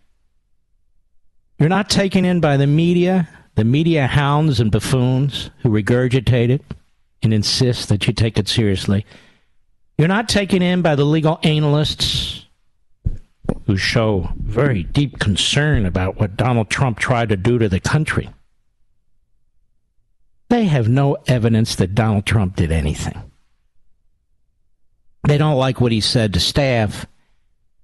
You're 1.58 1.70
not 1.70 1.90
taken 1.90 2.26
in 2.26 2.40
by 2.40 2.58
the 2.58 2.68
media 2.68 3.28
the 3.56 3.64
media 3.64 4.08
hounds 4.08 4.60
and 4.60 4.72
buffoons 4.72 5.50
who 5.60 5.70
regurgitate 5.70 6.50
it 6.50 6.62
and 7.22 7.34
insist 7.34 7.90
that 7.90 8.08
you 8.08 8.14
take 8.14 8.38
it 8.38 8.48
seriously. 8.48 9.06
You're 9.98 10.08
not 10.08 10.30
taken 10.30 10.62
in 10.62 10.82
by 10.82 10.96
the 10.96 11.06
legal 11.06 11.40
analysts 11.44 12.46
who 13.66 13.78
show 13.78 14.30
very 14.38 14.84
deep 14.84 15.20
concern 15.20 15.86
about 15.86 16.18
what 16.18 16.38
Donald 16.38 16.70
Trump 16.70 16.98
tried 17.00 17.30
to 17.30 17.38
do 17.38 17.60
to 17.60 17.70
the 17.70 17.80
country. 17.80 18.30
They 20.50 20.66
have 20.66 20.90
no 20.90 21.18
evidence 21.28 21.76
that 21.76 21.96
Donald 21.96 22.26
Trump 22.26 22.56
did 22.56 22.72
anything. 22.72 23.32
They 25.28 25.38
don't 25.38 25.58
like 25.58 25.80
what 25.80 25.92
he 25.92 26.02
said 26.02 26.34
to 26.34 26.40
staff. 26.40 27.06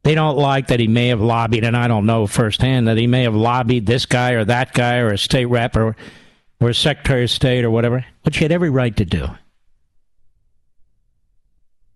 They 0.07 0.15
don't 0.15 0.37
like 0.37 0.67
that 0.67 0.79
he 0.79 0.87
may 0.87 1.09
have 1.09 1.19
lobbied, 1.19 1.65
and 1.65 1.75
I 1.75 1.89
don't 1.89 2.05
know 2.05 2.27
firsthand 2.27 2.87
that 2.87 2.95
he 2.95 3.07
may 3.07 3.23
have 3.23 3.35
lobbied 3.35 3.85
this 3.85 4.05
guy 4.05 4.31
or 4.31 4.45
that 4.45 4.71
guy 4.71 4.99
or 4.99 5.09
a 5.09 5.17
state 5.17 5.47
rep 5.47 5.75
or, 5.75 5.97
or 6.61 6.69
a 6.69 6.73
secretary 6.73 7.25
of 7.25 7.29
state 7.29 7.65
or 7.65 7.69
whatever, 7.69 8.05
which 8.21 8.37
he 8.37 8.45
had 8.45 8.53
every 8.53 8.69
right 8.69 8.95
to 8.95 9.03
do. 9.03 9.27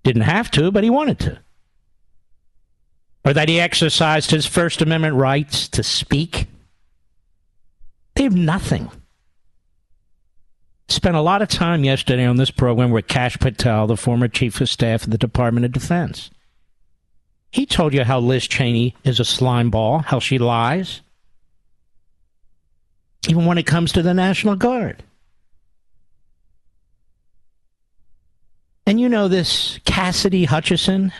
Didn't 0.03 0.23
have 0.23 0.51
to, 0.51 0.71
but 0.71 0.83
he 0.83 0.89
wanted 0.89 1.19
to. 1.19 1.39
Or 3.23 3.31
that 3.31 3.47
he 3.47 3.61
exercised 3.61 4.31
his 4.31 4.45
First 4.45 4.81
Amendment 4.81 5.15
rights 5.15 5.69
to 5.69 5.81
speak. 5.81 6.47
They 8.15 8.23
have 8.23 8.35
nothing. 8.35 8.91
Spent 10.89 11.15
a 11.15 11.21
lot 11.21 11.41
of 11.41 11.47
time 11.47 11.85
yesterday 11.85 12.25
on 12.25 12.35
this 12.35 12.51
program 12.51 12.91
with 12.91 13.07
Kash 13.07 13.39
Patel, 13.39 13.87
the 13.87 13.95
former 13.95 14.27
chief 14.27 14.59
of 14.59 14.67
staff 14.67 15.05
of 15.05 15.11
the 15.11 15.17
Department 15.17 15.65
of 15.65 15.71
Defense. 15.71 16.29
He 17.51 17.65
told 17.65 17.93
you 17.93 18.03
how 18.03 18.19
Liz 18.19 18.47
Cheney 18.47 18.95
is 19.03 19.19
a 19.19 19.25
slime 19.25 19.69
ball, 19.69 19.99
how 19.99 20.19
she 20.19 20.37
lies. 20.37 21.01
Even 23.27 23.45
when 23.45 23.57
it 23.57 23.65
comes 23.65 23.91
to 23.91 24.01
the 24.01 24.13
National 24.13 24.55
Guard. 24.55 25.03
And 28.85 28.99
you 28.99 29.09
know 29.09 29.27
this 29.27 29.79
Cassidy 29.85 30.45
Hutchinson? 30.45 31.11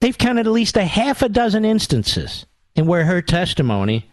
They've 0.00 0.16
counted 0.16 0.46
at 0.46 0.52
least 0.52 0.76
a 0.76 0.84
half 0.84 1.22
a 1.22 1.28
dozen 1.28 1.64
instances 1.64 2.46
in 2.74 2.86
where 2.86 3.04
her 3.06 3.22
testimony 3.22 4.08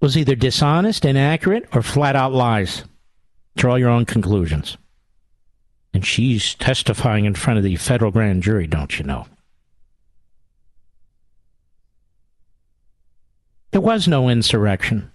was 0.00 0.18
either 0.18 0.34
dishonest, 0.34 1.04
inaccurate, 1.04 1.66
or 1.72 1.82
flat 1.82 2.14
out 2.14 2.32
lies. 2.32 2.84
Draw 3.56 3.76
your 3.76 3.88
own 3.88 4.04
conclusions. 4.04 4.76
And 5.94 6.04
she's 6.04 6.56
testifying 6.56 7.24
in 7.24 7.36
front 7.36 7.56
of 7.56 7.64
the 7.64 7.76
federal 7.76 8.10
grand 8.10 8.42
jury, 8.42 8.66
don't 8.66 8.98
you 8.98 9.04
know? 9.04 9.26
There 13.70 13.80
was 13.80 14.08
no 14.08 14.28
insurrection. 14.28 15.10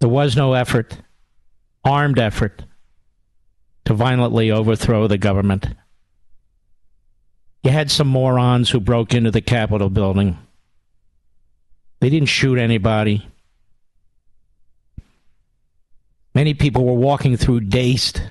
There 0.00 0.08
was 0.08 0.36
no 0.36 0.54
effort, 0.54 0.98
armed 1.84 2.18
effort, 2.18 2.64
to 3.84 3.94
violently 3.94 4.50
overthrow 4.50 5.06
the 5.06 5.18
government. 5.18 5.68
You 7.62 7.70
had 7.70 7.90
some 7.90 8.08
morons 8.08 8.70
who 8.70 8.80
broke 8.80 9.14
into 9.14 9.30
the 9.30 9.40
Capitol 9.40 9.90
building. 9.90 10.38
They 12.00 12.08
didn't 12.08 12.28
shoot 12.28 12.58
anybody. 12.58 13.26
Many 16.34 16.54
people 16.54 16.84
were 16.84 16.94
walking 16.94 17.36
through 17.36 17.60
dazed 17.60 18.22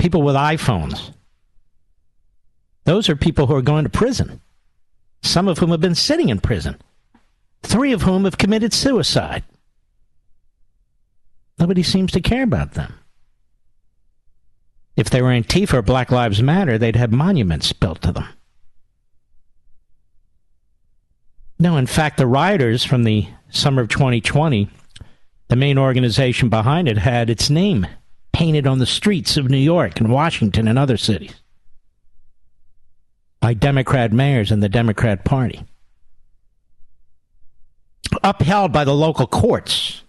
people 0.00 0.22
with 0.22 0.34
iPhones. 0.34 1.12
Those 2.84 3.08
are 3.08 3.14
people 3.14 3.46
who 3.46 3.54
are 3.54 3.62
going 3.62 3.84
to 3.84 3.90
prison, 3.90 4.40
some 5.22 5.46
of 5.46 5.58
whom 5.58 5.70
have 5.70 5.80
been 5.80 5.94
sitting 5.94 6.30
in 6.30 6.40
prison, 6.40 6.80
three 7.62 7.92
of 7.92 8.02
whom 8.02 8.24
have 8.24 8.38
committed 8.38 8.72
suicide. 8.72 9.44
Nobody 11.58 11.82
seems 11.82 12.10
to 12.12 12.20
care 12.22 12.42
about 12.42 12.72
them. 12.72 12.94
If 14.96 15.10
they 15.10 15.20
were 15.20 15.30
Antifa 15.30 15.74
or 15.74 15.82
Black 15.82 16.10
Lives 16.10 16.42
Matter, 16.42 16.78
they'd 16.78 16.96
have 16.96 17.12
monuments 17.12 17.72
built 17.72 18.00
to 18.02 18.12
them. 18.12 18.26
No, 21.58 21.76
in 21.76 21.86
fact, 21.86 22.16
the 22.16 22.26
rioters 22.26 22.84
from 22.84 23.04
the 23.04 23.28
summer 23.50 23.82
of 23.82 23.88
2020, 23.88 24.70
the 25.48 25.56
main 25.56 25.76
organization 25.76 26.48
behind 26.48 26.88
it 26.88 26.96
had 26.96 27.28
its 27.28 27.50
name 27.50 27.86
painted 28.32 28.66
on 28.66 28.78
the 28.78 28.86
streets 28.86 29.36
of 29.36 29.50
New 29.50 29.58
York 29.58 30.00
and 30.00 30.10
Washington 30.10 30.68
and 30.68 30.78
other 30.78 30.96
cities 30.96 31.34
by 33.40 33.54
Democrat 33.54 34.12
mayors 34.12 34.52
and 34.52 34.62
the 34.62 34.68
Democrat 34.68 35.24
Party. 35.24 35.64
Upheld 38.22 38.72
by 38.72 38.84
the 38.84 38.94
local 38.94 39.26
courts. 39.26 40.02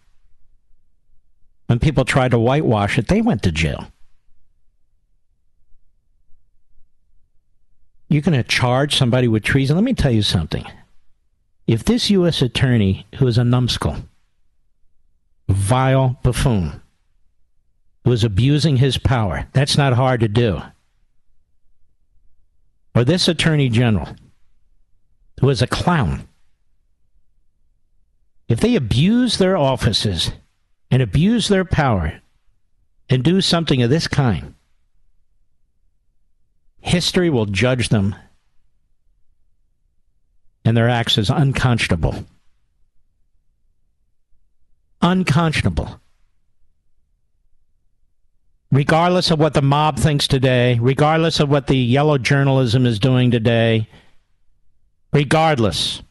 When 1.68 1.80
people 1.80 2.04
tried 2.04 2.32
to 2.32 2.40
whitewash 2.40 2.98
it, 2.98 3.08
they 3.08 3.22
went 3.22 3.44
to 3.44 3.52
jail. 3.52 3.88
You're 8.10 8.22
going 8.22 8.38
to 8.38 8.44
charge 8.44 8.98
somebody 8.98 9.30
with 9.30 9.44
treason? 9.44 9.78
Let 9.78 9.86
me 9.86 9.94
tell 9.94 10.12
you 10.12 10.22
something. 10.22 10.66
If 11.68 11.86
this 11.86 12.10
U.S. 12.10 12.42
attorney, 12.42 13.08
who 13.16 13.28
is 13.28 13.38
a 13.38 13.46
numbskull, 13.46 13.96
vile 15.48 16.20
buffoon, 16.22 16.82
was 18.04 18.24
abusing 18.24 18.78
his 18.78 18.98
power. 18.98 19.48
That's 19.54 19.78
not 19.78 19.94
hard 19.94 20.22
to 20.22 20.28
do. 20.28 20.62
or 22.94 23.04
this 23.04 23.28
attorney 23.28 23.70
general, 23.70 24.10
who 25.40 25.50
is 25.50 25.62
a 25.62 25.68
clown, 25.68 26.28
if 28.50 28.60
they 28.60 28.76
abuse 28.76 29.38
their 29.38 29.56
offices 29.56 30.32
and 30.90 31.02
abuse 31.02 31.48
their 31.48 31.64
power 31.64 32.20
and 33.10 33.24
do 33.24 33.40
something 33.40 33.82
of 33.82 33.90
this 33.90 34.08
kind, 34.10 34.56
history 36.82 37.30
will 37.30 37.46
judge 37.46 37.90
them 37.90 38.14
and 40.66 40.76
their 40.76 40.90
acts 40.90 41.18
as 41.18 41.30
unconscionable. 41.30 42.26
Unconscionable. 45.02 46.01
Regardless 48.72 49.32
of 49.32 49.40
what 49.40 49.54
the 49.54 49.62
mob 49.62 50.00
thinks 50.00 50.28
today, 50.28 50.80
regardless 50.80 51.42
of 51.42 51.50
what 51.50 51.68
the 51.68 51.76
yellow 51.76 52.18
journalism 52.18 52.86
is 52.86 53.00
doing 53.00 53.30
today, 53.30 53.90
regardless, 55.12 56.02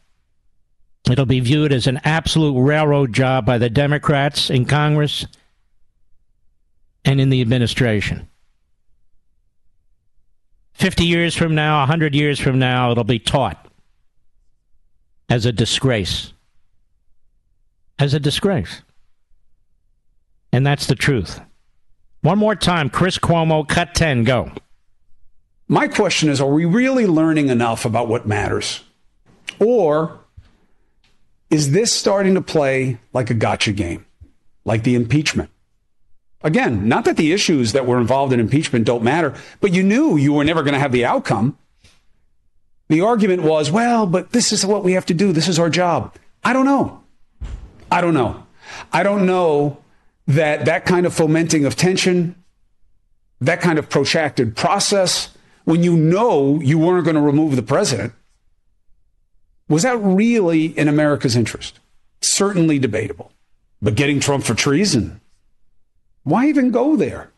it'll 1.09 1.25
be 1.25 1.39
viewed 1.39 1.73
as 1.73 1.87
an 1.87 1.99
absolute 2.03 2.61
railroad 2.61 3.13
job 3.13 3.47
by 3.47 3.57
the 3.57 3.69
Democrats 3.69 4.51
in 4.51 4.65
Congress 4.65 5.25
and 7.03 7.19
in 7.19 7.29
the 7.29 7.41
administration. 7.41 8.27
50 10.73 11.03
years 11.03 11.35
from 11.35 11.55
now, 11.55 11.79
100 11.79 12.13
years 12.13 12.39
from 12.39 12.59
now, 12.59 12.91
it'll 12.91 13.03
be 13.03 13.19
taught 13.19 13.67
as 15.29 15.47
a 15.47 15.51
disgrace. 15.51 16.33
As 17.97 18.13
a 18.13 18.19
disgrace. 18.19 18.83
And 20.53 20.65
that's 20.65 20.85
the 20.85 20.95
truth. 20.95 21.39
One 22.21 22.37
more 22.37 22.55
time, 22.55 22.91
Chris 22.91 23.17
Cuomo, 23.17 23.67
cut 23.67 23.95
10, 23.95 24.23
go. 24.23 24.51
My 25.67 25.87
question 25.87 26.29
is 26.29 26.39
are 26.39 26.47
we 26.47 26.65
really 26.65 27.07
learning 27.07 27.49
enough 27.49 27.83
about 27.83 28.07
what 28.07 28.27
matters? 28.27 28.81
Or 29.59 30.19
is 31.49 31.71
this 31.71 31.91
starting 31.91 32.35
to 32.35 32.41
play 32.41 32.99
like 33.11 33.31
a 33.31 33.33
gotcha 33.33 33.71
game, 33.71 34.05
like 34.65 34.83
the 34.83 34.93
impeachment? 34.93 35.49
Again, 36.43 36.87
not 36.87 37.05
that 37.05 37.17
the 37.17 37.33
issues 37.33 37.71
that 37.71 37.87
were 37.87 37.99
involved 37.99 38.33
in 38.33 38.39
impeachment 38.39 38.85
don't 38.85 39.03
matter, 39.03 39.33
but 39.59 39.73
you 39.73 39.81
knew 39.81 40.15
you 40.15 40.33
were 40.33 40.43
never 40.43 40.61
going 40.61 40.73
to 40.73 40.79
have 40.79 40.91
the 40.91 41.05
outcome. 41.05 41.57
The 42.89 43.01
argument 43.01 43.41
was, 43.41 43.71
well, 43.71 44.05
but 44.05 44.31
this 44.31 44.51
is 44.51 44.65
what 44.65 44.83
we 44.83 44.93
have 44.93 45.05
to 45.07 45.13
do. 45.13 45.31
This 45.31 45.47
is 45.47 45.57
our 45.57 45.69
job. 45.69 46.15
I 46.43 46.53
don't 46.53 46.65
know. 46.65 47.03
I 47.91 48.01
don't 48.01 48.13
know. 48.13 48.45
I 48.93 49.01
don't 49.03 49.25
know 49.25 49.80
that 50.35 50.65
that 50.65 50.85
kind 50.85 51.05
of 51.05 51.13
fomenting 51.13 51.65
of 51.65 51.75
tension, 51.75 52.35
that 53.39 53.61
kind 53.61 53.79
of 53.79 53.89
protracted 53.89 54.55
process, 54.55 55.29
when 55.63 55.83
you 55.83 55.95
know 55.95 56.59
you 56.61 56.77
weren't 56.77 57.05
going 57.05 57.15
to 57.15 57.21
remove 57.21 57.55
the 57.55 57.63
president, 57.63 58.13
was 59.67 59.83
that 59.83 59.97
really 59.97 60.65
in 60.65 60.87
America's 60.87 61.35
interest? 61.35 61.79
Certainly 62.21 62.79
debatable. 62.79 63.31
But 63.81 63.95
getting 63.95 64.19
Trump 64.19 64.43
for 64.43 64.53
treason, 64.53 65.21
why 66.23 66.47
even 66.47 66.71
go 66.71 66.95
there? 66.95 67.31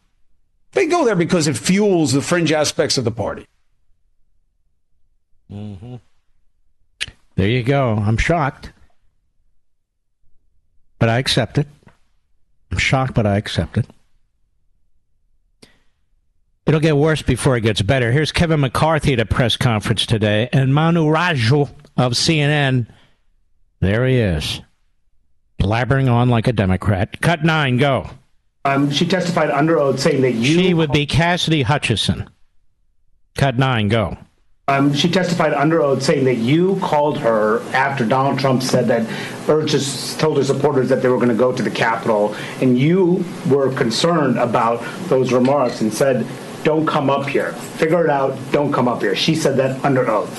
They 0.73 0.87
go 0.87 1.05
there 1.05 1.15
because 1.15 1.47
it 1.47 1.57
fuels 1.57 2.11
the 2.11 2.21
fringe 2.21 2.51
aspects 2.51 2.97
of 2.97 3.05
the 3.05 3.11
party. 3.11 3.45
Mm-hmm. 5.51 5.95
There 7.35 7.47
you 7.47 7.63
go. 7.63 7.95
I'm 7.95 8.17
shocked. 8.17 8.71
But 10.99 11.09
I 11.09 11.19
accept 11.19 11.57
it. 11.57 11.67
I'm 12.73 12.79
shocked, 12.79 13.13
but 13.13 13.27
I 13.27 13.37
accept 13.37 13.77
it. 13.77 13.85
It'll 16.65 16.79
get 16.79 16.97
worse 16.97 17.21
before 17.21 17.55
it 17.55 17.61
gets 17.61 17.83
better. 17.83 18.11
Here's 18.11 18.31
Kevin 18.31 18.61
McCarthy 18.61 19.13
at 19.13 19.19
a 19.19 19.27
press 19.27 19.55
conference 19.55 20.07
today, 20.07 20.49
and 20.51 20.73
Manu 20.73 21.05
Raju 21.05 21.69
of 21.97 22.13
CNN. 22.13 22.87
There 23.79 24.07
he 24.07 24.17
is, 24.17 24.59
blabbering 25.61 26.11
on 26.11 26.29
like 26.29 26.47
a 26.47 26.53
Democrat. 26.53 27.21
Cut 27.21 27.43
nine, 27.43 27.77
go. 27.77 28.09
Um, 28.65 28.89
she 28.89 29.05
testified 29.05 29.51
under 29.51 29.77
oath 29.77 29.99
saying 29.99 30.23
that 30.23 30.31
you. 30.31 30.59
She 30.59 30.73
would 30.73 30.91
be 30.91 31.05
Cassidy 31.05 31.61
Hutchinson. 31.61 32.27
Cut 33.37 33.59
nine, 33.59 33.87
go. 33.87 34.17
Um, 34.69 34.93
she 34.93 35.11
testified 35.11 35.53
under 35.53 35.81
oath 35.81 36.01
saying 36.01 36.23
that 36.23 36.37
you 36.37 36.77
called 36.77 37.17
her 37.17 37.61
after 37.73 38.05
Donald 38.05 38.39
Trump 38.39 38.63
said 38.63 38.87
that 38.87 39.05
urged 39.49 40.17
told 40.17 40.37
her 40.37 40.43
supporters 40.45 40.87
that 40.87 41.01
they 41.01 41.09
were 41.09 41.17
going 41.17 41.27
to 41.27 41.35
go 41.35 41.51
to 41.51 41.61
the 41.61 41.69
Capitol, 41.69 42.33
and 42.61 42.79
you 42.79 43.25
were 43.49 43.73
concerned 43.73 44.39
about 44.39 44.81
those 45.09 45.33
remarks 45.33 45.81
and 45.81 45.93
said, 45.93 46.25
"Don't 46.63 46.85
come 46.85 47.09
up 47.09 47.27
here. 47.27 47.51
Figure 47.75 48.05
it 48.05 48.09
out. 48.09 48.37
Don't 48.53 48.71
come 48.71 48.87
up 48.87 49.01
here." 49.01 49.17
She 49.17 49.35
said 49.35 49.57
that 49.57 49.83
under 49.83 50.09
oath. 50.09 50.31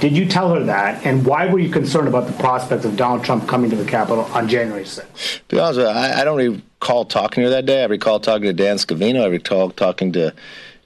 Did 0.00 0.16
you 0.16 0.24
tell 0.24 0.54
her 0.54 0.64
that? 0.64 1.04
And 1.04 1.26
why 1.26 1.52
were 1.52 1.58
you 1.58 1.68
concerned 1.68 2.08
about 2.08 2.26
the 2.26 2.32
prospect 2.34 2.86
of 2.86 2.96
Donald 2.96 3.22
Trump 3.22 3.46
coming 3.46 3.68
to 3.68 3.76
the 3.76 3.84
Capitol 3.84 4.24
on 4.32 4.48
January 4.48 4.84
6th? 4.84 5.40
To 5.48 5.56
be 5.56 5.60
honest 5.60 5.80
you, 5.80 5.86
I, 5.86 6.22
I 6.22 6.24
don't 6.24 6.38
recall 6.38 7.04
talking 7.04 7.42
to 7.42 7.50
her 7.50 7.50
that 7.50 7.66
day. 7.66 7.82
I 7.82 7.86
recall 7.86 8.18
talking 8.18 8.44
to 8.44 8.54
Dan 8.54 8.76
Scavino. 8.76 9.24
I 9.24 9.26
recall 9.26 9.70
talking 9.70 10.12
to 10.12 10.32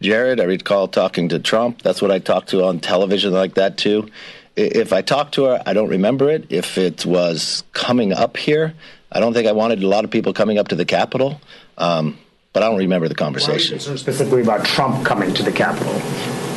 Jared. 0.02 0.40
I 0.40 0.44
recall 0.44 0.88
talking 0.88 1.28
to 1.30 1.38
Trump. 1.38 1.82
That's 1.82 2.02
what 2.02 2.10
I 2.10 2.18
talked 2.18 2.48
to 2.50 2.64
on 2.64 2.80
television 2.80 3.32
like 3.32 3.54
that, 3.54 3.78
too. 3.78 4.08
If 4.56 4.92
I 4.92 5.00
talked 5.00 5.34
to 5.34 5.44
her, 5.46 5.62
I 5.64 5.72
don't 5.72 5.88
remember 5.88 6.28
it. 6.30 6.46
If 6.50 6.76
it 6.76 7.06
was 7.06 7.64
coming 7.72 8.12
up 8.12 8.36
here, 8.36 8.74
I 9.10 9.20
don't 9.20 9.32
think 9.32 9.48
I 9.48 9.52
wanted 9.52 9.82
a 9.82 9.86
lot 9.88 10.04
of 10.04 10.10
people 10.10 10.32
coming 10.34 10.58
up 10.58 10.68
to 10.68 10.74
the 10.76 10.84
Capitol. 10.84 11.40
Um, 11.78 12.18
but 12.52 12.62
I 12.62 12.68
don't 12.68 12.76
remember 12.78 13.08
the 13.08 13.14
conversation. 13.14 13.78
Specifically 13.80 14.42
about 14.42 14.64
Trump 14.66 15.06
coming 15.06 15.32
to 15.32 15.42
the 15.42 15.52
Capitol? 15.52 15.94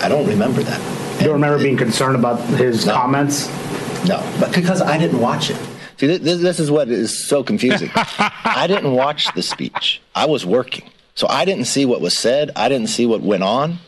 I 0.03 0.09
don't 0.09 0.27
remember 0.27 0.61
that. 0.63 0.81
You 1.21 1.27
don't 1.27 1.35
remember 1.35 1.57
being 1.63 1.77
concerned 1.77 2.15
about 2.17 2.41
his 2.57 2.85
No. 2.85 2.93
comments? 2.93 3.47
No, 4.05 4.17
but 4.39 4.53
because 4.53 4.81
I 4.81 4.97
didn't 4.97 5.21
watch 5.21 5.49
it. 5.51 5.57
See, 5.97 6.07
this, 6.07 6.41
this 6.41 6.59
is 6.59 6.69
what 6.69 6.89
is 6.89 7.17
so 7.25 7.41
confusing. 7.43 7.89
I 7.95 8.65
didn't 8.67 8.91
watch 8.91 9.33
the 9.33 9.41
speech. 9.41 10.01
I 10.13 10.25
was 10.25 10.45
working, 10.45 10.89
so 11.15 11.27
I 11.29 11.45
didn't 11.45 11.65
see 11.65 11.85
what 11.85 12.01
was 12.01 12.17
said. 12.17 12.51
I 12.55 12.69
didn't 12.69 12.87
see 12.87 13.05
what 13.05 13.21
went 13.21 13.43
on 13.43 13.79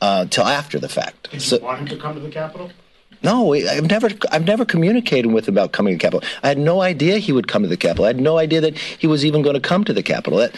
uh, 0.00 0.26
till 0.26 0.44
after 0.44 0.78
the 0.78 0.88
fact. 0.88 1.30
Did 1.30 1.42
So, 1.42 1.56
you 1.58 1.64
want 1.64 1.80
him 1.80 1.86
to 1.88 1.96
come 1.96 2.14
to 2.14 2.20
the 2.20 2.30
Capitol? 2.30 2.70
no, 3.22 3.54
I've 3.54 3.90
never, 3.90 4.08
I've 4.30 4.46
never 4.46 4.64
communicated 4.64 5.28
with 5.32 5.48
him 5.48 5.54
about 5.54 5.72
coming 5.72 5.94
to 5.94 5.96
the 5.98 6.00
Capitol. 6.02 6.28
I 6.42 6.48
had 6.48 6.58
no 6.58 6.80
idea 6.82 7.18
he 7.18 7.32
would 7.32 7.48
come 7.48 7.62
to 7.62 7.68
the 7.68 7.76
Capitol. 7.76 8.04
I 8.04 8.08
had 8.08 8.20
no 8.20 8.38
idea 8.38 8.60
that 8.60 8.78
he 8.78 9.06
was 9.06 9.24
even 9.24 9.42
going 9.42 9.54
to 9.54 9.60
come 9.60 9.84
to 9.84 9.92
the 9.92 10.02
Capitol. 10.02 10.38
That, 10.38 10.54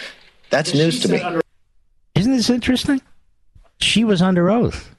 that's 0.51 0.74
news 0.74 1.01
to 1.01 1.09
me. 1.09 1.22
Isn't 2.14 2.33
this 2.33 2.51
interesting? 2.51 3.01
She 3.81 4.05
was 4.05 4.20
under 4.20 4.51
oath. 4.51 4.95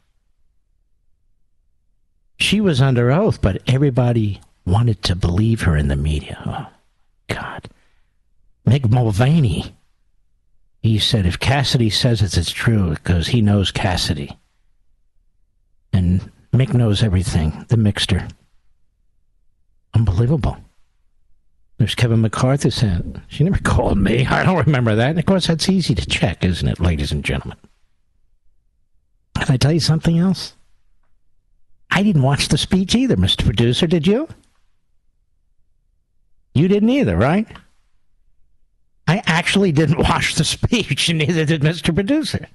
She 2.40 2.62
was 2.62 2.82
under 2.82 3.12
oath, 3.12 3.42
but 3.42 3.62
everybody 3.68 4.40
wanted 4.66 5.04
to 5.04 5.16
believe 5.16 5.62
her 5.64 5.76
in 5.76 5.90
the 5.90 5.96
media. 5.98 6.42
Oh, 6.46 6.68
God. 7.28 7.68
Mick 8.66 8.90
Mulvaney. 8.90 9.76
He 10.82 10.98
said 11.00 11.26
if 11.26 11.40
Cassidy 11.40 11.90
says 11.90 12.22
it, 12.22 12.38
it's 12.38 12.52
true 12.52 12.92
because 12.92 13.28
he 13.28 13.42
knows 13.42 13.72
Cassidy. 13.72 14.38
And 15.92 16.32
Mick 16.54 16.74
knows 16.74 17.04
everything, 17.04 17.66
the 17.68 17.76
mixter. 17.76 18.30
Unbelievable. 19.94 20.58
There's 21.78 21.96
Kevin 21.96 22.22
McCarthy 22.22 22.70
saying, 22.70 23.22
she 23.28 23.44
never 23.44 23.58
called 23.64 23.98
me. 23.98 24.26
I 24.26 24.44
don't 24.44 24.66
remember 24.66 24.96
that. 24.96 25.12
And 25.12 25.20
of 25.20 25.26
course, 25.26 25.48
that's 25.48 25.70
easy 25.70 25.96
to 25.96 26.06
check, 26.06 26.44
isn't 26.44 26.68
it, 26.68 26.80
ladies 26.80 27.12
and 27.12 27.24
gentlemen? 27.24 27.58
Can 29.36 29.54
I 29.54 29.58
tell 29.58 29.72
you 29.72 29.80
something 29.80 30.18
else? 30.18 30.54
I 31.92 32.04
didn't 32.04 32.22
watch 32.22 32.50
the 32.50 32.58
speech 32.58 32.96
either, 32.96 33.16
Mr. 33.16 33.44
Producer. 33.44 33.88
Did 33.88 34.06
you? 34.06 34.28
You 36.54 36.68
didn't 36.68 36.90
either, 36.90 37.18
right? 37.18 37.48
I 39.10 39.24
actually 39.26 39.72
didn't 39.72 39.98
watch 40.10 40.36
the 40.36 40.44
speech, 40.44 41.10
and 41.10 41.18
neither 41.18 41.44
did 41.44 41.62
Mr. 41.62 41.94
Producer. 41.96 42.48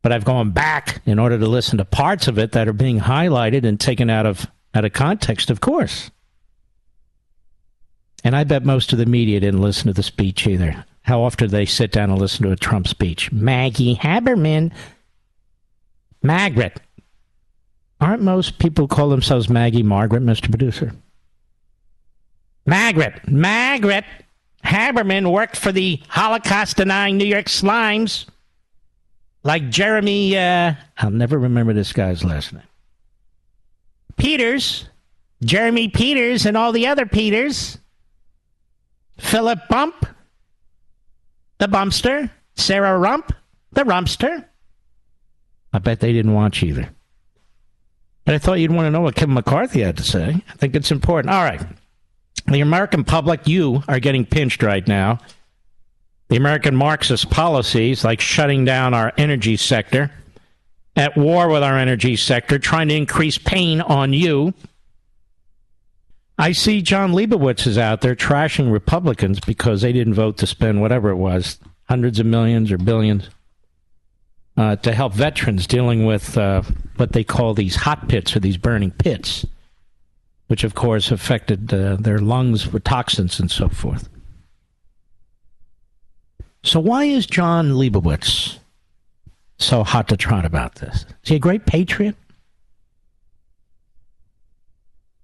But 0.00 0.12
I've 0.12 0.24
gone 0.24 0.50
back 0.50 1.02
in 1.04 1.18
order 1.18 1.38
to 1.38 1.46
listen 1.46 1.76
to 1.76 1.84
parts 1.84 2.26
of 2.26 2.38
it 2.38 2.52
that 2.52 2.66
are 2.66 2.72
being 2.72 3.00
highlighted 3.00 3.64
and 3.64 3.78
taken 3.78 4.08
out 4.08 4.24
of 4.24 4.50
out 4.72 4.86
of 4.86 4.94
context, 4.94 5.50
of 5.50 5.60
course. 5.60 6.10
And 8.24 8.34
I 8.34 8.44
bet 8.44 8.64
most 8.64 8.94
of 8.94 8.98
the 8.98 9.04
media 9.04 9.40
didn't 9.40 9.60
listen 9.60 9.88
to 9.88 9.92
the 9.92 10.02
speech 10.02 10.46
either. 10.46 10.86
How 11.02 11.20
often 11.20 11.48
do 11.48 11.50
they 11.50 11.66
sit 11.66 11.92
down 11.92 12.08
and 12.08 12.18
listen 12.18 12.46
to 12.46 12.52
a 12.52 12.56
Trump 12.56 12.88
speech? 12.88 13.30
Maggie 13.32 13.96
Haberman. 13.96 14.72
Margaret. 16.22 16.80
Aren't 18.00 18.22
most 18.22 18.58
people 18.58 18.88
call 18.88 19.10
themselves 19.10 19.50
Maggie 19.50 19.82
Margaret, 19.82 20.22
Mr. 20.22 20.48
Producer? 20.48 20.92
Margaret. 22.64 23.28
Margaret 23.28 24.04
Haberman 24.64 25.32
worked 25.32 25.56
for 25.56 25.72
the 25.72 26.00
Holocaust 26.08 26.76
denying 26.76 27.16
New 27.16 27.24
York 27.24 27.46
Slimes. 27.46 28.26
Like 29.42 29.70
Jeremy, 29.70 30.36
uh, 30.36 30.74
I'll 30.98 31.10
never 31.10 31.38
remember 31.38 31.72
this 31.72 31.92
guy's 31.92 32.22
last 32.22 32.52
name. 32.52 32.62
Peters. 34.16 34.86
Jeremy 35.42 35.88
Peters 35.88 36.44
and 36.44 36.56
all 36.56 36.72
the 36.72 36.86
other 36.86 37.06
Peters. 37.06 37.78
Philip 39.16 39.60
Bump, 39.68 40.06
the 41.58 41.66
Bumpster. 41.66 42.30
Sarah 42.56 42.98
Rump, 42.98 43.32
the 43.72 43.82
Rumpster. 43.84 44.44
I 45.72 45.78
bet 45.78 46.00
they 46.00 46.12
didn't 46.12 46.34
watch 46.34 46.62
either. 46.62 46.90
But 48.24 48.34
I 48.34 48.38
thought 48.38 48.54
you'd 48.54 48.72
want 48.72 48.86
to 48.86 48.90
know 48.90 49.00
what 49.00 49.14
Kevin 49.14 49.34
McCarthy 49.34 49.80
had 49.80 49.96
to 49.96 50.02
say. 50.02 50.42
I 50.48 50.52
think 50.56 50.76
it's 50.76 50.90
important. 50.90 51.32
All 51.34 51.42
right. 51.42 51.62
The 52.46 52.60
American 52.60 53.04
public, 53.04 53.46
you 53.46 53.82
are 53.86 54.00
getting 54.00 54.24
pinched 54.26 54.62
right 54.62 54.86
now. 54.86 55.18
The 56.28 56.36
American 56.36 56.76
Marxist 56.76 57.30
policies, 57.30 58.04
like 58.04 58.20
shutting 58.20 58.64
down 58.64 58.94
our 58.94 59.12
energy 59.16 59.56
sector, 59.56 60.10
at 60.96 61.16
war 61.16 61.48
with 61.48 61.62
our 61.62 61.78
energy 61.78 62.16
sector, 62.16 62.58
trying 62.58 62.88
to 62.88 62.94
increase 62.94 63.38
pain 63.38 63.80
on 63.80 64.12
you. 64.12 64.54
I 66.38 66.52
see 66.52 66.82
John 66.82 67.12
Leibowitz 67.12 67.66
is 67.66 67.78
out 67.78 68.00
there 68.00 68.14
trashing 68.14 68.72
Republicans 68.72 69.40
because 69.40 69.82
they 69.82 69.92
didn't 69.92 70.14
vote 70.14 70.38
to 70.38 70.46
spend 70.46 70.80
whatever 70.80 71.10
it 71.10 71.16
was, 71.16 71.58
hundreds 71.88 72.18
of 72.18 72.26
millions 72.26 72.72
or 72.72 72.78
billions, 72.78 73.28
uh, 74.56 74.76
to 74.76 74.92
help 74.92 75.12
veterans 75.12 75.66
dealing 75.66 76.06
with 76.06 76.36
uh, 76.38 76.62
what 76.96 77.12
they 77.12 77.24
call 77.24 77.54
these 77.54 77.76
hot 77.76 78.08
pits 78.08 78.34
or 78.34 78.40
these 78.40 78.56
burning 78.56 78.90
pits, 78.90 79.44
which 80.50 80.64
of 80.64 80.74
course 80.74 81.12
affected 81.12 81.72
uh, 81.72 81.94
their 81.94 82.18
lungs 82.18 82.72
with 82.72 82.82
toxins 82.82 83.38
and 83.38 83.52
so 83.52 83.68
forth. 83.68 84.08
So, 86.64 86.80
why 86.80 87.04
is 87.04 87.24
John 87.24 87.74
Leibowitz 87.78 88.58
so 89.58 89.84
hot 89.84 90.08
to 90.08 90.16
trot 90.16 90.44
about 90.44 90.74
this? 90.74 91.06
Is 91.22 91.28
he 91.28 91.36
a 91.36 91.38
great 91.38 91.66
patriot? 91.66 92.16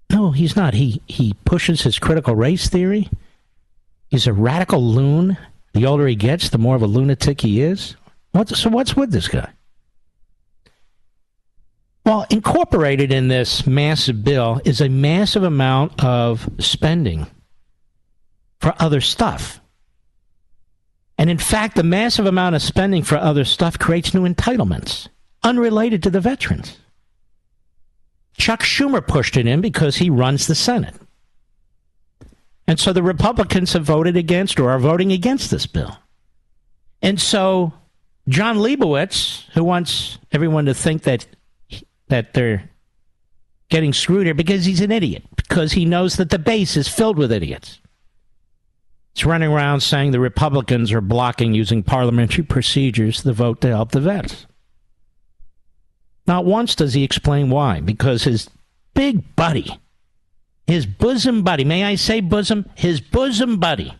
No, 0.09 0.31
he's 0.31 0.55
not. 0.55 0.73
He 0.73 1.01
he 1.07 1.33
pushes 1.43 1.81
his 1.81 1.99
critical 1.99 2.33
race 2.33 2.69
theory. 2.69 3.09
He's 4.09 4.27
a 4.27 4.33
radical 4.33 4.81
loon. 4.81 5.37
The 5.73 5.85
older 5.87 6.07
he 6.07 6.15
gets, 6.15 6.51
the 6.51 6.57
more 6.57 6.77
of 6.77 6.81
a 6.81 6.87
lunatic 6.87 7.41
he 7.41 7.61
is. 7.61 7.97
What's, 8.31 8.57
so 8.57 8.69
what's 8.69 8.95
with 8.95 9.11
this 9.11 9.27
guy? 9.27 9.51
Well, 12.07 12.25
incorporated 12.29 13.11
in 13.11 13.27
this 13.27 13.67
massive 13.67 14.23
bill 14.23 14.61
is 14.63 14.79
a 14.79 14.87
massive 14.87 15.43
amount 15.43 16.01
of 16.01 16.49
spending 16.57 17.27
for 18.61 18.73
other 18.79 19.01
stuff. 19.01 19.59
And 21.17 21.29
in 21.29 21.37
fact, 21.37 21.75
the 21.75 21.83
massive 21.83 22.25
amount 22.25 22.55
of 22.55 22.61
spending 22.61 23.03
for 23.03 23.17
other 23.17 23.43
stuff 23.43 23.77
creates 23.77 24.13
new 24.13 24.25
entitlements 24.25 25.09
unrelated 25.43 26.01
to 26.03 26.09
the 26.09 26.21
veterans. 26.21 26.77
Chuck 28.37 28.61
Schumer 28.61 29.05
pushed 29.05 29.35
it 29.35 29.45
in 29.45 29.59
because 29.59 29.97
he 29.97 30.09
runs 30.09 30.47
the 30.47 30.55
Senate. 30.55 30.95
And 32.69 32.79
so 32.79 32.93
the 32.93 33.03
Republicans 33.03 33.73
have 33.73 33.83
voted 33.83 34.15
against 34.15 34.61
or 34.61 34.69
are 34.69 34.79
voting 34.79 35.11
against 35.11 35.51
this 35.51 35.65
bill. 35.65 35.97
And 37.01 37.19
so 37.19 37.73
John 38.29 38.59
Leibowitz, 38.59 39.43
who 39.55 39.65
wants 39.65 40.19
everyone 40.31 40.67
to 40.67 40.73
think 40.73 41.03
that 41.03 41.27
that 42.09 42.33
they're 42.33 42.69
getting 43.69 43.93
screwed 43.93 44.25
here 44.25 44.33
because 44.33 44.65
he's 44.65 44.81
an 44.81 44.91
idiot, 44.91 45.23
because 45.35 45.73
he 45.73 45.85
knows 45.85 46.15
that 46.15 46.29
the 46.29 46.39
base 46.39 46.77
is 46.77 46.87
filled 46.87 47.17
with 47.17 47.31
idiots. 47.31 47.79
He's 49.13 49.25
running 49.25 49.51
around 49.51 49.81
saying 49.81 50.11
the 50.11 50.19
Republicans 50.19 50.91
are 50.91 51.01
blocking 51.01 51.53
using 51.53 51.83
parliamentary 51.83 52.43
procedures 52.43 53.23
the 53.23 53.33
vote 53.33 53.61
to 53.61 53.67
help 53.69 53.91
the 53.91 53.99
vets. 53.99 54.45
Not 56.27 56.45
once 56.45 56.75
does 56.75 56.93
he 56.93 57.03
explain 57.03 57.49
why, 57.49 57.79
because 57.79 58.23
his 58.23 58.49
big 58.93 59.35
buddy, 59.35 59.79
his 60.67 60.85
bosom 60.85 61.41
buddy, 61.41 61.63
may 61.63 61.83
I 61.83 61.95
say 61.95 62.19
bosom? 62.19 62.69
His 62.75 63.01
bosom 63.01 63.57
buddy, 63.57 63.93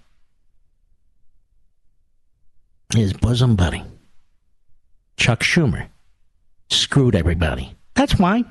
his 2.93 3.13
bosom 3.13 3.55
buddy, 3.55 3.83
Chuck 5.15 5.39
Schumer, 5.39 5.87
screwed 6.69 7.15
everybody. 7.15 7.73
That's 7.97 8.19
why. 8.19 8.43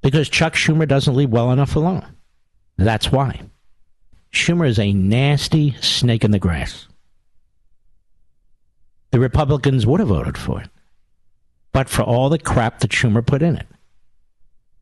Because 0.00 0.28
Chuck 0.28 0.54
Schumer 0.54 0.86
doesn't 0.86 1.16
leave 1.16 1.30
well 1.30 1.50
enough 1.50 1.74
alone. 1.74 2.06
That's 2.78 3.10
why. 3.10 3.40
Schumer 4.32 4.68
is 4.68 4.78
a 4.78 4.92
nasty 4.92 5.72
snake 5.80 6.24
in 6.24 6.30
the 6.30 6.38
grass. 6.38 6.86
The 9.10 9.18
Republicans 9.18 9.86
would 9.86 9.98
have 9.98 10.08
voted 10.08 10.38
for 10.38 10.60
it, 10.60 10.70
but 11.72 11.88
for 11.88 12.02
all 12.02 12.28
the 12.28 12.38
crap 12.38 12.78
that 12.78 12.92
Schumer 12.92 13.26
put 13.26 13.42
in 13.42 13.56
it. 13.56 13.66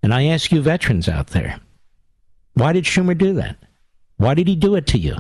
And 0.02 0.12
I 0.12 0.26
ask 0.26 0.52
you, 0.52 0.60
veterans 0.60 1.08
out 1.08 1.28
there, 1.28 1.58
why 2.52 2.74
did 2.74 2.84
Schumer 2.84 3.16
do 3.16 3.32
that? 3.34 3.56
Why 4.18 4.34
did 4.34 4.48
he 4.48 4.54
do 4.54 4.74
it 4.74 4.86
to 4.88 4.98
you? 4.98 5.16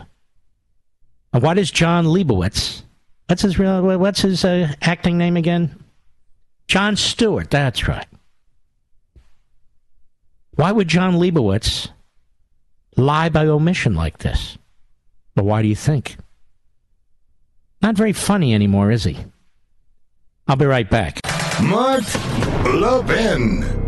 And 1.32 1.42
why 1.42 1.54
does 1.54 1.70
John 1.70 2.04
Leibowitz, 2.04 2.82
what's 3.28 3.42
his 3.42 3.58
real, 3.58 3.98
what's 3.98 4.20
his 4.20 4.44
uh, 4.44 4.74
acting 4.82 5.16
name 5.16 5.38
again? 5.38 5.74
Jon 6.68 6.96
Stewart, 6.96 7.50
that's 7.50 7.88
right. 7.88 8.06
Why 10.54 10.70
would 10.70 10.88
John 10.88 11.14
Leibowitz 11.14 11.88
lie 12.96 13.30
by 13.30 13.46
omission 13.46 13.94
like 13.94 14.18
this? 14.18 14.58
But 15.34 15.44
why 15.44 15.62
do 15.62 15.68
you 15.68 15.76
think? 15.76 16.16
Not 17.80 17.96
very 17.96 18.12
funny 18.12 18.54
anymore, 18.54 18.90
is 18.90 19.04
he? 19.04 19.16
I'll 20.46 20.56
be 20.56 20.66
right 20.66 20.88
back. 20.88 21.20
Mark 21.62 22.02
Levin. 22.64 23.87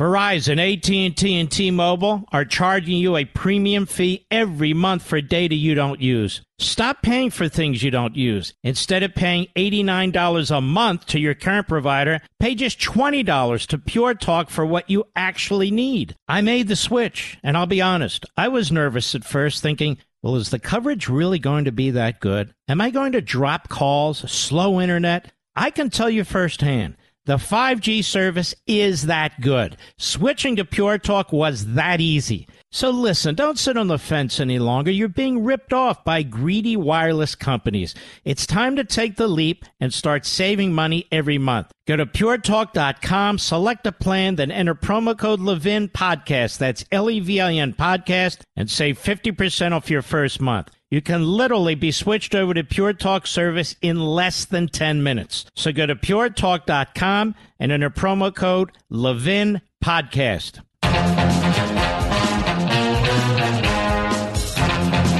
Verizon, 0.00 0.56
AT&T, 0.58 1.38
and 1.38 1.50
T-Mobile 1.50 2.24
are 2.32 2.46
charging 2.46 2.96
you 2.96 3.18
a 3.18 3.26
premium 3.26 3.84
fee 3.84 4.24
every 4.30 4.72
month 4.72 5.02
for 5.02 5.20
data 5.20 5.54
you 5.54 5.74
don't 5.74 6.00
use. 6.00 6.40
Stop 6.58 7.02
paying 7.02 7.28
for 7.28 7.50
things 7.50 7.82
you 7.82 7.90
don't 7.90 8.16
use. 8.16 8.54
Instead 8.64 9.02
of 9.02 9.14
paying 9.14 9.48
$89 9.56 10.56
a 10.56 10.60
month 10.62 11.04
to 11.08 11.20
your 11.20 11.34
current 11.34 11.68
provider, 11.68 12.20
pay 12.38 12.54
just 12.54 12.80
$20 12.80 13.66
to 13.66 13.76
Pure 13.76 14.14
Talk 14.14 14.48
for 14.48 14.64
what 14.64 14.88
you 14.88 15.04
actually 15.14 15.70
need. 15.70 16.16
I 16.26 16.40
made 16.40 16.68
the 16.68 16.76
switch, 16.76 17.38
and 17.42 17.54
I'll 17.54 17.66
be 17.66 17.82
honest, 17.82 18.24
I 18.38 18.48
was 18.48 18.72
nervous 18.72 19.14
at 19.14 19.24
first 19.24 19.62
thinking, 19.62 19.98
well, 20.22 20.36
is 20.36 20.48
the 20.48 20.58
coverage 20.58 21.10
really 21.10 21.38
going 21.38 21.66
to 21.66 21.72
be 21.72 21.90
that 21.90 22.20
good? 22.20 22.54
Am 22.68 22.80
I 22.80 22.88
going 22.88 23.12
to 23.12 23.20
drop 23.20 23.68
calls, 23.68 24.20
slow 24.32 24.80
internet? 24.80 25.30
I 25.54 25.68
can 25.68 25.90
tell 25.90 26.08
you 26.08 26.24
firsthand. 26.24 26.96
The 27.26 27.36
5G 27.36 28.02
service 28.02 28.54
is 28.66 29.06
that 29.06 29.40
good. 29.42 29.76
Switching 29.98 30.56
to 30.56 30.64
Pure 30.64 30.98
Talk 30.98 31.32
was 31.32 31.74
that 31.74 32.00
easy. 32.00 32.48
So 32.72 32.90
listen, 32.90 33.34
don't 33.34 33.58
sit 33.58 33.76
on 33.76 33.88
the 33.88 33.98
fence 33.98 34.40
any 34.40 34.58
longer. 34.58 34.90
You're 34.90 35.08
being 35.08 35.44
ripped 35.44 35.72
off 35.74 36.02
by 36.02 36.22
greedy 36.22 36.76
wireless 36.76 37.34
companies. 37.34 37.94
It's 38.24 38.46
time 38.46 38.74
to 38.76 38.84
take 38.84 39.16
the 39.16 39.28
leap 39.28 39.66
and 39.80 39.92
start 39.92 40.24
saving 40.24 40.72
money 40.72 41.06
every 41.12 41.36
month. 41.36 41.70
Go 41.86 41.96
to 41.96 42.06
puretalk.com, 42.06 43.38
select 43.38 43.86
a 43.86 43.92
plan, 43.92 44.36
then 44.36 44.50
enter 44.50 44.74
promo 44.74 45.16
code 45.16 45.40
Levin 45.40 45.88
Podcast. 45.88 46.58
That's 46.58 46.84
L 46.90 47.10
E 47.10 47.20
V 47.20 47.40
I 47.40 47.52
N 47.54 47.74
Podcast 47.74 48.40
and 48.56 48.70
save 48.70 48.98
50% 48.98 49.72
off 49.72 49.90
your 49.90 50.02
first 50.02 50.40
month. 50.40 50.70
You 50.90 51.00
can 51.00 51.24
literally 51.24 51.76
be 51.76 51.92
switched 51.92 52.34
over 52.34 52.52
to 52.52 52.64
Pure 52.64 52.94
Talk 52.94 53.28
service 53.28 53.76
in 53.80 54.00
less 54.00 54.44
than 54.44 54.66
10 54.66 55.04
minutes. 55.04 55.46
So 55.54 55.70
go 55.70 55.86
to 55.86 55.94
puretalk.com 55.94 57.36
and 57.60 57.72
enter 57.72 57.90
promo 57.90 58.34
code 58.34 58.72
Levin 58.88 59.60
Podcast. 59.84 60.60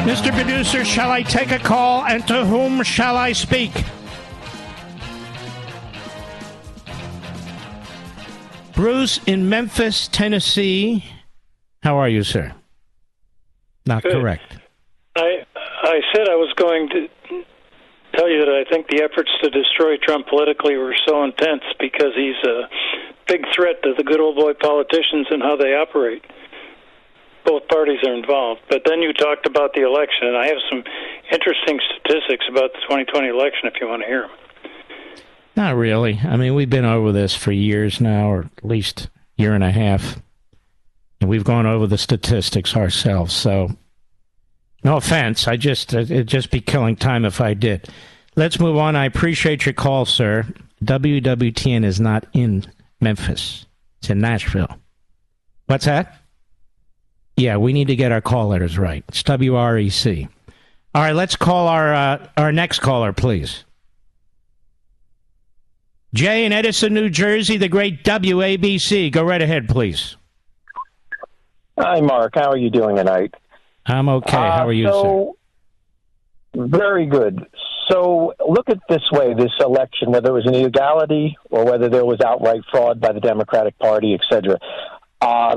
Mr. 0.03 0.33
Producer, 0.33 0.85
shall 0.85 1.13
I 1.13 1.23
take 1.23 1.53
a 1.53 1.59
call 1.59 2.05
and 2.05 2.27
to 2.27 2.45
whom 2.45 2.83
shall 2.83 3.17
I 3.17 3.31
speak? 3.33 3.71
Bruce 8.75 9.21
in 9.27 9.49
Memphis, 9.49 10.09
Tennessee. 10.09 11.05
How 11.85 11.97
are 11.99 12.09
you, 12.09 12.25
sir? 12.25 12.53
Not 13.87 14.03
Good. 14.03 14.13
correct. 14.13 14.57
I 15.17 15.45
I 15.83 16.01
said 16.15 16.29
I 16.29 16.37
was 16.37 16.53
going 16.57 16.89
to 16.91 17.09
tell 18.15 18.29
you 18.29 18.45
that 18.45 18.53
I 18.53 18.69
think 18.69 18.89
the 18.89 19.03
efforts 19.03 19.31
to 19.43 19.51
destroy 19.51 19.97
Trump 19.97 20.29
politically 20.29 20.77
were 20.77 20.95
so 21.07 21.25
intense 21.25 21.63
because 21.79 22.13
he's 22.15 22.37
a 22.45 22.69
big 23.27 23.45
threat 23.55 23.83
to 23.85 23.95
the 23.97 24.05
good 24.05 24.21
old 24.21 24.37
boy 24.37 24.53
politicians 24.55 25.29
and 25.31 25.43
how 25.43 25.57
they 25.57 25.73
operate. 25.75 26.25
Both 27.45 27.69
parties 27.69 28.01
are 28.07 28.15
involved. 28.15 28.61
But 28.69 28.83
then 28.85 29.01
you 29.01 29.13
talked 29.13 29.47
about 29.47 29.73
the 29.73 29.83
election, 29.83 30.29
and 30.29 30.37
I 30.37 30.49
have 30.49 30.61
some 30.69 30.85
interesting 31.33 31.81
statistics 31.89 32.45
about 32.51 32.73
the 32.73 32.81
2020 32.83 33.29
election 33.29 33.71
if 33.73 33.81
you 33.81 33.89
want 33.89 34.03
to 34.03 34.09
hear 34.09 34.23
them. 34.23 34.37
Not 35.57 35.77
really. 35.77 36.21
I 36.23 36.37
mean, 36.37 36.55
we've 36.55 36.71
been 36.71 36.85
over 36.85 37.13
this 37.13 37.35
for 37.35 37.53
years 37.53 38.01
now, 38.01 38.31
or 38.31 38.51
at 38.57 38.65
least 38.65 39.09
year 39.37 39.55
and 39.55 39.65
a 39.65 39.71
half, 39.71 40.21
and 41.21 41.31
we've 41.31 41.45
gone 41.45 41.67
over 41.67 41.87
the 41.87 41.99
statistics 41.99 42.77
ourselves. 42.77 43.33
So, 43.33 43.71
no 44.83 44.97
offense. 44.97 45.47
I 45.47 45.57
just 45.57 45.93
it'd 45.93 46.27
just 46.27 46.51
be 46.51 46.61
killing 46.61 46.97
time 46.97 47.25
if 47.25 47.41
I 47.41 47.55
did. 47.55 47.89
Let's 48.37 48.61
move 48.61 48.77
on. 48.77 48.97
I 48.97 49.05
appreciate 49.05 49.67
your 49.67 49.73
call, 49.73 50.05
sir. 50.05 50.47
WWTN 50.85 51.85
is 51.85 52.01
not 52.01 52.27
in 52.33 52.65
Memphis. 53.01 53.67
It's 53.99 54.11
in 54.11 54.21
Nashville. 54.21 54.79
What's 55.67 55.85
that? 55.85 56.17
Yeah, 57.37 57.57
we 57.57 57.73
need 57.73 57.89
to 57.89 57.97
get 57.97 58.13
our 58.13 58.21
call 58.21 58.49
letters 58.49 58.79
right. 58.79 59.05
It's 59.09 59.23
WREC. 59.23 60.29
All 60.95 61.03
right, 61.03 61.15
let's 61.15 61.37
call 61.37 61.69
our 61.69 61.95
uh, 61.95 62.29
our 62.37 62.53
next 62.53 62.81
caller, 62.81 63.13
please. 63.13 63.65
Jay 66.13 66.45
in 66.45 66.53
Edison, 66.53 66.93
New 66.93 67.09
Jersey, 67.09 67.57
the 67.57 67.69
great 67.69 68.03
WABC. 68.03 69.13
Go 69.13 69.23
right 69.23 69.41
ahead, 69.41 69.69
please. 69.69 70.17
Hi, 71.79 72.01
Mark. 72.01 72.33
How 72.35 72.51
are 72.51 72.57
you 72.57 72.69
doing 72.69 72.97
tonight? 72.97 73.35
I'm 73.91 74.09
okay. 74.09 74.37
How 74.37 74.67
are 74.67 74.73
you, 74.73 74.89
uh, 74.89 74.93
so, 74.93 75.37
sir? 76.55 76.67
Very 76.67 77.07
good. 77.07 77.47
So 77.89 78.35
look 78.47 78.71
at 78.71 78.79
this 78.89 79.03
way: 79.13 79.35
this 79.35 79.53
election, 79.61 80.13
whether 80.13 80.31
it 80.31 80.35
was 80.35 80.47
an 80.47 80.55
illegality 80.55 81.37
or 81.51 81.65
whether 81.65 81.89
there 81.89 82.05
was 82.05 82.21
outright 82.25 82.63
fraud 82.71 83.01
by 83.01 83.13
the 83.13 83.21
Democratic 83.21 83.79
Party, 83.79 84.15
etc. 84.15 84.59
Uh, 85.21 85.57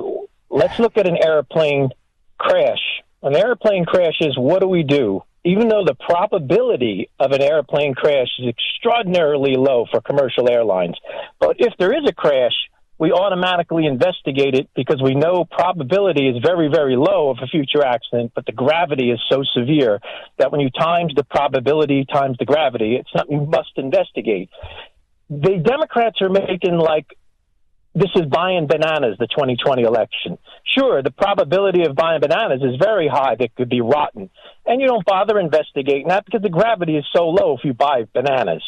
let's 0.50 0.80
look 0.80 0.98
at 0.98 1.08
an 1.08 1.18
airplane 1.24 1.90
crash. 2.38 3.02
An 3.22 3.36
airplane 3.36 3.86
crashes. 3.86 4.38
What 4.38 4.62
do 4.62 4.68
we 4.68 4.84
do? 4.84 5.24
even 5.46 5.68
though 5.68 5.84
the 5.86 5.96
probability 5.96 7.10
of 7.20 7.32
an 7.32 7.42
airplane 7.42 7.94
crash 7.94 8.30
is 8.40 8.48
extraordinarily 8.48 9.56
low 9.56 9.86
for 9.92 10.02
commercial 10.02 10.50
airlines. 10.50 10.96
But 11.40 11.58
if 11.60 11.74
there 11.78 11.94
is 11.94 12.08
a 12.08 12.14
crash, 12.14 12.54
we 13.04 13.12
automatically 13.12 13.86
investigate 13.86 14.56
it 14.56 14.70
because 14.78 15.02
we 15.04 15.14
know 15.14 15.44
probability 15.44 16.30
is 16.30 16.38
very, 16.42 16.70
very 16.70 16.96
low 16.96 17.32
of 17.32 17.38
a 17.44 17.48
future 17.48 17.84
accident, 17.84 18.32
but 18.34 18.46
the 18.46 18.54
gravity 18.54 19.12
is 19.12 19.20
so 19.30 19.44
severe 19.44 20.00
that 20.40 20.54
when 20.54 20.62
you 20.62 20.70
times 20.70 21.12
the 21.14 21.26
probability 21.26 22.06
times 22.06 22.38
the 22.40 22.46
gravity, 22.46 22.96
it's 22.96 23.10
something 23.12 23.42
you 23.42 23.46
must 23.46 23.72
investigate. 23.76 24.50
The 25.30 25.62
Democrats 25.62 26.22
are 26.22 26.30
making 26.30 26.78
like 26.78 27.08
this 27.96 28.10
is 28.16 28.26
buying 28.26 28.68
bananas, 28.68 29.18
the 29.20 29.28
2020 29.28 29.84
election. 29.84 30.38
Sure, 30.66 31.04
the 31.04 31.12
probability 31.12 31.86
of 31.86 31.96
buying 31.96 32.22
bananas 32.22 32.62
is 32.64 32.80
very 32.82 33.08
high 33.08 33.36
that 33.38 33.56
could 33.56 33.70
be 33.70 33.82
rotten. 33.82 34.30
And 34.66 34.82
you 34.82 34.88
don't 34.88 35.06
bother 35.06 35.40
investigating 35.40 36.08
that 36.08 36.26
because 36.26 36.42
the 36.42 36.50
gravity 36.50 36.98
is 36.98 37.06
so 37.16 37.30
low 37.30 37.56
if 37.58 37.64
you 37.64 37.74
buy 37.74 38.06
bananas. 38.14 38.64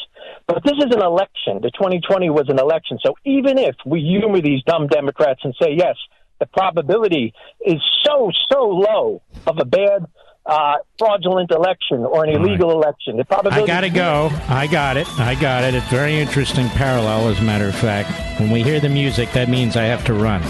But 0.47 0.63
this 0.63 0.77
is 0.77 0.93
an 0.93 1.01
election. 1.01 1.61
The 1.61 1.71
2020 1.71 2.29
was 2.29 2.49
an 2.49 2.59
election. 2.59 2.99
So 3.03 3.15
even 3.25 3.57
if 3.57 3.75
we 3.85 4.01
humor 4.01 4.41
these 4.41 4.61
dumb 4.63 4.87
Democrats 4.87 5.41
and 5.43 5.55
say, 5.59 5.73
yes, 5.75 5.95
the 6.39 6.45
probability 6.45 7.33
is 7.65 7.81
so, 8.03 8.29
so 8.51 8.59
low 8.65 9.21
of 9.47 9.57
a 9.57 9.65
bad 9.65 10.05
uh, 10.45 10.75
fraudulent 10.97 11.51
election 11.51 11.99
or 12.05 12.23
an 12.23 12.29
illegal 12.29 12.69
right. 12.69 12.75
election. 12.75 13.17
The 13.17 13.25
probability. 13.25 13.63
I 13.63 13.67
got 13.67 13.81
to 13.81 13.89
go. 13.89 14.29
I 14.47 14.67
got 14.67 14.97
it. 14.97 15.07
I 15.19 15.35
got 15.35 15.63
it. 15.63 15.73
It's 15.73 15.87
very 15.87 16.19
interesting 16.19 16.67
parallel, 16.69 17.29
as 17.29 17.39
a 17.39 17.43
matter 17.43 17.67
of 17.67 17.75
fact. 17.75 18.11
When 18.39 18.51
we 18.51 18.63
hear 18.63 18.79
the 18.79 18.89
music, 18.89 19.31
that 19.31 19.49
means 19.49 19.75
I 19.75 19.83
have 19.83 20.05
to 20.05 20.13
run. 20.13 20.41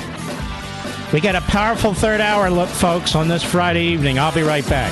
We 1.13 1.21
got 1.21 1.35
a 1.35 1.41
powerful 1.41 1.93
third 1.93 2.19
hour 2.19 2.49
look, 2.49 2.69
folks, 2.69 3.15
on 3.15 3.27
this 3.27 3.43
Friday 3.43 3.83
evening. 3.83 4.19
I'll 4.19 4.33
be 4.33 4.41
right 4.41 4.67
back. 4.67 4.91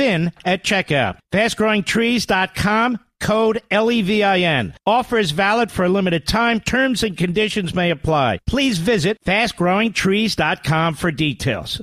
LEVIN 0.00 0.32
at 0.44 0.64
checkout. 0.64 1.18
FastGrowingTrees.com 1.32 2.98
code 3.20 3.62
LEVIN. 3.70 4.74
Offer 4.86 5.18
is 5.18 5.30
valid 5.30 5.70
for 5.70 5.84
a 5.84 5.90
limited 5.90 6.26
time. 6.26 6.60
Terms 6.60 7.02
and 7.02 7.16
conditions 7.16 7.74
may 7.74 7.90
apply. 7.90 8.38
Please 8.46 8.78
visit 8.78 9.18
fastgrowingtrees.com 9.26 10.94
for 10.94 11.10
details. 11.10 11.82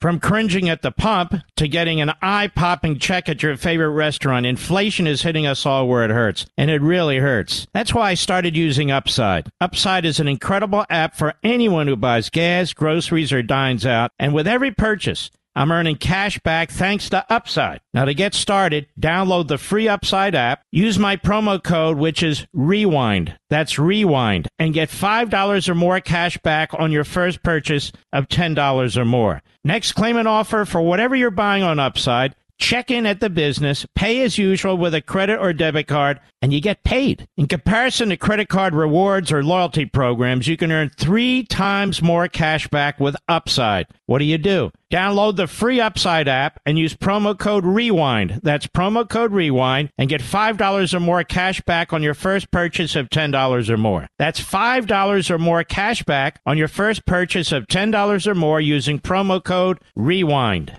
From 0.00 0.18
cringing 0.18 0.68
at 0.68 0.82
the 0.82 0.90
pump 0.90 1.36
to 1.54 1.68
getting 1.68 2.00
an 2.00 2.12
eye 2.20 2.48
popping 2.48 2.98
check 2.98 3.28
at 3.28 3.40
your 3.40 3.56
favorite 3.56 3.90
restaurant, 3.90 4.44
inflation 4.44 5.06
is 5.06 5.22
hitting 5.22 5.46
us 5.46 5.64
all 5.64 5.86
where 5.86 6.04
it 6.04 6.10
hurts. 6.10 6.44
And 6.58 6.72
it 6.72 6.82
really 6.82 7.18
hurts. 7.18 7.68
That's 7.72 7.94
why 7.94 8.10
I 8.10 8.14
started 8.14 8.56
using 8.56 8.90
Upside. 8.90 9.48
Upside 9.60 10.04
is 10.04 10.18
an 10.18 10.26
incredible 10.26 10.84
app 10.90 11.14
for 11.14 11.34
anyone 11.44 11.86
who 11.86 11.94
buys 11.94 12.30
gas, 12.30 12.72
groceries, 12.72 13.32
or 13.32 13.44
dines 13.44 13.86
out. 13.86 14.10
And 14.18 14.34
with 14.34 14.48
every 14.48 14.72
purchase, 14.72 15.30
I'm 15.54 15.70
earning 15.70 15.96
cash 15.96 16.38
back 16.40 16.70
thanks 16.70 17.10
to 17.10 17.26
Upside. 17.28 17.80
Now, 17.92 18.06
to 18.06 18.14
get 18.14 18.34
started, 18.34 18.86
download 18.98 19.48
the 19.48 19.58
free 19.58 19.86
Upside 19.86 20.34
app, 20.34 20.62
use 20.70 20.98
my 20.98 21.16
promo 21.16 21.62
code, 21.62 21.98
which 21.98 22.22
is 22.22 22.46
REWIND. 22.54 23.36
That's 23.50 23.78
REWIND, 23.78 24.48
and 24.58 24.72
get 24.72 24.88
$5 24.88 25.68
or 25.68 25.74
more 25.74 26.00
cash 26.00 26.38
back 26.38 26.70
on 26.78 26.90
your 26.92 27.04
first 27.04 27.42
purchase 27.42 27.92
of 28.12 28.28
$10 28.28 28.96
or 28.96 29.04
more. 29.04 29.42
Next, 29.64 29.92
claim 29.92 30.16
an 30.16 30.26
offer 30.26 30.64
for 30.64 30.80
whatever 30.80 31.14
you're 31.14 31.30
buying 31.30 31.62
on 31.62 31.78
Upside 31.78 32.34
check 32.62 32.92
in 32.92 33.06
at 33.06 33.18
the 33.18 33.28
business, 33.28 33.84
pay 33.96 34.22
as 34.22 34.38
usual 34.38 34.76
with 34.76 34.94
a 34.94 35.02
credit 35.02 35.36
or 35.40 35.52
debit 35.52 35.88
card, 35.88 36.20
and 36.40 36.52
you 36.52 36.60
get 36.60 36.84
paid. 36.84 37.26
In 37.36 37.48
comparison 37.48 38.10
to 38.10 38.16
credit 38.16 38.48
card 38.48 38.72
rewards 38.72 39.32
or 39.32 39.42
loyalty 39.42 39.84
programs, 39.84 40.46
you 40.46 40.56
can 40.56 40.70
earn 40.70 40.90
three 40.96 41.42
times 41.42 42.00
more 42.00 42.28
cash 42.28 42.68
back 42.68 43.00
with 43.00 43.16
Upside. 43.28 43.88
What 44.06 44.20
do 44.20 44.26
you 44.26 44.38
do? 44.38 44.70
Download 44.92 45.34
the 45.34 45.48
free 45.48 45.80
Upside 45.80 46.28
app 46.28 46.60
and 46.64 46.78
use 46.78 46.94
promo 46.94 47.36
code 47.36 47.64
REWIND. 47.64 48.40
That's 48.44 48.68
promo 48.68 49.08
code 49.08 49.32
REWIND 49.32 49.90
and 49.98 50.08
get 50.08 50.20
$5 50.20 50.94
or 50.94 51.00
more 51.00 51.24
cash 51.24 51.60
back 51.62 51.92
on 51.92 52.02
your 52.04 52.14
first 52.14 52.52
purchase 52.52 52.94
of 52.94 53.10
$10 53.10 53.68
or 53.70 53.76
more. 53.76 54.06
That's 54.20 54.40
$5 54.40 55.30
or 55.30 55.38
more 55.38 55.64
cash 55.64 56.04
back 56.04 56.40
on 56.46 56.58
your 56.58 56.68
first 56.68 57.06
purchase 57.06 57.50
of 57.50 57.66
$10 57.66 58.26
or 58.26 58.34
more 58.36 58.60
using 58.60 59.00
promo 59.00 59.42
code 59.42 59.80
REWIND. 59.96 60.78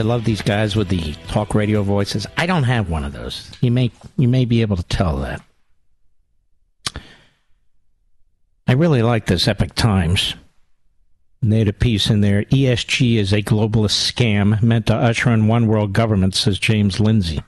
I 0.00 0.04
love 0.04 0.24
these 0.24 0.42
guys 0.42 0.76
with 0.76 0.88
the 0.88 1.14
talk 1.28 1.54
radio 1.54 1.82
voices. 1.82 2.26
I 2.36 2.46
don't 2.46 2.64
have 2.64 2.90
one 2.90 3.04
of 3.04 3.12
those. 3.12 3.50
You 3.60 3.70
may 3.70 3.90
you 4.16 4.28
may 4.28 4.44
be 4.44 4.62
able 4.62 4.76
to 4.76 4.82
tell 4.84 5.18
that. 5.18 5.42
I 8.66 8.72
really 8.72 9.02
like 9.02 9.26
this 9.26 9.48
Epoch 9.48 9.74
Times. 9.74 10.34
they 11.42 11.58
had 11.58 11.68
a 11.68 11.72
piece 11.72 12.08
in 12.08 12.20
there. 12.20 12.44
ESG 12.44 13.16
is 13.16 13.32
a 13.32 13.42
globalist 13.42 14.12
scam 14.12 14.62
meant 14.62 14.86
to 14.86 14.94
usher 14.94 15.30
in 15.30 15.48
one 15.48 15.66
world 15.66 15.92
government, 15.92 16.34
says 16.34 16.58
James 16.58 17.00
Lindsay. 17.00 17.42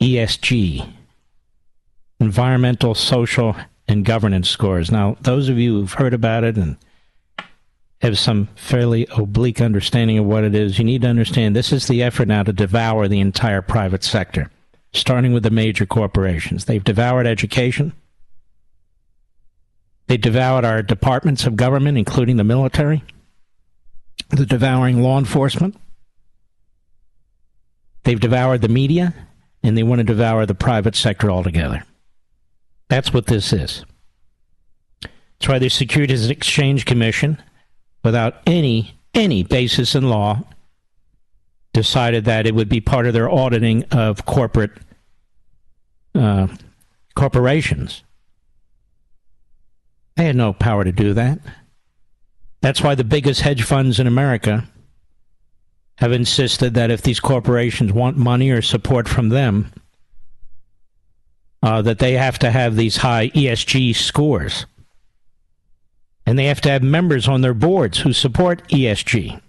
ESG, 0.00 0.92
environmental, 2.20 2.94
social, 2.94 3.56
and 3.86 4.04
governance 4.04 4.50
scores. 4.50 4.90
Now, 4.90 5.16
those 5.20 5.48
of 5.48 5.58
you 5.58 5.74
who've 5.74 5.92
heard 5.92 6.12
about 6.12 6.44
it 6.44 6.56
and 6.56 6.76
have 8.02 8.18
some 8.18 8.48
fairly 8.56 9.06
oblique 9.16 9.60
understanding 9.60 10.18
of 10.18 10.26
what 10.26 10.44
it 10.44 10.54
is, 10.54 10.78
you 10.78 10.84
need 10.84 11.02
to 11.02 11.08
understand 11.08 11.56
this 11.56 11.72
is 11.72 11.86
the 11.86 12.02
effort 12.02 12.28
now 12.28 12.42
to 12.42 12.52
devour 12.52 13.08
the 13.08 13.20
entire 13.20 13.62
private 13.62 14.04
sector, 14.04 14.50
starting 14.92 15.32
with 15.32 15.44
the 15.44 15.50
major 15.50 15.86
corporations. 15.86 16.64
They've 16.64 16.82
devoured 16.82 17.26
education, 17.26 17.92
They 20.12 20.16
devoured 20.18 20.64
our 20.64 20.82
departments 20.82 21.46
of 21.46 21.56
government, 21.56 21.96
including 21.96 22.36
the 22.36 22.44
military. 22.44 23.02
They're 24.30 24.44
devouring 24.44 25.02
law 25.02 25.18
enforcement. 25.18 25.76
They've 28.04 28.20
devoured 28.20 28.60
the 28.60 28.68
media, 28.68 29.14
and 29.62 29.74
they 29.74 29.82
want 29.82 30.00
to 30.00 30.04
devour 30.04 30.44
the 30.44 30.54
private 30.54 30.96
sector 30.96 31.30
altogether. 31.30 31.84
That's 32.88 33.14
what 33.14 33.26
this 33.26 33.52
is. 33.52 33.84
That's 35.00 35.48
why 35.48 35.58
the 35.58 35.70
Securities 35.70 36.24
and 36.24 36.32
Exchange 36.32 36.84
Commission, 36.84 37.42
without 38.02 38.36
any 38.46 38.98
any 39.14 39.42
basis 39.42 39.94
in 39.94 40.08
law, 40.08 40.42
decided 41.72 42.24
that 42.24 42.46
it 42.46 42.54
would 42.54 42.68
be 42.68 42.80
part 42.80 43.06
of 43.06 43.12
their 43.12 43.30
auditing 43.30 43.84
of 43.90 44.24
corporate 44.24 44.72
uh, 46.14 46.46
corporations. 47.14 48.02
They 50.16 50.24
had 50.24 50.36
no 50.36 50.52
power 50.52 50.84
to 50.84 50.92
do 50.92 51.14
that. 51.14 51.38
That's 52.60 52.80
why 52.80 52.94
the 52.94 53.04
biggest 53.04 53.40
hedge 53.40 53.62
funds 53.62 53.98
in 53.98 54.06
America 54.06 54.68
have 55.96 56.12
insisted 56.12 56.74
that 56.74 56.90
if 56.90 57.02
these 57.02 57.20
corporations 57.20 57.92
want 57.92 58.16
money 58.16 58.50
or 58.50 58.62
support 58.62 59.08
from 59.08 59.28
them, 59.30 59.72
uh, 61.62 61.82
that 61.82 61.98
they 61.98 62.14
have 62.14 62.38
to 62.40 62.50
have 62.50 62.76
these 62.76 62.96
high 62.96 63.28
ESG 63.30 63.94
scores. 63.94 64.66
And 66.24 66.38
they 66.38 66.44
have 66.46 66.60
to 66.62 66.70
have 66.70 66.82
members 66.82 67.26
on 67.26 67.40
their 67.40 67.54
boards 67.54 67.98
who 67.98 68.12
support 68.12 68.66
ESG. 68.68 69.40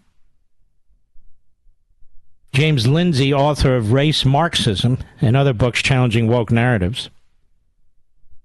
James 2.52 2.88
Lindsay, 2.88 3.34
author 3.34 3.76
of 3.76 3.92
Race 3.92 4.26
Marxism 4.26 5.00
and 5.22 5.36
other 5.36 5.54
books 5.54 5.82
challenging 5.82 6.28
woke 6.28 6.52
narratives, 6.52 7.10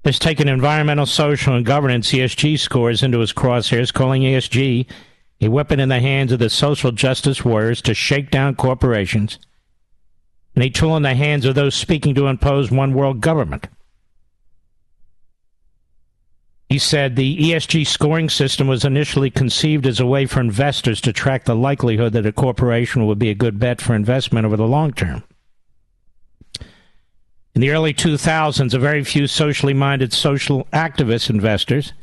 has 0.04 0.18
taken 0.18 0.48
environmental, 0.48 1.04
social, 1.04 1.54
and 1.54 1.66
governance 1.66 2.10
ESG 2.10 2.58
scores 2.58 3.02
into 3.02 3.18
his 3.18 3.32
crosshairs, 3.32 3.92
calling 3.92 4.22
ESG 4.22 4.86
a 5.40 5.48
weapon 5.48 5.78
in 5.78 5.88
the 5.88 6.00
hands 6.00 6.32
of 6.32 6.38
the 6.38 6.50
social 6.50 6.90
justice 6.90 7.44
warriors 7.44 7.82
to 7.82 7.94
shake 7.94 8.30
down 8.30 8.54
corporations 8.56 9.38
and 10.54 10.64
a 10.64 10.70
tool 10.70 10.96
in 10.96 11.04
the 11.04 11.14
hands 11.14 11.44
of 11.44 11.54
those 11.54 11.74
speaking 11.74 12.16
to 12.16 12.26
impose 12.26 12.70
one 12.70 12.92
world 12.92 13.20
government. 13.20 13.68
He 16.68 16.78
said 16.78 17.16
the 17.16 17.38
ESG 17.38 17.86
scoring 17.86 18.28
system 18.28 18.66
was 18.66 18.84
initially 18.84 19.30
conceived 19.30 19.86
as 19.86 20.00
a 20.00 20.06
way 20.06 20.26
for 20.26 20.40
investors 20.40 21.00
to 21.00 21.14
track 21.14 21.44
the 21.44 21.56
likelihood 21.56 22.12
that 22.12 22.26
a 22.26 22.32
corporation 22.32 23.06
would 23.06 23.18
be 23.18 23.30
a 23.30 23.34
good 23.34 23.58
bet 23.58 23.80
for 23.80 23.94
investment 23.94 24.44
over 24.44 24.56
the 24.56 24.66
long 24.66 24.92
term. 24.92 25.24
In 27.54 27.62
the 27.62 27.70
early 27.70 27.94
2000s, 27.94 28.74
a 28.74 28.78
very 28.78 29.02
few 29.02 29.26
socially 29.26 29.72
minded 29.72 30.12
social 30.12 30.64
activist 30.72 31.30
investors 31.30 31.94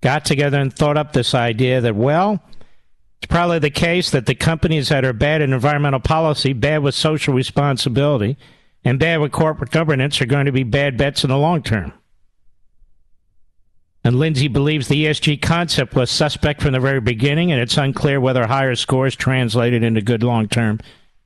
got 0.00 0.24
together 0.24 0.58
and 0.58 0.72
thought 0.72 0.96
up 0.96 1.12
this 1.12 1.34
idea 1.34 1.80
that, 1.82 1.94
well, 1.94 2.42
it's 3.18 3.30
probably 3.30 3.58
the 3.58 3.70
case 3.70 4.10
that 4.10 4.26
the 4.26 4.34
companies 4.34 4.88
that 4.88 5.04
are 5.04 5.12
bad 5.12 5.42
in 5.42 5.52
environmental 5.52 6.00
policy, 6.00 6.54
bad 6.54 6.82
with 6.82 6.94
social 6.94 7.34
responsibility, 7.34 8.36
and 8.82 8.98
bad 8.98 9.20
with 9.20 9.32
corporate 9.32 9.70
governance 9.70 10.20
are 10.20 10.26
going 10.26 10.46
to 10.46 10.52
be 10.52 10.62
bad 10.62 10.96
bets 10.96 11.22
in 11.22 11.30
the 11.30 11.38
long 11.38 11.62
term. 11.62 11.92
And 14.06 14.20
Lindsay 14.20 14.46
believes 14.46 14.86
the 14.86 15.04
ESG 15.04 15.42
concept 15.42 15.96
was 15.96 16.12
suspect 16.12 16.62
from 16.62 16.70
the 16.70 16.78
very 16.78 17.00
beginning, 17.00 17.50
and 17.50 17.60
it's 17.60 17.76
unclear 17.76 18.20
whether 18.20 18.46
higher 18.46 18.76
scores 18.76 19.16
translated 19.16 19.82
into 19.82 20.00
good 20.00 20.22
long 20.22 20.46
term 20.46 20.78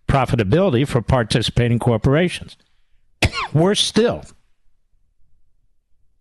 profitability 0.09 0.89
for 0.89 1.03
participating 1.03 1.79
corporations. 1.79 2.57
Worse 3.53 3.81
still, 3.81 4.25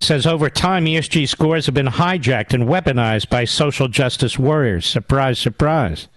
says 0.01 0.27
over 0.27 0.49
time 0.49 0.83
ESG 0.83 1.29
scores 1.29 1.65
have 1.65 1.75
been 1.75 1.87
hijacked 1.87 2.53
and 2.53 2.65
weaponized 2.65 3.29
by 3.29 3.45
social 3.45 3.87
justice 3.87 4.37
warriors. 4.37 4.85
Surprise, 4.85 5.39
surprise. 5.39 6.09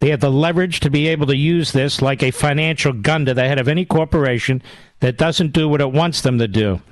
They 0.00 0.10
have 0.10 0.20
the 0.20 0.32
leverage 0.32 0.80
to 0.80 0.90
be 0.90 1.06
able 1.06 1.28
to 1.28 1.36
use 1.36 1.70
this 1.70 2.02
like 2.02 2.24
a 2.24 2.32
financial 2.32 2.92
gun 2.92 3.24
to 3.26 3.34
the 3.34 3.46
head 3.46 3.60
of 3.60 3.68
any 3.68 3.84
corporation 3.84 4.64
that 4.98 5.16
doesn't 5.16 5.52
do 5.52 5.68
what 5.68 5.80
it 5.80 5.92
wants 5.92 6.22
them 6.22 6.40
to 6.40 6.48
do. 6.48 6.82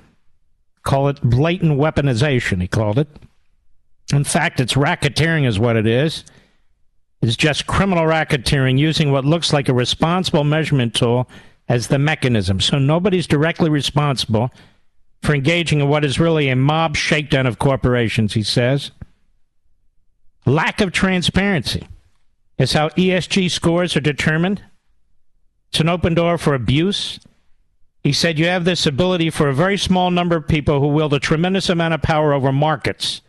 Call 0.87 1.09
it 1.09 1.21
blatant 1.21 1.81
weaponization, 1.81 2.61
he 2.61 2.69
called 2.69 2.97
it. 2.97 3.09
In 4.13 4.23
fact, 4.23 4.61
it's 4.61 4.75
racketeering, 4.75 5.45
is 5.45 5.59
what 5.59 5.75
it 5.75 5.85
is. 5.85 6.25
It's 7.21 7.35
just 7.35 7.67
criminal 7.67 8.05
racketeering 8.05 8.79
using 8.79 9.11
what 9.11 9.25
looks 9.25 9.53
like 9.53 9.69
a 9.69 9.75
responsible 9.75 10.45
measurement 10.45 10.95
tool 10.95 11.29
as 11.69 11.89
the 11.89 11.99
mechanism. 11.99 12.61
So 12.61 12.79
nobody's 12.79 13.27
directly 13.27 13.69
responsible 13.69 14.53
for 15.25 15.35
engaging 15.35 15.81
in 15.81 15.89
what 15.89 16.05
is 16.05 16.21
really 16.21 16.49
a 16.51 16.55
mob 16.55 16.97
shakedown 16.97 17.47
of 17.47 17.59
corporations, 17.59 18.35
he 18.35 18.45
says. 18.45 18.93
Lack 20.45 20.81
of 20.81 20.93
transparency 20.93 21.85
is 22.59 22.75
how 22.75 22.91
ESG 22.91 23.51
scores 23.51 23.97
are 23.97 24.01
determined. 24.01 24.63
It's 25.71 25.81
an 25.81 25.89
open 25.89 26.15
door 26.15 26.39
for 26.39 26.55
abuse. 26.55 27.19
He 28.07 28.13
said 28.13 28.39
you 28.39 28.47
have 28.47 28.65
this 28.65 28.87
ability 28.87 29.31
for 29.31 29.49
a 29.49 29.53
very 29.53 29.77
small 29.77 30.13
number 30.13 30.37
of 30.37 30.47
people 30.47 30.79
who 30.79 30.87
wield 30.87 31.13
a 31.13 31.19
tremendous 31.19 31.69
amount 31.69 31.93
of 31.93 32.03
power 32.03 32.33
over 32.33 32.53
markets 32.53 33.21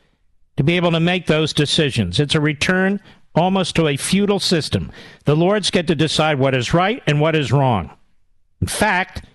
to 0.56 0.64
be 0.64 0.76
able 0.76 0.92
to 0.92 1.00
make 1.00 1.26
those 1.26 1.52
decisions. 1.52 2.20
It's 2.20 2.36
a 2.36 2.40
return 2.40 3.02
almost 3.34 3.76
to 3.78 3.88
a 3.88 3.98
feudal 3.98 4.40
system. 4.40 4.92
The 5.26 5.36
lords 5.36 5.72
get 5.72 5.88
to 5.88 5.96
decide 5.96 6.38
what 6.38 6.54
is 6.54 6.76
right 6.76 7.02
and 7.08 7.20
what 7.20 7.36
is 7.36 7.52
wrong. 7.52 7.90
In 8.62 8.68
fact, 8.68 9.26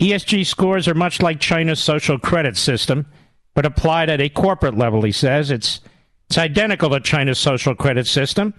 ESG 0.00 0.44
scores 0.46 0.88
are 0.88 0.94
much 0.94 1.22
like 1.22 1.38
China's 1.38 1.78
social 1.78 2.18
credit 2.18 2.56
system, 2.56 3.06
but 3.54 3.64
applied 3.64 4.10
at 4.10 4.20
a 4.20 4.30
corporate 4.30 4.76
level, 4.76 5.02
he 5.02 5.12
says. 5.12 5.52
It's, 5.52 5.80
it's 6.26 6.38
identical 6.38 6.90
to 6.90 6.98
China's 6.98 7.38
social 7.38 7.76
credit 7.76 8.08
system. 8.08 8.52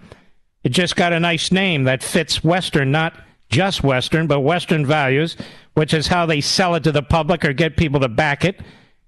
It 0.62 0.70
just 0.70 0.96
got 0.96 1.12
a 1.12 1.20
nice 1.20 1.52
name 1.52 1.84
that 1.84 2.02
fits 2.02 2.42
Western, 2.42 2.90
not 2.90 3.12
just 3.54 3.84
Western, 3.84 4.26
but 4.26 4.40
Western 4.40 4.84
values, 4.84 5.36
which 5.74 5.94
is 5.94 6.08
how 6.08 6.26
they 6.26 6.40
sell 6.40 6.74
it 6.74 6.82
to 6.82 6.90
the 6.90 7.04
public 7.04 7.44
or 7.44 7.52
get 7.52 7.76
people 7.76 8.00
to 8.00 8.08
back 8.08 8.44
it 8.44 8.60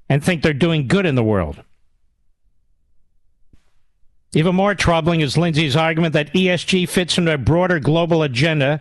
and 0.08 0.22
think 0.22 0.42
they're 0.42 0.54
doing 0.54 0.86
good 0.86 1.04
in 1.04 1.16
the 1.16 1.24
world. 1.24 1.60
Even 4.34 4.54
more 4.54 4.76
troubling 4.76 5.20
is 5.20 5.36
Lindsay's 5.36 5.74
argument 5.74 6.12
that 6.12 6.32
ESG 6.32 6.88
fits 6.88 7.18
into 7.18 7.34
a 7.34 7.38
broader 7.38 7.80
global 7.80 8.22
agenda 8.22 8.80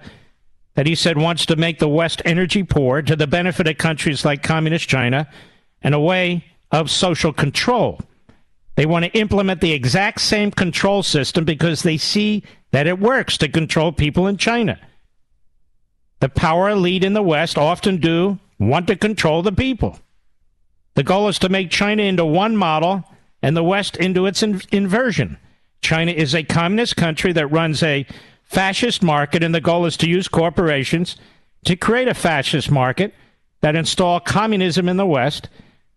that 0.76 0.86
he 0.86 0.94
said 0.94 1.18
wants 1.18 1.48
to 1.48 1.56
make 1.56 1.80
the 1.80 1.90
West 1.90 2.22
energy 2.26 2.62
poor 2.62 3.02
to 3.02 3.16
the 3.16 3.26
benefit 3.26 3.68
of 3.68 3.78
countries 3.78 4.24
like 4.24 4.44
Communist 4.44 4.88
China 4.88 5.28
and 5.82 5.96
a 5.96 6.00
way 6.00 6.46
of 6.72 6.92
social 6.92 7.34
control. 7.34 8.00
They 8.76 8.86
want 8.86 9.06
to 9.06 9.18
implement 9.18 9.62
the 9.62 9.72
exact 9.72 10.22
same 10.22 10.52
control 10.52 11.02
system 11.02 11.44
because 11.44 11.82
they 11.82 11.98
see 11.98 12.44
that 12.72 12.86
it 12.86 13.00
works 13.00 13.38
to 13.40 13.48
control 13.48 13.92
people 13.92 14.28
in 14.28 14.38
China. 14.38 14.80
The 16.20 16.30
power 16.30 16.70
elite 16.70 17.04
in 17.04 17.14
the 17.14 17.22
West 17.22 17.58
often 17.58 17.98
do 17.98 18.40
want 18.60 18.88
to 18.88 18.96
control 18.96 19.42
the 19.42 19.52
people. 19.52 20.00
The 20.96 21.04
goal 21.04 21.28
is 21.28 21.40
to 21.40 21.50
make 21.50 21.70
China 21.70 22.04
into 22.04 22.26
one 22.26 22.56
model 22.56 23.04
and 23.42 23.56
the 23.56 23.64
West 23.64 23.98
into 23.98 24.26
its 24.26 24.42
in- 24.42 24.62
inversion. 24.72 25.38
China 25.82 26.12
is 26.12 26.34
a 26.34 26.44
communist 26.44 26.96
country 26.96 27.34
that 27.34 27.48
runs 27.48 27.84
a 27.84 28.06
fascist 28.44 29.04
market, 29.04 29.44
and 29.44 29.54
the 29.54 29.62
goal 29.62 29.86
is 29.86 29.98
to 29.98 30.10
use 30.10 30.28
corporations 30.28 31.18
to 31.66 31.76
create 31.76 32.08
a 32.08 32.14
fascist 32.14 32.72
market 32.72 33.14
that 33.62 33.76
install 33.76 34.20
communism 34.20 34.88
in 34.88 34.98
the 34.98 35.06
West. 35.06 35.50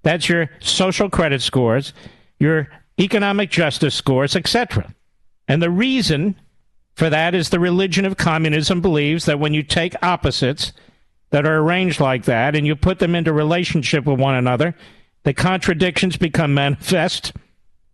That's 0.02 0.28
your 0.28 0.50
social 0.60 1.08
credit 1.08 1.42
scores, 1.42 1.92
your 2.38 2.68
economic 2.98 3.50
justice 3.50 3.94
scores, 3.94 4.34
etc. 4.34 4.94
And 5.46 5.62
the 5.62 5.70
reason 5.70 6.34
for 6.98 7.08
that 7.08 7.32
is 7.32 7.50
the 7.50 7.60
religion 7.60 8.04
of 8.04 8.16
communism 8.16 8.80
believes 8.80 9.26
that 9.26 9.38
when 9.38 9.54
you 9.54 9.62
take 9.62 9.94
opposites 10.02 10.72
that 11.30 11.46
are 11.46 11.58
arranged 11.58 12.00
like 12.00 12.24
that 12.24 12.56
and 12.56 12.66
you 12.66 12.74
put 12.74 12.98
them 12.98 13.14
into 13.14 13.32
relationship 13.32 14.04
with 14.04 14.18
one 14.18 14.34
another, 14.34 14.74
the 15.22 15.32
contradictions 15.32 16.16
become 16.16 16.54
manifest 16.54 17.32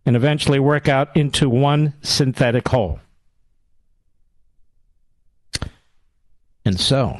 and 0.07 0.15
eventually 0.15 0.57
work 0.57 0.87
out 0.87 1.15
into 1.15 1.47
one 1.47 1.93
synthetic 2.01 2.67
whole. 2.67 2.99
And 6.65 6.79
so, 6.79 7.19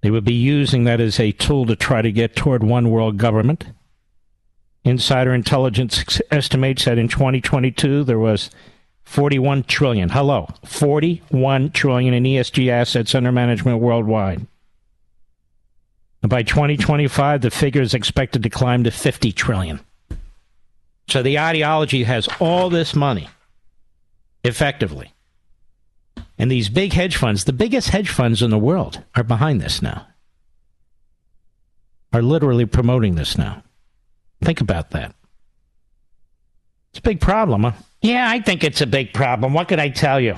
they 0.00 0.10
would 0.10 0.24
be 0.24 0.34
using 0.34 0.82
that 0.82 1.00
as 1.00 1.20
a 1.20 1.30
tool 1.30 1.64
to 1.66 1.76
try 1.76 2.02
to 2.02 2.10
get 2.10 2.34
toward 2.34 2.64
one 2.64 2.90
world 2.90 3.18
government. 3.18 3.66
Insider 4.82 5.32
intelligence 5.32 6.20
estimates 6.32 6.86
that 6.86 6.98
in 6.98 7.06
2022 7.06 8.02
there 8.02 8.18
was 8.18 8.50
41 9.04 9.64
trillion. 9.64 10.08
Hello, 10.08 10.48
41 10.64 11.70
trillion 11.70 12.14
in 12.14 12.24
ESG 12.24 12.68
assets 12.68 13.14
under 13.14 13.30
management 13.30 13.80
worldwide. 13.80 14.46
And 16.22 16.30
by 16.30 16.42
2025, 16.42 17.42
the 17.42 17.50
figure 17.50 17.82
is 17.82 17.92
expected 17.92 18.42
to 18.42 18.50
climb 18.50 18.84
to 18.84 18.90
50 18.90 19.30
trillion. 19.32 19.80
So 21.08 21.22
the 21.22 21.38
ideology 21.38 22.04
has 22.04 22.28
all 22.40 22.70
this 22.70 22.94
money, 22.94 23.28
effectively. 24.42 25.12
And 26.38 26.50
these 26.50 26.68
big 26.68 26.94
hedge 26.94 27.16
funds, 27.16 27.44
the 27.44 27.52
biggest 27.52 27.90
hedge 27.90 28.08
funds 28.08 28.42
in 28.42 28.50
the 28.50 28.58
world, 28.58 29.02
are 29.14 29.22
behind 29.22 29.60
this 29.60 29.82
now. 29.82 30.06
Are 32.12 32.22
literally 32.22 32.64
promoting 32.64 33.16
this 33.16 33.36
now. 33.36 33.62
Think 34.42 34.60
about 34.60 34.90
that. 34.90 35.14
It's 36.90 37.00
a 37.00 37.02
big 37.02 37.20
problem, 37.20 37.64
huh? 37.64 37.72
Yeah, 38.04 38.28
I 38.28 38.40
think 38.40 38.64
it's 38.64 38.82
a 38.82 38.86
big 38.86 39.14
problem. 39.14 39.54
What 39.54 39.68
could 39.68 39.80
I 39.80 39.88
tell 39.88 40.20
you? 40.20 40.36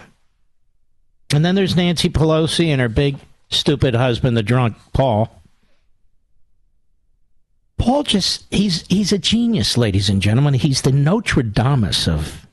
And 1.34 1.44
then 1.44 1.56
there's 1.56 1.74
Nancy 1.74 2.08
Pelosi 2.08 2.68
and 2.68 2.80
her 2.80 2.88
big 2.88 3.16
stupid 3.50 3.96
husband, 3.96 4.36
the 4.36 4.44
drunk 4.44 4.76
Paul. 4.92 5.42
Paul 7.76 8.04
just 8.04 8.46
he's 8.52 8.86
he's 8.86 9.12
a 9.12 9.18
genius, 9.18 9.76
ladies 9.76 10.08
and 10.08 10.22
gentlemen. 10.22 10.54
He's 10.54 10.82
the 10.82 10.92
Notre 10.92 11.42
Dame 11.42 11.82
of 11.82 12.46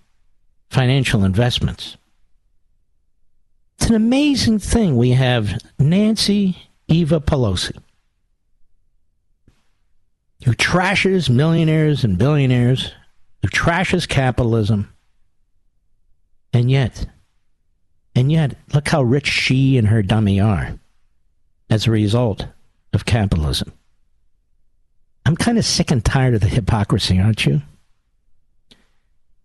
financial 0.72 1.24
investments. 1.24 1.96
It's 3.78 3.90
an 3.90 3.96
amazing 3.96 4.58
thing. 4.58 4.98
We 4.98 5.12
have 5.12 5.62
Nancy 5.78 6.58
Eva 6.88 7.20
Pelosi, 7.20 7.78
who 10.44 10.54
trashes 10.54 11.30
millionaires 11.30 12.04
and 12.04 12.18
billionaires, 12.18 12.92
who 13.44 13.50
trashes 13.50 14.08
capitalism, 14.08 14.90
and 16.54 16.70
yet, 16.70 17.08
and 18.16 18.32
yet, 18.32 18.56
look 18.74 18.88
how 18.88 19.02
rich 19.02 19.28
she 19.28 19.78
and 19.78 19.88
her 19.88 20.04
dummy 20.04 20.40
are 20.40 20.78
as 21.70 21.88
a 21.88 21.92
result 21.92 22.48
of 22.94 23.06
capitalism. 23.06 23.74
I'm 25.26 25.36
kind 25.36 25.58
of 25.58 25.66
sick 25.66 25.90
and 25.90 26.04
tired 26.04 26.36
of 26.36 26.42
the 26.42 26.48
hypocrisy, 26.48 27.20
aren't 27.20 27.46
you? 27.46 27.62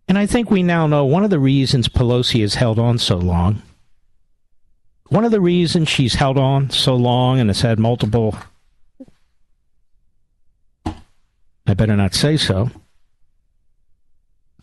And 0.06 0.18
I 0.18 0.26
think 0.26 0.50
we 0.50 0.62
now 0.62 0.86
know 0.86 1.04
one 1.04 1.24
of 1.24 1.30
the 1.30 1.38
reasons 1.38 1.88
Pelosi 1.88 2.40
has 2.40 2.54
held 2.54 2.78
on 2.78 2.98
so 2.98 3.16
long, 3.16 3.62
one 5.08 5.24
of 5.24 5.30
the 5.30 5.40
reasons 5.40 5.88
she's 5.88 6.14
held 6.14 6.36
on 6.36 6.68
so 6.70 6.94
long 6.94 7.40
and 7.40 7.48
has 7.48 7.62
had 7.62 7.78
multiple, 7.78 8.36
I 10.84 11.74
better 11.74 11.96
not 11.96 12.14
say 12.14 12.36
so, 12.36 12.70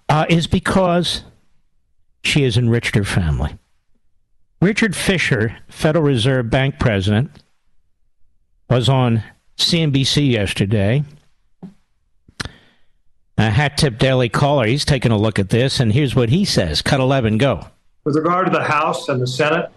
uh, 0.09 0.25
is 0.29 0.45
because 0.45 1.23
she 2.25 2.43
has 2.43 2.57
enriched 2.57 2.95
her 2.95 3.03
family. 3.03 3.57
Richard 4.61 4.95
Fisher, 4.95 5.57
Federal 5.67 6.05
Reserve 6.05 6.49
Bank 6.49 6.79
president, 6.79 7.31
was 8.69 8.89
on 8.89 9.23
CNBC 9.57 10.31
yesterday. 10.31 11.03
A 13.37 13.49
hat 13.49 13.77
tip 13.77 13.97
daily 13.97 14.29
caller, 14.29 14.65
he's 14.65 14.85
taking 14.85 15.11
a 15.11 15.17
look 15.17 15.39
at 15.39 15.49
this, 15.49 15.79
and 15.79 15.91
here's 15.91 16.15
what 16.15 16.29
he 16.29 16.45
says. 16.45 16.81
Cut 16.81 16.99
11, 16.99 17.37
go. 17.37 17.67
With 18.05 18.15
regard 18.15 18.45
to 18.45 18.51
the 18.51 18.63
House 18.63 19.09
and 19.09 19.21
the 19.21 19.27
Senate, 19.27 19.69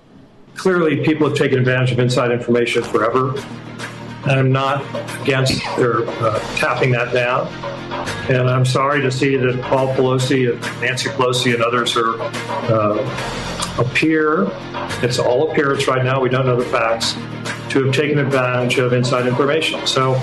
clearly 0.54 1.04
people 1.04 1.28
have 1.28 1.36
taken 1.36 1.58
advantage 1.58 1.92
of 1.92 1.98
inside 1.98 2.30
information 2.30 2.82
forever. 2.82 3.34
And 4.22 4.32
I'm 4.32 4.52
not 4.52 4.84
against 5.22 5.62
their 5.76 6.08
uh, 6.08 6.38
tapping 6.56 6.90
that 6.92 7.12
down. 7.12 7.46
And 8.30 8.48
I'm 8.50 8.64
sorry 8.64 9.00
to 9.02 9.10
see 9.10 9.36
that 9.36 9.60
Paul 9.62 9.88
Pelosi 9.94 10.52
and 10.52 10.60
Nancy 10.82 11.08
Pelosi 11.10 11.54
and 11.54 11.62
others 11.62 11.96
are 11.96 12.20
uh, 12.70 13.78
appear. 13.78 14.48
It's 15.02 15.18
all 15.18 15.50
appearance 15.50 15.86
right 15.88 16.04
now. 16.04 16.20
We 16.20 16.28
don't 16.28 16.46
know 16.46 16.56
the 16.56 16.64
facts 16.66 17.14
to 17.70 17.84
have 17.84 17.94
taken 17.94 18.18
advantage 18.18 18.78
of 18.78 18.92
inside 18.92 19.26
information. 19.26 19.86
So 19.86 20.20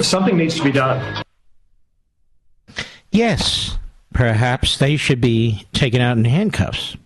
something 0.00 0.36
needs 0.36 0.56
to 0.56 0.64
be 0.64 0.72
done. 0.72 1.22
Yes, 3.12 3.78
perhaps 4.12 4.78
they 4.78 4.96
should 4.96 5.20
be 5.20 5.66
taken 5.72 6.00
out 6.00 6.16
in 6.16 6.24
handcuffs. 6.24 6.96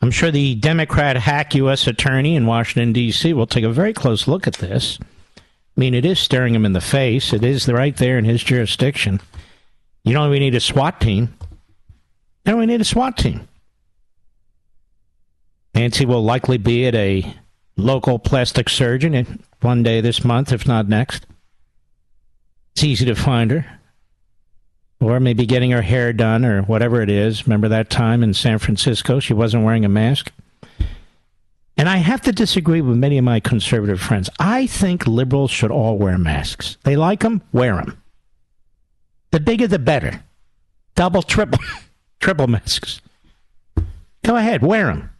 I'm 0.00 0.10
sure 0.10 0.30
the 0.30 0.54
Democrat 0.54 1.16
hack 1.16 1.54
U.S. 1.56 1.86
attorney 1.86 2.36
in 2.36 2.46
Washington, 2.46 2.92
D.C. 2.92 3.32
will 3.32 3.46
take 3.46 3.64
a 3.64 3.70
very 3.70 3.92
close 3.92 4.28
look 4.28 4.46
at 4.46 4.54
this. 4.54 4.98
I 5.38 5.42
mean, 5.76 5.94
it 5.94 6.04
is 6.04 6.18
staring 6.18 6.54
him 6.54 6.64
in 6.64 6.72
the 6.72 6.80
face. 6.80 7.32
It 7.32 7.44
is 7.44 7.68
right 7.68 7.96
there 7.96 8.18
in 8.18 8.24
his 8.24 8.42
jurisdiction. 8.42 9.20
You 10.04 10.12
don't 10.12 10.28
even 10.28 10.40
need 10.40 10.54
a 10.54 10.60
SWAT 10.60 11.00
team. 11.00 11.34
You 12.44 12.56
even 12.56 12.68
need 12.68 12.80
a 12.80 12.84
SWAT 12.84 13.16
team. 13.16 13.46
Nancy 15.74 16.06
will 16.06 16.24
likely 16.24 16.58
be 16.58 16.86
at 16.86 16.94
a 16.94 17.34
local 17.76 18.18
plastic 18.18 18.68
surgeon 18.68 19.42
one 19.60 19.82
day 19.82 20.00
this 20.00 20.24
month, 20.24 20.52
if 20.52 20.66
not 20.66 20.88
next. 20.88 21.26
It's 22.72 22.84
easy 22.84 23.04
to 23.06 23.14
find 23.14 23.50
her. 23.50 23.77
Or 25.00 25.20
maybe 25.20 25.46
getting 25.46 25.70
her 25.70 25.82
hair 25.82 26.12
done 26.12 26.44
or 26.44 26.62
whatever 26.62 27.00
it 27.02 27.10
is. 27.10 27.46
Remember 27.46 27.68
that 27.68 27.88
time 27.88 28.22
in 28.22 28.34
San 28.34 28.58
Francisco? 28.58 29.20
She 29.20 29.32
wasn't 29.32 29.64
wearing 29.64 29.84
a 29.84 29.88
mask. 29.88 30.32
And 31.76 31.88
I 31.88 31.98
have 31.98 32.20
to 32.22 32.32
disagree 32.32 32.80
with 32.80 32.96
many 32.96 33.18
of 33.18 33.24
my 33.24 33.38
conservative 33.38 34.00
friends. 34.00 34.28
I 34.40 34.66
think 34.66 35.06
liberals 35.06 35.52
should 35.52 35.70
all 35.70 35.96
wear 35.96 36.18
masks. 36.18 36.76
They 36.82 36.96
like 36.96 37.20
them, 37.20 37.42
wear 37.52 37.76
them. 37.76 38.02
The 39.30 39.38
bigger 39.38 39.68
the 39.68 39.78
better. 39.78 40.24
Double, 40.96 41.22
triple, 41.22 41.60
triple 42.20 42.48
masks. 42.48 43.00
Go 44.24 44.36
ahead, 44.36 44.62
wear 44.62 44.86
them 44.86 45.10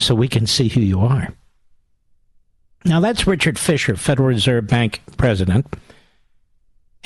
so 0.00 0.14
we 0.14 0.26
can 0.26 0.46
see 0.46 0.68
who 0.68 0.80
you 0.80 1.00
are. 1.00 1.32
Now, 2.84 3.00
that's 3.00 3.26
Richard 3.26 3.58
Fisher, 3.58 3.96
Federal 3.96 4.28
Reserve 4.28 4.66
Bank 4.66 5.02
president. 5.16 5.66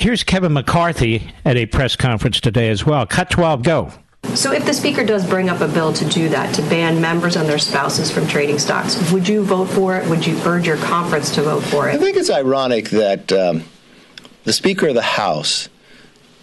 Here's 0.01 0.23
Kevin 0.23 0.53
McCarthy 0.53 1.31
at 1.45 1.57
a 1.57 1.67
press 1.67 1.95
conference 1.95 2.39
today 2.39 2.69
as 2.69 2.83
well. 2.83 3.05
Cut 3.05 3.29
12, 3.29 3.61
go. 3.61 3.91
So, 4.33 4.51
if 4.51 4.65
the 4.65 4.73
Speaker 4.73 5.05
does 5.05 5.29
bring 5.29 5.47
up 5.47 5.61
a 5.61 5.67
bill 5.67 5.93
to 5.93 6.05
do 6.05 6.27
that, 6.29 6.55
to 6.55 6.63
ban 6.63 6.99
members 6.99 7.35
and 7.35 7.47
their 7.47 7.59
spouses 7.59 8.09
from 8.09 8.25
trading 8.25 8.57
stocks, 8.57 9.11
would 9.11 9.29
you 9.29 9.43
vote 9.43 9.65
for 9.65 9.95
it? 9.97 10.09
Would 10.09 10.25
you 10.25 10.35
urge 10.43 10.65
your 10.65 10.77
conference 10.77 11.29
to 11.35 11.43
vote 11.43 11.61
for 11.61 11.87
it? 11.87 11.93
I 11.93 11.97
think 11.99 12.17
it's 12.17 12.31
ironic 12.31 12.89
that 12.89 13.31
um, 13.31 13.63
the 14.43 14.53
Speaker 14.53 14.87
of 14.87 14.95
the 14.95 15.03
House 15.03 15.69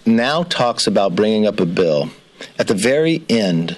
now 0.07 0.45
talks 0.45 0.87
about 0.87 1.17
bringing 1.17 1.45
up 1.45 1.59
a 1.59 1.67
bill 1.67 2.11
at 2.61 2.69
the 2.69 2.75
very 2.75 3.25
end 3.29 3.77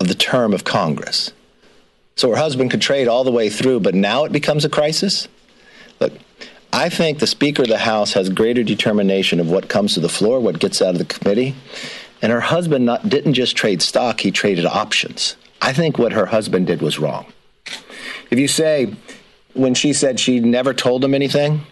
of 0.00 0.08
the 0.08 0.14
term 0.14 0.54
of 0.54 0.64
Congress. 0.64 1.32
So 2.14 2.30
her 2.30 2.36
husband 2.36 2.70
could 2.70 2.80
trade 2.80 3.08
all 3.08 3.24
the 3.24 3.30
way 3.30 3.50
through, 3.50 3.80
but 3.80 3.94
now 3.94 4.24
it 4.24 4.32
becomes 4.32 4.64
a 4.64 4.70
crisis? 4.70 5.28
Look, 6.00 6.14
I 6.72 6.88
think 6.88 7.18
the 7.18 7.26
Speaker 7.26 7.62
of 7.62 7.68
the 7.68 7.78
House 7.78 8.12
has 8.12 8.28
greater 8.28 8.62
determination 8.62 9.40
of 9.40 9.50
what 9.50 9.68
comes 9.68 9.94
to 9.94 10.00
the 10.00 10.08
floor, 10.08 10.40
what 10.40 10.58
gets 10.58 10.82
out 10.82 10.90
of 10.90 10.98
the 10.98 11.04
committee. 11.04 11.54
And 12.22 12.32
her 12.32 12.40
husband 12.40 12.84
not, 12.84 13.08
didn't 13.08 13.34
just 13.34 13.56
trade 13.56 13.82
stock, 13.82 14.20
he 14.20 14.30
traded 14.30 14.66
options. 14.66 15.36
I 15.62 15.72
think 15.72 15.98
what 15.98 16.12
her 16.12 16.26
husband 16.26 16.66
did 16.66 16.82
was 16.82 16.98
wrong. 16.98 17.26
If 18.30 18.38
you 18.38 18.48
say, 18.48 18.94
when 19.54 19.74
she 19.74 19.92
said 19.92 20.20
she 20.20 20.40
never 20.40 20.74
told 20.74 21.04
him 21.04 21.14
anything, 21.14 21.66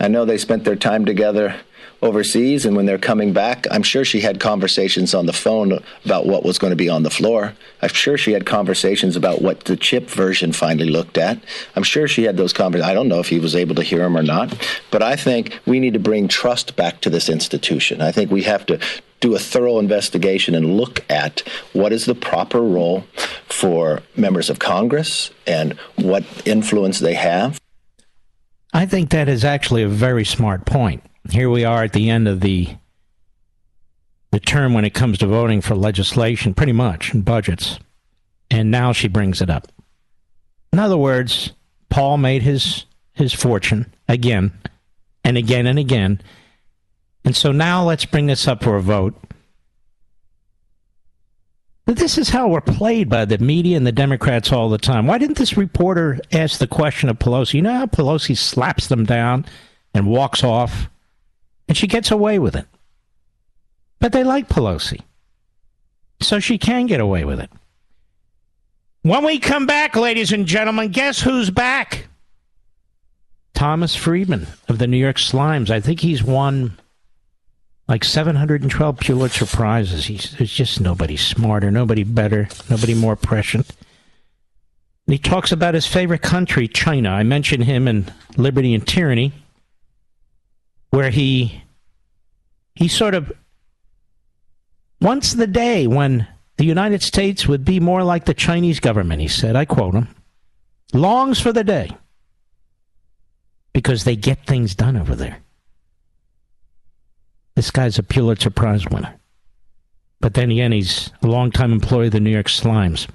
I 0.00 0.08
know 0.08 0.24
they 0.24 0.38
spent 0.38 0.64
their 0.64 0.76
time 0.76 1.04
together 1.04 1.56
overseas 2.00 2.64
and 2.64 2.76
when 2.76 2.86
they're 2.86 2.98
coming 2.98 3.32
back, 3.32 3.66
I'm 3.70 3.82
sure 3.82 4.04
she 4.04 4.20
had 4.20 4.38
conversations 4.38 5.14
on 5.14 5.26
the 5.26 5.32
phone 5.32 5.78
about 6.04 6.26
what 6.26 6.44
was 6.44 6.58
going 6.58 6.70
to 6.70 6.76
be 6.76 6.88
on 6.88 7.02
the 7.02 7.10
floor. 7.10 7.54
I'm 7.82 7.88
sure 7.88 8.16
she 8.16 8.32
had 8.32 8.46
conversations 8.46 9.16
about 9.16 9.42
what 9.42 9.64
the 9.64 9.76
chip 9.76 10.08
version 10.08 10.52
finally 10.52 10.88
looked 10.88 11.18
at. 11.18 11.38
I'm 11.74 11.82
sure 11.82 12.06
she 12.06 12.24
had 12.24 12.36
those 12.36 12.52
conversations. 12.52 12.90
I 12.90 12.94
don't 12.94 13.08
know 13.08 13.20
if 13.20 13.28
he 13.28 13.40
was 13.40 13.56
able 13.56 13.74
to 13.76 13.82
hear 13.82 14.00
them 14.00 14.16
or 14.16 14.22
not, 14.22 14.56
but 14.90 15.02
I 15.02 15.16
think 15.16 15.58
we 15.66 15.80
need 15.80 15.94
to 15.94 16.00
bring 16.00 16.28
trust 16.28 16.76
back 16.76 17.00
to 17.00 17.10
this 17.10 17.28
institution. 17.28 18.00
I 18.00 18.12
think 18.12 18.30
we 18.30 18.42
have 18.44 18.64
to 18.66 18.78
do 19.20 19.34
a 19.34 19.38
thorough 19.38 19.80
investigation 19.80 20.54
and 20.54 20.76
look 20.76 21.04
at 21.10 21.40
what 21.72 21.92
is 21.92 22.06
the 22.06 22.14
proper 22.14 22.60
role 22.60 23.04
for 23.46 24.02
members 24.16 24.48
of 24.48 24.60
Congress 24.60 25.32
and 25.46 25.72
what 25.96 26.24
influence 26.46 27.00
they 27.00 27.14
have. 27.14 27.60
I 28.72 28.86
think 28.86 29.10
that 29.10 29.28
is 29.28 29.44
actually 29.44 29.82
a 29.82 29.88
very 29.88 30.24
smart 30.24 30.64
point 30.64 31.02
here 31.30 31.50
we 31.50 31.64
are 31.64 31.84
at 31.84 31.92
the 31.92 32.10
end 32.10 32.28
of 32.28 32.40
the 32.40 32.76
the 34.30 34.40
term 34.40 34.74
when 34.74 34.84
it 34.84 34.92
comes 34.92 35.18
to 35.18 35.26
voting 35.26 35.62
for 35.62 35.74
legislation, 35.74 36.52
pretty 36.52 36.72
much, 36.72 37.14
and 37.14 37.24
budgets. 37.24 37.78
And 38.50 38.70
now 38.70 38.92
she 38.92 39.08
brings 39.08 39.40
it 39.40 39.48
up. 39.48 39.68
In 40.72 40.78
other 40.78 40.98
words, 40.98 41.52
Paul 41.88 42.18
made 42.18 42.42
his 42.42 42.84
his 43.12 43.32
fortune 43.32 43.92
again 44.06 44.52
and 45.24 45.36
again 45.36 45.66
and 45.66 45.78
again. 45.78 46.20
And 47.24 47.34
so 47.34 47.52
now 47.52 47.84
let's 47.84 48.04
bring 48.04 48.26
this 48.26 48.46
up 48.46 48.62
for 48.62 48.76
a 48.76 48.82
vote. 48.82 49.14
But 51.84 51.96
this 51.96 52.18
is 52.18 52.28
how 52.28 52.48
we're 52.48 52.60
played 52.60 53.08
by 53.08 53.24
the 53.24 53.38
media 53.38 53.76
and 53.76 53.86
the 53.86 53.92
Democrats 53.92 54.52
all 54.52 54.68
the 54.68 54.78
time. 54.78 55.06
Why 55.06 55.16
didn't 55.16 55.38
this 55.38 55.56
reporter 55.56 56.20
ask 56.32 56.58
the 56.58 56.66
question 56.66 57.08
of 57.08 57.18
Pelosi? 57.18 57.54
You 57.54 57.62
know 57.62 57.74
how 57.74 57.86
Pelosi 57.86 58.36
slaps 58.36 58.88
them 58.88 59.04
down 59.04 59.46
and 59.94 60.06
walks 60.06 60.44
off? 60.44 60.90
And 61.68 61.76
she 61.76 61.86
gets 61.86 62.10
away 62.10 62.38
with 62.38 62.56
it. 62.56 62.66
But 64.00 64.12
they 64.12 64.24
like 64.24 64.48
Pelosi. 64.48 65.00
So 66.20 66.40
she 66.40 66.58
can 66.58 66.86
get 66.86 67.00
away 67.00 67.24
with 67.24 67.40
it. 67.40 67.50
When 69.02 69.24
we 69.24 69.38
come 69.38 69.66
back, 69.66 69.94
ladies 69.94 70.32
and 70.32 70.46
gentlemen, 70.46 70.88
guess 70.88 71.20
who's 71.20 71.50
back? 71.50 72.08
Thomas 73.54 73.94
Friedman 73.94 74.46
of 74.68 74.78
the 74.78 74.86
New 74.86 74.96
York 74.96 75.16
Slimes. 75.16 75.70
I 75.70 75.80
think 75.80 76.00
he's 76.00 76.22
won 76.22 76.78
like 77.88 78.04
712 78.04 78.98
Pulitzer 78.98 79.46
Prizes. 79.46 80.06
He's, 80.06 80.32
there's 80.32 80.52
just 80.52 80.80
nobody 80.80 81.16
smarter, 81.16 81.70
nobody 81.70 82.04
better, 82.04 82.48
nobody 82.68 82.94
more 82.94 83.16
prescient. 83.16 83.68
And 85.06 85.14
he 85.14 85.18
talks 85.18 85.52
about 85.52 85.74
his 85.74 85.86
favorite 85.86 86.22
country, 86.22 86.68
China. 86.68 87.10
I 87.10 87.22
mentioned 87.22 87.64
him 87.64 87.88
in 87.88 88.12
Liberty 88.36 88.74
and 88.74 88.86
Tyranny 88.86 89.32
where 90.90 91.10
he 91.10 91.62
He 92.74 92.88
sort 92.88 93.14
of 93.14 93.32
wants 95.00 95.34
the 95.34 95.46
day 95.46 95.86
when 95.86 96.26
the 96.58 96.64
United 96.64 97.02
States 97.02 97.46
would 97.46 97.64
be 97.64 97.80
more 97.80 98.04
like 98.04 98.24
the 98.24 98.34
Chinese 98.34 98.80
government, 98.80 99.20
he 99.20 99.28
said. 99.28 99.56
I 99.56 99.64
quote 99.64 99.94
him. 99.94 100.08
Longs 100.92 101.40
for 101.40 101.52
the 101.52 101.64
day 101.64 101.90
because 103.72 104.04
they 104.04 104.16
get 104.16 104.46
things 104.46 104.74
done 104.74 104.96
over 104.96 105.14
there. 105.14 105.38
This 107.54 107.70
guy's 107.70 107.98
a 107.98 108.02
Pulitzer 108.02 108.50
Prize 108.50 108.86
winner. 108.88 109.14
But 110.20 110.34
then 110.34 110.50
again, 110.50 110.72
he's 110.72 111.12
a 111.22 111.26
longtime 111.26 111.72
employee 111.72 112.06
of 112.06 112.12
the 112.12 112.20
New 112.20 112.30
York 112.30 112.46
Slimes. 112.46 113.06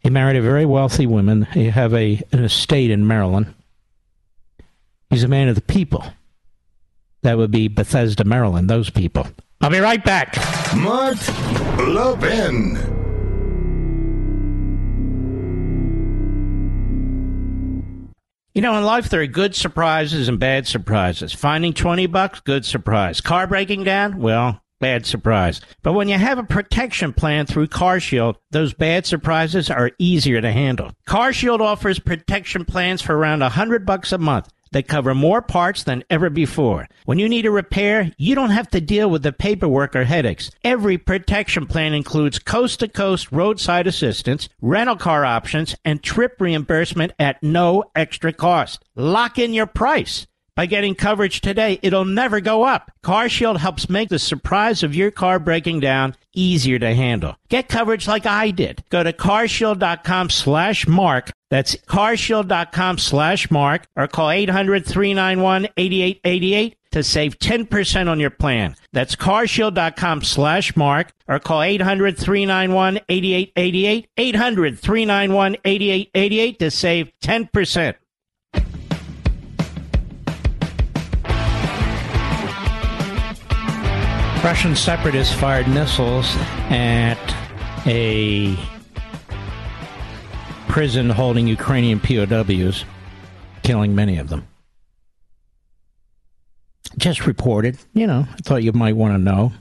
He 0.00 0.10
married 0.10 0.36
a 0.36 0.42
very 0.42 0.66
wealthy 0.66 1.06
woman. 1.06 1.46
He 1.46 1.70
have 1.70 1.94
a 1.94 2.22
an 2.32 2.44
estate 2.44 2.90
in 2.90 3.06
Maryland. 3.06 3.54
He's 5.10 5.24
a 5.24 5.28
man 5.28 5.48
of 5.48 5.54
the 5.54 5.60
people. 5.60 6.04
That 7.26 7.38
would 7.38 7.50
be 7.50 7.66
Bethesda, 7.66 8.22
Maryland, 8.22 8.70
those 8.70 8.88
people. 8.88 9.26
I'll 9.60 9.68
be 9.68 9.80
right 9.80 10.04
back. 10.04 10.36
Mark 10.76 11.16
Levin. 11.76 12.76
You 18.54 18.62
know, 18.62 18.76
in 18.78 18.84
life 18.84 19.10
there 19.10 19.22
are 19.22 19.26
good 19.26 19.56
surprises 19.56 20.28
and 20.28 20.38
bad 20.38 20.68
surprises. 20.68 21.32
Finding 21.32 21.72
20 21.72 22.06
bucks, 22.06 22.38
good 22.38 22.64
surprise. 22.64 23.20
Car 23.20 23.48
breaking 23.48 23.82
down, 23.82 24.20
well, 24.20 24.60
bad 24.78 25.04
surprise. 25.04 25.60
But 25.82 25.94
when 25.94 26.06
you 26.06 26.18
have 26.18 26.38
a 26.38 26.44
protection 26.44 27.12
plan 27.12 27.46
through 27.46 27.66
CarShield, 27.66 28.36
those 28.52 28.72
bad 28.72 29.04
surprises 29.04 29.68
are 29.68 29.90
easier 29.98 30.40
to 30.40 30.52
handle. 30.52 30.92
CarShield 31.08 31.58
offers 31.58 31.98
protection 31.98 32.64
plans 32.64 33.02
for 33.02 33.16
around 33.16 33.40
100 33.40 33.84
bucks 33.84 34.12
a 34.12 34.18
month 34.18 34.48
that 34.72 34.88
cover 34.88 35.14
more 35.14 35.42
parts 35.42 35.84
than 35.84 36.04
ever 36.10 36.30
before. 36.30 36.88
When 37.04 37.18
you 37.18 37.28
need 37.28 37.46
a 37.46 37.50
repair, 37.50 38.12
you 38.16 38.34
don't 38.34 38.50
have 38.50 38.68
to 38.70 38.80
deal 38.80 39.08
with 39.10 39.22
the 39.22 39.32
paperwork 39.32 39.94
or 39.94 40.04
headaches. 40.04 40.50
Every 40.64 40.98
protection 40.98 41.66
plan 41.66 41.94
includes 41.94 42.38
coast 42.38 42.80
to 42.80 42.88
coast 42.88 43.32
roadside 43.32 43.86
assistance, 43.86 44.48
rental 44.60 44.96
car 44.96 45.24
options, 45.24 45.76
and 45.84 46.02
trip 46.02 46.40
reimbursement 46.40 47.12
at 47.18 47.42
no 47.42 47.84
extra 47.94 48.32
cost. 48.32 48.84
Lock 48.94 49.38
in 49.38 49.54
your 49.54 49.66
price. 49.66 50.26
By 50.56 50.64
getting 50.64 50.94
coverage 50.94 51.42
today, 51.42 51.78
it'll 51.82 52.06
never 52.06 52.40
go 52.40 52.62
up. 52.62 52.90
CarShield 53.04 53.58
helps 53.58 53.90
make 53.90 54.08
the 54.08 54.18
surprise 54.18 54.82
of 54.82 54.94
your 54.94 55.10
car 55.10 55.38
breaking 55.38 55.80
down 55.80 56.16
easier 56.36 56.78
to 56.78 56.94
handle. 56.94 57.34
Get 57.48 57.68
coverage 57.68 58.06
like 58.06 58.26
I 58.26 58.52
did. 58.52 58.84
Go 58.90 59.02
to 59.02 59.12
carshield.com 59.12 60.30
slash 60.30 60.86
mark. 60.86 61.32
That's 61.50 61.74
carshield.com 61.74 62.98
slash 62.98 63.50
mark 63.50 63.88
or 63.96 64.06
call 64.06 64.28
800-391-8888 64.28 66.74
to 66.92 67.02
save 67.02 67.38
10% 67.38 68.08
on 68.08 68.20
your 68.20 68.30
plan. 68.30 68.74
That's 68.92 69.16
carshield.com 69.16 70.22
slash 70.22 70.74
mark 70.76 71.12
or 71.28 71.38
call 71.38 71.60
800-391-8888. 71.60 74.06
800-391-8888 74.16 76.58
to 76.58 76.70
save 76.70 77.12
10%. 77.22 77.94
Russian 84.44 84.76
separatists 84.76 85.34
fired 85.34 85.68
missiles 85.68 86.34
at 86.70 87.18
a 87.86 88.56
prison 90.68 91.10
holding 91.10 91.46
Ukrainian 91.46 91.98
POWs, 91.98 92.84
killing 93.62 93.94
many 93.94 94.18
of 94.18 94.28
them. 94.28 94.46
Just 96.96 97.26
reported. 97.26 97.78
You 97.92 98.06
know, 98.06 98.26
I 98.30 98.36
thought 98.42 98.62
you 98.62 98.72
might 98.72 98.96
want 98.96 99.14
to 99.14 99.18
know. 99.18 99.52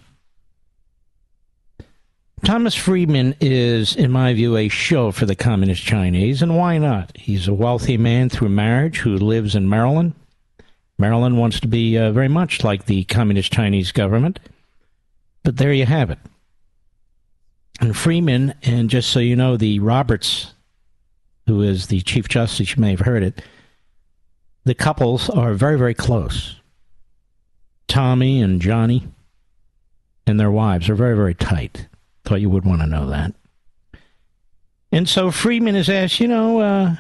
Thomas 2.44 2.76
Friedman 2.76 3.36
is, 3.42 3.96
in 3.96 4.12
my 4.12 4.34
view, 4.34 4.56
a 4.56 4.68
show 4.68 5.12
for 5.12 5.26
the 5.26 5.36
Communist 5.36 5.82
Chinese, 5.82 6.44
and 6.44 6.56
why 6.56 6.78
not? 6.78 7.12
He's 7.18 7.48
a 7.48 7.54
wealthy 7.54 7.98
man 7.98 8.30
through 8.30 8.50
marriage 8.50 9.00
who 9.00 9.18
lives 9.18 9.56
in 9.56 9.68
Maryland. 9.68 10.14
Maryland 11.00 11.40
wants 11.40 11.60
to 11.62 11.68
be 11.68 11.98
uh, 11.98 12.12
very 12.12 12.28
much 12.28 12.64
like 12.64 12.86
the 12.86 13.04
Communist 13.06 13.52
Chinese 13.52 13.92
government. 13.92 14.40
But 15.46 15.58
there 15.58 15.72
you 15.72 15.86
have 15.86 16.10
it. 16.10 16.18
And 17.80 17.96
Friedman, 17.96 18.56
and 18.64 18.90
just 18.90 19.12
so 19.12 19.20
you 19.20 19.36
know, 19.36 19.56
the 19.56 19.80
Roberts, 19.80 20.54
who 21.46 21.62
is 21.62 21.88
the 21.88 22.02
Chief 22.02 22.28
Justice, 22.28 22.76
you 22.76 22.82
may 22.82 22.92
have 22.92 23.02
heard 23.02 23.22
it, 23.22 23.44
the 24.64 24.74
couples 24.74 25.30
are 25.30 25.54
very, 25.54 25.78
very 25.78 25.94
close. 25.94 26.60
Tommy 27.88 28.42
and 28.42 28.60
Johnny 28.60 29.08
and 30.26 30.40
their 30.40 30.50
wives 30.50 30.90
are 30.90 30.96
very, 30.96 31.16
very 31.16 31.36
tight. 31.36 31.88
Thought 32.24 32.42
you 32.42 32.50
would 32.50 32.66
want 32.66 32.82
to 32.82 32.88
know 32.88 33.08
that. 33.12 33.36
And 34.92 35.08
so 35.08 35.30
Friedman 35.30 35.76
is 35.76 35.90
asked, 35.90 36.20
you 36.20 36.28
know, 36.28 36.60
uh, 36.60 36.96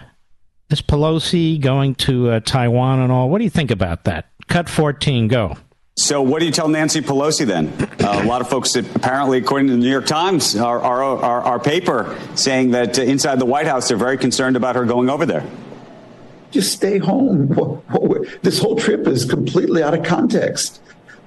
is 0.69 0.83
Pelosi 0.83 1.59
going 1.59 1.95
to 1.95 2.29
uh, 2.29 2.39
Taiwan 2.41 2.99
and 2.99 3.11
all? 3.11 3.27
What 3.27 3.39
do 3.39 3.43
you 3.43 3.49
think 3.49 3.71
about 3.71 4.03
that? 4.03 4.29
Cut 4.47 4.69
14, 4.69 5.29
go. 5.29 5.57
So, 5.97 6.21
what 6.21 6.39
do 6.39 6.45
you 6.45 6.51
tell 6.51 6.67
Nancy 6.67 6.99
Pelosi 6.99 7.45
then? 7.45 7.69
Uh, 8.03 8.21
a 8.21 8.25
lot 8.25 8.41
of 8.41 8.49
folks, 8.49 8.73
that 8.73 8.85
apparently, 8.95 9.37
according 9.37 9.67
to 9.67 9.73
the 9.73 9.79
New 9.79 9.89
York 9.89 10.05
Times, 10.05 10.57
our, 10.57 10.81
our, 10.81 11.01
our, 11.01 11.41
our 11.41 11.59
paper, 11.59 12.19
saying 12.35 12.71
that 12.71 12.99
uh, 12.99 13.03
inside 13.03 13.39
the 13.39 13.45
White 13.45 13.65
House, 13.65 13.87
they're 13.87 13.95
very 13.95 14.17
concerned 14.17 14.57
about 14.57 14.75
her 14.75 14.83
going 14.83 15.09
over 15.09 15.25
there. 15.25 15.45
Just 16.51 16.73
stay 16.73 16.97
home. 16.97 17.81
This 18.41 18.59
whole 18.59 18.75
trip 18.75 19.07
is 19.07 19.25
completely 19.25 19.81
out 19.81 19.93
of 19.93 20.03
context. 20.03 20.81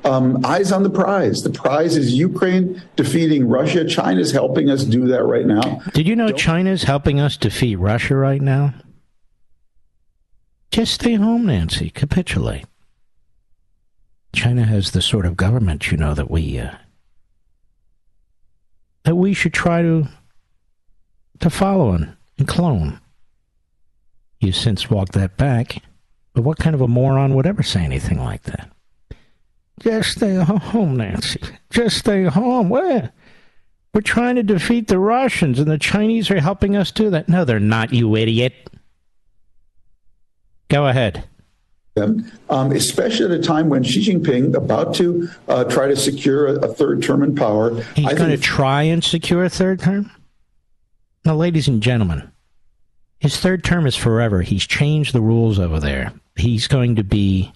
Um, 0.04 0.44
eyes 0.44 0.70
on 0.70 0.82
the 0.84 0.90
prize. 0.90 1.42
The 1.42 1.50
prize 1.50 1.96
is 1.96 2.12
Ukraine 2.14 2.82
defeating 2.96 3.48
Russia. 3.48 3.84
China's 3.84 4.30
helping 4.30 4.70
us 4.70 4.84
do 4.84 5.06
that 5.08 5.24
right 5.24 5.46
now. 5.46 5.80
Did 5.94 6.06
you 6.06 6.14
know 6.14 6.30
China's 6.30 6.84
helping 6.84 7.18
us 7.20 7.36
defeat 7.36 7.76
Russia 7.76 8.14
right 8.16 8.40
now? 8.40 8.74
Just 10.70 10.94
stay 10.94 11.14
home, 11.14 11.46
Nancy. 11.46 11.90
Capitulate. 11.90 12.66
China 14.38 14.64
has 14.64 14.92
the 14.92 15.02
sort 15.02 15.26
of 15.26 15.36
government, 15.36 15.90
you 15.90 15.96
know, 15.96 16.14
that 16.14 16.30
we 16.30 16.60
uh, 16.60 16.70
that 19.02 19.16
we 19.16 19.34
should 19.34 19.52
try 19.52 19.82
to 19.82 20.06
to 21.40 21.50
follow 21.50 21.90
and, 21.90 22.16
and 22.38 22.46
clone. 22.46 23.00
You 24.38 24.52
since 24.52 24.88
walked 24.88 25.14
that 25.14 25.36
back, 25.36 25.82
but 26.34 26.42
what 26.42 26.58
kind 26.58 26.76
of 26.76 26.80
a 26.80 26.86
moron 26.86 27.34
would 27.34 27.46
ever 27.46 27.64
say 27.64 27.82
anything 27.82 28.22
like 28.22 28.44
that? 28.44 28.70
Just 29.80 30.12
stay 30.12 30.36
home, 30.36 30.96
Nancy. 30.96 31.40
Just 31.70 31.98
stay 31.98 32.22
home. 32.22 32.68
Where? 32.68 33.12
We're 33.92 34.02
trying 34.02 34.36
to 34.36 34.44
defeat 34.44 34.86
the 34.86 35.00
Russians, 35.00 35.58
and 35.58 35.68
the 35.68 35.78
Chinese 35.78 36.30
are 36.30 36.40
helping 36.40 36.76
us 36.76 36.92
do 36.92 37.10
that. 37.10 37.28
No, 37.28 37.44
they're 37.44 37.58
not, 37.58 37.92
you 37.92 38.14
idiot. 38.14 38.70
Go 40.68 40.86
ahead 40.86 41.24
them, 41.98 42.30
um, 42.48 42.72
especially 42.72 43.26
at 43.26 43.30
a 43.32 43.42
time 43.42 43.68
when 43.68 43.82
Xi 43.82 44.04
Jinping 44.04 44.54
about 44.54 44.94
to 44.96 45.28
uh, 45.48 45.64
try 45.64 45.88
to 45.88 45.96
secure 45.96 46.46
a, 46.46 46.54
a, 46.60 46.68
third 46.68 47.02
term 47.02 47.22
in 47.22 47.34
power. 47.34 47.82
He's 47.94 48.14
going 48.14 48.30
to 48.30 48.38
try 48.38 48.82
and 48.82 49.02
secure 49.02 49.44
a 49.44 49.50
third 49.50 49.80
term. 49.80 50.10
Now, 51.24 51.34
ladies 51.34 51.68
and 51.68 51.82
gentlemen, 51.82 52.30
his 53.18 53.36
third 53.36 53.64
term 53.64 53.86
is 53.86 53.96
forever. 53.96 54.42
He's 54.42 54.66
changed 54.66 55.12
the 55.12 55.20
rules 55.20 55.58
over 55.58 55.80
there. 55.80 56.12
He's 56.36 56.68
going 56.68 56.96
to 56.96 57.04
be 57.04 57.52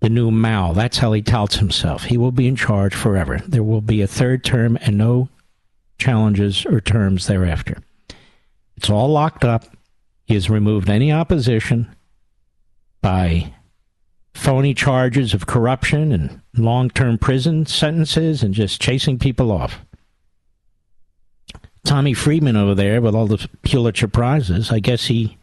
the 0.00 0.08
new 0.08 0.30
Mao. 0.30 0.72
That's 0.72 0.98
how 0.98 1.12
he 1.12 1.22
touts 1.22 1.56
himself. 1.56 2.04
He 2.04 2.16
will 2.16 2.32
be 2.32 2.48
in 2.48 2.56
charge 2.56 2.94
forever. 2.94 3.40
There 3.46 3.62
will 3.62 3.80
be 3.80 4.02
a 4.02 4.06
third 4.06 4.44
term 4.44 4.76
and 4.80 4.98
no 4.98 5.28
challenges 5.98 6.66
or 6.66 6.80
terms 6.80 7.26
thereafter. 7.26 7.78
It's 8.76 8.90
all 8.90 9.08
locked 9.08 9.44
up. 9.44 9.64
He 10.24 10.34
has 10.34 10.48
removed 10.48 10.88
any 10.88 11.12
opposition 11.12 11.94
by 13.00 13.52
phony 14.34 14.74
charges 14.74 15.34
of 15.34 15.46
corruption 15.46 16.12
and 16.12 16.40
long 16.56 16.90
term 16.90 17.18
prison 17.18 17.66
sentences 17.66 18.42
and 18.42 18.54
just 18.54 18.80
chasing 18.80 19.18
people 19.18 19.52
off. 19.52 19.80
Tommy 21.84 22.14
Friedman 22.14 22.56
over 22.56 22.74
there 22.74 23.00
with 23.00 23.14
all 23.14 23.26
the 23.26 23.48
Pulitzer 23.62 24.08
Prizes, 24.08 24.70
I 24.70 24.80
guess 24.80 25.06
he 25.06 25.38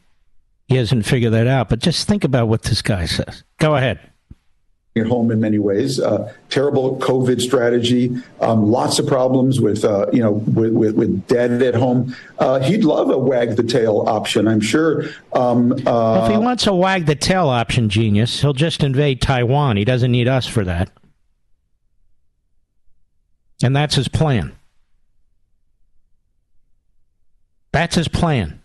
he 0.67 0.75
hasn't 0.75 1.05
figured 1.05 1.33
that 1.33 1.47
out. 1.47 1.69
But 1.69 1.79
just 1.79 2.07
think 2.07 2.23
about 2.23 2.47
what 2.47 2.63
this 2.63 2.81
guy 2.81 3.05
says. 3.05 3.43
Go 3.57 3.75
ahead 3.75 3.99
at 4.99 5.07
home 5.07 5.31
in 5.31 5.39
many 5.39 5.59
ways. 5.59 5.99
Uh, 5.99 6.33
terrible 6.49 6.97
COVID 6.97 7.41
strategy, 7.41 8.15
um, 8.41 8.69
lots 8.71 8.99
of 8.99 9.07
problems 9.07 9.59
with 9.59 9.83
uh, 9.85 10.07
you 10.11 10.19
know 10.19 10.31
with, 10.31 10.73
with, 10.73 10.95
with, 10.95 11.31
at 11.31 11.75
home. 11.75 12.15
Uh, 12.39 12.59
he'd 12.59 12.83
love 12.83 13.09
a 13.09 13.17
wag 13.17 13.55
the 13.55 13.63
tail 13.63 14.03
option, 14.07 14.47
I'm 14.47 14.61
sure. 14.61 15.03
Um, 15.33 15.69
well, 15.69 16.25
if 16.25 16.31
he 16.31 16.37
wants 16.37 16.67
a 16.67 16.73
wag 16.73 17.05
the 17.05 17.15
tail 17.15 17.47
option, 17.47 17.89
genius, 17.89 18.41
he'll 18.41 18.53
just 18.53 18.83
invade 18.83 19.21
Taiwan. 19.21 19.77
He 19.77 19.85
doesn't 19.85 20.11
need 20.11 20.27
us 20.27 20.47
for 20.47 20.63
that, 20.65 20.89
and 23.63 23.75
that's 23.75 23.95
his 23.95 24.07
plan. 24.07 24.53
That's 27.71 27.95
his 27.95 28.07
plan. 28.07 28.61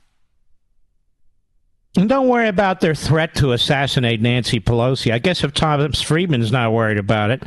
And 1.97 2.09
don't 2.09 2.29
worry 2.29 2.49
about 2.49 2.81
their 2.81 2.95
threat 2.95 3.35
to 3.37 3.53
assassinate 3.53 4.21
Nancy 4.21 4.61
Pelosi. 4.61 5.13
I 5.13 5.19
guess 5.19 5.45
if 5.45 5.53
Thomas 5.53 6.01
Friedman's 6.01 6.51
not 6.51 6.73
worried 6.73 6.99
about 6.99 7.31
it, 7.31 7.43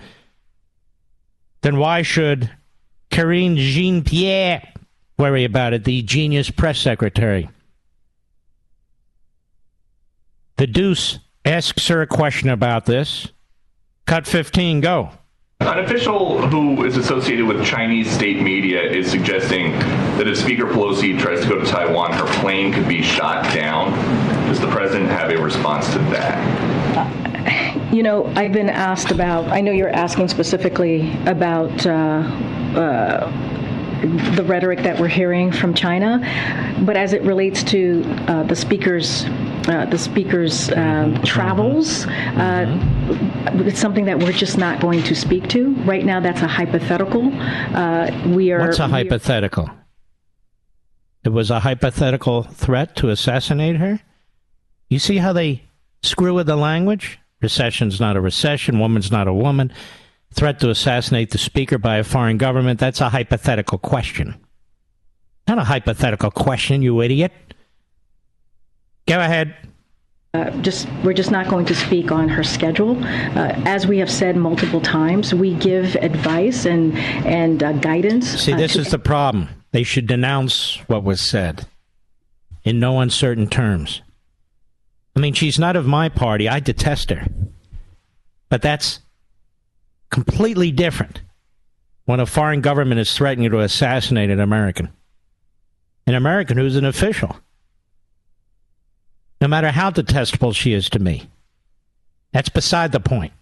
then 1.62 1.78
why 1.78 2.04
should 2.04 2.52
Karine 3.10 3.56
Jean 3.58 4.04
Pierre 4.04 4.72
worry 5.18 5.46
about 5.46 5.74
it, 5.74 5.84
the 5.84 6.04
genius 6.04 6.52
press 6.52 6.78
secretary? 6.78 7.50
The 10.58 10.68
Deuce 10.68 11.20
asks 11.44 11.88
her 11.88 12.02
a 12.02 12.08
question 12.08 12.50
about 12.50 12.86
this. 12.86 13.28
Cut 14.06 14.28
15, 14.28 14.82
go. 14.82 15.10
An 15.62 15.80
official 15.80 16.48
who 16.48 16.86
is 16.86 16.98
associated 16.98 17.46
with 17.48 17.66
Chinese 17.66 18.12
state 18.12 18.42
media 18.42 18.84
is 18.84 19.10
suggesting 19.10 19.72
that 20.18 20.28
if 20.28 20.38
Speaker 20.38 20.66
Pelosi 20.66 21.20
tries 21.20 21.42
to 21.42 21.48
go 21.48 21.60
to 21.60 21.66
Taiwan, 21.66 22.14
her 22.14 22.26
plane 22.42 22.72
could 22.72 22.88
be 22.88 23.02
shot 23.02 23.44
down. 23.54 23.92
Does 24.56 24.64
the 24.64 24.72
president 24.72 25.10
have 25.10 25.30
a 25.32 25.38
response 25.38 25.92
to 25.92 26.00
that? 26.16 27.94
You 27.94 28.04
know, 28.04 28.26
I've 28.38 28.54
been 28.54 28.70
asked 28.70 29.12
about, 29.12 29.50
I 29.50 29.60
know 29.60 29.74
you're 29.74 29.90
asking 29.90 30.30
specifically 30.30 31.12
about. 31.26 31.86
Uh, 31.86 32.24
uh, 32.76 33.52
the 34.36 34.44
rhetoric 34.46 34.84
that 34.84 35.00
we're 35.00 35.08
hearing 35.08 35.52
from 35.52 35.74
China, 35.74 36.20
but 36.86 36.96
as 36.96 37.14
it 37.14 37.22
relates 37.24 37.64
to 37.64 38.04
uh, 38.28 38.44
the 38.44 38.56
speaker's 38.56 39.24
uh, 39.68 39.88
the 39.90 39.98
speaker's 39.98 40.72
um, 40.74 41.20
travels, 41.24 42.06
uh, 42.06 42.66
it's 43.66 43.80
something 43.80 44.06
that 44.06 44.20
we're 44.20 44.34
just 44.34 44.58
not 44.58 44.80
going 44.80 45.02
to 45.02 45.16
speak 45.16 45.48
to 45.48 45.74
right 45.86 46.06
now. 46.06 46.20
That's 46.20 46.42
a 46.42 46.48
hypothetical. 46.48 47.32
Uh, 47.34 48.12
we 48.28 48.52
are. 48.52 48.60
What's 48.60 48.80
a 48.80 48.88
hypothetical? 48.88 49.70
It 51.24 51.30
was 51.30 51.50
a 51.50 51.62
hypothetical 51.62 52.44
threat 52.44 52.96
to 52.98 53.10
assassinate 53.10 53.78
her. 53.78 54.02
You 54.96 55.00
see 55.00 55.18
how 55.18 55.34
they 55.34 55.62
screw 56.04 56.34
with 56.34 56.48
the 56.48 56.56
language? 56.56 57.20
Recession's 57.42 58.00
not 58.00 58.16
a 58.16 58.22
recession. 58.22 58.80
Woman's 58.80 59.12
not 59.12 59.28
a 59.28 59.34
woman 59.34 59.74
threat 60.32 60.62
to 60.62 60.70
assassinate 60.70 61.32
the 61.32 61.38
speaker 61.38 61.78
by 61.78 61.98
a 61.98 62.04
foreign 62.06 62.38
government, 62.38 62.80
that's 62.80 63.02
a 63.02 63.10
hypothetical 63.10 63.78
question. 63.78 64.36
Not 65.50 65.58
a 65.58 65.66
hypothetical 65.66 66.32
question, 66.32 66.82
you 66.82 67.02
idiot. 67.02 67.34
Go 69.06 69.20
ahead. 69.20 69.54
Uh, 70.34 70.50
just 70.62 70.88
we're 71.04 71.14
just 71.14 71.30
not 71.30 71.50
going 71.50 71.66
to 71.66 71.76
speak 71.76 72.10
on 72.10 72.30
her 72.30 72.42
schedule. 72.42 72.98
Uh, 73.04 73.54
as 73.66 73.86
we 73.86 73.98
have 73.98 74.10
said 74.10 74.38
multiple 74.38 74.80
times, 74.80 75.34
we 75.34 75.56
give 75.56 75.96
advice 75.96 76.66
and 76.66 76.98
and 77.26 77.64
uh, 77.64 77.72
guidance. 77.74 78.28
See, 78.28 78.54
this 78.54 78.78
is 78.78 78.92
the 78.92 79.00
problem. 79.00 79.50
They 79.72 79.84
should 79.84 80.08
denounce 80.08 80.78
what 80.88 81.04
was 81.04 81.22
said 81.22 81.66
in 82.64 82.80
no 82.80 83.00
uncertain 83.02 83.48
terms. 83.48 84.02
I 85.16 85.20
mean, 85.20 85.34
she's 85.34 85.58
not 85.58 85.76
of 85.76 85.86
my 85.86 86.10
party. 86.10 86.50
I 86.50 86.60
detest 86.60 87.10
her, 87.10 87.26
but 88.50 88.62
that's 88.62 89.00
completely 90.10 90.72
different 90.72 91.22
when 92.06 92.20
a 92.20 92.26
foreign 92.26 92.62
government 92.62 93.00
is 93.00 93.16
threatening 93.16 93.50
to 93.52 93.60
assassinate 93.60 94.30
an 94.30 94.40
American. 94.40 94.92
An 96.08 96.16
American 96.16 96.58
who's 96.58 96.76
an 96.76 96.86
official. 96.86 97.38
No 99.42 99.48
matter 99.48 99.72
how 99.72 99.90
detestable 99.90 100.54
she 100.54 100.74
is 100.74 100.90
to 100.90 101.00
me. 101.00 101.30
That's 102.32 102.50
beside 102.50 102.92
the 102.92 103.00
point. 103.00 103.34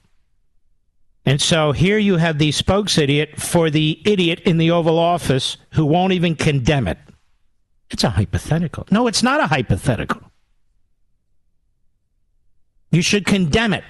And 1.25 1.41
so 1.41 1.71
here 1.71 1.97
you 1.97 2.17
have 2.17 2.37
the 2.37 2.51
spokes 2.51 2.97
idiot 2.97 3.39
for 3.39 3.69
the 3.69 4.01
idiot 4.05 4.41
in 4.41 4.57
the 4.57 4.71
Oval 4.71 4.99
Office 4.99 5.57
who 5.71 5.85
won't 5.85 6.13
even 6.13 6.35
condemn 6.35 6.87
it. 6.87 6.97
It's 7.89 8.03
a 8.03 8.09
hypothetical. 8.09 8.87
No, 8.91 9.07
it's 9.07 9.23
not 9.23 9.39
a 9.39 9.47
hypothetical. 9.47 10.21
You 12.93 13.01
should 13.01 13.25
condemn 13.25 13.73
it, 13.73 13.83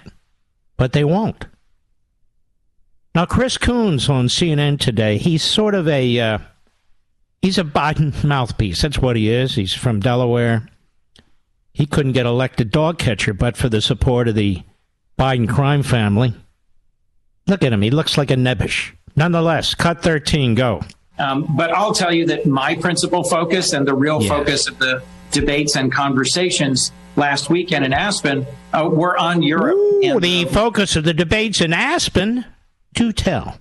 but 0.78 0.94
they 0.94 1.04
won't. 1.04 1.46
Now, 3.14 3.26
Chris 3.26 3.58
Coons 3.58 4.10
on 4.10 4.26
CNN 4.28 4.80
today, 4.80 5.18
he's 5.18 5.44
sort 5.44 5.76
of 5.76 5.88
a 5.88 6.20
uh, 6.20 6.38
he's 7.42 7.58
a 7.58 7.64
Biden 7.64 8.24
mouthpiece. 8.24 8.82
That's 8.82 8.98
what 8.98 9.16
he 9.16 9.30
is. 9.30 9.54
He's 9.56 9.74
from 9.74 10.00
Delaware. 10.00 10.68
He 11.74 11.86
couldn't 11.86 12.14
get 12.14 12.26
elected 12.26 12.72
dog 12.72 12.98
catcher, 12.98 13.34
but 13.34 13.58
for 13.58 13.68
the 13.68 13.82
support 13.82 14.28
of 14.30 14.36
the 14.36 14.64
Biden 15.20 15.50
crime 15.50 15.84
family. 15.84 16.34
Look 17.46 17.62
at 17.64 17.74
him. 17.74 17.82
He 17.82 17.92
looks 17.92 18.18
like 18.18 18.32
a 18.32 18.36
nebbish. 18.36 18.94
Nonetheless, 19.16 19.76
cut 19.76 20.02
13, 20.02 20.56
go. 20.56 20.82
Um, 21.20 21.46
but 21.58 21.72
I'll 21.72 21.94
tell 21.94 22.14
you 22.14 22.26
that 22.28 22.46
my 22.46 22.74
principal 22.76 23.24
focus 23.24 23.74
and 23.74 23.88
the 23.88 23.94
real 23.94 24.22
Yes. 24.22 24.30
focus 24.30 24.68
of 24.68 24.80
the 24.80 25.04
debates 25.32 25.76
and 25.76 25.92
conversations 25.92 26.92
last 27.16 27.50
weekend 27.50 27.86
in 27.86 27.94
Aspen 27.94 28.46
uh, 28.74 28.90
were 28.92 29.18
on 29.18 29.42
Europe. 29.44 29.76
Ooh, 29.76 30.20
the 30.20 30.46
focus 30.46 30.96
of 30.96 31.04
the 31.04 31.14
debates 31.14 31.62
in 31.62 31.74
Aspen, 31.74 32.46
do 32.94 33.12
tell. 33.12 33.58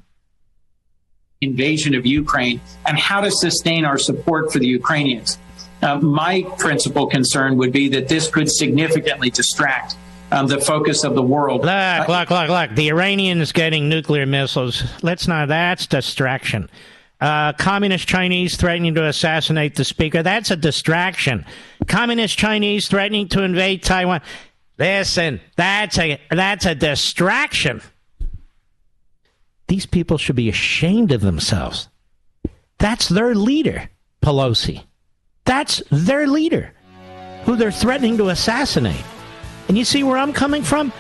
invasion 1.43 1.95
of 1.95 2.07
Ukraine 2.07 2.61
and 2.87 2.99
how 2.99 3.21
to 3.21 3.31
sustain 3.31 3.85
our 3.85 3.99
support 3.99 4.53
for 4.53 4.59
the 4.59 4.67
Ukrainians. 4.67 5.39
Uh, 5.83 5.99
my 5.99 6.43
principal 6.59 7.07
concern 7.07 7.57
would 7.59 7.73
be 7.73 7.89
that 7.89 8.09
this 8.09 8.29
could 8.29 8.49
significantly 8.51 9.31
distract 9.31 9.97
um, 10.31 10.47
the 10.47 10.61
focus 10.61 11.03
of 11.05 11.15
the 11.15 11.23
world. 11.23 11.65
Look, 11.65 12.09
look, 12.09 12.31
look, 12.31 12.49
look. 12.49 12.71
The 12.77 12.89
Iranians 12.89 13.53
getting 13.53 13.89
nuclear 13.89 14.25
missiles. 14.25 14.85
Let's 15.03 15.27
not. 15.27 15.49
That's 15.49 15.87
distraction. 15.87 16.71
Uh, 17.23 17.53
communist 17.53 18.09
Chinese 18.09 18.57
threatening 18.57 18.97
to 18.97 19.07
assassinate 19.07 19.77
the 19.77 19.85
speaker. 19.85 20.25
That's 20.25 20.51
a 20.51 20.57
distraction. 20.57 21.47
Communist 21.87 22.37
Chinese 22.37 22.89
threatening 22.89 23.29
to 23.29 23.45
invade 23.45 23.85
Taiwan. 23.85 24.23
Listen, 24.77 25.41
that's 25.55 25.97
a 25.99 26.21
that's 26.33 26.67
a 26.67 26.75
distraction. 26.75 27.81
These 29.69 29.87
people 29.87 30.19
should 30.19 30.35
be 30.35 30.49
ashamed 30.49 31.13
of 31.13 31.21
themselves. 31.21 31.89
That's 32.79 33.09
their 33.09 33.37
leader, 33.37 33.89
Pelosi. 34.21 34.83
That's 35.45 35.81
their 35.93 36.27
leader, 36.27 36.75
who 37.45 37.55
they're 37.55 37.71
threatening 37.71 38.17
to 38.17 38.31
assassinate. 38.31 39.05
And 39.69 39.79
you 39.79 39.85
see 39.85 40.03
where 40.03 40.19
I'm 40.19 40.33
coming 40.33 40.65
from? 40.65 40.93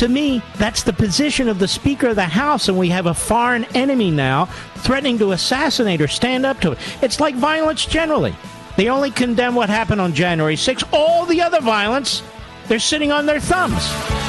To 0.00 0.08
me, 0.08 0.40
that's 0.56 0.82
the 0.84 0.94
position 0.94 1.46
of 1.46 1.58
the 1.58 1.68
Speaker 1.68 2.08
of 2.08 2.16
the 2.16 2.22
House, 2.22 2.68
and 2.68 2.78
we 2.78 2.88
have 2.88 3.04
a 3.04 3.12
foreign 3.12 3.66
enemy 3.76 4.10
now 4.10 4.46
threatening 4.76 5.18
to 5.18 5.32
assassinate 5.32 6.00
or 6.00 6.08
stand 6.08 6.46
up 6.46 6.58
to 6.62 6.72
it. 6.72 6.78
It's 7.02 7.20
like 7.20 7.34
violence 7.34 7.84
generally. 7.84 8.34
They 8.78 8.88
only 8.88 9.10
condemn 9.10 9.54
what 9.54 9.68
happened 9.68 10.00
on 10.00 10.14
January 10.14 10.56
6th. 10.56 10.88
All 10.94 11.26
the 11.26 11.42
other 11.42 11.60
violence, 11.60 12.22
they're 12.66 12.78
sitting 12.78 13.12
on 13.12 13.26
their 13.26 13.40
thumbs. 13.40 13.76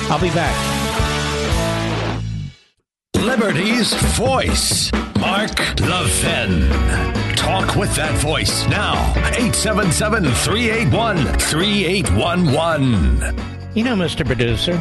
I'll 0.10 0.20
be 0.20 0.30
back. 0.32 0.54
Liberty's 3.16 3.94
voice, 4.18 4.92
Mark 5.22 5.58
Levin. 5.80 6.68
Talk 7.38 7.78
with 7.78 7.96
that 7.96 8.14
voice 8.18 8.68
now. 8.68 9.12
877 9.38 10.26
381 10.26 11.18
3811. 11.40 13.38
You 13.74 13.86
know, 13.86 13.96
Mr. 13.96 14.26
Producer, 14.26 14.74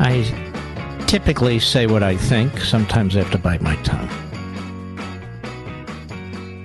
I 0.00 1.04
typically 1.06 1.58
say 1.58 1.86
what 1.86 2.02
I 2.02 2.16
think. 2.16 2.60
Sometimes 2.60 3.16
I 3.16 3.20
have 3.20 3.30
to 3.32 3.38
bite 3.38 3.62
my 3.62 3.76
tongue. 3.82 4.08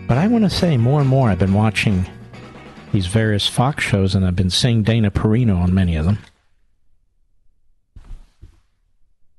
But 0.07 0.17
I 0.17 0.27
want 0.27 0.43
to 0.43 0.49
say 0.49 0.75
more 0.77 0.99
and 1.01 1.09
more, 1.09 1.29
I've 1.29 1.39
been 1.39 1.53
watching 1.53 2.09
these 2.91 3.05
various 3.05 3.47
Fox 3.47 3.83
shows, 3.83 4.15
and 4.15 4.25
I've 4.25 4.35
been 4.35 4.49
seeing 4.49 4.81
Dana 4.81 5.11
Perino 5.11 5.57
on 5.57 5.73
many 5.73 5.95
of 5.95 6.05
them. 6.05 6.17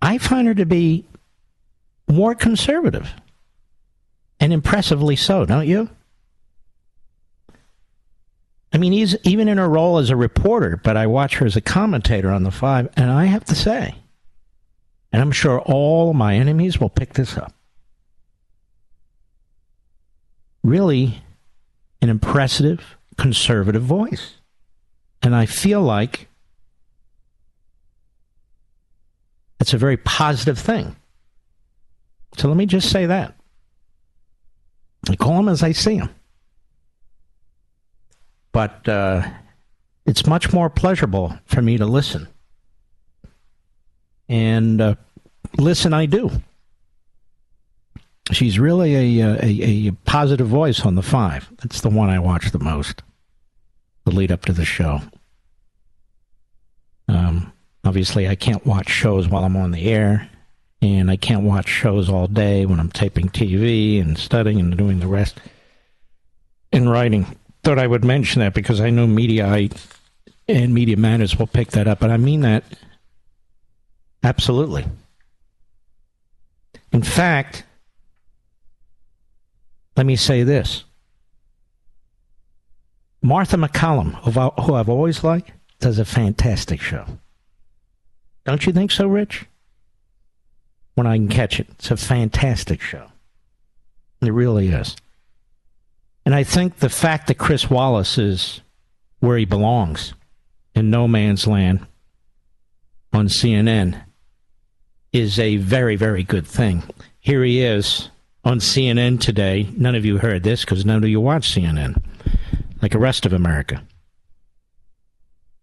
I 0.01 0.19
find 0.19 0.47
her 0.47 0.55
to 0.55 0.65
be 0.65 1.05
more 2.09 2.35
conservative, 2.35 3.13
and 4.39 4.53
impressively 4.53 5.17
so, 5.17 5.45
don't 5.45 5.67
you? 5.67 5.91
I 8.73 8.79
mean, 8.79 8.93
he's 8.93 9.17
even 9.25 9.49
in 9.49 9.59
her 9.59 9.69
role 9.69 9.99
as 9.99 10.11
a 10.11 10.17
reporter, 10.17 10.81
but 10.83 10.97
I 10.97 11.07
watch 11.07 11.37
her 11.37 11.47
as 11.47 11.57
a 11.57 11.61
commentator 11.61 12.31
on 12.31 12.45
the 12.45 12.51
Five, 12.51 12.89
and 12.97 13.11
I 13.11 13.25
have 13.25 13.45
to 13.47 13.55
say, 13.55 13.97
and 15.13 15.21
I'm 15.21 15.33
sure 15.33 15.61
all 15.61 16.15
my 16.15 16.37
enemies 16.37 16.79
will 16.79 16.89
pick 16.89 17.15
this 17.15 17.37
up. 17.37 17.53
Really, 20.63 21.21
an 22.01 22.11
impressive 22.11 22.97
conservative 23.17 23.83
voice. 23.83 24.37
And 25.23 25.35
I 25.35 25.47
feel 25.47 25.83
like 25.83 26.29
it's 29.59 29.75
a 29.75 29.79
very 29.79 29.97
positive 29.97 30.59
thing. 30.59 30.97
So 32.37 32.49
let 32.49 32.57
me 32.57 32.67
just 32.67 32.91
say 32.91 33.07
that. 33.07 33.35
I 35.09 35.17
call 35.17 35.39
him 35.39 35.49
as 35.49 35.63
I 35.63 35.73
see 35.73 35.99
them. 35.99 36.15
But 38.53 38.89
uh, 38.89 39.23
it's 40.07 40.27
much 40.27 40.53
more 40.53 40.69
pleasurable 40.71 41.39
for 41.47 41.63
me 41.63 41.77
to 41.79 41.87
listen. 41.87 42.29
And 44.29 44.81
uh, 44.81 44.95
listen, 45.59 45.93
I 45.93 46.07
do. 46.07 46.31
She's 48.33 48.59
really 48.61 49.21
a, 49.21 49.39
a, 49.43 49.89
a 49.89 49.93
positive 50.05 50.47
voice 50.47 50.87
on 50.87 50.95
the 50.95 51.03
five. 51.03 51.49
That's 51.63 51.81
the 51.81 51.91
one 51.91 52.11
I 52.11 52.19
watch 52.21 52.53
the 52.53 52.61
most. 52.61 53.03
The 54.05 54.13
lead 54.13 54.31
up 54.31 54.45
to 54.47 54.53
the 54.53 54.65
show. 54.65 55.01
Um, 57.09 57.53
obviously, 57.85 58.29
I 58.29 58.37
can't 58.37 58.65
watch 58.65 58.89
shows 58.89 59.29
while 59.29 59.45
I'm 59.45 59.57
on 59.57 59.73
the 59.73 59.87
air. 59.91 60.29
and 60.83 61.11
I 61.11 61.17
can't 61.17 61.43
watch 61.43 61.69
shows 61.69 62.09
all 62.09 62.27
day 62.27 62.67
when 62.67 62.81
I'm 62.81 62.91
taping 62.91 63.29
TV 63.29 64.01
and 64.01 64.17
studying 64.17 64.61
and 64.61 64.77
doing 64.77 65.01
the 65.01 65.07
rest 65.07 65.39
and 66.73 66.91
writing. 66.91 67.37
Thought 67.63 67.79
I 67.79 67.87
would 67.87 68.05
mention 68.05 68.41
that 68.41 68.55
because 68.55 68.81
I 68.81 68.91
know 68.91 69.07
media 69.07 69.69
and 70.49 70.75
media 70.75 70.97
matters 70.97 71.39
will 71.39 71.47
pick 71.47 71.71
that 71.73 71.87
up, 71.87 72.01
but 72.01 72.11
I 72.11 72.17
mean 72.17 72.41
that 72.41 72.65
absolutely. 74.23 74.87
In 76.93 77.03
fact, 77.03 77.65
let 79.97 80.07
me 80.07 80.17
say 80.17 80.43
this. 80.43 80.85
Martha 83.23 83.57
MacCallum, 83.57 84.15
who 84.65 84.75
I've 84.75 84.89
always 84.89 85.23
liked, 85.23 85.53
does 85.79 85.99
a 85.99 86.05
fantastic 86.05 86.81
show. 86.81 87.05
Don't 88.47 88.67
you 88.67 88.73
think 88.73 88.91
so, 88.91 89.07
Rich? 89.07 89.45
When 90.95 91.07
I 91.07 91.17
can 91.17 91.29
catch 91.29 91.61
it, 91.61 91.69
it's 91.73 91.91
a 91.91 91.97
fantastic 91.97 92.81
show. 92.81 93.09
It 94.23 94.33
really 94.33 94.69
is. 94.69 94.97
And 96.31 96.37
I 96.37 96.45
think 96.45 96.77
the 96.77 96.89
fact 96.89 97.27
that 97.27 97.39
Chris 97.39 97.69
Wallace 97.69 98.17
is 98.17 98.61
where 99.19 99.37
he 99.37 99.45
belongs 99.45 100.15
in 100.77 100.89
no 100.89 101.09
man's 101.09 101.45
land 101.45 101.85
on 103.13 103.27
CNN 103.27 104.01
is 105.13 105.41
a 105.41 105.57
very, 105.57 105.97
very 105.97 106.23
good 106.23 106.47
thing. 106.47 106.85
Here 107.19 107.43
he 107.43 107.61
is 107.63 108.11
on 108.45 108.61
CNN 108.61 109.19
today. 109.19 109.69
None 109.77 109.97
of 109.97 110.05
you 110.05 110.19
heard 110.19 110.45
this 110.45 110.61
because 110.65 110.85
none 110.87 111.03
of 111.03 111.11
you 111.11 111.21
watch 111.21 111.53
CNN, 111.53 112.01
like 112.81 112.93
the 112.93 113.01
rest 113.01 113.27
of 113.27 113.33
America. 113.33 113.83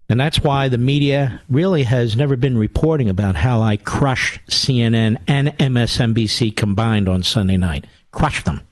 And 0.09 0.19
that's 0.19 0.41
why 0.41 0.67
the 0.67 0.77
media 0.77 1.41
really 1.49 1.83
has 1.83 2.17
never 2.17 2.35
been 2.35 2.57
reporting 2.57 3.07
about 3.07 3.35
how 3.35 3.61
I 3.61 3.77
crushed 3.77 4.45
CNN 4.49 5.15
and 5.29 5.57
MSNBC 5.59 6.57
combined 6.57 7.07
on 7.07 7.23
Sunday 7.23 7.55
night. 7.55 7.87
Crushed 8.11 8.43
them. 8.43 8.67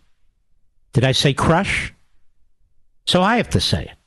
Did 0.96 1.04
I 1.04 1.12
say 1.12 1.34
crush? 1.34 1.94
So 3.06 3.22
I 3.22 3.36
have 3.36 3.50
to 3.50 3.60
say 3.60 3.84
it. 3.84 3.98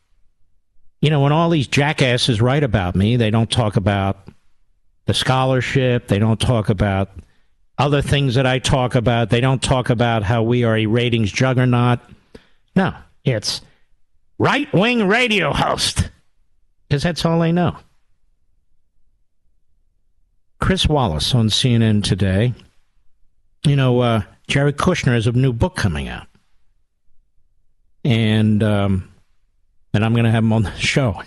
You 1.02 1.10
know, 1.10 1.20
when 1.20 1.32
all 1.32 1.51
these 1.51 1.66
jackasses 1.66 2.40
write 2.40 2.65
about 2.65 2.97
me, 2.97 3.16
they 3.16 3.31
don't 3.31 3.51
talk 3.51 3.77
about 3.77 4.27
the 5.05 5.12
scholarship, 5.12 6.09
they 6.09 6.19
don't 6.19 6.40
talk 6.40 6.70
about 6.70 7.10
other 7.77 8.01
things 8.01 8.36
that 8.36 8.47
I 8.47 8.59
talk 8.59 8.94
about, 8.94 9.28
they 9.28 9.43
don't 9.43 9.62
talk 9.62 9.90
about 9.90 10.23
how 10.23 10.43
we 10.43 10.65
are 10.65 10.78
a 10.78 10.86
ratings 10.86 11.31
juggernaut. 11.31 12.01
No, 12.74 12.94
it's 13.23 13.60
right 14.39 14.73
wing 14.73 15.06
radio 15.06 15.52
host 15.52 16.09
because 16.89 17.02
that's 17.02 17.23
all 17.27 17.39
they 17.39 17.52
know. 17.52 17.77
Chris 20.59 20.89
Wallace 20.89 21.35
on 21.35 21.48
CNN 21.48 22.02
today. 22.02 22.55
You 23.66 23.77
know, 23.77 24.01
uh, 24.01 24.23
Jared 24.47 24.78
Kushner 24.78 25.12
has 25.12 25.27
a 25.27 25.32
new 25.32 25.52
book 25.52 25.77
coming 25.77 26.09
out, 26.09 26.27
and 28.09 28.63
um, 28.63 29.13
and 29.93 30.03
I'm 30.03 30.15
going 30.15 30.25
to 30.25 30.31
have 30.31 30.43
him 30.43 30.53
on 30.55 30.63
the 30.63 30.75
show. 30.77 31.23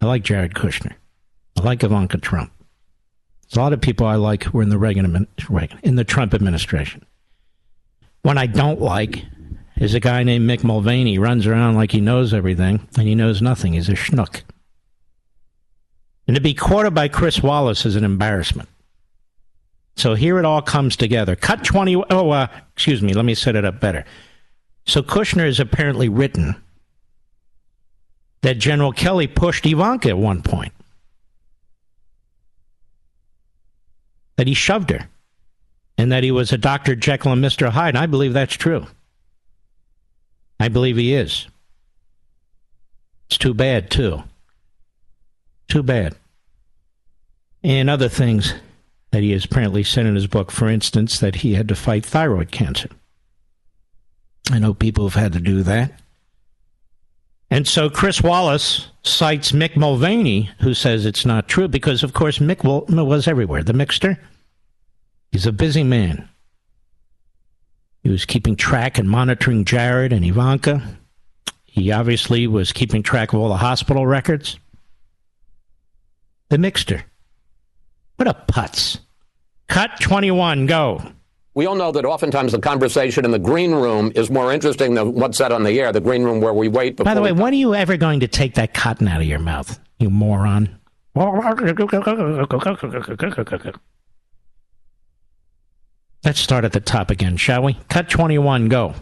I 0.00 0.06
like 0.06 0.24
Jared 0.24 0.54
Kushner. 0.54 0.94
I 1.56 1.62
like 1.62 1.84
Ivanka 1.84 2.18
Trump. 2.18 2.52
There's 3.42 3.56
a 3.56 3.60
lot 3.60 3.72
of 3.72 3.80
people 3.80 4.04
I 4.04 4.16
like 4.16 4.42
who 4.42 4.58
are 4.58 4.62
in 4.62 4.70
the 4.70 4.78
Reagan, 4.78 5.28
Reagan 5.48 5.78
in 5.84 5.94
the 5.94 6.04
Trump 6.04 6.34
administration. 6.34 7.06
One 8.22 8.38
I 8.38 8.46
don't 8.46 8.80
like 8.80 9.24
is 9.76 9.94
a 9.94 10.00
guy 10.00 10.24
named 10.24 10.50
Mick 10.50 10.64
Mulvaney. 10.64 11.12
He 11.12 11.18
runs 11.18 11.46
around 11.46 11.76
like 11.76 11.92
he 11.92 12.00
knows 12.00 12.34
everything, 12.34 12.86
and 12.96 13.06
he 13.06 13.14
knows 13.14 13.40
nothing. 13.40 13.74
He's 13.74 13.88
a 13.88 13.94
schnook. 13.94 14.42
And 16.26 16.34
to 16.34 16.42
be 16.42 16.54
quoted 16.54 16.92
by 16.92 17.06
Chris 17.06 17.40
Wallace 17.40 17.86
is 17.86 17.94
an 17.94 18.04
embarrassment. 18.04 18.68
So 19.96 20.14
here 20.14 20.38
it 20.38 20.44
all 20.44 20.60
comes 20.60 20.96
together. 20.96 21.36
Cut 21.36 21.64
20. 21.64 21.96
Oh, 22.10 22.30
uh, 22.30 22.48
excuse 22.74 23.00
me. 23.00 23.14
Let 23.14 23.24
me 23.24 23.34
set 23.34 23.54
it 23.56 23.64
up 23.64 23.80
better. 23.80 24.04
So 24.88 25.02
Kushner 25.02 25.44
has 25.44 25.60
apparently 25.60 26.08
written 26.08 26.56
that 28.40 28.58
General 28.58 28.90
Kelly 28.90 29.26
pushed 29.26 29.66
Ivanka 29.66 30.08
at 30.08 30.18
one 30.18 30.42
point, 30.42 30.72
that 34.36 34.46
he 34.46 34.54
shoved 34.54 34.88
her, 34.88 35.10
and 35.98 36.10
that 36.10 36.24
he 36.24 36.30
was 36.30 36.52
a 36.52 36.58
Dr. 36.58 36.96
Jekyll 36.96 37.32
and 37.32 37.44
Mr. 37.44 37.68
Hyde. 37.68 37.96
And 37.96 37.98
I 37.98 38.06
believe 38.06 38.32
that's 38.32 38.54
true. 38.54 38.86
I 40.58 40.68
believe 40.68 40.96
he 40.96 41.12
is. 41.12 41.46
It's 43.26 43.36
too 43.36 43.52
bad, 43.52 43.90
too. 43.90 44.22
Too 45.68 45.82
bad. 45.82 46.14
And 47.62 47.90
other 47.90 48.08
things 48.08 48.54
that 49.10 49.22
he 49.22 49.32
has 49.32 49.44
apparently 49.44 49.82
said 49.82 50.06
in 50.06 50.14
his 50.14 50.26
book, 50.26 50.50
for 50.50 50.66
instance, 50.66 51.20
that 51.20 51.36
he 51.36 51.54
had 51.54 51.68
to 51.68 51.74
fight 51.74 52.06
thyroid 52.06 52.50
cancer. 52.50 52.88
I 54.50 54.58
know 54.58 54.74
people 54.74 55.08
have 55.08 55.20
had 55.20 55.32
to 55.34 55.40
do 55.40 55.62
that. 55.64 56.00
And 57.50 57.66
so 57.66 57.88
Chris 57.88 58.22
Wallace 58.22 58.88
cites 59.02 59.52
Mick 59.52 59.76
Mulvaney, 59.76 60.50
who 60.60 60.74
says 60.74 61.06
it's 61.06 61.24
not 61.24 61.48
true, 61.48 61.68
because 61.68 62.02
of 62.02 62.12
course 62.12 62.38
Mick 62.38 62.62
was 62.62 63.28
everywhere. 63.28 63.62
The 63.62 63.72
mixer, 63.72 64.18
he's 65.32 65.46
a 65.46 65.52
busy 65.52 65.82
man. 65.82 66.28
He 68.02 68.10
was 68.10 68.24
keeping 68.24 68.54
track 68.54 68.98
and 68.98 69.08
monitoring 69.08 69.64
Jared 69.64 70.12
and 70.12 70.24
Ivanka. 70.24 70.82
He 71.64 71.90
obviously 71.92 72.46
was 72.46 72.72
keeping 72.72 73.02
track 73.02 73.32
of 73.32 73.40
all 73.40 73.48
the 73.48 73.56
hospital 73.56 74.06
records. 74.06 74.58
The 76.50 76.58
mixer, 76.58 77.04
What 78.16 78.28
a 78.28 78.34
putz. 78.34 79.00
Cut 79.68 80.00
21, 80.00 80.66
go. 80.66 81.12
We 81.58 81.66
all 81.66 81.74
know 81.74 81.90
that 81.90 82.04
oftentimes 82.04 82.52
the 82.52 82.60
conversation 82.60 83.24
in 83.24 83.32
the 83.32 83.38
green 83.40 83.72
room 83.72 84.12
is 84.14 84.30
more 84.30 84.52
interesting 84.52 84.94
than 84.94 85.14
what's 85.14 85.38
said 85.38 85.50
on 85.50 85.64
the 85.64 85.80
air, 85.80 85.90
the 85.90 86.00
green 86.00 86.22
room 86.22 86.40
where 86.40 86.54
we 86.54 86.68
wait. 86.68 86.94
By 86.94 87.14
the 87.14 87.20
way, 87.20 87.32
when 87.32 87.52
are 87.52 87.56
you 87.56 87.74
ever 87.74 87.96
going 87.96 88.20
to 88.20 88.28
take 88.28 88.54
that 88.54 88.74
cotton 88.74 89.08
out 89.08 89.20
of 89.20 89.26
your 89.26 89.40
mouth, 89.40 89.76
you 89.98 90.08
moron? 90.08 90.78
Let's 96.24 96.38
start 96.38 96.64
at 96.64 96.70
the 96.70 96.80
top 96.80 97.10
again, 97.10 97.36
shall 97.36 97.64
we? 97.64 97.74
Cut 97.88 98.08
21, 98.08 98.68
go. 98.68 98.94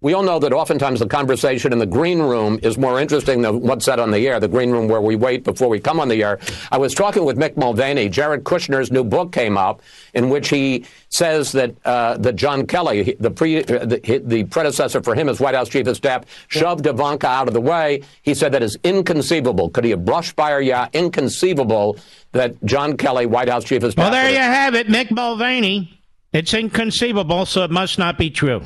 We 0.00 0.12
all 0.12 0.22
know 0.22 0.38
that 0.38 0.52
oftentimes 0.52 1.00
the 1.00 1.08
conversation 1.08 1.72
in 1.72 1.80
the 1.80 1.86
green 1.86 2.20
room 2.20 2.60
is 2.62 2.78
more 2.78 3.00
interesting 3.00 3.42
than 3.42 3.62
what's 3.62 3.84
said 3.84 3.98
on 3.98 4.12
the 4.12 4.28
air, 4.28 4.38
the 4.38 4.46
green 4.46 4.70
room 4.70 4.86
where 4.86 5.00
we 5.00 5.16
wait 5.16 5.42
before 5.42 5.68
we 5.68 5.80
come 5.80 5.98
on 5.98 6.06
the 6.06 6.22
air. 6.22 6.38
I 6.70 6.78
was 6.78 6.94
talking 6.94 7.24
with 7.24 7.36
Mick 7.36 7.56
Mulvaney. 7.56 8.08
Jared 8.08 8.44
Kushner's 8.44 8.92
new 8.92 9.02
book 9.02 9.32
came 9.32 9.58
out 9.58 9.80
in 10.14 10.30
which 10.30 10.50
he 10.50 10.84
says 11.08 11.50
that 11.50 11.74
uh, 11.84 12.16
that 12.18 12.36
John 12.36 12.64
Kelly, 12.64 13.16
the, 13.18 13.30
pre, 13.32 13.64
uh, 13.64 13.86
the, 13.86 14.22
the, 14.24 14.44
predecessor 14.44 15.02
for 15.02 15.16
him 15.16 15.28
as 15.28 15.40
White 15.40 15.56
House 15.56 15.68
chief 15.68 15.88
of 15.88 15.96
staff, 15.96 16.24
shoved 16.46 16.86
Ivanka 16.86 17.26
out 17.26 17.48
of 17.48 17.54
the 17.54 17.60
way. 17.60 18.02
He 18.22 18.34
said 18.34 18.52
that 18.52 18.62
is 18.62 18.78
inconceivable. 18.84 19.68
Could 19.70 19.82
he 19.82 19.90
have 19.90 20.04
brushed 20.04 20.36
by 20.36 20.52
her? 20.52 20.60
Yeah, 20.60 20.86
inconceivable 20.92 21.98
that 22.32 22.62
John 22.64 22.96
Kelly, 22.96 23.26
White 23.26 23.48
House 23.48 23.64
chief 23.64 23.82
of 23.82 23.92
staff. 23.92 24.04
Well, 24.04 24.12
there 24.12 24.30
you 24.30 24.36
have 24.36 24.76
it, 24.76 24.86
Mick 24.86 25.10
Mulvaney. 25.10 26.00
It's 26.32 26.54
inconceivable, 26.54 27.46
so 27.46 27.64
it 27.64 27.70
must 27.72 27.98
not 27.98 28.16
be 28.16 28.30
true. 28.30 28.62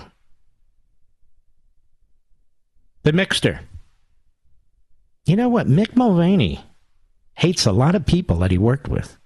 The 3.02 3.12
Mixter. 3.12 3.60
You 5.24 5.36
know 5.36 5.48
what? 5.48 5.66
Mick 5.66 5.96
Mulvaney 5.96 6.64
hates 7.34 7.66
a 7.66 7.72
lot 7.72 7.94
of 7.94 8.06
people 8.06 8.36
that 8.38 8.50
he 8.50 8.58
worked 8.58 8.88
with. 8.88 9.18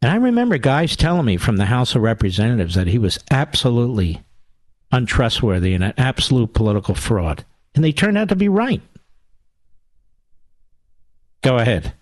And 0.00 0.12
I 0.12 0.16
remember 0.16 0.58
guys 0.58 0.96
telling 0.96 1.24
me 1.24 1.36
from 1.36 1.56
the 1.56 1.66
House 1.66 1.94
of 1.94 2.02
Representatives 2.02 2.74
that 2.74 2.86
he 2.86 2.98
was 2.98 3.18
absolutely 3.30 4.22
untrustworthy 4.92 5.74
and 5.74 5.82
an 5.82 5.94
absolute 5.96 6.52
political 6.52 6.94
fraud. 6.94 7.44
And 7.74 7.82
they 7.82 7.92
turned 7.92 8.18
out 8.18 8.28
to 8.28 8.36
be 8.36 8.48
right. 8.48 8.82
Go 11.42 11.58
ahead. 11.58 11.94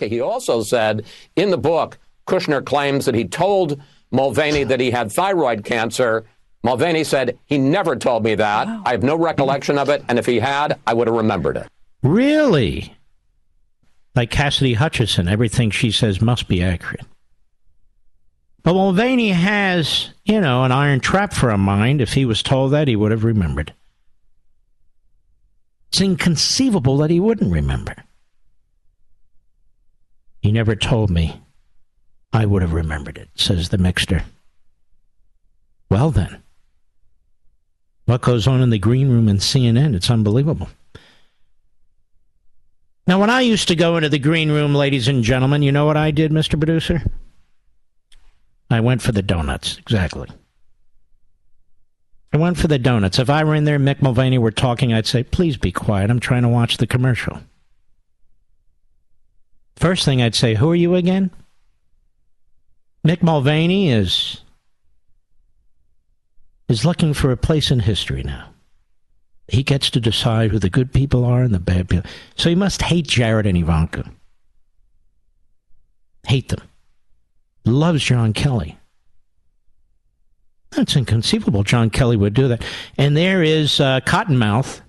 He 0.00 0.20
also 0.20 0.62
said 0.62 1.06
in 1.36 1.50
the 1.50 1.58
book, 1.58 1.98
Kushner 2.26 2.64
claims 2.64 3.04
that 3.06 3.14
he 3.14 3.24
told 3.24 3.80
Mulvaney 4.10 4.64
that 4.64 4.80
he 4.80 4.90
had 4.90 5.12
thyroid 5.12 5.64
cancer 5.64 6.24
Mulvaney 6.66 7.04
said, 7.04 7.38
he 7.44 7.58
never 7.58 7.94
told 7.94 8.24
me 8.24 8.34
that. 8.34 8.66
Wow. 8.66 8.82
I 8.84 8.90
have 8.90 9.04
no 9.04 9.14
recollection 9.14 9.78
of 9.78 9.88
it, 9.88 10.02
and 10.08 10.18
if 10.18 10.26
he 10.26 10.40
had, 10.40 10.76
I 10.84 10.94
would 10.94 11.06
have 11.06 11.14
remembered 11.14 11.56
it. 11.56 11.68
Really? 12.02 12.92
Like 14.16 14.32
Cassidy 14.32 14.74
Hutchinson, 14.74 15.28
everything 15.28 15.70
she 15.70 15.92
says 15.92 16.20
must 16.20 16.48
be 16.48 16.64
accurate. 16.64 17.06
But 18.64 18.74
Mulvaney 18.74 19.28
has, 19.28 20.10
you 20.24 20.40
know, 20.40 20.64
an 20.64 20.72
iron 20.72 20.98
trap 20.98 21.32
for 21.32 21.50
a 21.50 21.56
mind. 21.56 22.00
If 22.00 22.14
he 22.14 22.24
was 22.24 22.42
told 22.42 22.72
that, 22.72 22.88
he 22.88 22.96
would 22.96 23.12
have 23.12 23.22
remembered. 23.22 23.72
It's 25.90 26.00
inconceivable 26.00 26.96
that 26.96 27.10
he 27.10 27.20
wouldn't 27.20 27.52
remember. 27.52 27.94
He 30.40 30.50
never 30.50 30.74
told 30.74 31.10
me. 31.10 31.40
I 32.32 32.44
would 32.44 32.62
have 32.62 32.72
remembered 32.72 33.18
it, 33.18 33.28
says 33.36 33.68
the 33.68 33.78
mixer. 33.78 34.24
Well, 35.88 36.10
then. 36.10 36.42
What 38.06 38.22
goes 38.22 38.46
on 38.46 38.62
in 38.62 38.70
the 38.70 38.78
green 38.78 39.08
room 39.08 39.28
in 39.28 39.38
CNN? 39.38 39.94
It's 39.94 40.10
unbelievable. 40.10 40.68
Now, 43.06 43.20
when 43.20 43.30
I 43.30 43.42
used 43.42 43.68
to 43.68 43.76
go 43.76 43.96
into 43.96 44.08
the 44.08 44.18
green 44.18 44.50
room, 44.50 44.74
ladies 44.74 45.06
and 45.06 45.22
gentlemen, 45.22 45.62
you 45.62 45.70
know 45.70 45.86
what 45.86 45.96
I 45.96 46.10
did, 46.10 46.32
Mr. 46.32 46.58
Producer? 46.58 47.02
I 48.70 48.80
went 48.80 49.02
for 49.02 49.12
the 49.12 49.22
donuts, 49.22 49.78
exactly. 49.78 50.28
I 52.32 52.36
went 52.36 52.58
for 52.58 52.66
the 52.68 52.78
donuts. 52.78 53.18
If 53.18 53.30
I 53.30 53.44
were 53.44 53.54
in 53.54 53.64
there, 53.64 53.78
Mick 53.78 54.02
Mulvaney 54.02 54.38
were 54.38 54.50
talking, 54.50 54.92
I'd 54.92 55.06
say, 55.06 55.22
please 55.22 55.56
be 55.56 55.70
quiet. 55.70 56.10
I'm 56.10 56.20
trying 56.20 56.42
to 56.42 56.48
watch 56.48 56.76
the 56.76 56.86
commercial. 56.86 57.40
First 59.76 60.04
thing 60.04 60.20
I'd 60.20 60.34
say, 60.34 60.54
who 60.54 60.70
are 60.70 60.76
you 60.76 60.94
again? 60.94 61.30
Mick 63.06 63.22
Mulvaney 63.22 63.90
is 63.90 64.42
is 66.68 66.84
looking 66.84 67.14
for 67.14 67.30
a 67.30 67.36
place 67.36 67.70
in 67.70 67.80
history 67.80 68.22
now. 68.22 68.50
He 69.48 69.62
gets 69.62 69.90
to 69.90 70.00
decide 70.00 70.50
who 70.50 70.58
the 70.58 70.70
good 70.70 70.92
people 70.92 71.24
are 71.24 71.42
and 71.42 71.54
the 71.54 71.60
bad 71.60 71.88
people. 71.88 72.10
So 72.36 72.48
he 72.48 72.56
must 72.56 72.82
hate 72.82 73.06
Jared 73.06 73.46
and 73.46 73.56
Ivanka. 73.56 74.10
Hate 76.26 76.48
them. 76.48 76.62
Loves 77.64 78.02
John 78.02 78.32
Kelly. 78.32 78.78
That's 80.70 80.96
inconceivable. 80.96 81.62
John 81.62 81.90
Kelly 81.90 82.16
would 82.16 82.34
do 82.34 82.48
that. 82.48 82.64
And 82.98 83.16
there 83.16 83.42
is 83.42 83.80
uh, 83.80 84.00
Cottonmouth, 84.00 84.80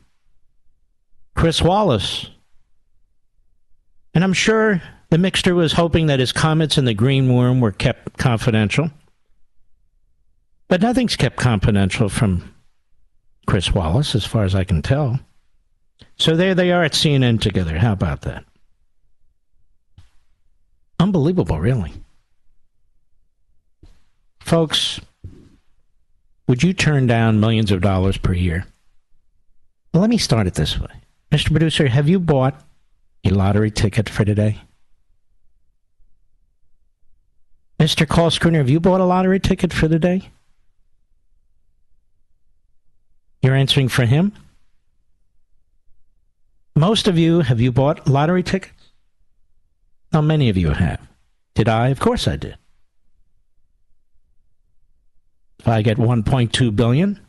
Chris 1.36 1.62
Wallace. 1.62 2.30
And 4.16 4.24
I'm 4.24 4.34
sure 4.34 4.82
the 5.12 5.20
mixture 5.20 5.54
was 5.54 5.74
hoping 5.74 6.08
that 6.08 6.20
his 6.20 6.32
comments 6.32 6.78
in 6.78 6.86
the 6.86 6.96
green 6.96 7.30
room 7.30 7.62
were 7.62 7.72
kept 7.72 8.18
confidential. 8.18 8.90
But 10.68 10.82
nothing's 10.82 11.16
kept 11.16 11.38
confidential 11.38 12.10
from 12.10 12.54
Chris 13.46 13.74
Wallace, 13.74 14.16
as 14.16 14.26
far 14.26 14.44
as 14.44 14.54
I 14.54 14.64
can 14.64 14.82
tell. 14.82 15.20
So 16.18 16.36
there 16.36 16.54
they 16.54 16.72
are 16.72 16.84
at 16.84 16.92
CNN 16.92 17.40
together. 17.40 17.78
How 17.78 17.94
about 17.94 18.22
that? 18.22 18.44
Unbelievable, 21.00 21.60
really. 21.60 21.94
Folks, 24.42 25.00
would 26.48 26.64
you 26.64 26.74
turn 26.74 27.08
down 27.08 27.40
millions 27.40 27.72
of 27.72 27.82
dollars 27.82 28.18
per 28.18 28.34
year? 28.34 28.66
Well, 29.94 30.02
let 30.02 30.10
me 30.10 30.18
start 30.18 30.48
it 30.48 30.56
this 30.56 30.80
way. 30.80 30.92
Mr. 31.32 31.52
Producer, 31.52 31.88
have 31.88 32.10
you 32.10 32.20
bought 32.20 32.62
a 33.26 33.30
lottery 33.30 33.72
ticket 33.72 34.10
for 34.10 34.26
today? 34.26 34.62
Mr. 37.80 38.08
Call 38.08 38.30
Screener, 38.32 38.58
have 38.58 38.70
you 38.70 38.80
bought 38.80 39.02
a 39.02 39.06
lottery 39.06 39.40
ticket 39.40 39.72
for 39.72 39.88
the 39.88 40.00
day? 40.00 40.30
You're 43.48 43.56
answering 43.56 43.88
for 43.88 44.04
him? 44.04 44.34
Most 46.76 47.08
of 47.08 47.18
you, 47.18 47.40
have 47.40 47.62
you 47.62 47.72
bought 47.72 48.06
lottery 48.06 48.44
tickets? 48.44 48.92
How 50.12 50.20
many 50.20 50.50
of 50.50 50.58
you 50.58 50.72
have? 50.72 51.00
Did 51.56 51.70
I? 51.70 51.88
Of 51.88 52.02
course 52.02 52.28
I 52.28 52.36
did. 52.36 52.58
If 55.60 55.66
I 55.66 55.82
get 55.82 55.96
1.2 55.96 56.76
billion, 56.76 57.26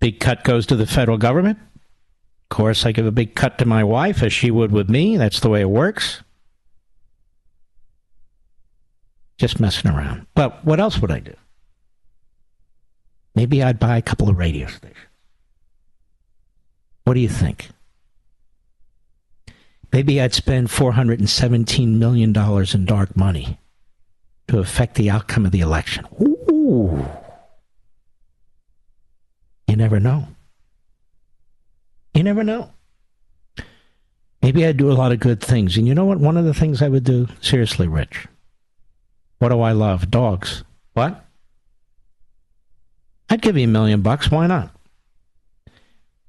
big 0.00 0.20
cut 0.20 0.42
goes 0.42 0.64
to 0.68 0.76
the 0.76 0.86
federal 0.86 1.18
government. 1.18 1.58
Of 1.58 2.56
course, 2.56 2.86
I 2.86 2.92
give 2.92 3.04
a 3.04 3.12
big 3.12 3.34
cut 3.34 3.58
to 3.58 3.66
my 3.66 3.84
wife 3.84 4.22
as 4.22 4.32
she 4.32 4.50
would 4.50 4.72
with 4.72 4.88
me. 4.88 5.18
That's 5.18 5.40
the 5.40 5.50
way 5.50 5.60
it 5.60 5.68
works. 5.68 6.22
Just 9.36 9.60
messing 9.60 9.90
around. 9.90 10.28
But 10.34 10.64
what 10.64 10.80
else 10.80 10.98
would 10.98 11.12
I 11.12 11.18
do? 11.18 11.34
Maybe 13.34 13.62
I'd 13.62 13.78
buy 13.78 13.96
a 13.96 14.02
couple 14.02 14.28
of 14.28 14.36
radio 14.36 14.66
stations. 14.66 14.96
What 17.04 17.14
do 17.14 17.20
you 17.20 17.28
think? 17.28 17.70
Maybe 19.92 20.20
I'd 20.20 20.34
spend 20.34 20.68
$417 20.68 21.88
million 21.98 22.34
in 22.34 22.84
dark 22.84 23.16
money 23.16 23.58
to 24.48 24.58
affect 24.58 24.94
the 24.94 25.10
outcome 25.10 25.44
of 25.44 25.52
the 25.52 25.60
election. 25.60 26.06
Ooh. 26.20 27.06
You 29.66 29.76
never 29.76 30.00
know. 30.00 30.28
You 32.14 32.22
never 32.22 32.42
know. 32.44 32.70
Maybe 34.42 34.66
I'd 34.66 34.76
do 34.76 34.90
a 34.90 34.94
lot 34.94 35.12
of 35.12 35.20
good 35.20 35.40
things. 35.40 35.76
And 35.76 35.86
you 35.86 35.94
know 35.94 36.04
what? 36.04 36.18
One 36.18 36.36
of 36.36 36.44
the 36.44 36.54
things 36.54 36.82
I 36.82 36.88
would 36.88 37.04
do, 37.04 37.28
seriously, 37.40 37.86
Rich. 37.86 38.26
What 39.38 39.50
do 39.50 39.60
I 39.60 39.72
love? 39.72 40.10
Dogs. 40.10 40.64
What? 40.94 41.24
I'd 43.32 43.40
give 43.40 43.56
you 43.56 43.64
a 43.64 43.66
million 43.66 44.02
bucks. 44.02 44.30
Why 44.30 44.46
not? 44.46 44.76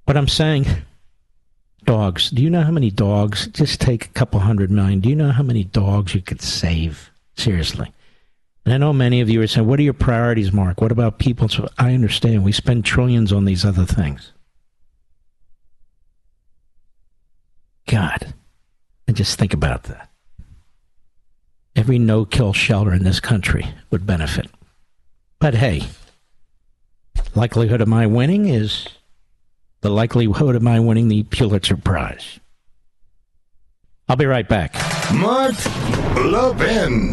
But 0.06 0.16
I'm 0.16 0.30
saying, 0.30 0.68
dogs. 1.84 2.30
Do 2.30 2.42
you 2.42 2.50
know 2.50 2.62
how 2.62 2.72
many 2.72 2.90
dogs? 2.90 3.48
Just 3.48 3.82
take 3.82 4.06
a 4.06 4.10
couple 4.10 4.40
hundred 4.40 4.72
million. 4.72 5.02
Do 5.02 5.10
you 5.10 5.16
know 5.18 5.32
how 5.32 5.44
many 5.44 5.66
dogs 5.66 6.16
you 6.16 6.22
could 6.22 6.42
save? 6.42 7.12
Seriously. 7.36 7.92
And 8.64 8.74
I 8.74 8.78
know 8.78 8.94
many 8.94 9.20
of 9.20 9.30
you 9.30 9.42
are 9.42 9.48
saying, 9.48 9.68
what 9.68 9.82
are 9.82 9.84
your 9.84 9.92
priorities, 9.92 10.54
Mark? 10.54 10.80
What 10.80 10.94
about 10.94 11.20
people? 11.20 11.50
So 11.50 11.68
I 11.78 11.94
understand. 11.94 12.46
We 12.46 12.54
spend 12.54 12.86
trillions 12.86 13.34
on 13.34 13.44
these 13.44 13.66
other 13.66 13.84
things. 13.84 14.32
God. 17.86 18.34
And 19.10 19.18
just 19.18 19.38
think 19.38 19.54
about 19.54 19.84
that. 19.84 20.10
Every 21.76 22.00
no 22.00 22.24
kill 22.24 22.54
shelter 22.54 22.94
in 22.94 23.04
this 23.04 23.20
country 23.20 23.68
would 23.92 24.06
benefit. 24.06 24.50
But 25.40 25.56
hey, 25.56 25.84
likelihood 27.36 27.82
of 27.82 27.88
my 27.88 28.06
winning 28.08 28.48
is 28.48 28.88
the 29.82 29.90
likelihood 29.90 30.56
of 30.56 30.62
my 30.62 30.80
winning 30.80 31.08
the 31.08 31.24
Pulitzer 31.24 31.78
Prize. 31.78 32.40
I'll 34.08 34.16
be 34.16 34.26
right 34.26 34.48
back. 34.48 34.74
Mark 35.14 35.56
Levin. 36.16 37.12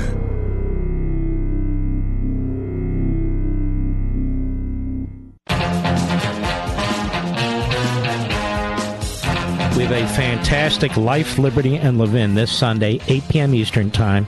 We 9.77 9.87
have 9.87 9.93
a 9.93 10.07
fantastic 10.15 10.97
Life, 10.97 11.39
Liberty, 11.39 11.77
and 11.79 11.97
Levin 11.97 12.35
this 12.35 12.53
Sunday, 12.53 13.01
8 13.09 13.29
p.m. 13.31 13.55
Eastern 13.55 13.91
Time. 13.91 14.27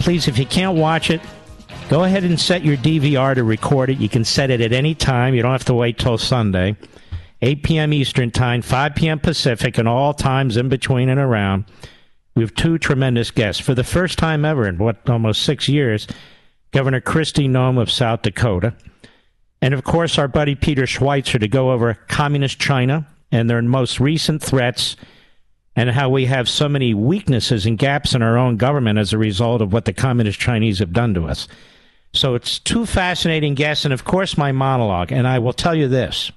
Please, 0.00 0.28
if 0.28 0.38
you 0.38 0.44
can't 0.44 0.76
watch 0.76 1.08
it, 1.08 1.22
go 1.88 2.04
ahead 2.04 2.24
and 2.24 2.38
set 2.38 2.64
your 2.64 2.76
DVR 2.76 3.34
to 3.34 3.44
record 3.44 3.90
it. 3.90 3.98
You 3.98 4.08
can 4.08 4.24
set 4.24 4.50
it 4.50 4.60
at 4.60 4.72
any 4.72 4.94
time. 4.94 5.34
You 5.34 5.42
don't 5.42 5.52
have 5.52 5.64
to 5.66 5.74
wait 5.74 5.98
till 5.98 6.18
Sunday. 6.18 6.76
8 7.42 7.62
p.m. 7.62 7.92
Eastern 7.92 8.30
Time, 8.30 8.62
5 8.62 8.94
p.m. 8.94 9.18
Pacific, 9.20 9.78
and 9.78 9.86
all 9.86 10.14
times 10.14 10.56
in 10.56 10.68
between 10.68 11.08
and 11.08 11.20
around. 11.20 11.66
We 12.34 12.42
have 12.42 12.54
two 12.54 12.78
tremendous 12.78 13.30
guests. 13.30 13.60
For 13.62 13.74
the 13.74 13.84
first 13.84 14.18
time 14.18 14.44
ever 14.44 14.66
in 14.66 14.78
what 14.78 15.08
almost 15.08 15.42
six 15.42 15.68
years, 15.68 16.06
Governor 16.72 17.00
Kristi 17.00 17.48
Noem 17.48 17.80
of 17.80 17.90
South 17.90 18.22
Dakota, 18.22 18.74
and 19.62 19.72
of 19.74 19.84
course 19.84 20.18
our 20.18 20.28
buddy 20.28 20.54
Peter 20.54 20.82
Schweizer 20.82 21.40
to 21.40 21.48
go 21.48 21.72
over 21.72 21.94
communist 22.08 22.58
China 22.58 23.06
and 23.32 23.48
their 23.48 23.62
most 23.62 24.00
recent 24.00 24.42
threats 24.42 24.96
and 25.74 25.90
how 25.90 26.08
we 26.08 26.26
have 26.26 26.48
so 26.48 26.68
many 26.68 26.94
weaknesses 26.94 27.66
and 27.66 27.78
gaps 27.78 28.14
in 28.14 28.22
our 28.22 28.38
own 28.38 28.56
government 28.56 28.98
as 28.98 29.12
a 29.12 29.18
result 29.18 29.60
of 29.60 29.72
what 29.72 29.84
the 29.84 29.92
communist 29.92 30.38
Chinese 30.38 30.78
have 30.78 30.92
done 30.92 31.14
to 31.14 31.26
us. 31.26 31.48
So 32.12 32.34
it's 32.34 32.58
two 32.58 32.86
fascinating 32.86 33.54
guests, 33.54 33.84
and 33.84 33.92
of 33.92 34.04
course, 34.04 34.38
my 34.38 34.52
monologue. 34.52 35.12
And 35.12 35.26
I 35.26 35.38
will 35.38 35.52
tell 35.52 35.74
you 35.74 35.88
this 35.88 36.32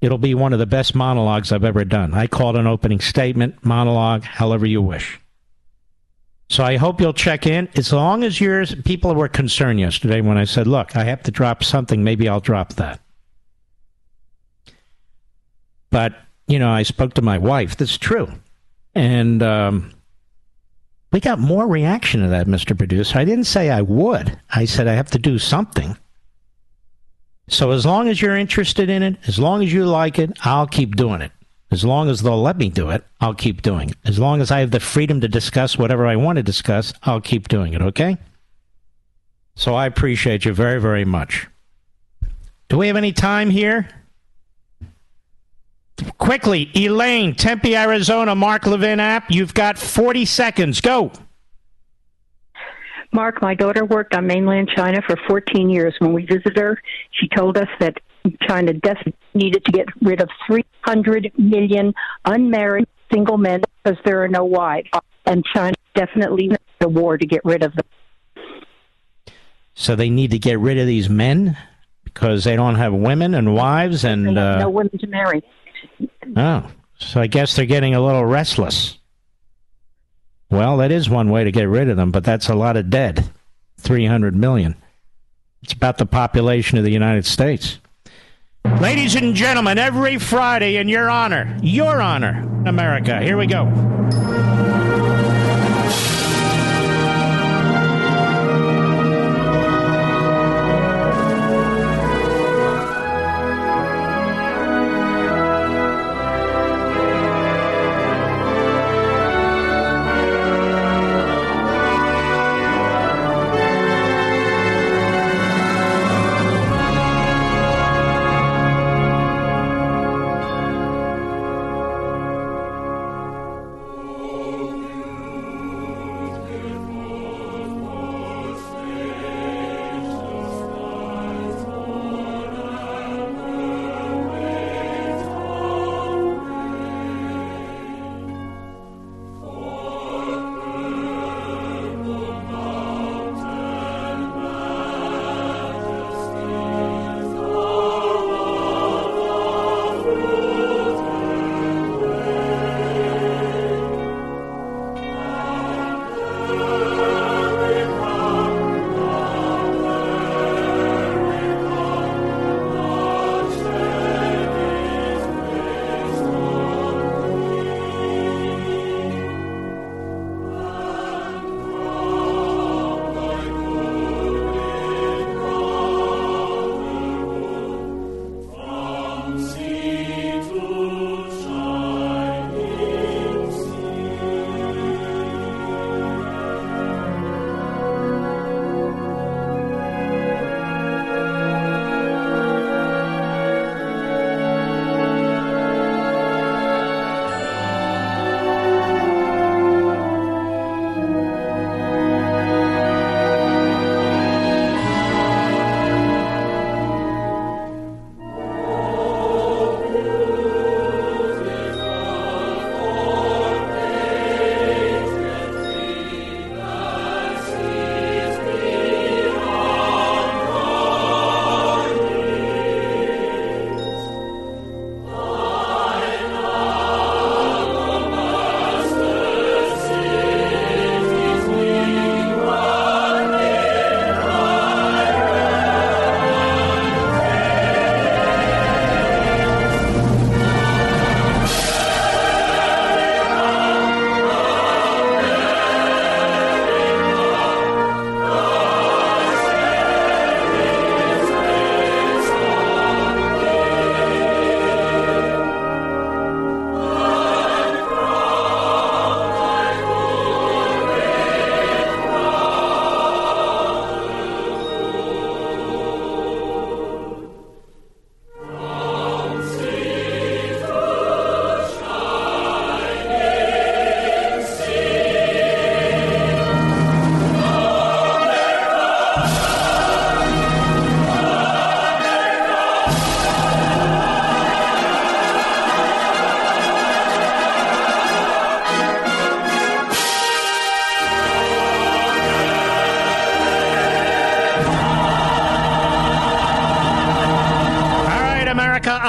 it'll 0.00 0.18
be 0.18 0.34
one 0.34 0.52
of 0.52 0.58
the 0.58 0.66
best 0.66 0.94
monologues 0.94 1.50
I've 1.50 1.64
ever 1.64 1.84
done. 1.84 2.12
I 2.12 2.26
call 2.26 2.54
it 2.54 2.60
an 2.60 2.66
opening 2.66 3.00
statement, 3.00 3.64
monologue, 3.64 4.22
however 4.22 4.66
you 4.66 4.82
wish. 4.82 5.18
So 6.50 6.62
I 6.62 6.76
hope 6.76 7.00
you'll 7.00 7.14
check 7.14 7.46
in. 7.46 7.68
As 7.74 7.90
long 7.90 8.22
as 8.22 8.38
yours, 8.38 8.74
people 8.84 9.14
were 9.14 9.28
concerned 9.28 9.80
yesterday 9.80 10.20
when 10.20 10.36
I 10.36 10.44
said, 10.44 10.66
look, 10.66 10.94
I 10.94 11.04
have 11.04 11.22
to 11.22 11.30
drop 11.30 11.64
something, 11.64 12.04
maybe 12.04 12.28
I'll 12.28 12.40
drop 12.40 12.74
that. 12.74 13.00
But 15.90 16.14
you 16.46 16.58
know, 16.58 16.70
I 16.70 16.82
spoke 16.82 17.14
to 17.14 17.22
my 17.22 17.38
wife. 17.38 17.76
That's 17.76 17.96
true. 17.96 18.28
And 18.94 19.42
um, 19.42 19.92
we 21.14 21.20
got 21.20 21.38
more 21.38 21.68
reaction 21.68 22.22
to 22.22 22.28
that, 22.30 22.48
Mr. 22.48 22.76
Producer. 22.76 23.16
I 23.16 23.24
didn't 23.24 23.44
say 23.44 23.70
I 23.70 23.82
would. 23.82 24.36
I 24.50 24.64
said 24.64 24.88
I 24.88 24.94
have 24.94 25.12
to 25.12 25.18
do 25.20 25.38
something. 25.38 25.96
So 27.46 27.70
as 27.70 27.86
long 27.86 28.08
as 28.08 28.20
you're 28.20 28.36
interested 28.36 28.90
in 28.90 29.04
it, 29.04 29.18
as 29.28 29.38
long 29.38 29.62
as 29.62 29.72
you 29.72 29.86
like 29.86 30.18
it, 30.18 30.36
I'll 30.42 30.66
keep 30.66 30.96
doing 30.96 31.20
it. 31.20 31.30
As 31.70 31.84
long 31.84 32.08
as 32.08 32.22
they'll 32.22 32.42
let 32.42 32.56
me 32.56 32.68
do 32.68 32.90
it, 32.90 33.04
I'll 33.20 33.32
keep 33.32 33.62
doing 33.62 33.90
it. 33.90 33.96
As 34.04 34.18
long 34.18 34.40
as 34.40 34.50
I 34.50 34.58
have 34.58 34.72
the 34.72 34.80
freedom 34.80 35.20
to 35.20 35.28
discuss 35.28 35.78
whatever 35.78 36.04
I 36.04 36.16
want 36.16 36.34
to 36.38 36.42
discuss, 36.42 36.92
I'll 37.04 37.20
keep 37.20 37.46
doing 37.46 37.74
it, 37.74 37.82
okay? 37.82 38.18
So 39.54 39.76
I 39.76 39.86
appreciate 39.86 40.44
you 40.44 40.52
very, 40.52 40.80
very 40.80 41.04
much. 41.04 41.46
Do 42.68 42.76
we 42.76 42.88
have 42.88 42.96
any 42.96 43.12
time 43.12 43.50
here? 43.50 43.88
Quickly, 46.18 46.70
Elaine, 46.74 47.34
Tempe, 47.34 47.76
Arizona, 47.76 48.34
Mark 48.34 48.66
Levin 48.66 48.98
app. 48.98 49.30
You've 49.30 49.54
got 49.54 49.78
40 49.78 50.24
seconds. 50.24 50.80
Go. 50.80 51.12
Mark, 53.12 53.40
my 53.40 53.54
daughter 53.54 53.84
worked 53.84 54.14
on 54.14 54.26
mainland 54.26 54.68
China 54.74 55.00
for 55.06 55.16
14 55.28 55.70
years. 55.70 55.94
When 56.00 56.12
we 56.12 56.26
visited 56.26 56.56
her, 56.56 56.82
she 57.12 57.28
told 57.28 57.56
us 57.56 57.68
that 57.78 57.98
China 58.42 58.72
desperately 58.72 59.14
needed 59.34 59.64
to 59.64 59.72
get 59.72 59.86
rid 60.02 60.20
of 60.20 60.28
300 60.48 61.30
million 61.38 61.94
unmarried 62.24 62.88
single 63.12 63.38
men 63.38 63.62
because 63.82 63.98
there 64.04 64.22
are 64.24 64.28
no 64.28 64.44
wives. 64.44 64.88
And 65.26 65.44
China 65.54 65.76
definitely 65.94 66.48
needs 66.48 66.62
a 66.80 66.88
war 66.88 67.16
to 67.16 67.26
get 67.26 67.44
rid 67.44 67.62
of 67.62 67.72
them. 67.74 67.84
So 69.74 69.94
they 69.94 70.10
need 70.10 70.32
to 70.32 70.38
get 70.38 70.58
rid 70.58 70.78
of 70.78 70.86
these 70.86 71.08
men 71.08 71.56
because 72.02 72.44
they 72.44 72.56
don't 72.56 72.76
have 72.76 72.92
women 72.92 73.34
and 73.34 73.54
wives 73.54 74.04
and 74.04 74.36
uh, 74.38 74.58
no 74.58 74.70
women 74.70 74.98
to 74.98 75.06
marry. 75.06 75.42
Oh, 76.36 76.70
so 76.98 77.20
I 77.20 77.26
guess 77.26 77.56
they're 77.56 77.66
getting 77.66 77.94
a 77.94 78.04
little 78.04 78.24
restless. 78.24 78.98
Well, 80.50 80.76
that 80.78 80.92
is 80.92 81.08
one 81.10 81.30
way 81.30 81.44
to 81.44 81.52
get 81.52 81.68
rid 81.68 81.88
of 81.88 81.96
them, 81.96 82.10
but 82.10 82.24
that's 82.24 82.48
a 82.48 82.54
lot 82.54 82.76
of 82.76 82.90
dead. 82.90 83.30
300 83.78 84.34
million. 84.34 84.76
It's 85.62 85.72
about 85.72 85.98
the 85.98 86.06
population 86.06 86.78
of 86.78 86.84
the 86.84 86.92
United 86.92 87.26
States. 87.26 87.78
Ladies 88.80 89.14
and 89.14 89.34
gentlemen, 89.34 89.78
every 89.78 90.18
Friday 90.18 90.76
in 90.76 90.88
your 90.88 91.10
honor, 91.10 91.58
your 91.62 92.00
honor, 92.00 92.42
America. 92.66 93.20
Here 93.20 93.36
we 93.36 93.46
go. 93.46 93.64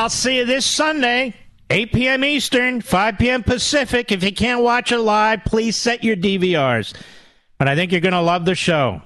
I'll 0.05 0.09
see 0.09 0.37
you 0.37 0.45
this 0.45 0.67
Sunday, 0.67 1.33
8 1.71 1.91
p.m. 1.91 2.23
Eastern, 2.23 2.79
5 2.79 3.17
p.m. 3.17 3.41
Pacific. 3.41 4.11
If 4.11 4.23
you 4.23 4.31
can't 4.31 4.61
watch 4.61 4.91
it 4.91 4.99
live, 4.99 5.43
please 5.45 5.75
set 5.75 6.03
your 6.03 6.15
DVRs. 6.15 6.93
But 7.57 7.67
I 7.67 7.75
think 7.75 7.91
you're 7.91 8.01
going 8.01 8.13
to 8.13 8.21
love 8.21 8.45
the 8.45 8.53
show. 8.53 9.01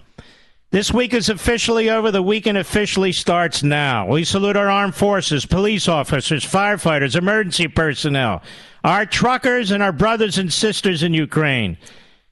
This 0.71 0.91
week 0.91 1.13
is 1.13 1.29
officially 1.29 1.89
over. 1.89 2.11
The 2.11 2.21
weekend 2.21 2.57
officially 2.57 3.13
starts 3.13 3.63
now. 3.63 4.09
We 4.09 4.25
salute 4.25 4.57
our 4.57 4.69
armed 4.69 4.93
forces, 4.93 5.45
police 5.45 5.87
officers, 5.87 6.45
firefighters, 6.45 7.15
emergency 7.15 7.69
personnel, 7.69 8.41
our 8.83 9.05
truckers, 9.05 9.71
and 9.71 9.81
our 9.81 9.93
brothers 9.93 10.37
and 10.37 10.51
sisters 10.51 11.01
in 11.01 11.13
Ukraine. 11.13 11.77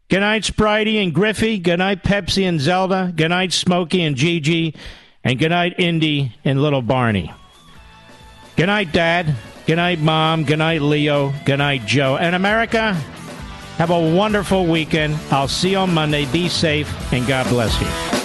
Good 0.10 0.19
night, 0.19 0.44
Spritey 0.44 1.02
and 1.02 1.14
Griffey. 1.14 1.57
Good 1.57 1.80
night, 1.80 2.03
Pepsi 2.03 2.44
and 2.44 2.60
Zelda. 2.60 3.14
Good 3.15 3.30
night, 3.30 3.53
Smokey 3.53 4.03
and 4.03 4.18
Gigi. 4.18 4.76
And 5.23 5.39
good 5.39 5.52
night, 5.52 5.76
Indy 5.80 6.35
and 6.44 6.61
little 6.61 6.81
Barney. 6.81 7.31
Good 8.57 8.65
night, 8.65 8.91
Dad. 8.91 9.35
Good 9.67 9.75
night, 9.75 9.99
Mom. 9.99 10.43
Good 10.43 10.57
night, 10.57 10.81
Leo. 10.81 11.31
Good 11.45 11.57
night, 11.57 11.85
Joe. 11.85 12.17
And 12.17 12.35
America, 12.35 12.93
have 13.77 13.91
a 13.91 14.15
wonderful 14.15 14.65
weekend. 14.65 15.15
I'll 15.29 15.47
see 15.47 15.71
you 15.71 15.77
on 15.77 15.93
Monday. 15.93 16.25
Be 16.31 16.49
safe, 16.49 16.91
and 17.13 17.27
God 17.27 17.47
bless 17.49 17.79
you. 17.79 18.16